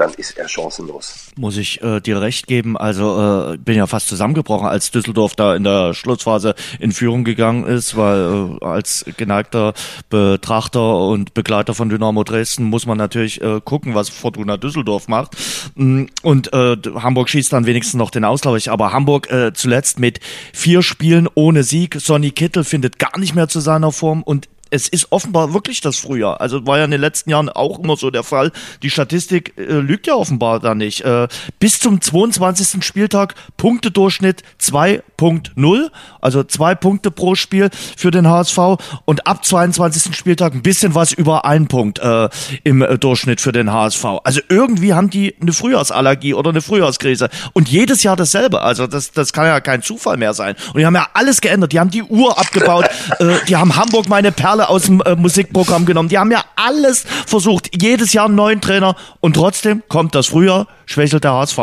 dann 0.00 0.14
ist 0.14 0.38
er 0.38 0.48
chancenlos. 0.48 1.30
Muss 1.36 1.56
ich 1.58 1.82
äh, 1.82 2.00
dir 2.00 2.20
recht 2.20 2.46
geben. 2.46 2.76
Also 2.76 3.52
äh, 3.52 3.58
bin 3.58 3.76
ja 3.76 3.86
fast 3.86 4.08
zusammengebrochen, 4.08 4.66
als 4.66 4.90
Düsseldorf 4.90 5.36
da 5.36 5.54
in 5.54 5.64
der 5.64 5.92
Schlussphase 5.92 6.54
in 6.78 6.92
Führung 6.92 7.22
gegangen 7.22 7.64
ist, 7.64 7.96
weil 7.96 8.58
äh, 8.60 8.64
als 8.64 9.04
geneigter 9.18 9.74
Betrachter 10.08 11.00
und 11.06 11.34
Begleiter 11.34 11.74
von 11.74 11.90
Dynamo 11.90 12.24
Dresden 12.24 12.64
muss 12.64 12.86
man 12.86 12.96
natürlich 12.96 13.42
äh, 13.42 13.60
gucken, 13.62 13.94
was 13.94 14.08
Fortuna 14.08 14.56
Düsseldorf 14.56 15.06
macht. 15.06 15.36
Mm, 15.74 16.06
und 16.22 16.52
äh, 16.54 16.76
Hamburg 16.94 17.28
schießt 17.28 17.52
dann 17.52 17.66
wenigstens 17.66 17.98
noch 17.98 18.10
den 18.10 18.24
Ausgleich. 18.24 18.70
Aber 18.70 18.92
Hamburg 18.92 19.30
äh, 19.30 19.52
zuletzt 19.52 19.98
mit 19.98 20.20
vier 20.54 20.82
Spielen 20.82 21.28
ohne 21.34 21.62
Sieg. 21.62 21.96
Sonny 22.00 22.30
Kittel 22.30 22.64
findet 22.64 22.98
gar 22.98 23.18
nicht 23.18 23.34
mehr 23.34 23.48
zu 23.48 23.60
seiner 23.60 23.92
Form 23.92 24.22
und 24.22 24.48
es 24.70 24.88
ist 24.88 25.10
offenbar 25.10 25.52
wirklich 25.52 25.80
das 25.80 25.98
Frühjahr. 25.98 26.40
Also 26.40 26.66
war 26.66 26.78
ja 26.78 26.84
in 26.84 26.90
den 26.90 27.00
letzten 27.00 27.30
Jahren 27.30 27.48
auch 27.48 27.78
immer 27.78 27.96
so 27.96 28.10
der 28.10 28.22
Fall. 28.22 28.52
Die 28.82 28.90
Statistik 28.90 29.54
äh, 29.56 29.62
lügt 29.74 30.06
ja 30.06 30.14
offenbar 30.14 30.60
da 30.60 30.74
nicht. 30.74 31.02
Äh, 31.02 31.28
bis 31.58 31.80
zum 31.80 32.00
22. 32.00 32.84
Spieltag 32.84 33.34
Punktedurchschnitt 33.56 34.42
2.0, 34.60 35.90
also 36.20 36.44
zwei 36.44 36.74
Punkte 36.74 37.10
pro 37.10 37.34
Spiel 37.34 37.70
für 37.96 38.10
den 38.10 38.28
HSV 38.28 38.58
und 39.04 39.26
ab 39.26 39.44
22. 39.44 40.16
Spieltag 40.16 40.54
ein 40.54 40.62
bisschen 40.62 40.94
was 40.94 41.12
über 41.12 41.44
ein 41.44 41.66
Punkt 41.66 41.98
äh, 41.98 42.28
im 42.64 42.82
äh, 42.82 42.98
Durchschnitt 42.98 43.40
für 43.40 43.52
den 43.52 43.72
HSV. 43.72 44.04
Also 44.24 44.40
irgendwie 44.48 44.94
haben 44.94 45.10
die 45.10 45.34
eine 45.40 45.52
Frühjahrsallergie 45.52 46.34
oder 46.34 46.50
eine 46.50 46.62
Frühjahrskrise 46.62 47.28
und 47.52 47.68
jedes 47.68 48.02
Jahr 48.02 48.16
dasselbe. 48.16 48.62
Also 48.62 48.86
das, 48.86 49.12
das 49.12 49.32
kann 49.32 49.46
ja 49.46 49.60
kein 49.60 49.82
Zufall 49.82 50.16
mehr 50.16 50.34
sein. 50.34 50.54
Und 50.72 50.78
die 50.78 50.86
haben 50.86 50.94
ja 50.94 51.08
alles 51.14 51.40
geändert. 51.40 51.72
Die 51.72 51.80
haben 51.80 51.90
die 51.90 52.02
Uhr 52.02 52.38
abgebaut. 52.38 52.86
äh, 53.18 53.34
die 53.48 53.56
haben 53.56 53.76
Hamburg 53.76 54.08
meine 54.08 54.32
Perle 54.32 54.59
alle 54.60 54.68
aus 54.68 54.84
dem 54.84 55.00
äh, 55.00 55.16
Musikprogramm 55.16 55.86
genommen. 55.86 56.08
Die 56.08 56.18
haben 56.18 56.30
ja 56.30 56.44
alles 56.56 57.04
versucht, 57.26 57.70
jedes 57.80 58.12
Jahr 58.12 58.26
einen 58.26 58.34
neuen 58.34 58.60
Trainer 58.60 58.96
und 59.20 59.34
trotzdem 59.34 59.82
kommt 59.88 60.14
das 60.14 60.26
Frühjahr, 60.26 60.66
schwächelt 60.86 61.24
der 61.24 61.32
HSV. 61.32 61.58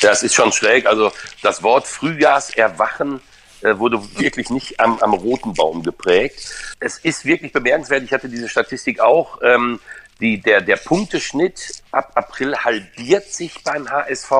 Das 0.00 0.22
ist 0.22 0.34
schon 0.34 0.52
schräg. 0.52 0.86
Also 0.86 1.12
das 1.42 1.62
Wort 1.62 1.86
Frühjahrserwachen 1.86 3.20
äh, 3.60 3.78
wurde 3.78 4.00
wirklich 4.18 4.50
nicht 4.50 4.80
am, 4.80 4.98
am 4.98 5.14
roten 5.14 5.54
Baum 5.54 5.82
geprägt. 5.82 6.52
Es 6.80 6.98
ist 6.98 7.24
wirklich 7.24 7.52
bemerkenswert. 7.52 8.02
Ich 8.02 8.12
hatte 8.12 8.28
diese 8.28 8.48
Statistik 8.48 9.00
auch. 9.00 9.38
Ähm, 9.42 9.78
die, 10.20 10.40
der, 10.40 10.60
der 10.60 10.76
Punkteschnitt 10.76 11.82
ab 11.90 12.12
April 12.14 12.56
halbiert 12.56 13.32
sich 13.32 13.62
beim 13.64 13.88
HSV. 13.88 14.30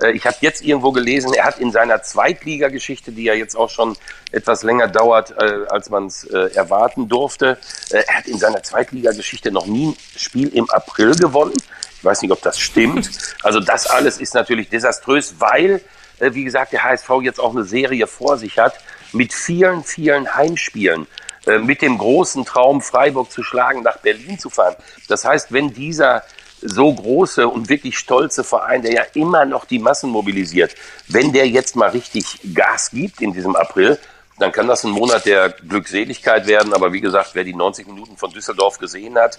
Äh, 0.00 0.12
ich 0.12 0.26
habe 0.26 0.36
jetzt 0.40 0.62
irgendwo 0.62 0.92
gelesen, 0.92 1.32
er 1.34 1.44
hat 1.44 1.58
in 1.58 1.72
seiner 1.72 2.02
Zweitligageschichte, 2.02 3.12
die 3.12 3.24
ja 3.24 3.34
jetzt 3.34 3.56
auch 3.56 3.70
schon 3.70 3.96
etwas 4.32 4.62
länger 4.62 4.88
dauert, 4.88 5.32
äh, 5.32 5.66
als 5.68 5.90
man 5.90 6.06
es 6.06 6.24
äh, 6.24 6.54
erwarten 6.54 7.08
durfte, 7.08 7.58
er 7.90 8.06
hat 8.14 8.26
in 8.26 8.38
seiner 8.38 8.62
Zweitligageschichte 8.62 9.50
noch 9.50 9.66
nie 9.66 9.88
ein 9.88 9.96
Spiel 10.16 10.48
im 10.48 10.68
April 10.70 11.14
gewonnen. 11.14 11.54
Ich 11.98 12.04
weiß 12.04 12.22
nicht, 12.22 12.30
ob 12.30 12.42
das 12.42 12.58
stimmt. 12.58 13.10
Also 13.42 13.58
das 13.58 13.86
alles 13.86 14.18
ist 14.18 14.34
natürlich 14.34 14.68
desaströs, 14.68 15.36
weil, 15.38 15.80
wie 16.18 16.44
gesagt, 16.44 16.74
der 16.74 16.84
HSV 16.84 17.08
jetzt 17.22 17.40
auch 17.40 17.54
eine 17.54 17.64
Serie 17.64 18.06
vor 18.06 18.36
sich 18.36 18.58
hat 18.58 18.74
mit 19.12 19.32
vielen, 19.32 19.82
vielen 19.82 20.34
Heimspielen 20.34 21.06
mit 21.62 21.80
dem 21.80 21.96
großen 21.96 22.44
Traum, 22.44 22.82
Freiburg 22.82 23.30
zu 23.30 23.42
schlagen, 23.42 23.82
nach 23.82 23.96
Berlin 23.96 24.38
zu 24.38 24.50
fahren. 24.50 24.76
Das 25.08 25.24
heißt, 25.24 25.52
wenn 25.52 25.72
dieser 25.72 26.22
so 26.62 26.92
große 26.92 27.48
und 27.48 27.68
wirklich 27.68 27.98
stolze 27.98 28.44
Verein, 28.44 28.82
der 28.82 28.92
ja 28.92 29.02
immer 29.14 29.44
noch 29.44 29.64
die 29.64 29.78
Massen 29.78 30.10
mobilisiert, 30.10 30.74
wenn 31.08 31.32
der 31.32 31.48
jetzt 31.48 31.76
mal 31.76 31.90
richtig 31.90 32.40
Gas 32.54 32.90
gibt 32.90 33.20
in 33.20 33.32
diesem 33.32 33.56
April, 33.56 33.98
dann 34.38 34.52
kann 34.52 34.66
das 34.66 34.84
ein 34.84 34.90
Monat 34.90 35.26
der 35.26 35.50
Glückseligkeit 35.50 36.46
werden. 36.46 36.72
Aber 36.72 36.92
wie 36.92 37.00
gesagt, 37.00 37.30
wer 37.34 37.44
die 37.44 37.54
90 37.54 37.86
Minuten 37.86 38.16
von 38.16 38.30
Düsseldorf 38.30 38.78
gesehen 38.78 39.16
hat, 39.16 39.38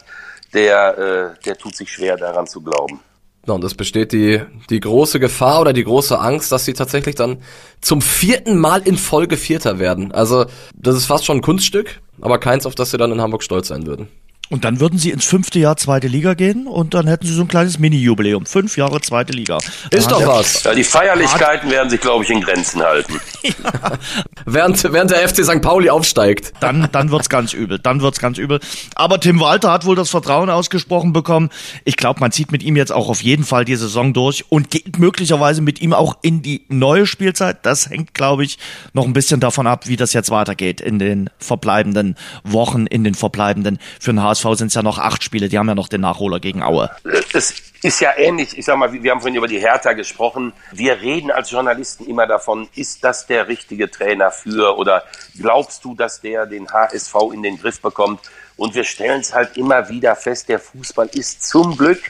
der, 0.54 0.98
äh, 0.98 1.44
der 1.44 1.58
tut 1.58 1.76
sich 1.76 1.92
schwer 1.92 2.18
daran 2.18 2.48
zu 2.48 2.62
glauben. 2.62 3.00
Ja, 3.48 3.56
und 3.56 3.64
es 3.64 3.74
besteht 3.74 4.12
die, 4.12 4.42
die 4.70 4.80
große 4.80 5.20
Gefahr 5.20 5.62
oder 5.62 5.74
die 5.74 5.84
große 5.84 6.20
Angst, 6.20 6.52
dass 6.52 6.66
sie 6.66 6.74
tatsächlich 6.74 7.16
dann 7.16 7.42
zum 7.82 8.02
vierten 8.02 8.60
Mal 8.60 8.84
in 8.84 8.98
Folge 8.98 9.36
Vierter 9.36 9.80
werden. 9.80 10.12
Also, 10.12 10.46
das 10.76 10.96
ist 10.96 11.08
fast 11.08 11.26
schon 11.26 11.38
ein 11.38 11.42
Kunststück, 11.42 12.02
aber 12.22 12.38
keins, 12.38 12.68
auf 12.68 12.76
das 12.76 12.92
sie 12.92 12.98
dann 12.98 13.12
in 13.12 13.20
Hamburg 13.20 13.42
stolz 13.42 13.70
sein 13.70 13.88
würden. 13.88 14.10
Und 14.52 14.66
dann 14.66 14.82
würden 14.82 15.00
sie 15.00 15.12
ins 15.12 15.24
fünfte 15.24 15.60
Jahr 15.60 15.78
zweite 15.78 16.08
Liga 16.08 16.34
gehen 16.34 16.68
und 16.68 16.94
dann 16.94 17.08
hätten 17.08 17.26
sie 17.26 17.34
so 17.34 17.42
ein 17.42 17.48
kleines 17.48 17.80
Mini-Jubiläum. 17.80 18.46
Fünf 18.46 18.76
Jahre 18.76 19.00
zweite 19.00 19.32
Liga. 19.32 19.60
Ist 19.92 20.12
doch 20.12 20.28
was. 20.28 20.64
Ja, 20.64 20.74
die 20.74 20.84
Feierlichkeiten 20.84 21.72
werden 21.72 21.90
sich, 21.90 22.02
glaube 22.02 22.26
ich, 22.26 22.30
in 22.30 22.42
Grenzen 22.42 22.82
halten. 22.82 23.22
während, 24.46 24.84
während 24.92 25.10
der 25.12 25.30
FC 25.30 25.46
St. 25.46 25.62
Pauli 25.62 25.90
aufsteigt. 25.90 26.52
Dann, 26.60 26.90
dann 26.92 27.12
wird's 27.12 27.30
ganz 27.30 27.54
übel. 27.54 27.80
Dann 27.80 28.02
wird's 28.02 28.20
ganz 28.20 28.38
übel. 28.38 28.60
Aber 28.94 29.22
Tim 29.22 29.40
Walter 29.40 29.72
hat 29.72 29.86
wohl 29.86 29.96
das 29.96 30.10
Vertrauen 30.10 30.50
ausgesprochen 30.50 31.14
bekommen. 31.14 31.50
Ich 31.86 31.96
glaube, 31.96 32.20
man 32.20 32.34
zieht 32.34 32.52
mit 32.52 32.62
ihm 32.62 32.76
jetzt 32.76 32.92
auch 32.92 33.08
auf 33.08 33.24
jeden 33.24 33.46
Fall 33.46 33.64
die 33.64 33.78
Saison 33.78 34.12
durch 34.12 34.44
und 34.50 34.70
geht 34.70 35.00
möglicherweise 35.00 35.62
mit 35.62 35.80
ihm 35.82 35.94
auch 35.94 36.18
in 36.24 36.42
die 36.42 36.66
neue 36.68 37.08
Spielzeit. 37.08 37.60
Das 37.66 37.90
hängt, 37.90 38.14
glaube 38.14 38.44
ich, 38.44 38.58
noch 38.92 39.06
ein 39.06 39.14
bisschen 39.14 39.40
davon 39.40 39.66
ab, 39.66 39.88
wie 39.88 39.96
das 39.96 40.12
jetzt 40.12 40.30
weitergeht 40.30 40.82
in 40.82 41.00
den 41.00 41.30
verbleibenden 41.40 42.18
Wochen, 42.44 42.86
in 42.86 43.06
den 43.06 43.16
verbleibenden. 43.16 43.80
Für 44.02 44.12
den 44.12 44.22
HSV 44.22 44.41
sind 44.42 44.68
es 44.68 44.74
ja 44.74 44.84
noch 44.84 45.00
acht 45.00 45.24
Spiele. 45.24 45.50
Die 45.50 45.58
haben 45.58 45.68
ja 45.68 45.76
noch 45.76 45.88
den 45.88 46.02
Nachholer 46.02 46.40
gegen 46.40 46.64
Aue. 46.64 46.90
Das 47.34 47.54
ist 47.84 48.00
ja 48.00 48.12
ähnlich. 48.18 48.58
Ich 48.58 48.66
sag 48.66 48.78
mal, 48.78 48.92
wir 48.92 49.12
haben 49.12 49.22
vorhin 49.22 49.36
über 49.36 49.48
die 49.48 49.60
Hertha 49.60 49.94
gesprochen. 49.94 50.54
Wir 50.72 51.02
reden 51.02 51.32
als 51.32 51.52
Journalisten 51.52 52.06
immer 52.06 52.28
davon, 52.28 52.70
ist 52.76 53.04
das 53.04 53.28
der 53.28 53.48
richtige 53.48 53.90
Trainer 53.90 54.32
für 54.32 54.78
oder 54.78 55.04
glaubst 55.40 55.84
du, 55.84 55.96
dass 55.96 56.22
der 56.22 56.46
den 56.46 56.72
HSV 56.72 57.16
in 57.34 57.44
den 57.44 57.60
Griff 57.60 57.82
bekommt? 57.82 58.22
Und 58.58 58.76
wir 58.76 58.84
stellen 58.84 59.22
es 59.22 59.34
halt 59.34 59.58
immer 59.58 59.90
wieder 59.90 60.16
fest, 60.16 60.50
der 60.50 60.60
Fußball 60.60 61.10
ist 61.14 61.48
zum 61.48 61.78
Glück, 61.78 62.02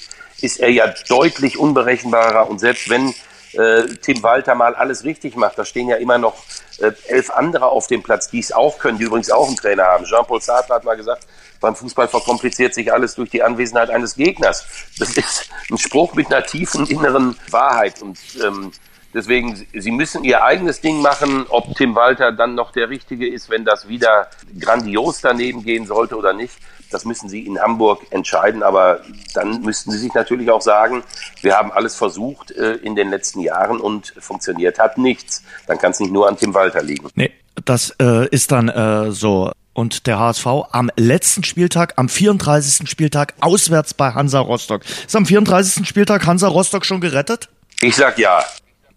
ist 0.41 0.59
er 0.59 0.69
ja 0.69 0.93
deutlich 1.07 1.57
unberechenbarer 1.57 2.49
und 2.49 2.59
selbst 2.59 2.89
wenn 2.89 3.13
äh, 3.53 3.83
Tim 4.01 4.23
Walter 4.23 4.55
mal 4.55 4.75
alles 4.75 5.03
richtig 5.03 5.35
macht, 5.35 5.57
da 5.57 5.65
stehen 5.65 5.89
ja 5.89 5.97
immer 5.97 6.17
noch 6.17 6.35
äh, 6.79 6.91
elf 7.07 7.29
andere 7.31 7.67
auf 7.67 7.87
dem 7.87 8.03
Platz, 8.03 8.29
die 8.29 8.39
es 8.39 8.51
auch 8.51 8.79
können, 8.79 8.97
die 8.97 9.05
übrigens 9.05 9.31
auch 9.31 9.47
einen 9.47 9.57
Trainer 9.57 9.83
haben. 9.83 10.05
Jean-Paul 10.05 10.41
Sartre 10.41 10.75
hat 10.75 10.83
mal 10.83 10.95
gesagt, 10.95 11.27
beim 11.61 11.75
Fußball 11.75 12.07
verkompliziert 12.07 12.73
sich 12.73 12.91
alles 12.91 13.15
durch 13.15 13.29
die 13.29 13.43
Anwesenheit 13.43 13.89
eines 13.91 14.15
Gegners. 14.15 14.65
Das 14.97 15.15
ist 15.15 15.49
ein 15.69 15.77
Spruch 15.77 16.15
mit 16.15 16.27
einer 16.27 16.43
tiefen 16.43 16.87
inneren 16.87 17.37
Wahrheit. 17.51 18.01
Und 18.01 18.17
ähm, 18.43 18.71
deswegen, 19.13 19.67
sie 19.71 19.91
müssen 19.91 20.23
ihr 20.23 20.43
eigenes 20.43 20.81
Ding 20.81 21.01
machen. 21.01 21.45
Ob 21.49 21.75
Tim 21.75 21.93
Walter 21.93 22.31
dann 22.31 22.55
noch 22.55 22.71
der 22.71 22.89
Richtige 22.89 23.29
ist, 23.29 23.49
wenn 23.51 23.63
das 23.63 23.87
wieder 23.87 24.27
grandios 24.59 25.21
daneben 25.21 25.63
gehen 25.63 25.85
sollte 25.85 26.17
oder 26.17 26.33
nicht, 26.33 26.57
das 26.91 27.05
müssen 27.05 27.29
sie 27.29 27.45
in 27.45 27.59
Hamburg 27.59 28.05
entscheiden. 28.11 28.63
Aber 28.63 29.01
dann 29.33 29.61
müssten 29.61 29.91
sie 29.91 29.97
sich 29.97 30.13
natürlich 30.13 30.51
auch 30.51 30.61
sagen, 30.61 31.03
wir 31.41 31.57
haben 31.57 31.71
alles 31.71 31.95
versucht 31.95 32.51
äh, 32.51 32.73
in 32.75 32.95
den 32.95 33.09
letzten 33.09 33.39
Jahren 33.39 33.79
und 33.79 34.13
funktioniert 34.19 34.79
hat 34.79 34.97
nichts. 34.97 35.43
Dann 35.67 35.77
kann 35.77 35.91
es 35.91 35.99
nicht 35.99 36.11
nur 36.11 36.27
an 36.27 36.37
Tim 36.37 36.53
Walter 36.53 36.81
liegen. 36.81 37.09
Nee. 37.15 37.31
Das 37.65 37.93
äh, 38.01 38.27
ist 38.29 38.51
dann 38.51 38.69
äh, 38.69 39.11
so 39.11 39.51
und 39.73 40.07
der 40.07 40.19
HSV 40.19 40.47
am 40.71 40.89
letzten 40.95 41.43
Spieltag, 41.43 41.93
am 41.97 42.09
34. 42.09 42.89
Spieltag, 42.89 43.35
auswärts 43.39 43.93
bei 43.93 44.13
Hansa 44.13 44.39
Rostock. 44.39 44.81
Ist 45.05 45.15
am 45.15 45.25
34. 45.25 45.87
Spieltag 45.87 46.25
Hansa 46.25 46.47
Rostock 46.47 46.85
schon 46.85 47.01
gerettet? 47.01 47.49
Ich 47.81 47.95
sag 47.95 48.17
ja. 48.17 48.43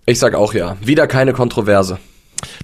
Ich 0.07 0.19
sag 0.19 0.35
auch 0.35 0.55
ja. 0.55 0.77
Wieder 0.81 1.07
keine 1.07 1.33
Kontroverse 1.33 1.99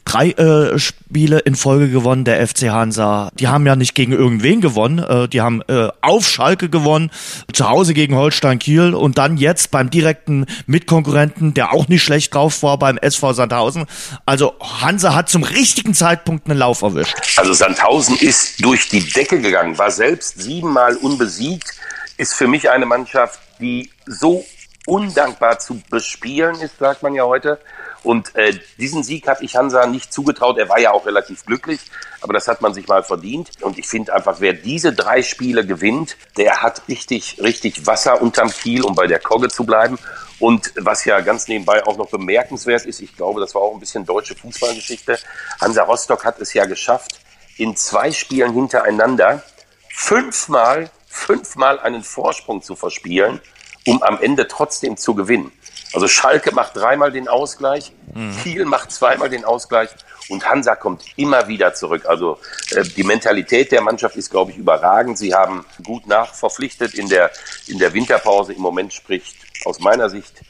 drei 0.04 0.30
äh, 0.30 0.78
Spiele 0.78 1.38
in 1.40 1.54
Folge 1.54 1.90
gewonnen, 1.90 2.24
der 2.24 2.46
FC 2.46 2.70
Hansa. 2.70 3.30
Die 3.34 3.48
haben 3.48 3.66
ja 3.66 3.76
nicht 3.76 3.94
gegen 3.94 4.12
irgendwen 4.12 4.60
gewonnen, 4.60 4.98
äh, 4.98 5.28
die 5.28 5.40
haben 5.40 5.62
äh, 5.68 5.88
auf 6.00 6.28
Schalke 6.28 6.68
gewonnen, 6.68 7.10
zu 7.52 7.68
Hause 7.68 7.94
gegen 7.94 8.16
Holstein 8.16 8.58
Kiel 8.58 8.94
und 8.94 9.18
dann 9.18 9.36
jetzt 9.36 9.70
beim 9.70 9.90
direkten 9.90 10.46
Mitkonkurrenten, 10.66 11.54
der 11.54 11.72
auch 11.72 11.88
nicht 11.88 12.02
schlecht 12.02 12.34
drauf 12.34 12.62
war, 12.62 12.78
beim 12.78 12.98
SV 12.98 13.32
Sandhausen. 13.32 13.86
Also 14.26 14.54
Hansa 14.60 15.14
hat 15.14 15.28
zum 15.28 15.42
richtigen 15.42 15.94
Zeitpunkt 15.94 16.48
einen 16.48 16.58
Lauf 16.58 16.82
erwischt. 16.82 17.16
Also 17.36 17.52
Sandhausen 17.52 18.16
ist 18.16 18.64
durch 18.64 18.88
die 18.88 19.00
Decke 19.00 19.40
gegangen, 19.40 19.78
war 19.78 19.90
selbst 19.90 20.40
siebenmal 20.40 20.96
unbesiegt, 20.96 21.72
ist 22.16 22.34
für 22.34 22.46
mich 22.46 22.70
eine 22.70 22.86
Mannschaft, 22.86 23.40
die 23.60 23.90
so 24.06 24.44
undankbar 24.90 25.60
zu 25.60 25.80
bespielen 25.88 26.60
ist, 26.60 26.78
sagt 26.78 27.04
man 27.04 27.14
ja 27.14 27.24
heute. 27.24 27.60
Und 28.02 28.34
äh, 28.34 28.58
diesen 28.76 29.04
Sieg 29.04 29.28
habe 29.28 29.44
ich 29.44 29.54
Hansa 29.54 29.86
nicht 29.86 30.12
zugetraut. 30.12 30.58
Er 30.58 30.68
war 30.68 30.80
ja 30.80 30.90
auch 30.90 31.06
relativ 31.06 31.46
glücklich, 31.46 31.80
aber 32.20 32.32
das 32.32 32.48
hat 32.48 32.60
man 32.60 32.74
sich 32.74 32.88
mal 32.88 33.04
verdient. 33.04 33.50
Und 33.60 33.78
ich 33.78 33.86
finde 33.86 34.12
einfach, 34.12 34.40
wer 34.40 34.52
diese 34.52 34.92
drei 34.92 35.22
Spiele 35.22 35.64
gewinnt, 35.64 36.16
der 36.36 36.62
hat 36.62 36.82
richtig, 36.88 37.40
richtig 37.40 37.86
Wasser 37.86 38.20
unterm 38.20 38.50
Kiel, 38.50 38.82
um 38.82 38.96
bei 38.96 39.06
der 39.06 39.20
Kogge 39.20 39.48
zu 39.48 39.64
bleiben. 39.64 39.96
Und 40.40 40.72
was 40.76 41.04
ja 41.04 41.20
ganz 41.20 41.46
nebenbei 41.46 41.86
auch 41.86 41.96
noch 41.96 42.10
bemerkenswert 42.10 42.84
ist, 42.84 43.00
ich 43.00 43.14
glaube, 43.14 43.40
das 43.40 43.54
war 43.54 43.62
auch 43.62 43.74
ein 43.74 43.80
bisschen 43.80 44.04
deutsche 44.04 44.34
Fußballgeschichte. 44.34 45.18
Hansa 45.60 45.84
Rostock 45.84 46.24
hat 46.24 46.40
es 46.40 46.52
ja 46.52 46.64
geschafft, 46.64 47.20
in 47.58 47.76
zwei 47.76 48.10
Spielen 48.10 48.54
hintereinander 48.54 49.44
fünfmal, 49.88 50.90
fünfmal 51.06 51.78
einen 51.78 52.02
Vorsprung 52.02 52.62
zu 52.62 52.74
verspielen, 52.74 53.40
um 53.86 54.02
am 54.02 54.20
Ende 54.20 54.48
trotzdem 54.48 54.96
zu 54.96 55.14
gewinnen. 55.14 55.52
Also 55.92 56.06
Schalke 56.06 56.54
macht 56.54 56.76
dreimal 56.76 57.10
den 57.10 57.28
Ausgleich, 57.28 57.92
mhm. 58.14 58.36
Kiel 58.42 58.64
macht 58.64 58.92
zweimal 58.92 59.28
den 59.28 59.44
Ausgleich 59.44 59.90
und 60.28 60.48
Hansa 60.48 60.76
kommt 60.76 61.02
immer 61.16 61.48
wieder 61.48 61.74
zurück. 61.74 62.06
Also 62.06 62.38
äh, 62.70 62.84
die 62.84 63.02
Mentalität 63.02 63.72
der 63.72 63.80
Mannschaft 63.80 64.16
ist, 64.16 64.30
glaube 64.30 64.52
ich, 64.52 64.56
überragend. 64.56 65.18
Sie 65.18 65.34
haben 65.34 65.64
gut 65.84 66.06
nachverpflichtet 66.06 66.94
in 66.94 67.08
der, 67.08 67.30
in 67.66 67.78
der 67.78 67.92
Winterpause. 67.92 68.52
Im 68.52 68.62
Moment 68.62 68.92
spricht 68.92 69.34
aus 69.64 69.80
meiner 69.80 70.08
Sicht 70.08 70.40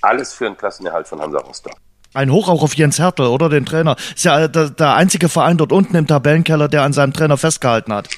alles 0.00 0.32
für 0.32 0.46
einen 0.46 0.56
Klassenerhalt 0.56 1.06
von 1.06 1.20
Hansa 1.20 1.38
Rostock. 1.38 1.76
Ein 2.14 2.32
Hoch 2.32 2.48
auch 2.48 2.62
auf 2.62 2.74
Jens 2.74 2.98
Hertel, 2.98 3.26
oder 3.26 3.50
den 3.50 3.66
Trainer. 3.66 3.96
Ist 4.14 4.24
ja 4.24 4.48
der, 4.48 4.70
der 4.70 4.94
einzige 4.94 5.28
Verein 5.28 5.58
dort 5.58 5.72
unten 5.72 5.96
im 5.96 6.06
Tabellenkeller, 6.06 6.68
der 6.68 6.82
an 6.82 6.94
seinem 6.94 7.12
Trainer 7.12 7.36
festgehalten 7.36 7.92
hat. 7.92 8.08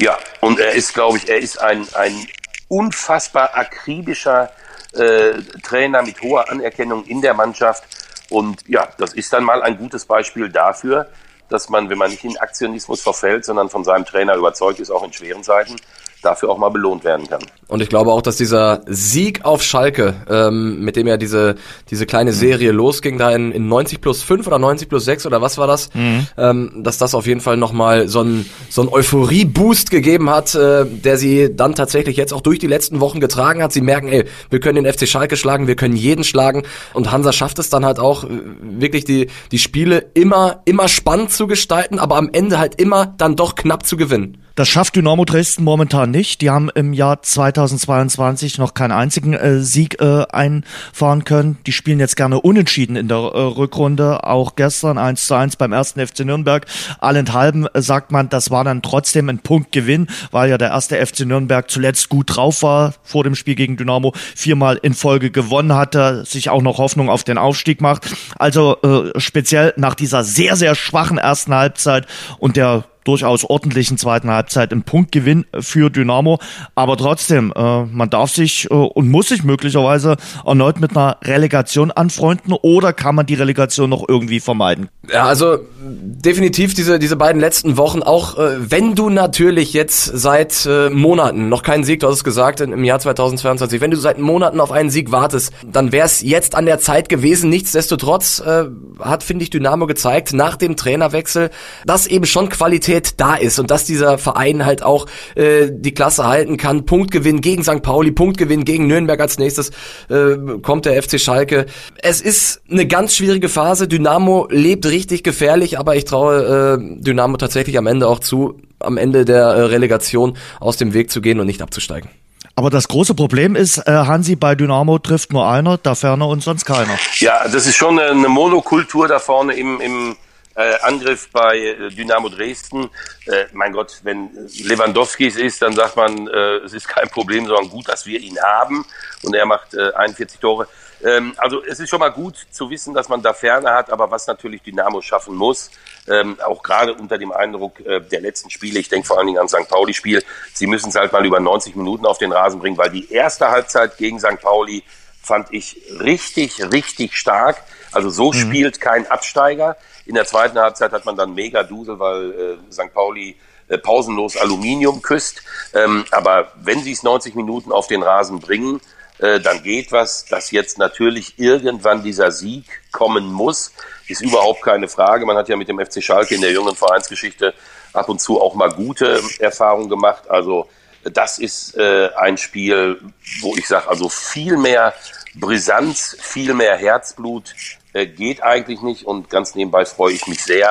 Ja, 0.00 0.18
und 0.40 0.58
er 0.58 0.72
ist, 0.72 0.94
glaube 0.94 1.18
ich, 1.18 1.28
er 1.28 1.38
ist 1.38 1.60
ein, 1.60 1.86
ein 1.94 2.26
unfassbar 2.68 3.56
akribischer 3.56 4.50
äh, 4.92 5.42
Trainer 5.62 6.02
mit 6.02 6.20
hoher 6.22 6.50
Anerkennung 6.50 7.04
in 7.04 7.20
der 7.20 7.34
Mannschaft. 7.34 7.84
Und 8.30 8.66
ja, 8.68 8.88
das 8.98 9.14
ist 9.14 9.32
dann 9.32 9.44
mal 9.44 9.62
ein 9.62 9.78
gutes 9.78 10.04
Beispiel 10.04 10.48
dafür, 10.48 11.08
dass 11.48 11.68
man, 11.70 11.88
wenn 11.88 11.98
man 11.98 12.10
nicht 12.10 12.24
in 12.24 12.36
Aktionismus 12.36 13.00
verfällt, 13.00 13.44
sondern 13.44 13.70
von 13.70 13.84
seinem 13.84 14.04
Trainer 14.04 14.34
überzeugt 14.34 14.80
ist, 14.80 14.90
auch 14.90 15.02
in 15.02 15.12
schweren 15.12 15.42
Zeiten, 15.42 15.76
dafür 16.22 16.50
auch 16.50 16.58
mal 16.58 16.70
belohnt 16.70 17.04
werden 17.04 17.28
kann. 17.28 17.40
Und 17.68 17.82
ich 17.82 17.90
glaube 17.90 18.12
auch, 18.12 18.22
dass 18.22 18.36
dieser 18.36 18.80
Sieg 18.86 19.44
auf 19.44 19.62
Schalke, 19.62 20.14
ähm, 20.28 20.80
mit 20.80 20.96
dem 20.96 21.06
ja 21.06 21.18
diese, 21.18 21.56
diese 21.90 22.06
kleine 22.06 22.32
Serie 22.32 22.72
mhm. 22.72 22.78
losging, 22.78 23.18
da 23.18 23.30
in, 23.30 23.52
in 23.52 23.68
90 23.68 24.00
plus 24.00 24.22
5 24.22 24.46
oder 24.46 24.58
90 24.58 24.88
plus 24.88 25.04
6 25.04 25.26
oder 25.26 25.42
was 25.42 25.58
war 25.58 25.66
das, 25.66 25.94
mhm. 25.94 26.26
ähm, 26.38 26.80
dass 26.82 26.96
das 26.96 27.14
auf 27.14 27.26
jeden 27.26 27.40
Fall 27.40 27.58
nochmal 27.58 28.08
so 28.08 28.22
ein, 28.22 28.46
so 28.70 28.82
ein 28.82 28.88
Euphorie-Boost 28.88 29.90
gegeben 29.90 30.30
hat, 30.30 30.54
äh, 30.54 30.86
der 30.86 31.18
sie 31.18 31.54
dann 31.54 31.74
tatsächlich 31.74 32.16
jetzt 32.16 32.32
auch 32.32 32.40
durch 32.40 32.58
die 32.58 32.66
letzten 32.66 33.00
Wochen 33.00 33.20
getragen 33.20 33.62
hat. 33.62 33.72
Sie 33.72 33.82
merken, 33.82 34.08
ey, 34.08 34.24
wir 34.48 34.60
können 34.60 34.82
den 34.82 34.92
FC 34.92 35.06
Schalke 35.06 35.36
schlagen, 35.36 35.66
wir 35.66 35.76
können 35.76 35.94
jeden 35.94 36.24
schlagen 36.24 36.62
und 36.94 37.12
Hansa 37.12 37.32
schafft 37.32 37.58
es 37.58 37.68
dann 37.68 37.84
halt 37.84 37.98
auch, 37.98 38.24
äh, 38.24 38.28
wirklich 38.62 39.04
die, 39.04 39.28
die 39.52 39.58
Spiele 39.58 40.06
immer, 40.14 40.62
immer 40.64 40.88
spannend 40.88 41.32
zu 41.32 41.46
gestalten, 41.46 41.98
aber 41.98 42.16
am 42.16 42.30
Ende 42.32 42.58
halt 42.58 42.80
immer 42.80 43.06
dann 43.06 43.36
doch 43.36 43.54
knapp 43.56 43.84
zu 43.84 43.98
gewinnen. 43.98 44.38
Das 44.58 44.68
schafft 44.68 44.96
Dynamo 44.96 45.24
Dresden 45.24 45.62
momentan 45.62 46.10
nicht. 46.10 46.40
Die 46.40 46.50
haben 46.50 46.68
im 46.74 46.92
Jahr 46.92 47.22
2022 47.22 48.58
noch 48.58 48.74
keinen 48.74 48.90
einzigen 48.90 49.32
äh, 49.32 49.60
Sieg 49.60 50.00
äh, 50.00 50.24
einfahren 50.32 51.22
können. 51.22 51.58
Die 51.64 51.70
spielen 51.70 52.00
jetzt 52.00 52.16
gerne 52.16 52.40
unentschieden 52.40 52.96
in 52.96 53.06
der 53.06 53.18
äh, 53.18 53.40
Rückrunde. 53.40 54.24
Auch 54.24 54.56
gestern 54.56 54.98
1 54.98 55.26
zu 55.26 55.36
1 55.36 55.54
beim 55.54 55.72
ersten 55.72 56.04
FC 56.04 56.24
Nürnberg. 56.24 56.66
Allenthalben 56.98 57.68
äh, 57.72 57.80
sagt 57.80 58.10
man, 58.10 58.30
das 58.30 58.50
war 58.50 58.64
dann 58.64 58.82
trotzdem 58.82 59.28
ein 59.28 59.38
Punktgewinn, 59.38 60.08
weil 60.32 60.50
ja 60.50 60.58
der 60.58 60.70
erste 60.70 60.96
FC 61.06 61.20
Nürnberg 61.20 61.70
zuletzt 61.70 62.08
gut 62.08 62.34
drauf 62.34 62.64
war 62.64 62.94
vor 63.04 63.22
dem 63.22 63.36
Spiel 63.36 63.54
gegen 63.54 63.76
Dynamo, 63.76 64.12
viermal 64.34 64.80
in 64.82 64.94
Folge 64.94 65.30
gewonnen 65.30 65.74
hatte, 65.74 66.24
sich 66.24 66.50
auch 66.50 66.62
noch 66.62 66.78
Hoffnung 66.78 67.10
auf 67.10 67.22
den 67.22 67.38
Aufstieg 67.38 67.80
macht. 67.80 68.12
Also 68.40 68.76
äh, 68.82 69.20
speziell 69.20 69.72
nach 69.76 69.94
dieser 69.94 70.24
sehr, 70.24 70.56
sehr 70.56 70.74
schwachen 70.74 71.18
ersten 71.18 71.54
Halbzeit 71.54 72.08
und 72.40 72.56
der 72.56 72.86
durchaus 73.08 73.44
ordentlichen 73.44 73.96
zweiten 73.96 74.30
Halbzeit 74.30 74.70
ein 74.72 74.82
Punktgewinn 74.82 75.46
für 75.58 75.90
Dynamo. 75.90 76.38
Aber 76.74 76.96
trotzdem, 76.96 77.52
äh, 77.56 77.84
man 77.84 78.10
darf 78.10 78.30
sich 78.30 78.70
äh, 78.70 78.74
und 78.74 79.08
muss 79.08 79.28
sich 79.28 79.44
möglicherweise 79.44 80.16
erneut 80.44 80.78
mit 80.78 80.96
einer 80.96 81.16
Relegation 81.24 81.90
anfreunden 81.90 82.52
oder 82.52 82.92
kann 82.92 83.14
man 83.14 83.24
die 83.24 83.34
Relegation 83.34 83.88
noch 83.88 84.04
irgendwie 84.06 84.40
vermeiden? 84.40 84.88
Ja, 85.10 85.24
also 85.24 85.58
definitiv 85.80 86.74
diese, 86.74 86.98
diese 86.98 87.16
beiden 87.16 87.40
letzten 87.40 87.78
Wochen, 87.78 88.02
auch 88.02 88.36
äh, 88.36 88.70
wenn 88.70 88.94
du 88.94 89.08
natürlich 89.08 89.72
jetzt 89.72 90.04
seit 90.04 90.66
äh, 90.66 90.90
Monaten 90.90 91.48
noch 91.48 91.62
keinen 91.62 91.84
Sieg, 91.84 92.00
du 92.00 92.08
hast 92.08 92.16
es 92.16 92.24
gesagt, 92.24 92.60
im 92.60 92.84
Jahr 92.84 92.98
2022, 92.98 93.80
wenn 93.80 93.90
du 93.90 93.96
seit 93.96 94.18
Monaten 94.18 94.60
auf 94.60 94.70
einen 94.70 94.90
Sieg 94.90 95.12
wartest, 95.12 95.52
dann 95.66 95.92
wäre 95.92 96.04
es 96.04 96.20
jetzt 96.20 96.54
an 96.54 96.66
der 96.66 96.78
Zeit 96.78 97.08
gewesen. 97.08 97.48
Nichtsdestotrotz 97.48 98.40
äh, 98.40 98.64
hat, 99.00 99.22
finde 99.22 99.44
ich, 99.44 99.50
Dynamo 99.50 99.86
gezeigt, 99.86 100.34
nach 100.34 100.56
dem 100.56 100.76
Trainerwechsel, 100.76 101.50
dass 101.86 102.06
eben 102.06 102.26
schon 102.26 102.50
Qualität 102.50 102.97
Qualität 102.98 103.20
da 103.20 103.34
ist 103.34 103.58
und 103.58 103.70
dass 103.70 103.84
dieser 103.84 104.18
Verein 104.18 104.64
halt 104.64 104.82
auch 104.82 105.06
äh, 105.34 105.68
die 105.70 105.92
Klasse 105.92 106.26
halten 106.26 106.56
kann. 106.56 106.84
Punktgewinn 106.84 107.40
gegen 107.40 107.62
St. 107.62 107.82
Pauli, 107.82 108.10
Punktgewinn 108.12 108.64
gegen 108.64 108.86
Nürnberg 108.86 109.20
als 109.20 109.38
nächstes 109.38 109.70
äh, 110.08 110.36
kommt 110.62 110.86
der 110.86 111.02
FC 111.02 111.20
Schalke. 111.20 111.66
Es 112.02 112.20
ist 112.20 112.62
eine 112.70 112.86
ganz 112.86 113.16
schwierige 113.16 113.48
Phase. 113.48 113.88
Dynamo 113.88 114.48
lebt 114.50 114.86
richtig 114.86 115.22
gefährlich, 115.22 115.78
aber 115.78 115.96
ich 115.96 116.04
traue 116.04 116.78
äh, 116.78 117.02
Dynamo 117.02 117.36
tatsächlich 117.36 117.78
am 117.78 117.86
Ende 117.86 118.08
auch 118.08 118.20
zu, 118.20 118.60
am 118.80 118.96
Ende 118.96 119.24
der 119.24 119.44
äh, 119.44 119.62
Relegation 119.62 120.36
aus 120.60 120.76
dem 120.76 120.94
Weg 120.94 121.10
zu 121.10 121.20
gehen 121.20 121.40
und 121.40 121.46
nicht 121.46 121.62
abzusteigen. 121.62 122.10
Aber 122.54 122.70
das 122.70 122.88
große 122.88 123.14
Problem 123.14 123.54
ist, 123.54 123.78
äh, 123.78 123.92
Hansi, 123.92 124.34
bei 124.34 124.56
Dynamo 124.56 124.98
trifft 124.98 125.32
nur 125.32 125.48
einer, 125.48 125.78
da 125.78 125.94
ferner 125.94 126.26
und 126.26 126.42
sonst 126.42 126.64
keiner. 126.64 126.98
Ja, 127.18 127.46
das 127.52 127.66
ist 127.66 127.76
schon 127.76 128.00
eine 128.00 128.28
Monokultur 128.28 129.06
da 129.06 129.20
vorne 129.20 129.54
im, 129.54 129.80
im 129.80 130.16
äh, 130.58 130.74
Angriff 130.82 131.30
bei 131.30 131.56
äh, 131.56 131.90
Dynamo 131.90 132.28
Dresden. 132.28 132.90
Äh, 133.26 133.46
mein 133.52 133.72
Gott, 133.72 134.00
wenn 134.02 134.30
Lewandowski 134.64 135.28
es 135.28 135.36
ist, 135.36 135.62
dann 135.62 135.72
sagt 135.72 135.96
man, 135.96 136.26
äh, 136.26 136.56
es 136.64 136.72
ist 136.72 136.88
kein 136.88 137.08
Problem, 137.08 137.46
sondern 137.46 137.70
gut, 137.70 137.88
dass 137.88 138.06
wir 138.06 138.18
ihn 138.18 138.38
haben. 138.42 138.84
Und 139.22 139.36
er 139.36 139.46
macht 139.46 139.74
äh, 139.74 139.92
41 139.92 140.40
Tore. 140.40 140.66
Ähm, 141.04 141.34
also 141.36 141.62
es 141.62 141.78
ist 141.78 141.88
schon 141.88 142.00
mal 142.00 142.08
gut 142.08 142.34
zu 142.50 142.68
wissen, 142.70 142.92
dass 142.92 143.08
man 143.08 143.22
da 143.22 143.32
Ferne 143.32 143.70
hat, 143.70 143.92
aber 143.92 144.10
was 144.10 144.26
natürlich 144.26 144.62
Dynamo 144.62 145.00
schaffen 145.00 145.36
muss, 145.36 145.70
ähm, 146.08 146.36
auch 146.44 146.60
gerade 146.60 146.92
unter 146.92 147.18
dem 147.18 147.30
Eindruck 147.30 147.78
äh, 147.86 148.00
der 148.00 148.20
letzten 148.20 148.50
Spiele, 148.50 148.80
ich 148.80 148.88
denke 148.88 149.06
vor 149.06 149.18
allen 149.18 149.28
Dingen 149.28 149.38
an 149.38 149.48
St. 149.48 149.68
Pauli-Spiel, 149.68 150.24
sie 150.54 150.66
müssen 150.66 150.88
es 150.88 150.96
halt 150.96 151.12
mal 151.12 151.24
über 151.24 151.38
90 151.38 151.76
Minuten 151.76 152.04
auf 152.04 152.18
den 152.18 152.32
Rasen 152.32 152.58
bringen, 152.58 152.76
weil 152.76 152.90
die 152.90 153.12
erste 153.12 153.48
Halbzeit 153.48 153.96
gegen 153.96 154.18
St. 154.18 154.40
Pauli 154.40 154.82
fand 155.22 155.52
ich 155.52 155.80
richtig, 156.00 156.60
richtig 156.72 157.16
stark. 157.16 157.62
Also 157.98 158.10
so 158.10 158.30
mhm. 158.30 158.34
spielt 158.34 158.80
kein 158.80 159.08
Absteiger. 159.08 159.76
In 160.06 160.14
der 160.14 160.24
zweiten 160.24 160.56
Halbzeit 160.56 160.92
hat 160.92 161.04
man 161.04 161.16
dann 161.16 161.34
mega 161.34 161.64
Dusel, 161.64 161.98
weil 161.98 162.30
äh, 162.30 162.72
St. 162.72 162.94
Pauli 162.94 163.34
äh, 163.66 163.76
pausenlos 163.76 164.36
Aluminium 164.36 165.02
küsst. 165.02 165.42
Ähm, 165.74 166.04
aber 166.12 166.52
wenn 166.62 166.80
sie 166.80 166.92
es 166.92 167.02
90 167.02 167.34
Minuten 167.34 167.72
auf 167.72 167.88
den 167.88 168.04
Rasen 168.04 168.38
bringen, 168.38 168.80
äh, 169.18 169.40
dann 169.40 169.64
geht 169.64 169.90
was. 169.90 170.26
Dass 170.26 170.52
jetzt 170.52 170.78
natürlich 170.78 171.40
irgendwann 171.40 172.04
dieser 172.04 172.30
Sieg 172.30 172.66
kommen 172.92 173.26
muss, 173.26 173.72
ist 174.06 174.22
überhaupt 174.22 174.62
keine 174.62 174.86
Frage. 174.86 175.26
Man 175.26 175.36
hat 175.36 175.48
ja 175.48 175.56
mit 175.56 175.66
dem 175.66 175.84
FC 175.84 176.00
Schalke 176.00 176.36
in 176.36 176.40
der 176.40 176.52
jungen 176.52 176.76
Vereinsgeschichte 176.76 177.52
ab 177.92 178.08
und 178.08 178.20
zu 178.20 178.40
auch 178.40 178.54
mal 178.54 178.70
gute 178.70 179.20
Erfahrungen 179.40 179.88
gemacht. 179.88 180.30
Also 180.30 180.68
das 181.02 181.40
ist 181.40 181.76
äh, 181.76 182.10
ein 182.16 182.38
Spiel, 182.38 183.00
wo 183.40 183.56
ich 183.56 183.66
sage, 183.66 183.88
also 183.88 184.08
viel 184.08 184.56
mehr 184.56 184.94
Brisanz, 185.34 186.16
viel 186.20 186.54
mehr 186.54 186.76
Herzblut 186.76 187.54
äh, 187.92 188.06
geht 188.06 188.42
eigentlich 188.42 188.82
nicht. 188.82 189.04
Und 189.04 189.30
ganz 189.30 189.54
nebenbei 189.54 189.84
freue 189.84 190.14
ich 190.14 190.26
mich 190.26 190.42
sehr, 190.42 190.70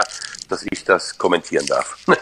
dass 0.49 0.65
ich 0.69 0.83
das 0.83 1.17
kommentieren 1.17 1.65
darf. 1.65 1.97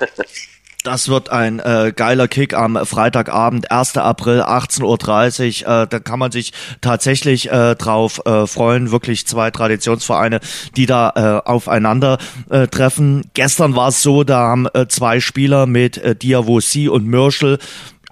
Das 0.86 1.10
wird 1.10 1.30
ein 1.30 1.60
äh, 1.60 1.92
geiler 1.96 2.28
Kick 2.28 2.54
am 2.54 2.86
Freitagabend, 2.86 3.72
1. 3.72 3.98
April, 3.98 4.44
18.30 4.44 5.66
Uhr. 5.66 5.82
Äh, 5.82 5.88
da 5.88 6.00
kann 6.00 6.20
man 6.20 6.32
sich 6.32 6.54
tatsächlich 6.80 7.52
äh, 7.52 7.74
drauf 7.74 8.22
äh, 8.28 8.46
freuen. 8.46 8.92
Wirklich 8.92 9.26
zwei 9.26 9.50
Traditionsvereine, 9.50 10.42
die 10.78 10.86
da 10.86 11.42
äh, 11.44 11.50
aufeinander 11.50 12.20
äh, 12.52 12.68
treffen. 12.68 13.24
Gestern 13.34 13.76
war 13.76 13.88
es 13.88 14.04
so, 14.04 14.24
da 14.24 14.38
haben 14.38 14.68
äh, 14.76 14.88
zwei 14.88 15.22
Spieler 15.22 15.66
mit 15.66 15.98
äh, 15.98 16.16
Diavosi 16.16 16.88
und 16.88 17.08
Mürschel 17.08 17.58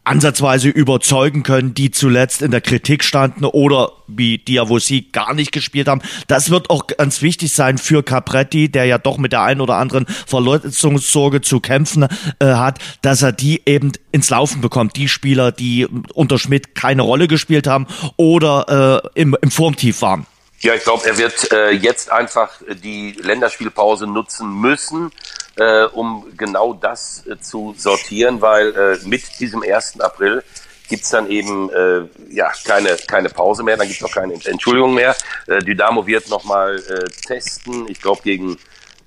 ansatzweise 0.03 0.69
überzeugen 0.69 1.43
können, 1.43 1.73
die 1.73 1.91
zuletzt 1.91 2.41
in 2.41 2.51
der 2.51 2.61
Kritik 2.61 3.03
standen 3.03 3.45
oder 3.45 3.91
wie 4.07 4.37
Diavosi 4.37 5.07
gar 5.11 5.33
nicht 5.33 5.51
gespielt 5.51 5.87
haben. 5.87 6.01
Das 6.27 6.49
wird 6.49 6.69
auch 6.69 6.87
ganz 6.87 7.21
wichtig 7.21 7.53
sein 7.53 7.77
für 7.77 8.03
Capretti, 8.03 8.69
der 8.69 8.85
ja 8.85 8.97
doch 8.97 9.17
mit 9.17 9.31
der 9.31 9.43
einen 9.43 9.61
oder 9.61 9.75
anderen 9.75 10.05
Verletzungssorge 10.27 11.41
zu 11.41 11.59
kämpfen 11.59 12.07
äh, 12.39 12.45
hat, 12.45 12.79
dass 13.01 13.21
er 13.21 13.31
die 13.31 13.61
eben 13.65 13.93
ins 14.11 14.29
Laufen 14.29 14.61
bekommt. 14.61 14.95
Die 14.97 15.07
Spieler, 15.07 15.51
die 15.51 15.87
unter 16.13 16.37
Schmidt 16.37 16.75
keine 16.75 17.01
Rolle 17.01 17.27
gespielt 17.27 17.67
haben 17.67 17.87
oder 18.17 19.01
äh, 19.15 19.21
im, 19.21 19.37
im 19.41 19.51
Formtief 19.51 20.01
waren. 20.01 20.25
Ja, 20.63 20.73
ich 20.75 20.83
glaube, 20.83 21.05
er 21.05 21.17
wird 21.17 21.51
äh, 21.51 21.71
jetzt 21.71 22.09
einfach 22.09 22.49
die 22.69 23.11
Länderspielpause 23.21 24.07
nutzen 24.07 24.49
müssen, 24.61 25.11
äh, 25.57 25.83
um 25.83 26.25
genau 26.37 26.73
das 26.73 27.27
äh, 27.27 27.37
zu 27.37 27.75
sortieren, 27.77 28.39
weil 28.41 28.73
äh, 28.73 28.97
mit 29.05 29.23
diesem 29.41 29.61
1. 29.61 29.99
April 29.99 30.41
gibt's 30.87 31.09
dann 31.09 31.29
eben 31.29 31.69
äh, 31.69 32.03
ja 32.29 32.53
keine 32.65 32.95
keine 33.07 33.27
Pause 33.27 33.63
mehr, 33.63 33.75
dann 33.75 33.87
gibt's 33.87 34.03
auch 34.05 34.11
keine 34.11 34.35
Entschuldigung 34.35 34.93
mehr. 34.93 35.13
Äh, 35.47 35.59
Dynamo 35.59 36.07
wird 36.07 36.29
nochmal 36.29 36.77
äh, 36.77 37.09
testen, 37.27 37.89
ich 37.89 37.99
glaube 37.99 38.21
gegen 38.23 38.57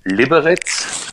Liberec. 0.03 0.59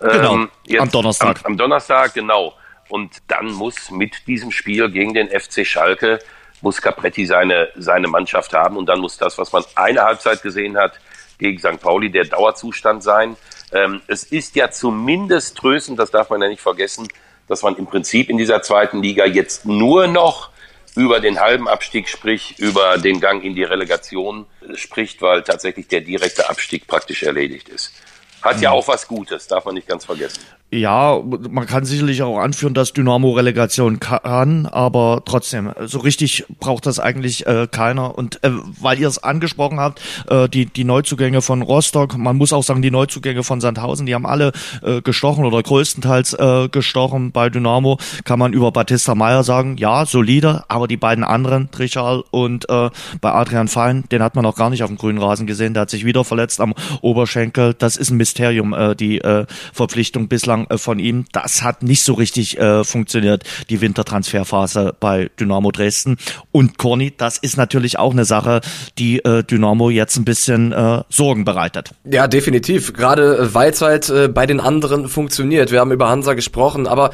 Ähm, 0.02 0.10
genau, 0.10 0.46
jetzt, 0.66 0.82
am 0.82 0.90
Donnerstag. 0.90 1.38
Am, 1.38 1.52
am 1.52 1.56
Donnerstag, 1.56 2.12
genau. 2.12 2.52
Und 2.90 3.16
dann 3.28 3.46
muss 3.46 3.90
mit 3.90 4.26
diesem 4.26 4.50
Spiel 4.50 4.90
gegen 4.90 5.14
den 5.14 5.28
FC 5.28 5.66
Schalke 5.66 6.18
muss 6.64 6.80
Capretti 6.80 7.26
seine, 7.26 7.68
seine 7.76 8.08
Mannschaft 8.08 8.54
haben 8.54 8.76
und 8.76 8.86
dann 8.86 8.98
muss 8.98 9.18
das, 9.18 9.38
was 9.38 9.52
man 9.52 9.62
eine 9.76 10.02
Halbzeit 10.02 10.42
gesehen 10.42 10.76
hat 10.76 10.98
gegen 11.38 11.58
St. 11.58 11.80
Pauli, 11.80 12.10
der 12.10 12.24
Dauerzustand 12.24 13.02
sein. 13.02 13.36
Ähm, 13.70 14.00
es 14.08 14.24
ist 14.24 14.56
ja 14.56 14.70
zumindest 14.70 15.58
tröstend, 15.58 15.98
das 15.98 16.10
darf 16.10 16.30
man 16.30 16.40
ja 16.40 16.48
nicht 16.48 16.62
vergessen, 16.62 17.06
dass 17.48 17.62
man 17.62 17.76
im 17.76 17.86
Prinzip 17.86 18.30
in 18.30 18.38
dieser 18.38 18.62
zweiten 18.62 19.02
Liga 19.02 19.26
jetzt 19.26 19.66
nur 19.66 20.06
noch 20.06 20.50
über 20.96 21.20
den 21.20 21.38
halben 21.38 21.68
Abstieg, 21.68 22.08
sprich 22.08 22.58
über 22.58 22.96
den 22.98 23.20
Gang 23.20 23.44
in 23.44 23.54
die 23.54 23.64
Relegation 23.64 24.46
spricht, 24.74 25.20
weil 25.20 25.42
tatsächlich 25.42 25.88
der 25.88 26.00
direkte 26.00 26.48
Abstieg 26.48 26.86
praktisch 26.86 27.24
erledigt 27.24 27.68
ist. 27.68 27.92
Hat 28.40 28.60
ja 28.60 28.70
mhm. 28.70 28.76
auch 28.76 28.88
was 28.88 29.06
Gutes, 29.06 29.46
darf 29.48 29.66
man 29.66 29.74
nicht 29.74 29.88
ganz 29.88 30.04
vergessen. 30.06 30.40
Ja, 30.74 31.22
man 31.50 31.66
kann 31.66 31.84
sicherlich 31.84 32.24
auch 32.24 32.40
anführen, 32.40 32.74
dass 32.74 32.92
Dynamo 32.92 33.30
Relegation 33.30 34.00
kann, 34.00 34.66
aber 34.66 35.22
trotzdem, 35.24 35.70
so 35.84 36.00
richtig 36.00 36.46
braucht 36.58 36.86
das 36.86 36.98
eigentlich 36.98 37.46
äh, 37.46 37.68
keiner. 37.70 38.18
Und 38.18 38.42
äh, 38.42 38.50
weil 38.80 38.98
ihr 38.98 39.06
es 39.06 39.22
angesprochen 39.22 39.78
habt, 39.78 40.00
äh, 40.28 40.48
die, 40.48 40.66
die 40.66 40.82
Neuzugänge 40.82 41.42
von 41.42 41.62
Rostock, 41.62 42.18
man 42.18 42.36
muss 42.36 42.52
auch 42.52 42.64
sagen, 42.64 42.82
die 42.82 42.90
Neuzugänge 42.90 43.44
von 43.44 43.60
Sandhausen, 43.60 44.04
die 44.04 44.16
haben 44.16 44.26
alle 44.26 44.50
äh, 44.82 45.00
gestochen 45.00 45.44
oder 45.44 45.62
größtenteils 45.62 46.32
äh, 46.32 46.68
gestochen. 46.68 47.30
Bei 47.30 47.50
Dynamo 47.50 47.98
kann 48.24 48.40
man 48.40 48.52
über 48.52 48.72
Batista 48.72 49.14
Meyer 49.14 49.44
sagen, 49.44 49.76
ja, 49.76 50.06
solide, 50.06 50.64
aber 50.66 50.88
die 50.88 50.96
beiden 50.96 51.22
anderen, 51.22 51.70
Trichal 51.70 52.24
und 52.32 52.68
äh, 52.68 52.90
bei 53.20 53.30
Adrian 53.30 53.68
Fein, 53.68 54.02
den 54.10 54.24
hat 54.24 54.34
man 54.34 54.44
auch 54.44 54.56
gar 54.56 54.70
nicht 54.70 54.82
auf 54.82 54.90
dem 54.90 54.98
grünen 54.98 55.18
Rasen 55.22 55.46
gesehen, 55.46 55.74
der 55.74 55.82
hat 55.82 55.90
sich 55.90 56.04
wieder 56.04 56.24
verletzt 56.24 56.60
am 56.60 56.74
Oberschenkel. 57.00 57.74
Das 57.74 57.96
ist 57.96 58.10
ein 58.10 58.16
Mysterium, 58.16 58.72
äh, 58.72 58.96
die 58.96 59.20
äh, 59.20 59.46
Verpflichtung 59.72 60.26
bislang 60.26 60.63
äh, 60.68 60.78
von 60.78 60.98
ihm. 60.98 61.24
Das 61.32 61.62
hat 61.62 61.82
nicht 61.82 62.04
so 62.04 62.14
richtig 62.14 62.58
äh, 62.58 62.84
funktioniert, 62.84 63.44
die 63.70 63.80
Wintertransferphase 63.80 64.94
bei 64.98 65.30
Dynamo 65.38 65.70
Dresden. 65.70 66.16
Und 66.52 66.78
Corny, 66.78 67.12
das 67.16 67.38
ist 67.38 67.56
natürlich 67.56 67.98
auch 67.98 68.12
eine 68.12 68.24
Sache, 68.24 68.60
die 68.98 69.24
äh, 69.24 69.42
Dynamo 69.42 69.90
jetzt 69.90 70.16
ein 70.16 70.24
bisschen 70.24 70.72
äh, 70.72 71.02
Sorgen 71.08 71.44
bereitet. 71.44 71.90
Ja, 72.04 72.26
definitiv. 72.26 72.92
Gerade 72.92 73.36
äh, 73.38 73.54
weil 73.54 73.70
es 73.70 73.80
halt 73.80 74.08
äh, 74.10 74.28
bei 74.28 74.46
den 74.46 74.60
anderen 74.60 75.08
funktioniert. 75.08 75.70
Wir 75.70 75.80
haben 75.80 75.92
über 75.92 76.08
Hansa 76.08 76.34
gesprochen, 76.34 76.86
aber 76.86 77.10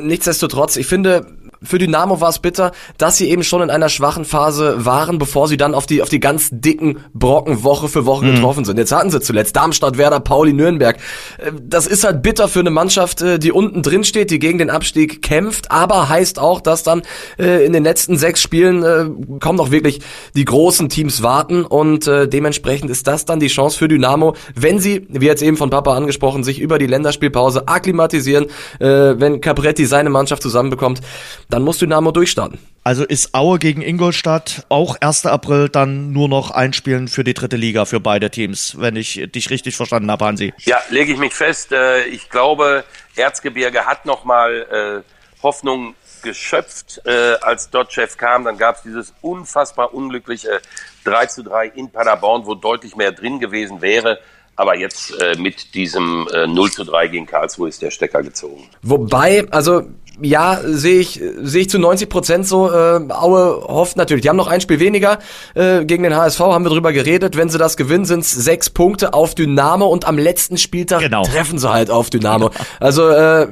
nichtsdestotrotz, 0.00 0.76
ich 0.76 0.86
finde, 0.86 1.26
für 1.62 1.78
Dynamo 1.78 2.20
war 2.20 2.28
es 2.28 2.38
bitter, 2.38 2.72
dass 2.98 3.16
sie 3.16 3.28
eben 3.30 3.42
schon 3.42 3.62
in 3.62 3.70
einer 3.70 3.88
schwachen 3.88 4.24
Phase 4.24 4.84
waren, 4.84 5.18
bevor 5.18 5.48
sie 5.48 5.56
dann 5.56 5.74
auf 5.74 5.86
die 5.86 6.02
auf 6.02 6.08
die 6.08 6.20
ganz 6.20 6.50
dicken 6.52 6.98
Brocken 7.12 7.64
Woche 7.64 7.88
für 7.88 8.06
Woche 8.06 8.24
mhm. 8.24 8.34
getroffen 8.36 8.64
sind. 8.64 8.78
Jetzt 8.78 8.92
hatten 8.92 9.10
sie 9.10 9.20
zuletzt 9.20 9.56
Darmstadt, 9.56 9.98
Werder, 9.98 10.20
Pauli, 10.20 10.52
Nürnberg. 10.52 10.96
Äh, 11.38 11.52
das 11.60 11.86
ist 11.86 12.04
halt 12.04 12.22
bitter 12.22 12.48
für 12.48 12.60
eine 12.60 12.70
Mannschaft, 12.70 13.22
äh, 13.22 13.38
die 13.38 13.52
unten 13.52 13.82
drin 13.82 14.04
steht, 14.04 14.30
die 14.30 14.38
gegen 14.38 14.58
den 14.58 14.70
Abstieg 14.70 15.22
kämpft, 15.22 15.70
aber 15.70 16.08
heißt 16.08 16.38
auch, 16.38 16.60
dass 16.60 16.82
dann 16.82 17.02
äh, 17.38 17.64
in 17.64 17.72
den 17.72 17.82
letzten 17.82 18.16
sechs 18.16 18.40
Spielen 18.42 19.38
kommen 19.40 19.56
noch 19.56 19.70
wirklich 19.70 20.00
die 20.34 20.44
großen 20.44 20.88
Teams 20.88 21.22
warten 21.22 21.64
und 21.64 22.06
dementsprechend 22.06 22.90
ist 22.90 23.06
das 23.06 23.24
dann 23.24 23.40
die 23.40 23.48
Chance 23.48 23.78
für 23.78 23.88
Dynamo, 23.88 24.34
wenn 24.54 24.78
sie, 24.78 25.06
wie 25.08 25.26
jetzt 25.26 25.42
eben 25.42 25.56
von 25.56 25.70
Papa 25.70 25.94
angesprochen, 25.94 26.44
sich 26.44 26.60
über 26.60 26.78
die 26.78 26.86
Länderspielpause 26.86 27.66
akklimatisieren, 27.68 28.46
wenn 28.78 29.40
Capretti 29.40 29.86
seine 29.86 30.10
Mannschaft 30.10 30.42
zusammenbekommt 30.42 31.00
dann 31.48 31.62
muss 31.62 31.78
Dynamo 31.78 32.10
durchstarten. 32.12 32.58
Also 32.84 33.04
ist 33.04 33.34
Aue 33.34 33.58
gegen 33.58 33.82
Ingolstadt 33.82 34.64
auch 34.68 34.96
1. 35.00 35.26
April 35.26 35.68
dann 35.68 36.12
nur 36.12 36.28
noch 36.28 36.50
einspielen 36.50 37.08
für 37.08 37.24
die 37.24 37.34
dritte 37.34 37.56
Liga 37.56 37.84
für 37.84 38.00
beide 38.00 38.30
Teams, 38.30 38.76
wenn 38.78 38.96
ich 38.96 39.28
dich 39.34 39.50
richtig 39.50 39.76
verstanden 39.76 40.10
habe, 40.10 40.24
Hansi. 40.24 40.54
Ja, 40.60 40.78
lege 40.88 41.12
ich 41.12 41.18
mich 41.18 41.34
fest. 41.34 41.72
Äh, 41.72 42.04
ich 42.04 42.30
glaube, 42.30 42.84
Erzgebirge 43.16 43.84
hat 43.84 44.06
nochmal 44.06 45.04
äh, 45.04 45.42
Hoffnung 45.42 45.94
geschöpft, 46.22 47.02
äh, 47.04 47.34
als 47.40 47.70
Dotchev 47.70 48.16
kam. 48.16 48.44
Dann 48.44 48.56
gab 48.56 48.76
es 48.76 48.82
dieses 48.82 49.14
unfassbar 49.20 49.94
unglückliche 49.94 50.60
3 51.04 51.26
zu 51.26 51.42
3 51.42 51.66
in 51.68 51.90
Paderborn, 51.90 52.46
wo 52.46 52.54
deutlich 52.54 52.96
mehr 52.96 53.12
drin 53.12 53.38
gewesen 53.38 53.80
wäre. 53.82 54.18
Aber 54.56 54.76
jetzt 54.76 55.12
äh, 55.20 55.36
mit 55.38 55.74
diesem 55.74 56.26
äh, 56.32 56.46
0 56.46 56.72
zu 56.72 56.84
3 56.84 57.08
gegen 57.08 57.26
Karlsruhe 57.26 57.68
ist 57.68 57.80
der 57.80 57.92
Stecker 57.92 58.22
gezogen. 58.22 58.68
Wobei, 58.82 59.46
also 59.50 59.84
ja, 60.20 60.58
sehe 60.64 61.00
ich, 61.00 61.20
sehe 61.42 61.62
ich 61.62 61.70
zu 61.70 61.78
90 61.78 62.08
Prozent 62.08 62.46
so. 62.46 62.70
Äh, 62.70 63.00
Aue 63.10 63.62
hofft 63.66 63.96
natürlich. 63.96 64.22
Die 64.22 64.28
haben 64.28 64.36
noch 64.36 64.48
ein 64.48 64.60
Spiel 64.60 64.80
weniger 64.80 65.18
äh, 65.54 65.84
gegen 65.84 66.02
den 66.02 66.16
HSV, 66.16 66.40
haben 66.40 66.64
wir 66.64 66.70
drüber 66.70 66.92
geredet. 66.92 67.36
Wenn 67.36 67.48
sie 67.48 67.58
das 67.58 67.76
gewinnen, 67.76 68.04
sind 68.04 68.20
es 68.20 68.32
sechs 68.32 68.70
Punkte 68.70 69.14
auf 69.14 69.34
Dynamo 69.34 69.86
und 69.86 70.06
am 70.06 70.18
letzten 70.18 70.58
Spieltag 70.58 71.00
genau. 71.00 71.22
treffen 71.22 71.58
sie 71.58 71.70
halt 71.70 71.90
auf 71.90 72.10
Dynamo. 72.10 72.48
Genau. 72.48 72.60
Also 72.80 73.08
äh, 73.08 73.46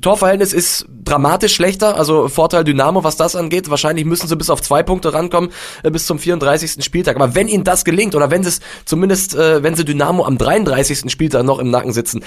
Torverhältnis 0.00 0.52
ist 0.52 0.86
dramatisch 1.04 1.54
schlechter, 1.54 1.96
also 1.96 2.28
Vorteil 2.28 2.64
Dynamo, 2.64 3.04
was 3.04 3.16
das 3.16 3.36
angeht. 3.36 3.70
Wahrscheinlich 3.70 4.04
müssen 4.04 4.28
sie 4.28 4.36
bis 4.36 4.50
auf 4.50 4.60
zwei 4.60 4.82
Punkte 4.82 5.14
rankommen 5.14 5.50
äh, 5.82 5.90
bis 5.90 6.06
zum 6.06 6.18
34. 6.18 6.84
Spieltag. 6.84 7.16
Aber 7.16 7.34
wenn 7.34 7.48
ihnen 7.48 7.64
das 7.64 7.84
gelingt 7.84 8.14
oder 8.14 8.30
wenn 8.30 8.42
sie 8.42 8.50
es 8.50 8.60
zumindest, 8.84 9.34
äh, 9.34 9.62
wenn 9.62 9.74
sie 9.74 9.84
Dynamo 9.84 10.24
am 10.24 10.36
33. 10.36 11.10
Spieltag 11.10 11.44
noch 11.44 11.58
im 11.58 11.70
Nacken 11.70 11.92
sitzen, 11.92 12.24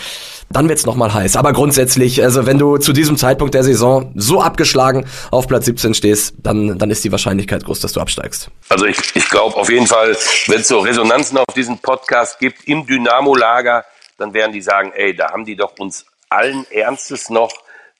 dann 0.49 0.69
wird's 0.69 0.85
noch 0.85 0.95
mal 0.95 1.13
heiß. 1.13 1.35
Aber 1.35 1.53
grundsätzlich, 1.53 2.23
also 2.23 2.45
wenn 2.45 2.57
du 2.57 2.77
zu 2.77 2.93
diesem 2.93 3.17
Zeitpunkt 3.17 3.53
der 3.53 3.63
Saison 3.63 3.80
so 4.15 4.41
abgeschlagen 4.41 5.05
auf 5.31 5.47
Platz 5.47 5.65
17 5.65 5.93
stehst, 5.93 6.35
dann, 6.43 6.77
dann 6.77 6.89
ist 6.89 7.03
die 7.03 7.11
Wahrscheinlichkeit 7.11 7.63
groß, 7.63 7.79
dass 7.79 7.93
du 7.93 7.99
absteigst. 7.99 8.49
Also 8.69 8.85
ich, 8.85 8.97
ich 9.15 9.29
glaube 9.29 9.55
auf 9.55 9.69
jeden 9.69 9.87
Fall, 9.87 10.15
wenn 10.47 10.61
es 10.61 10.67
so 10.67 10.79
Resonanzen 10.79 11.37
auf 11.37 11.53
diesen 11.55 11.79
Podcast 11.79 12.39
gibt 12.39 12.67
im 12.67 12.85
Dynamo-Lager, 12.85 13.85
dann 14.17 14.33
werden 14.33 14.51
die 14.51 14.61
sagen, 14.61 14.91
ey, 14.95 15.15
da 15.15 15.31
haben 15.31 15.45
die 15.45 15.55
doch 15.55 15.73
uns 15.79 16.05
allen 16.29 16.69
Ernstes 16.71 17.29
noch 17.29 17.51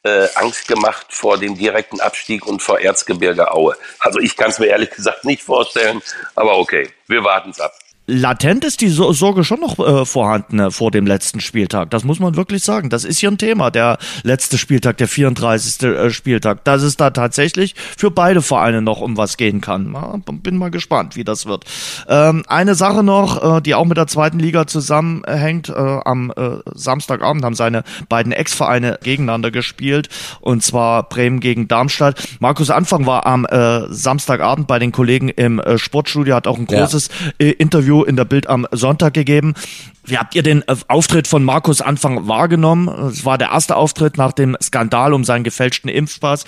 äh, 0.04 0.28
Angst 0.36 0.68
gemacht 0.68 1.08
vor 1.10 1.38
dem 1.38 1.58
direkten 1.58 2.00
Abstieg 2.00 2.46
und 2.46 2.62
vor 2.62 2.80
Erzgebirge 2.80 3.52
Aue. 3.52 3.76
Also 4.00 4.20
ich 4.20 4.36
kann 4.36 4.50
es 4.50 4.60
mir 4.60 4.68
ehrlich 4.68 4.92
gesagt 4.92 5.26
nicht 5.26 5.44
vorstellen, 5.44 6.02
aber 6.36 6.58
okay, 6.58 6.90
wir 7.08 7.24
warten 7.24 7.52
es 7.52 7.60
ab 7.60 7.74
latent 8.08 8.66
ist 8.66 8.82
die 8.82 8.90
Sorge 8.90 9.44
schon 9.44 9.60
noch 9.60 9.80
äh, 9.80 10.06
vorhanden 10.06 10.60
äh, 10.60 10.72
vor 10.72 10.92
dem 10.92 11.06
letzten 11.06 11.40
Spieltag. 11.40 11.92
Das 11.92 12.04
muss 12.04 12.20
man 12.20 12.36
wirklich 12.36 12.64
sagen. 12.64 12.90
Das 12.90 13.04
ist 13.04 13.20
hier 13.20 13.30
ein 13.30 13.38
Thema, 13.38 13.70
der 13.70 13.98
letzte 14.24 14.58
Spieltag, 14.58 14.98
der 14.98 15.08
34. 15.08 15.84
Äh, 15.84 16.10
Spieltag. 16.10 16.64
Dass 16.66 16.82
es 16.82 16.98
da 16.98 17.12
tatsächlich 17.12 17.76
für 17.98 18.12
beide 18.12 18.42
Vereine 18.42 18.82
noch 18.82 19.02
um 19.02 19.18
was 19.18 19.38
gehen 19.38 19.62
kann. 19.62 19.96
Bin 20.26 20.58
mal 20.58 20.72
gespannt, 20.72 21.16
wie 21.16 21.24
das 21.24 21.46
wird. 21.46 21.66
Ähm, 22.08 22.44
eine 22.48 22.76
Sache 22.76 23.04
noch, 23.04 23.58
äh, 23.58 23.62
die 23.62 23.76
auch 23.76 23.86
mit 23.86 23.98
der 23.98 24.08
zweiten 24.08 24.40
Liga 24.40 24.66
zusammenhängt. 24.68 25.70
Äh, 25.70 25.74
am 25.74 26.32
äh, 26.36 26.58
Samstagabend 26.74 27.44
haben 27.44 27.56
seine 27.56 27.84
beiden 28.10 28.32
Ex-Vereine 28.32 29.00
gegeneinander 29.04 29.52
gespielt. 29.52 30.10
Und 30.40 30.64
zwar 30.64 31.08
Bremen 31.08 31.40
gegen 31.40 31.68
Darmstadt. 31.68 32.22
Markus 32.40 32.70
Anfang 32.70 33.06
war 33.06 33.26
am 33.26 33.46
Samstagabend 33.90 34.68
bei 34.68 34.80
den 34.80 34.92
Kollegen 34.92 35.30
im 35.30 35.62
Sportstudio, 35.76 36.36
hat 36.36 36.48
auch 36.48 36.58
ein 36.58 36.66
großes 36.66 37.10
ja. 37.40 37.52
Interview 37.52 37.91
in 38.00 38.16
der 38.16 38.26
Bild 38.26 38.48
am 38.48 38.68
Sonntag 38.72 39.14
gegeben. 39.14 39.54
Wie 40.06 40.18
habt 40.18 40.36
ihr 40.36 40.44
den 40.44 40.62
äh, 40.68 40.76
Auftritt 40.88 41.28
von 41.28 41.44
Markus 41.44 41.82
Anfang 41.82 42.28
wahrgenommen? 42.28 42.88
Es 43.10 43.26
war 43.26 43.38
der 43.38 43.50
erste 43.50 43.76
Auftritt 43.76 44.18
nach 44.18 44.32
dem 44.32 44.58
Skandal 44.62 45.14
um 45.14 45.24
seinen 45.24 45.44
gefälschten 45.44 45.90
Impfpass. 45.90 46.46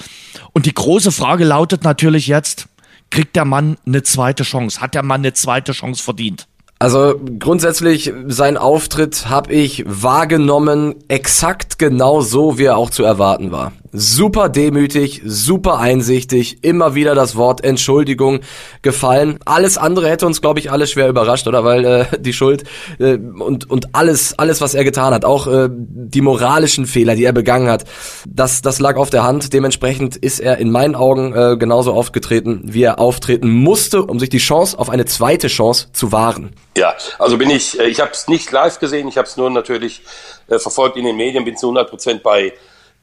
Und 0.53 0.65
die 0.65 0.73
große 0.73 1.11
Frage 1.11 1.43
lautet 1.43 1.83
natürlich 1.83 2.27
jetzt, 2.27 2.67
kriegt 3.11 3.35
der 3.35 3.45
Mann 3.45 3.77
eine 3.85 4.03
zweite 4.03 4.43
Chance? 4.43 4.81
Hat 4.81 4.95
der 4.95 5.03
Mann 5.03 5.21
eine 5.21 5.33
zweite 5.33 5.73
Chance 5.73 6.01
verdient? 6.01 6.47
Also 6.79 7.19
grundsätzlich, 7.39 8.11
sein 8.27 8.57
Auftritt 8.57 9.29
habe 9.29 9.53
ich 9.53 9.83
wahrgenommen, 9.85 10.95
exakt 11.07 11.79
genau 11.79 12.21
so, 12.21 12.57
wie 12.57 12.65
er 12.65 12.77
auch 12.77 12.89
zu 12.89 13.03
erwarten 13.03 13.51
war 13.51 13.71
super 13.93 14.49
demütig, 14.49 15.21
super 15.23 15.79
einsichtig, 15.79 16.63
immer 16.63 16.95
wieder 16.95 17.13
das 17.13 17.35
Wort 17.35 17.63
Entschuldigung 17.63 18.41
gefallen. 18.81 19.37
Alles 19.45 19.77
andere 19.77 20.09
hätte 20.09 20.25
uns, 20.25 20.41
glaube 20.41 20.59
ich, 20.59 20.71
alle 20.71 20.87
schwer 20.87 21.07
überrascht, 21.07 21.47
oder? 21.47 21.63
Weil 21.63 21.85
äh, 21.85 22.05
die 22.19 22.33
Schuld 22.33 22.63
äh, 22.99 23.13
und, 23.13 23.69
und 23.69 23.95
alles, 23.95 24.37
alles, 24.37 24.61
was 24.61 24.73
er 24.73 24.83
getan 24.83 25.13
hat, 25.13 25.23
auch 25.23 25.45
äh, 25.47 25.69
die 25.71 26.21
moralischen 26.21 26.87
Fehler, 26.87 27.15
die 27.15 27.23
er 27.23 27.33
begangen 27.33 27.69
hat, 27.69 27.85
das, 28.27 28.61
das 28.63 28.79
lag 28.79 28.97
auf 28.97 29.11
der 29.11 29.23
Hand. 29.23 29.53
Dementsprechend 29.53 30.15
ist 30.15 30.39
er 30.39 30.57
in 30.57 30.71
meinen 30.71 30.95
Augen 30.95 31.33
äh, 31.33 31.55
genauso 31.57 31.93
aufgetreten, 31.93 32.61
wie 32.65 32.83
er 32.83 32.99
auftreten 32.99 33.51
musste, 33.51 34.03
um 34.03 34.19
sich 34.19 34.29
die 34.29 34.39
Chance 34.39 34.77
auf 34.79 34.89
eine 34.89 35.05
zweite 35.05 35.47
Chance 35.47 35.89
zu 35.93 36.11
wahren. 36.11 36.55
Ja, 36.75 36.95
also 37.19 37.37
bin 37.37 37.51
ich, 37.51 37.79
äh, 37.79 37.85
ich 37.85 37.99
habe 37.99 38.11
es 38.11 38.27
nicht 38.27 38.51
live 38.51 38.79
gesehen, 38.79 39.07
ich 39.07 39.17
habe 39.17 39.27
es 39.27 39.37
nur 39.37 39.51
natürlich 39.51 40.01
äh, 40.47 40.57
verfolgt 40.57 40.97
in 40.97 41.05
den 41.05 41.15
Medien, 41.15 41.45
bin 41.45 41.55
zu 41.55 41.67
100 41.67 41.89
Prozent 41.89 42.23
bei 42.23 42.53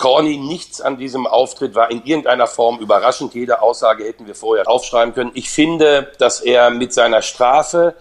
Corny, 0.00 0.38
nichts 0.38 0.80
an 0.80 0.96
diesem 0.96 1.26
Auftritt 1.26 1.74
war 1.74 1.90
in 1.90 2.02
irgendeiner 2.04 2.46
Form 2.46 2.78
überraschend. 2.78 3.34
Jede 3.34 3.60
Aussage 3.60 4.04
hätten 4.04 4.26
wir 4.26 4.34
vorher 4.34 4.66
aufschreiben 4.66 5.12
können. 5.12 5.30
Ich 5.34 5.50
finde, 5.50 6.10
dass 6.18 6.40
er 6.40 6.70
mit 6.70 6.94
seiner 6.94 7.20
Strafe 7.20 7.94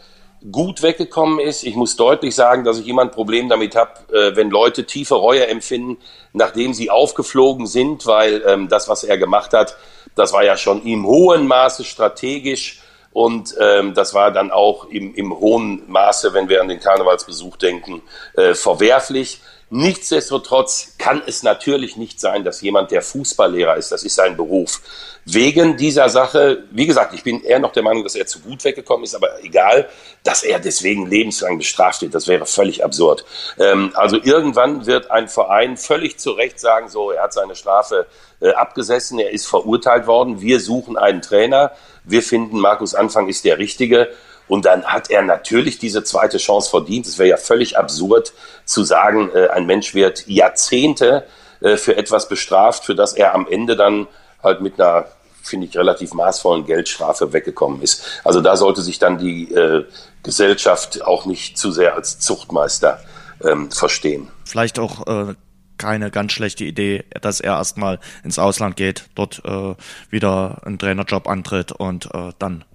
gut 0.49 0.81
weggekommen 0.81 1.39
ist. 1.39 1.63
Ich 1.63 1.75
muss 1.75 1.97
deutlich 1.97 2.33
sagen, 2.33 2.63
dass 2.63 2.79
ich 2.79 2.87
immer 2.87 3.01
ein 3.01 3.11
Problem 3.11 3.49
damit 3.49 3.75
habe, 3.75 3.91
äh, 4.13 4.33
wenn 4.37 4.49
Leute 4.49 4.85
tiefe 4.85 5.15
Reue 5.15 5.45
empfinden, 5.47 5.97
nachdem 6.31 6.73
sie 6.73 6.89
aufgeflogen 6.89 7.67
sind, 7.67 8.05
weil 8.05 8.43
ähm, 8.47 8.69
das, 8.69 8.87
was 8.87 9.03
er 9.03 9.17
gemacht 9.17 9.51
hat, 9.51 9.75
das 10.15 10.31
war 10.31 10.45
ja 10.45 10.55
schon 10.55 10.81
im 10.83 11.05
hohen 11.05 11.47
Maße 11.47 11.83
strategisch 11.83 12.81
und 13.11 13.55
ähm, 13.59 13.93
das 13.93 14.13
war 14.13 14.31
dann 14.31 14.51
auch 14.51 14.85
im, 14.85 15.13
im 15.15 15.37
hohen 15.37 15.83
Maße, 15.91 16.33
wenn 16.33 16.47
wir 16.47 16.61
an 16.61 16.69
den 16.69 16.79
Karnevalsbesuch 16.79 17.57
denken, 17.57 18.01
äh, 18.37 18.53
verwerflich. 18.53 19.41
Nichtsdestotrotz 19.71 20.95
kann 20.97 21.21
es 21.27 21.43
natürlich 21.43 21.95
nicht 21.95 22.19
sein, 22.19 22.43
dass 22.43 22.61
jemand, 22.61 22.89
der 22.89 23.03
Fußballlehrer 23.03 23.77
ist, 23.77 23.91
das 23.91 24.03
ist 24.03 24.15
sein 24.15 24.35
Beruf, 24.35 24.81
wegen 25.25 25.77
dieser 25.77 26.09
Sache, 26.09 26.63
wie 26.71 26.87
gesagt, 26.87 27.13
ich 27.13 27.23
bin 27.23 27.43
eher 27.43 27.59
noch 27.59 27.71
der 27.71 27.83
Meinung, 27.83 28.03
dass 28.03 28.15
er 28.15 28.25
zu 28.25 28.39
gut 28.39 28.63
weggekommen 28.63 29.03
ist, 29.03 29.13
aber 29.13 29.43
egal, 29.43 29.87
dass 30.23 30.41
er 30.41 30.59
deswegen 30.59 31.05
lebenslang 31.05 31.59
bestraft 31.59 32.01
wird, 32.01 32.15
das 32.15 32.27
wäre 32.27 32.47
völlig 32.47 32.83
absurd. 32.83 33.25
Ähm, 33.59 33.91
also 33.93 34.17
irgendwann 34.21 34.87
wird 34.87 35.11
ein 35.11 35.27
Verein 35.27 35.77
völlig 35.77 36.17
zu 36.17 36.31
Recht 36.31 36.59
sagen, 36.59 36.89
so, 36.89 37.11
er 37.11 37.23
hat 37.23 37.33
seine 37.33 37.55
Strafe 37.55 38.07
äh, 38.39 38.49
abgesessen, 38.53 39.19
er 39.19 39.29
ist 39.29 39.45
verurteilt 39.45 40.07
worden, 40.07 40.41
wir 40.41 40.59
suchen 40.59 40.97
einen 40.97 41.21
Trainer, 41.21 41.73
wir 42.05 42.23
finden, 42.23 42.59
Markus 42.59 42.95
Anfang 42.95 43.27
ist 43.27 43.45
der 43.45 43.59
Richtige 43.59 44.09
und 44.49 44.65
dann 44.65 44.83
hat 44.83 45.09
er 45.09 45.21
natürlich 45.21 45.79
diese 45.79 46.03
zweite 46.03 46.37
Chance 46.37 46.69
verdient. 46.69 47.07
Es 47.07 47.17
wäre 47.17 47.29
ja 47.29 47.37
völlig 47.37 47.77
absurd 47.77 48.33
zu 48.65 48.83
sagen, 48.83 49.29
äh, 49.33 49.47
ein 49.49 49.65
Mensch 49.65 49.93
wird 49.93 50.27
Jahrzehnte 50.27 51.25
äh, 51.61 51.77
für 51.77 51.95
etwas 51.95 52.27
bestraft, 52.27 52.83
für 52.83 52.95
das 52.95 53.13
er 53.13 53.33
am 53.33 53.47
Ende 53.47 53.77
dann 53.77 54.07
halt 54.43 54.61
mit 54.61 54.79
einer, 54.79 55.05
finde 55.43 55.67
ich, 55.67 55.77
relativ 55.77 56.13
maßvollen 56.13 56.65
Geldstrafe 56.65 57.31
weggekommen 57.31 57.81
ist. 57.81 58.21
Also 58.23 58.41
da 58.41 58.57
sollte 58.57 58.81
sich 58.81 58.99
dann 58.99 59.19
die 59.19 59.53
äh, 59.53 59.85
Gesellschaft 60.23 61.03
auch 61.03 61.25
nicht 61.25 61.57
zu 61.57 61.71
sehr 61.71 61.95
als 61.95 62.19
Zuchtmeister 62.19 62.99
ähm, 63.43 63.71
verstehen. 63.71 64.29
Vielleicht 64.45 64.79
auch 64.79 65.05
äh, 65.07 65.35
keine 65.77 66.11
ganz 66.11 66.33
schlechte 66.33 66.65
Idee, 66.65 67.05
dass 67.21 67.39
er 67.39 67.53
erstmal 67.53 67.99
ins 68.23 68.39
Ausland 68.39 68.75
geht, 68.75 69.05
dort 69.15 69.41
äh, 69.45 69.75
wieder 70.09 70.61
einen 70.65 70.79
Trainerjob 70.79 71.27
antritt 71.27 71.71
und 71.71 72.13
äh, 72.13 72.31
dann 72.39 72.65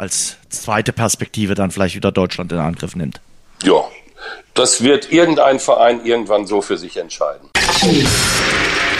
als 0.00 0.38
zweite 0.48 0.94
Perspektive 0.94 1.54
dann 1.54 1.70
vielleicht 1.70 1.94
wieder 1.94 2.10
Deutschland 2.10 2.50
in 2.52 2.58
Angriff 2.58 2.96
nimmt. 2.96 3.20
Ja, 3.62 3.84
das 4.54 4.82
wird 4.82 5.12
irgendein 5.12 5.60
Verein 5.60 6.06
irgendwann 6.06 6.46
so 6.46 6.62
für 6.62 6.78
sich 6.78 6.96
entscheiden. 6.96 7.50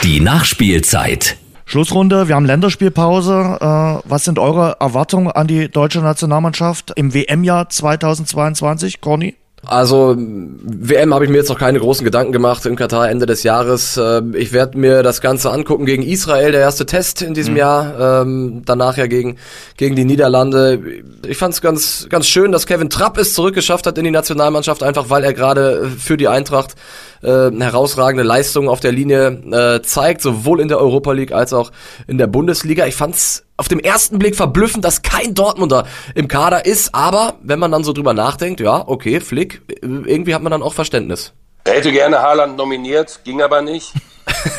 Die 0.03 0.19
Nachspielzeit. 0.19 1.37
Schlussrunde, 1.65 2.27
wir 2.27 2.35
haben 2.35 2.45
Länderspielpause. 2.45 3.57
Äh, 3.59 4.09
was 4.09 4.25
sind 4.25 4.37
eure 4.37 4.77
Erwartungen 4.79 5.31
an 5.31 5.47
die 5.47 5.69
deutsche 5.69 6.01
Nationalmannschaft 6.01 6.91
im 6.95 7.13
WM-Jahr 7.15 7.69
2022, 7.69 9.01
Conny? 9.01 9.35
Also 9.65 10.15
WM 10.17 11.13
habe 11.13 11.25
ich 11.25 11.29
mir 11.29 11.37
jetzt 11.37 11.49
noch 11.49 11.59
keine 11.59 11.79
großen 11.79 12.03
Gedanken 12.03 12.31
gemacht 12.31 12.65
in 12.65 12.75
Katar 12.75 13.09
Ende 13.09 13.27
des 13.27 13.43
Jahres. 13.43 13.95
Ähm, 14.01 14.33
ich 14.35 14.53
werde 14.53 14.77
mir 14.77 15.03
das 15.03 15.21
Ganze 15.21 15.51
angucken 15.51 15.85
gegen 15.85 16.01
Israel, 16.01 16.51
der 16.51 16.61
erste 16.61 16.87
Test 16.87 17.21
in 17.21 17.35
diesem 17.35 17.53
mhm. 17.53 17.59
Jahr. 17.59 18.21
Ähm, 18.21 18.63
danach 18.65 18.97
ja 18.97 19.05
gegen 19.05 19.37
gegen 19.77 19.95
die 19.95 20.05
Niederlande. 20.05 20.79
Ich 21.27 21.37
fand 21.37 21.53
es 21.53 21.61
ganz 21.61 22.07
ganz 22.09 22.27
schön, 22.27 22.51
dass 22.51 22.65
Kevin 22.65 22.89
Trapp 22.89 23.19
es 23.19 23.35
zurückgeschafft 23.35 23.85
hat 23.85 23.97
in 23.99 24.03
die 24.03 24.11
Nationalmannschaft, 24.11 24.81
einfach 24.81 25.09
weil 25.11 25.23
er 25.23 25.33
gerade 25.33 25.91
für 25.95 26.17
die 26.17 26.27
Eintracht 26.27 26.75
äh, 27.21 27.51
herausragende 27.51 28.23
Leistungen 28.23 28.69
auf 28.69 28.79
der 28.79 28.91
Linie 28.91 29.27
äh, 29.51 29.81
zeigt, 29.81 30.21
sowohl 30.21 30.59
in 30.59 30.67
der 30.67 30.79
Europa 30.79 31.11
League 31.11 31.31
als 31.31 31.53
auch 31.53 31.71
in 32.07 32.17
der 32.17 32.27
Bundesliga. 32.27 32.85
Ich 32.85 32.95
fand's 32.95 33.45
auf 33.57 33.67
dem 33.67 33.79
ersten 33.79 34.19
Blick 34.19 34.35
verblüffend, 34.35 34.83
dass 34.83 35.01
kein 35.01 35.33
Dortmunder 35.33 35.85
im 36.15 36.27
Kader 36.27 36.65
ist, 36.65 36.95
aber 36.95 37.35
wenn 37.41 37.59
man 37.59 37.71
dann 37.71 37.83
so 37.83 37.93
drüber 37.93 38.13
nachdenkt, 38.13 38.59
ja, 38.59 38.83
okay, 38.87 39.19
Flick, 39.19 39.61
irgendwie 39.81 40.33
hat 40.33 40.41
man 40.41 40.51
dann 40.51 40.63
auch 40.63 40.73
Verständnis. 40.73 41.33
Er 41.63 41.73
hätte 41.73 41.91
gerne 41.91 42.21
Haaland 42.21 42.57
nominiert, 42.57 43.19
ging 43.23 43.41
aber 43.41 43.61
nicht. 43.61 43.93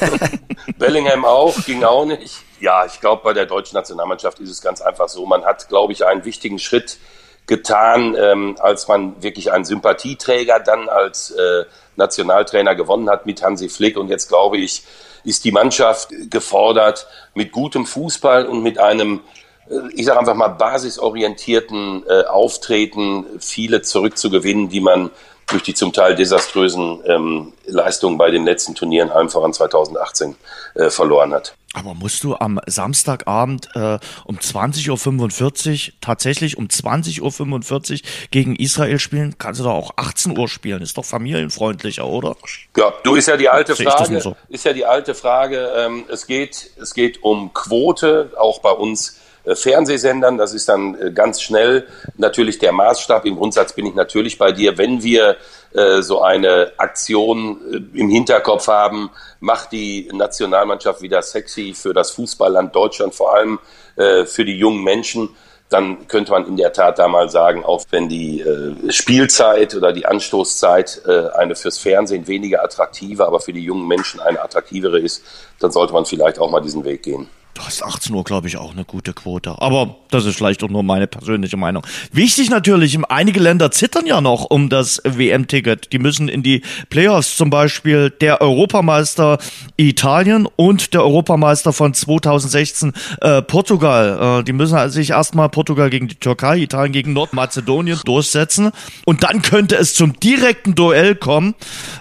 Bellingham 0.78 1.24
auch, 1.24 1.56
ging 1.64 1.82
auch 1.82 2.05
nicht. 2.05 2.43
Ja, 2.60 2.86
ich 2.86 3.01
glaube, 3.01 3.22
bei 3.24 3.32
der 3.32 3.47
deutschen 3.47 3.74
Nationalmannschaft 3.74 4.39
ist 4.39 4.51
es 4.51 4.62
ganz 4.62 4.80
einfach 4.80 5.09
so. 5.09 5.26
Man 5.26 5.44
hat, 5.44 5.68
glaube 5.68 5.93
ich, 5.93 6.06
einen 6.06 6.24
wichtigen 6.24 6.60
Schritt 6.60 6.98
getan, 7.47 8.16
ähm, 8.16 8.56
als 8.60 8.86
man 8.86 9.20
wirklich 9.20 9.51
einen 9.51 9.64
Sympathieträger 9.64 10.60
dann 10.60 10.89
als 10.89 11.32
äh, 11.32 11.64
Nationaltrainer 11.97 12.74
gewonnen 12.74 13.10
hat 13.10 13.27
mit 13.27 13.43
Hansi 13.43 13.69
Flick. 13.69 13.97
Und 13.97 14.09
jetzt 14.09 14.28
glaube 14.28 14.59
ich, 14.59 14.85
ist 15.24 15.44
die 15.44 15.52
Mannschaft 15.52 16.09
gefordert, 16.31 17.06
mit 17.35 17.52
gutem 17.52 17.86
Fußball 17.86 18.47
und 18.47 18.62
mit 18.62 18.78
einem, 18.78 19.20
äh, 19.69 19.74
ich 19.94 20.06
sage 20.06 20.19
einfach 20.19 20.35
mal, 20.35 20.48
basisorientierten 20.48 22.05
äh, 22.09 22.24
Auftreten 22.24 23.27
viele 23.39 23.82
zurückzugewinnen, 23.82 24.69
die 24.69 24.81
man 24.81 25.10
durch 25.48 25.62
die 25.62 25.74
zum 25.74 25.93
Teil 25.93 26.14
desaströsen 26.14 27.02
ähm, 27.06 27.52
Leistungen 27.66 28.16
bei 28.16 28.31
den 28.31 28.44
letzten 28.44 28.74
Turnieren, 28.74 29.10
allem 29.10 29.28
voran 29.28 29.52
2018, 29.52 30.36
äh, 30.74 30.90
verloren 30.90 31.35
hat. 31.35 31.55
Aber 31.74 31.94
musst 31.94 32.23
du 32.23 32.36
am 32.36 32.61
Samstagabend 32.66 33.69
äh, 33.74 33.99
um 34.24 34.36
20.45 34.36 35.89
Uhr, 35.89 35.94
tatsächlich 36.01 36.59
um 36.59 36.66
20.45 36.66 37.93
Uhr 37.93 38.01
gegen 38.31 38.57
Israel 38.57 38.99
spielen? 38.99 39.36
Kannst 39.39 39.61
du 39.61 39.65
da 39.65 39.70
auch 39.70 39.93
18 39.97 40.36
Uhr 40.36 40.49
spielen? 40.49 40.82
Ist 40.82 40.99
doch 40.99 41.05
familienfreundlicher, 41.05 42.07
oder? 42.07 42.36
Ja, 42.77 42.93
du 43.05 43.15
ist 43.15 43.28
ja 43.28 43.36
die 43.36 43.49
alte 43.49 43.74
Frage. 43.74 44.20
So. 44.20 44.36
Ist 44.49 44.65
ja 44.65 44.74
die 44.74 44.85
alte 44.85 45.15
Frage. 45.15 45.73
Ähm, 45.77 46.05
es 46.09 46.27
geht, 46.27 46.70
es 46.81 46.93
geht 46.93 47.23
um 47.23 47.55
Quote, 47.55 48.32
auch 48.39 48.61
bei 48.61 48.73
uns 48.73 49.22
Fernsehsendern. 49.44 50.39
Das 50.39 50.55
ist 50.55 50.69
dann 50.69 50.94
äh, 51.01 51.10
ganz 51.12 51.43
schnell 51.43 51.86
natürlich 52.16 52.59
der 52.59 52.73
Maßstab. 52.73 53.24
Im 53.27 53.36
Grundsatz 53.36 53.73
bin 53.73 53.86
ich 53.86 53.94
natürlich 53.94 54.39
bei 54.39 54.52
dir. 54.52 54.78
Wenn 54.78 55.02
wir 55.02 55.36
äh, 55.73 56.02
so 56.02 56.23
eine 56.23 56.73
Aktion 56.77 57.90
im 57.94 58.09
Hinterkopf 58.09 58.69
haben, 58.69 59.10
macht 59.40 59.73
die 59.73 60.09
Nationalmannschaft 60.12 61.02
wieder 61.02 61.23
sexy 61.23 61.74
für 61.74 61.93
das 61.93 62.10
Fußballland 62.12 62.74
Deutschland, 62.74 63.14
vor 63.14 63.35
allem 63.35 63.59
für 63.94 64.47
die 64.47 64.56
jungen 64.56 64.82
Menschen 64.82 65.28
dann 65.73 66.06
könnte 66.06 66.32
man 66.32 66.47
in 66.47 66.56
der 66.56 66.73
Tat 66.73 66.98
da 66.98 67.09
mal 67.09 67.28
sagen, 67.31 67.64
auch 67.64 67.85
wenn 67.90 68.09
die 68.09 68.40
äh, 68.40 68.93
Spielzeit 68.93 69.74
oder 69.74 69.93
die 69.93 70.06
Anstoßzeit 70.06 71.02
äh, 71.06 71.28
eine 71.35 71.55
fürs 71.55 71.78
Fernsehen 71.78 72.27
weniger 72.27 72.62
attraktive, 72.62 73.27
aber 73.27 73.40
für 73.40 73.52
die 73.52 73.64
jungen 73.64 73.89
Menschen 73.89 74.20
eine 74.20 74.43
attraktivere 74.43 74.98
ist, 74.98 75.24
dann 75.60 75.70
sollte 75.70 75.93
man 75.93 76.05
vielleicht 76.05 76.39
auch 76.39 76.51
mal 76.51 76.60
diesen 76.60 76.85
Weg 76.85 77.02
gehen. 77.02 77.28
Du 77.55 77.61
hast 77.62 77.83
18 77.83 78.15
Uhr, 78.15 78.24
glaube 78.24 78.49
ich, 78.49 78.57
auch 78.57 78.73
eine 78.73 78.85
gute 78.85 79.12
Quote. 79.12 79.61
Aber 79.61 79.97
das 80.11 80.24
ist 80.24 80.37
vielleicht 80.37 80.65
auch 80.65 80.70
nur 80.70 80.83
meine 80.83 81.07
persönliche 81.07 81.59
Meinung. 81.59 81.87
Wichtig 82.11 82.49
natürlich, 82.49 82.99
einige 83.11 83.41
Länder 83.41 83.70
zittern 83.70 84.07
ja 84.07 84.23
noch 84.23 84.47
um 84.47 84.70
das 84.70 85.03
WM-Ticket. 85.05 85.93
Die 85.93 85.99
müssen 85.99 86.29
in 86.29 86.43
die 86.43 86.62
Playoffs, 86.89 87.37
zum 87.37 87.51
Beispiel 87.51 88.09
der 88.09 88.41
Europameister 88.41 89.37
Italien 89.77 90.49
und 90.57 90.95
der 90.95 91.03
Europameister 91.03 91.74
von 91.74 91.93
2016 91.93 92.95
äh, 93.20 93.43
Portugal. 93.43 94.41
Äh, 94.41 94.45
die 94.45 94.55
müssen 94.55 94.89
sich 94.89 95.11
erstmal 95.11 95.51
Portugal 95.51 95.91
gegen 95.91 96.09
die 96.09 96.15
Türkei, 96.15 96.59
Italien 96.59 96.93
gegen 96.93 97.12
Nordmazedonien 97.12 98.01
durchsetzen. 98.07 98.70
Und 99.05 99.24
dann 99.24 99.43
könnte 99.43 99.77
es 99.77 99.95
zum 99.95 100.19
direkten 100.19 100.74
Duell 100.74 101.16
kommen. 101.16 101.55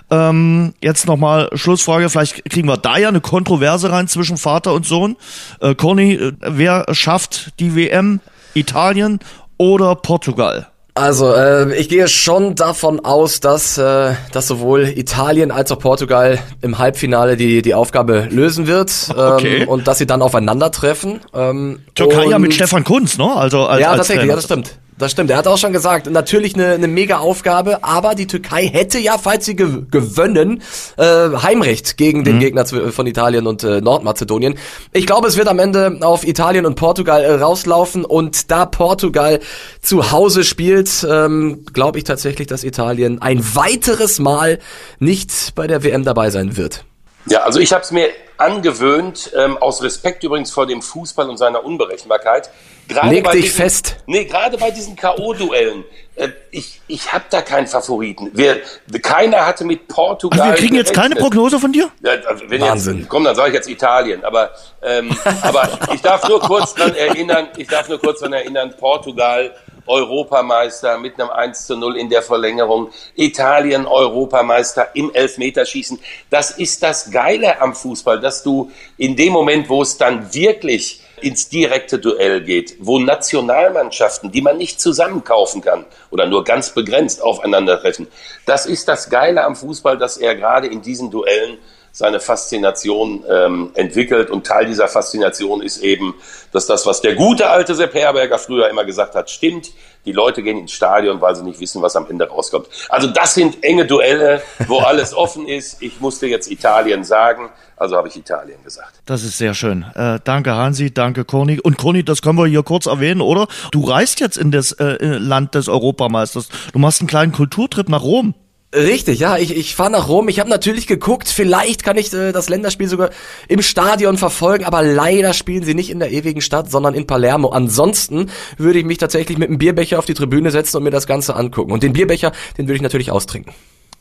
Ähm, 0.09 0.73
jetzt 0.81 1.07
nochmal 1.07 1.49
Schlussfrage, 1.53 2.09
vielleicht 2.09 2.45
kriegen 2.49 2.69
wir 2.69 2.77
da 2.77 2.97
ja 2.97 3.09
eine 3.09 3.21
Kontroverse 3.21 3.91
rein 3.91 4.07
zwischen 4.07 4.37
Vater 4.37 4.73
und 4.73 4.85
Sohn. 4.85 5.17
Äh, 5.59 5.75
Conny, 5.75 6.13
äh, 6.13 6.33
wer 6.41 6.85
schafft 6.91 7.59
die 7.59 7.75
WM? 7.75 8.19
Italien 8.53 9.19
oder 9.57 9.95
Portugal? 9.95 10.67
Also, 10.93 11.33
äh, 11.33 11.73
ich 11.77 11.87
gehe 11.87 12.09
schon 12.09 12.55
davon 12.55 12.99
aus, 12.99 13.39
dass, 13.39 13.77
äh, 13.77 14.13
dass 14.33 14.47
sowohl 14.47 14.89
Italien 14.89 15.49
als 15.49 15.71
auch 15.71 15.79
Portugal 15.79 16.39
im 16.61 16.79
Halbfinale 16.79 17.37
die, 17.37 17.61
die 17.61 17.73
Aufgabe 17.73 18.27
lösen 18.29 18.67
wird 18.67 18.91
ähm, 19.09 19.17
okay. 19.17 19.65
und 19.65 19.87
dass 19.87 19.99
sie 19.99 20.05
dann 20.05 20.21
aufeinandertreffen. 20.21 21.21
Ähm, 21.33 21.79
Türkei 21.95 22.25
ja 22.25 22.39
mit 22.39 22.53
Stefan 22.53 22.83
Kunz, 22.83 23.17
ne? 23.17 23.33
Also 23.33 23.65
als, 23.67 23.81
ja, 23.81 23.91
als 23.91 23.97
tatsächlich, 23.99 24.23
Trainer. 24.23 24.31
ja, 24.31 24.35
das 24.35 24.45
stimmt. 24.45 24.77
Das 25.01 25.13
stimmt, 25.13 25.31
er 25.31 25.37
hat 25.37 25.47
auch 25.47 25.57
schon 25.57 25.73
gesagt, 25.73 26.11
natürlich 26.11 26.53
eine, 26.53 26.73
eine 26.73 26.87
mega 26.87 27.17
Aufgabe, 27.17 27.83
aber 27.83 28.13
die 28.13 28.27
Türkei 28.27 28.67
hätte 28.67 28.99
ja, 28.99 29.17
falls 29.17 29.45
sie 29.45 29.55
gew 29.55 29.81
gewönnen, 29.89 30.61
äh, 30.97 31.03
Heimrecht 31.41 31.97
gegen 31.97 32.23
den 32.23 32.35
mhm. 32.35 32.39
Gegner 32.39 32.65
von 32.67 33.07
Italien 33.07 33.47
und 33.47 33.63
äh, 33.63 33.81
Nordmazedonien. 33.81 34.59
Ich 34.91 35.07
glaube, 35.07 35.27
es 35.27 35.37
wird 35.37 35.47
am 35.47 35.57
Ende 35.57 35.97
auf 36.01 36.23
Italien 36.23 36.67
und 36.67 36.75
Portugal 36.75 37.23
äh, 37.23 37.33
rauslaufen 37.33 38.05
und 38.05 38.51
da 38.51 38.67
Portugal 38.67 39.39
zu 39.81 40.11
Hause 40.11 40.43
spielt, 40.43 41.03
ähm, 41.09 41.65
glaube 41.73 41.97
ich 41.97 42.03
tatsächlich, 42.03 42.45
dass 42.45 42.63
Italien 42.63 43.23
ein 43.23 43.43
weiteres 43.55 44.19
Mal 44.19 44.59
nicht 44.99 45.55
bei 45.55 45.65
der 45.65 45.83
WM 45.83 46.03
dabei 46.05 46.29
sein 46.29 46.57
wird. 46.57 46.85
Ja, 47.25 47.39
also 47.39 47.59
ich 47.59 47.73
habe 47.73 47.83
es 47.83 47.89
mir 47.89 48.09
angewöhnt, 48.37 49.31
ähm, 49.35 49.57
aus 49.57 49.81
Respekt 49.81 50.23
übrigens 50.23 50.51
vor 50.51 50.67
dem 50.67 50.81
Fußball 50.83 51.27
und 51.27 51.37
seiner 51.37 51.63
Unberechenbarkeit. 51.63 52.51
Leg 52.89 53.29
dich 53.31 53.43
diesen, 53.43 53.55
fest. 53.55 53.97
Nee, 54.05 54.25
gerade 54.25 54.57
bei 54.57 54.71
diesen 54.71 54.95
K.O.-Duellen. 54.95 55.83
Äh, 56.15 56.29
ich 56.51 56.81
ich 56.87 57.13
habe 57.13 57.23
da 57.29 57.41
keinen 57.41 57.67
Favoriten. 57.67 58.31
Wir, 58.33 58.61
keiner 59.01 59.45
hatte 59.45 59.63
mit 59.63 59.87
Portugal. 59.87 60.41
Also 60.41 60.53
wir 60.53 60.59
kriegen 60.59 60.75
jetzt 60.75 60.93
keine 60.93 61.15
Prognose 61.15 61.57
von 61.59 61.71
dir? 61.71 61.89
Ja, 62.03 62.11
also 62.27 62.43
wenn 62.49 62.61
Wahnsinn. 62.61 62.99
Jetzt, 62.99 63.09
komm, 63.09 63.23
dann 63.23 63.35
sage 63.35 63.49
ich 63.49 63.55
jetzt 63.55 63.69
Italien. 63.69 64.23
Aber, 64.25 64.51
ähm, 64.81 65.15
aber 65.41 65.69
ich 65.93 66.01
darf 66.01 66.27
nur 66.27 66.41
kurz 66.41 66.73
dran 66.73 66.93
erinnern, 66.95 67.47
ich 67.57 67.67
darf 67.67 67.87
nur 67.87 67.99
kurz 67.99 68.19
dran 68.19 68.33
erinnern, 68.33 68.73
Portugal 68.77 69.55
Europameister 69.87 70.97
mit 70.97 71.19
einem 71.19 71.29
1 71.29 71.65
zu 71.65 71.75
0 71.75 71.97
in 71.97 72.09
der 72.09 72.21
Verlängerung, 72.21 72.89
Italien 73.15 73.85
Europameister 73.85 74.89
im 74.95 75.13
Elfmeterschießen. 75.13 75.99
Das 76.29 76.51
ist 76.51 76.83
das 76.83 77.11
Geile 77.11 77.61
am 77.61 77.73
Fußball, 77.73 78.19
dass 78.19 78.43
du 78.43 78.71
in 78.97 79.15
dem 79.15 79.33
Moment, 79.33 79.69
wo 79.69 79.81
es 79.81 79.97
dann 79.97 80.33
wirklich 80.33 81.01
ins 81.23 81.49
direkte 81.49 81.99
Duell 81.99 82.41
geht, 82.41 82.75
wo 82.79 82.99
Nationalmannschaften, 82.99 84.31
die 84.31 84.41
man 84.41 84.57
nicht 84.57 84.81
zusammenkaufen 84.81 85.61
kann 85.61 85.85
oder 86.09 86.25
nur 86.25 86.43
ganz 86.43 86.71
begrenzt 86.71 87.21
aufeinandertreffen. 87.21 88.07
Das 88.45 88.65
ist 88.65 88.87
das 88.87 89.09
Geile 89.09 89.43
am 89.43 89.55
Fußball, 89.55 89.97
dass 89.97 90.17
er 90.17 90.35
gerade 90.35 90.67
in 90.67 90.81
diesen 90.81 91.11
Duellen 91.11 91.57
seine 91.91 92.19
Faszination 92.19 93.23
ähm, 93.29 93.71
entwickelt. 93.73 94.29
Und 94.29 94.47
Teil 94.47 94.65
dieser 94.65 94.87
Faszination 94.87 95.61
ist 95.61 95.77
eben, 95.79 96.13
dass 96.51 96.65
das, 96.65 96.85
was 96.85 97.01
der 97.01 97.15
gute 97.15 97.49
alte 97.49 97.75
Sepp 97.75 97.93
Herberger 97.93 98.37
früher 98.37 98.69
immer 98.69 98.85
gesagt 98.85 99.15
hat, 99.15 99.29
stimmt. 99.29 99.71
Die 100.05 100.13
Leute 100.13 100.41
gehen 100.41 100.57
ins 100.57 100.71
Stadion, 100.71 101.21
weil 101.21 101.35
sie 101.35 101.43
nicht 101.43 101.59
wissen, 101.59 101.81
was 101.83 101.95
am 101.95 102.09
Ende 102.09 102.27
rauskommt. 102.27 102.67
Also 102.89 103.07
das 103.07 103.35
sind 103.35 103.63
enge 103.63 103.85
Duelle, 103.85 104.41
wo 104.67 104.79
alles 104.79 105.13
offen 105.13 105.47
ist. 105.47 105.81
Ich 105.81 105.99
musste 105.99 106.25
jetzt 106.25 106.49
Italien 106.49 107.03
sagen, 107.03 107.49
also 107.77 107.97
habe 107.97 108.07
ich 108.07 108.15
Italien 108.15 108.63
gesagt. 108.63 109.01
Das 109.05 109.23
ist 109.23 109.37
sehr 109.37 109.53
schön. 109.53 109.85
Äh, 109.93 110.19
danke 110.23 110.55
Hansi, 110.55 110.91
danke 110.91 111.23
Koni. 111.23 111.59
Und 111.59 111.77
Koni, 111.77 112.03
das 112.03 112.23
können 112.23 112.39
wir 112.39 112.47
hier 112.47 112.63
kurz 112.63 112.87
erwähnen, 112.87 113.21
oder? 113.21 113.47
Du 113.71 113.83
reist 113.83 114.19
jetzt 114.19 114.37
in 114.37 114.51
das 114.51 114.71
äh, 114.73 114.97
Land 115.01 115.53
des 115.53 115.69
Europameisters. 115.69 116.49
Du 116.73 116.79
machst 116.79 117.01
einen 117.01 117.07
kleinen 117.07 117.31
Kulturtrip 117.31 117.87
nach 117.87 118.01
Rom. 118.01 118.33
Richtig, 118.73 119.19
ja, 119.19 119.37
ich, 119.37 119.55
ich 119.55 119.75
fahre 119.75 119.91
nach 119.91 120.07
Rom. 120.07 120.29
Ich 120.29 120.39
habe 120.39 120.49
natürlich 120.49 120.87
geguckt, 120.87 121.27
vielleicht 121.27 121.83
kann 121.83 121.97
ich 121.97 122.13
äh, 122.13 122.31
das 122.31 122.47
Länderspiel 122.47 122.87
sogar 122.87 123.09
im 123.49 123.61
Stadion 123.61 124.17
verfolgen, 124.17 124.63
aber 124.63 124.81
leider 124.81 125.33
spielen 125.33 125.63
sie 125.63 125.73
nicht 125.73 125.89
in 125.89 125.99
der 125.99 126.11
ewigen 126.11 126.39
Stadt, 126.39 126.71
sondern 126.71 126.93
in 126.93 127.05
Palermo. 127.05 127.49
Ansonsten 127.49 128.31
würde 128.57 128.79
ich 128.79 128.85
mich 128.85 128.97
tatsächlich 128.97 129.37
mit 129.37 129.49
einem 129.49 129.57
Bierbecher 129.57 129.99
auf 129.99 130.05
die 130.05 130.13
Tribüne 130.13 130.51
setzen 130.51 130.77
und 130.77 130.83
mir 130.83 130.91
das 130.91 131.05
Ganze 131.05 131.35
angucken. 131.35 131.73
Und 131.73 131.83
den 131.83 131.91
Bierbecher, 131.91 132.31
den 132.57 132.67
würde 132.67 132.75
ich 132.75 132.81
natürlich 132.81 133.11
austrinken. 133.11 133.53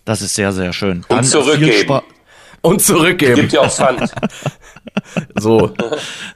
Das 0.04 0.22
ist 0.22 0.34
sehr, 0.36 0.52
sehr 0.52 0.72
schön. 0.72 1.04
Und 1.08 1.24
zurückgeben. 1.24 2.00
Und 2.62 2.80
zurückgeben. 2.80 3.34
Gibt 3.34 3.52
ja 3.52 3.62
auch 3.62 3.72
Pfand. 3.72 4.08
so. 5.34 5.72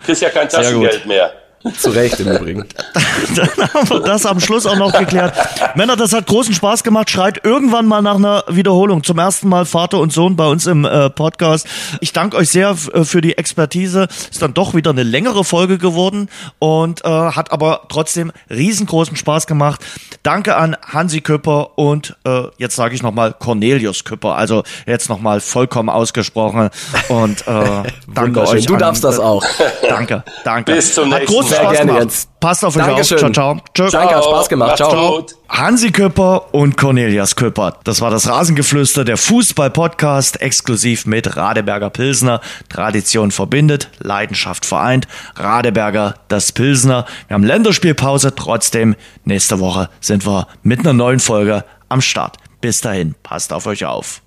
Kriegst 0.05 0.23
ja 0.23 0.31
kein 0.31 0.49
Taschengeld 0.49 1.07
mehr. 1.07 1.33
Zu 1.79 1.91
Recht 1.91 2.21
im 2.21 2.29
Übrigen. 2.29 2.67
Dann 3.37 3.49
haben 3.73 3.89
wir 3.89 4.01
das 4.01 4.27
am 4.27 4.39
Schluss 4.39 4.67
auch 4.67 4.77
noch 4.77 4.93
geklärt. 4.93 5.35
Männer, 5.75 5.97
das 5.97 6.13
hat 6.13 6.27
großen 6.27 6.53
Spaß 6.53 6.85
gemacht. 6.85 7.09
Schreit 7.11 7.41
irgendwann 7.43 7.87
mal 7.87 8.03
nach 8.03 8.17
einer 8.17 8.45
Wiederholung. 8.49 9.03
Zum 9.03 9.19
ersten 9.19 9.49
Mal 9.49 9.65
Vater 9.65 9.99
und 9.99 10.13
Sohn 10.13 10.37
bei 10.37 10.47
uns 10.47 10.67
im 10.67 10.85
äh, 10.85 11.09
Podcast. 11.09 11.67
Ich 12.01 12.13
danke 12.13 12.37
euch 12.37 12.51
sehr 12.51 12.77
äh, 12.93 13.05
für 13.05 13.23
die 13.23 13.39
Expertise. 13.39 14.09
Ist 14.31 14.43
dann 14.43 14.53
doch 14.53 14.75
wieder 14.75 14.91
eine 14.91 15.05
längere 15.05 15.43
Folge 15.43 15.79
geworden 15.79 16.29
und 16.59 17.03
äh, 17.05 17.09
hat 17.09 17.51
aber 17.51 17.83
trotzdem 17.89 18.31
riesengroßen 18.51 19.17
Spaß 19.17 19.47
gemacht. 19.47 19.81
Danke 20.23 20.57
an 20.57 20.77
Hansi 20.87 21.23
Küpper 21.23 21.79
und 21.79 22.17
äh, 22.25 22.43
jetzt 22.59 22.77
sage 22.77 22.95
ich 22.95 23.03
nochmal 23.03 23.33
Cornelius 23.33 24.05
Küpper. 24.05 24.37
Also 24.37 24.65
jetzt 24.87 25.09
nochmal 25.09 25.41
vollkommen 25.41 25.89
ausgesprochen. 25.89 26.69
Und 27.09 27.47
äh, 27.47 27.83
danke 28.15 28.43
euch. 28.47 28.67
Du 28.67 28.75
an, 28.75 28.81
darfst 28.81 29.03
das 29.03 29.19
auch. 29.19 29.45
Danke, 29.89 30.25
danke. 30.45 30.75
Bis 30.75 30.95
zum 30.95 31.11
nächsten 31.11 31.35
Mal. 31.35 31.54
Sehr 31.55 31.63
Spaß 31.65 31.73
gerne 31.73 31.87
gemacht. 31.93 32.05
jetzt. 32.05 32.41
Passt 32.41 32.65
auf 32.65 32.77
euch 32.77 32.85
Dankeschön. 32.85 33.17
auf. 33.17 33.21
Ciao, 33.21 33.33
ciao. 33.33 33.57
Tschö. 33.75 33.89
Danke, 33.91 34.15
hat 34.17 34.25
Spaß 34.25 34.49
gemacht. 34.49 34.77
Ciao. 34.77 35.17
Gut. 35.17 35.37
Hansi 35.49 35.93
Küpper 35.93 36.53
und 36.53 36.77
Cornelius 36.77 37.37
Küpper. 37.37 37.79
Das 37.85 38.01
war 38.01 38.11
das 38.11 38.29
Rasengeflüster, 38.29 39.05
der 39.05 39.17
Fußball-Podcast, 39.17 40.41
exklusiv 40.43 41.07
mit 41.07 41.37
Radeberger 41.37 41.91
Pilsner. 41.91 42.41
Tradition 42.69 43.31
verbindet, 43.31 43.91
Leidenschaft 44.01 44.67
vereint. 44.67 45.07
Radeberger, 45.37 46.15
das 46.29 46.53
Pilsner. 46.53 47.07
Wir 47.29 47.35
haben 47.35 47.45
Länderspielpause, 47.45 48.35
trotzdem 48.35 48.97
nächste 49.25 49.61
Woche 49.61 49.89
sind 50.01 50.27
wir 50.27 50.49
mit 50.63 50.81
einer 50.81 50.93
neuen 50.93 51.21
Folge 51.21 51.65
am 51.89 52.01
Start. 52.01 52.37
Bis 52.61 52.81
dahin, 52.81 53.15
passt 53.23 53.53
auf 53.53 53.67
euch 53.67 53.85
auf. 53.85 54.24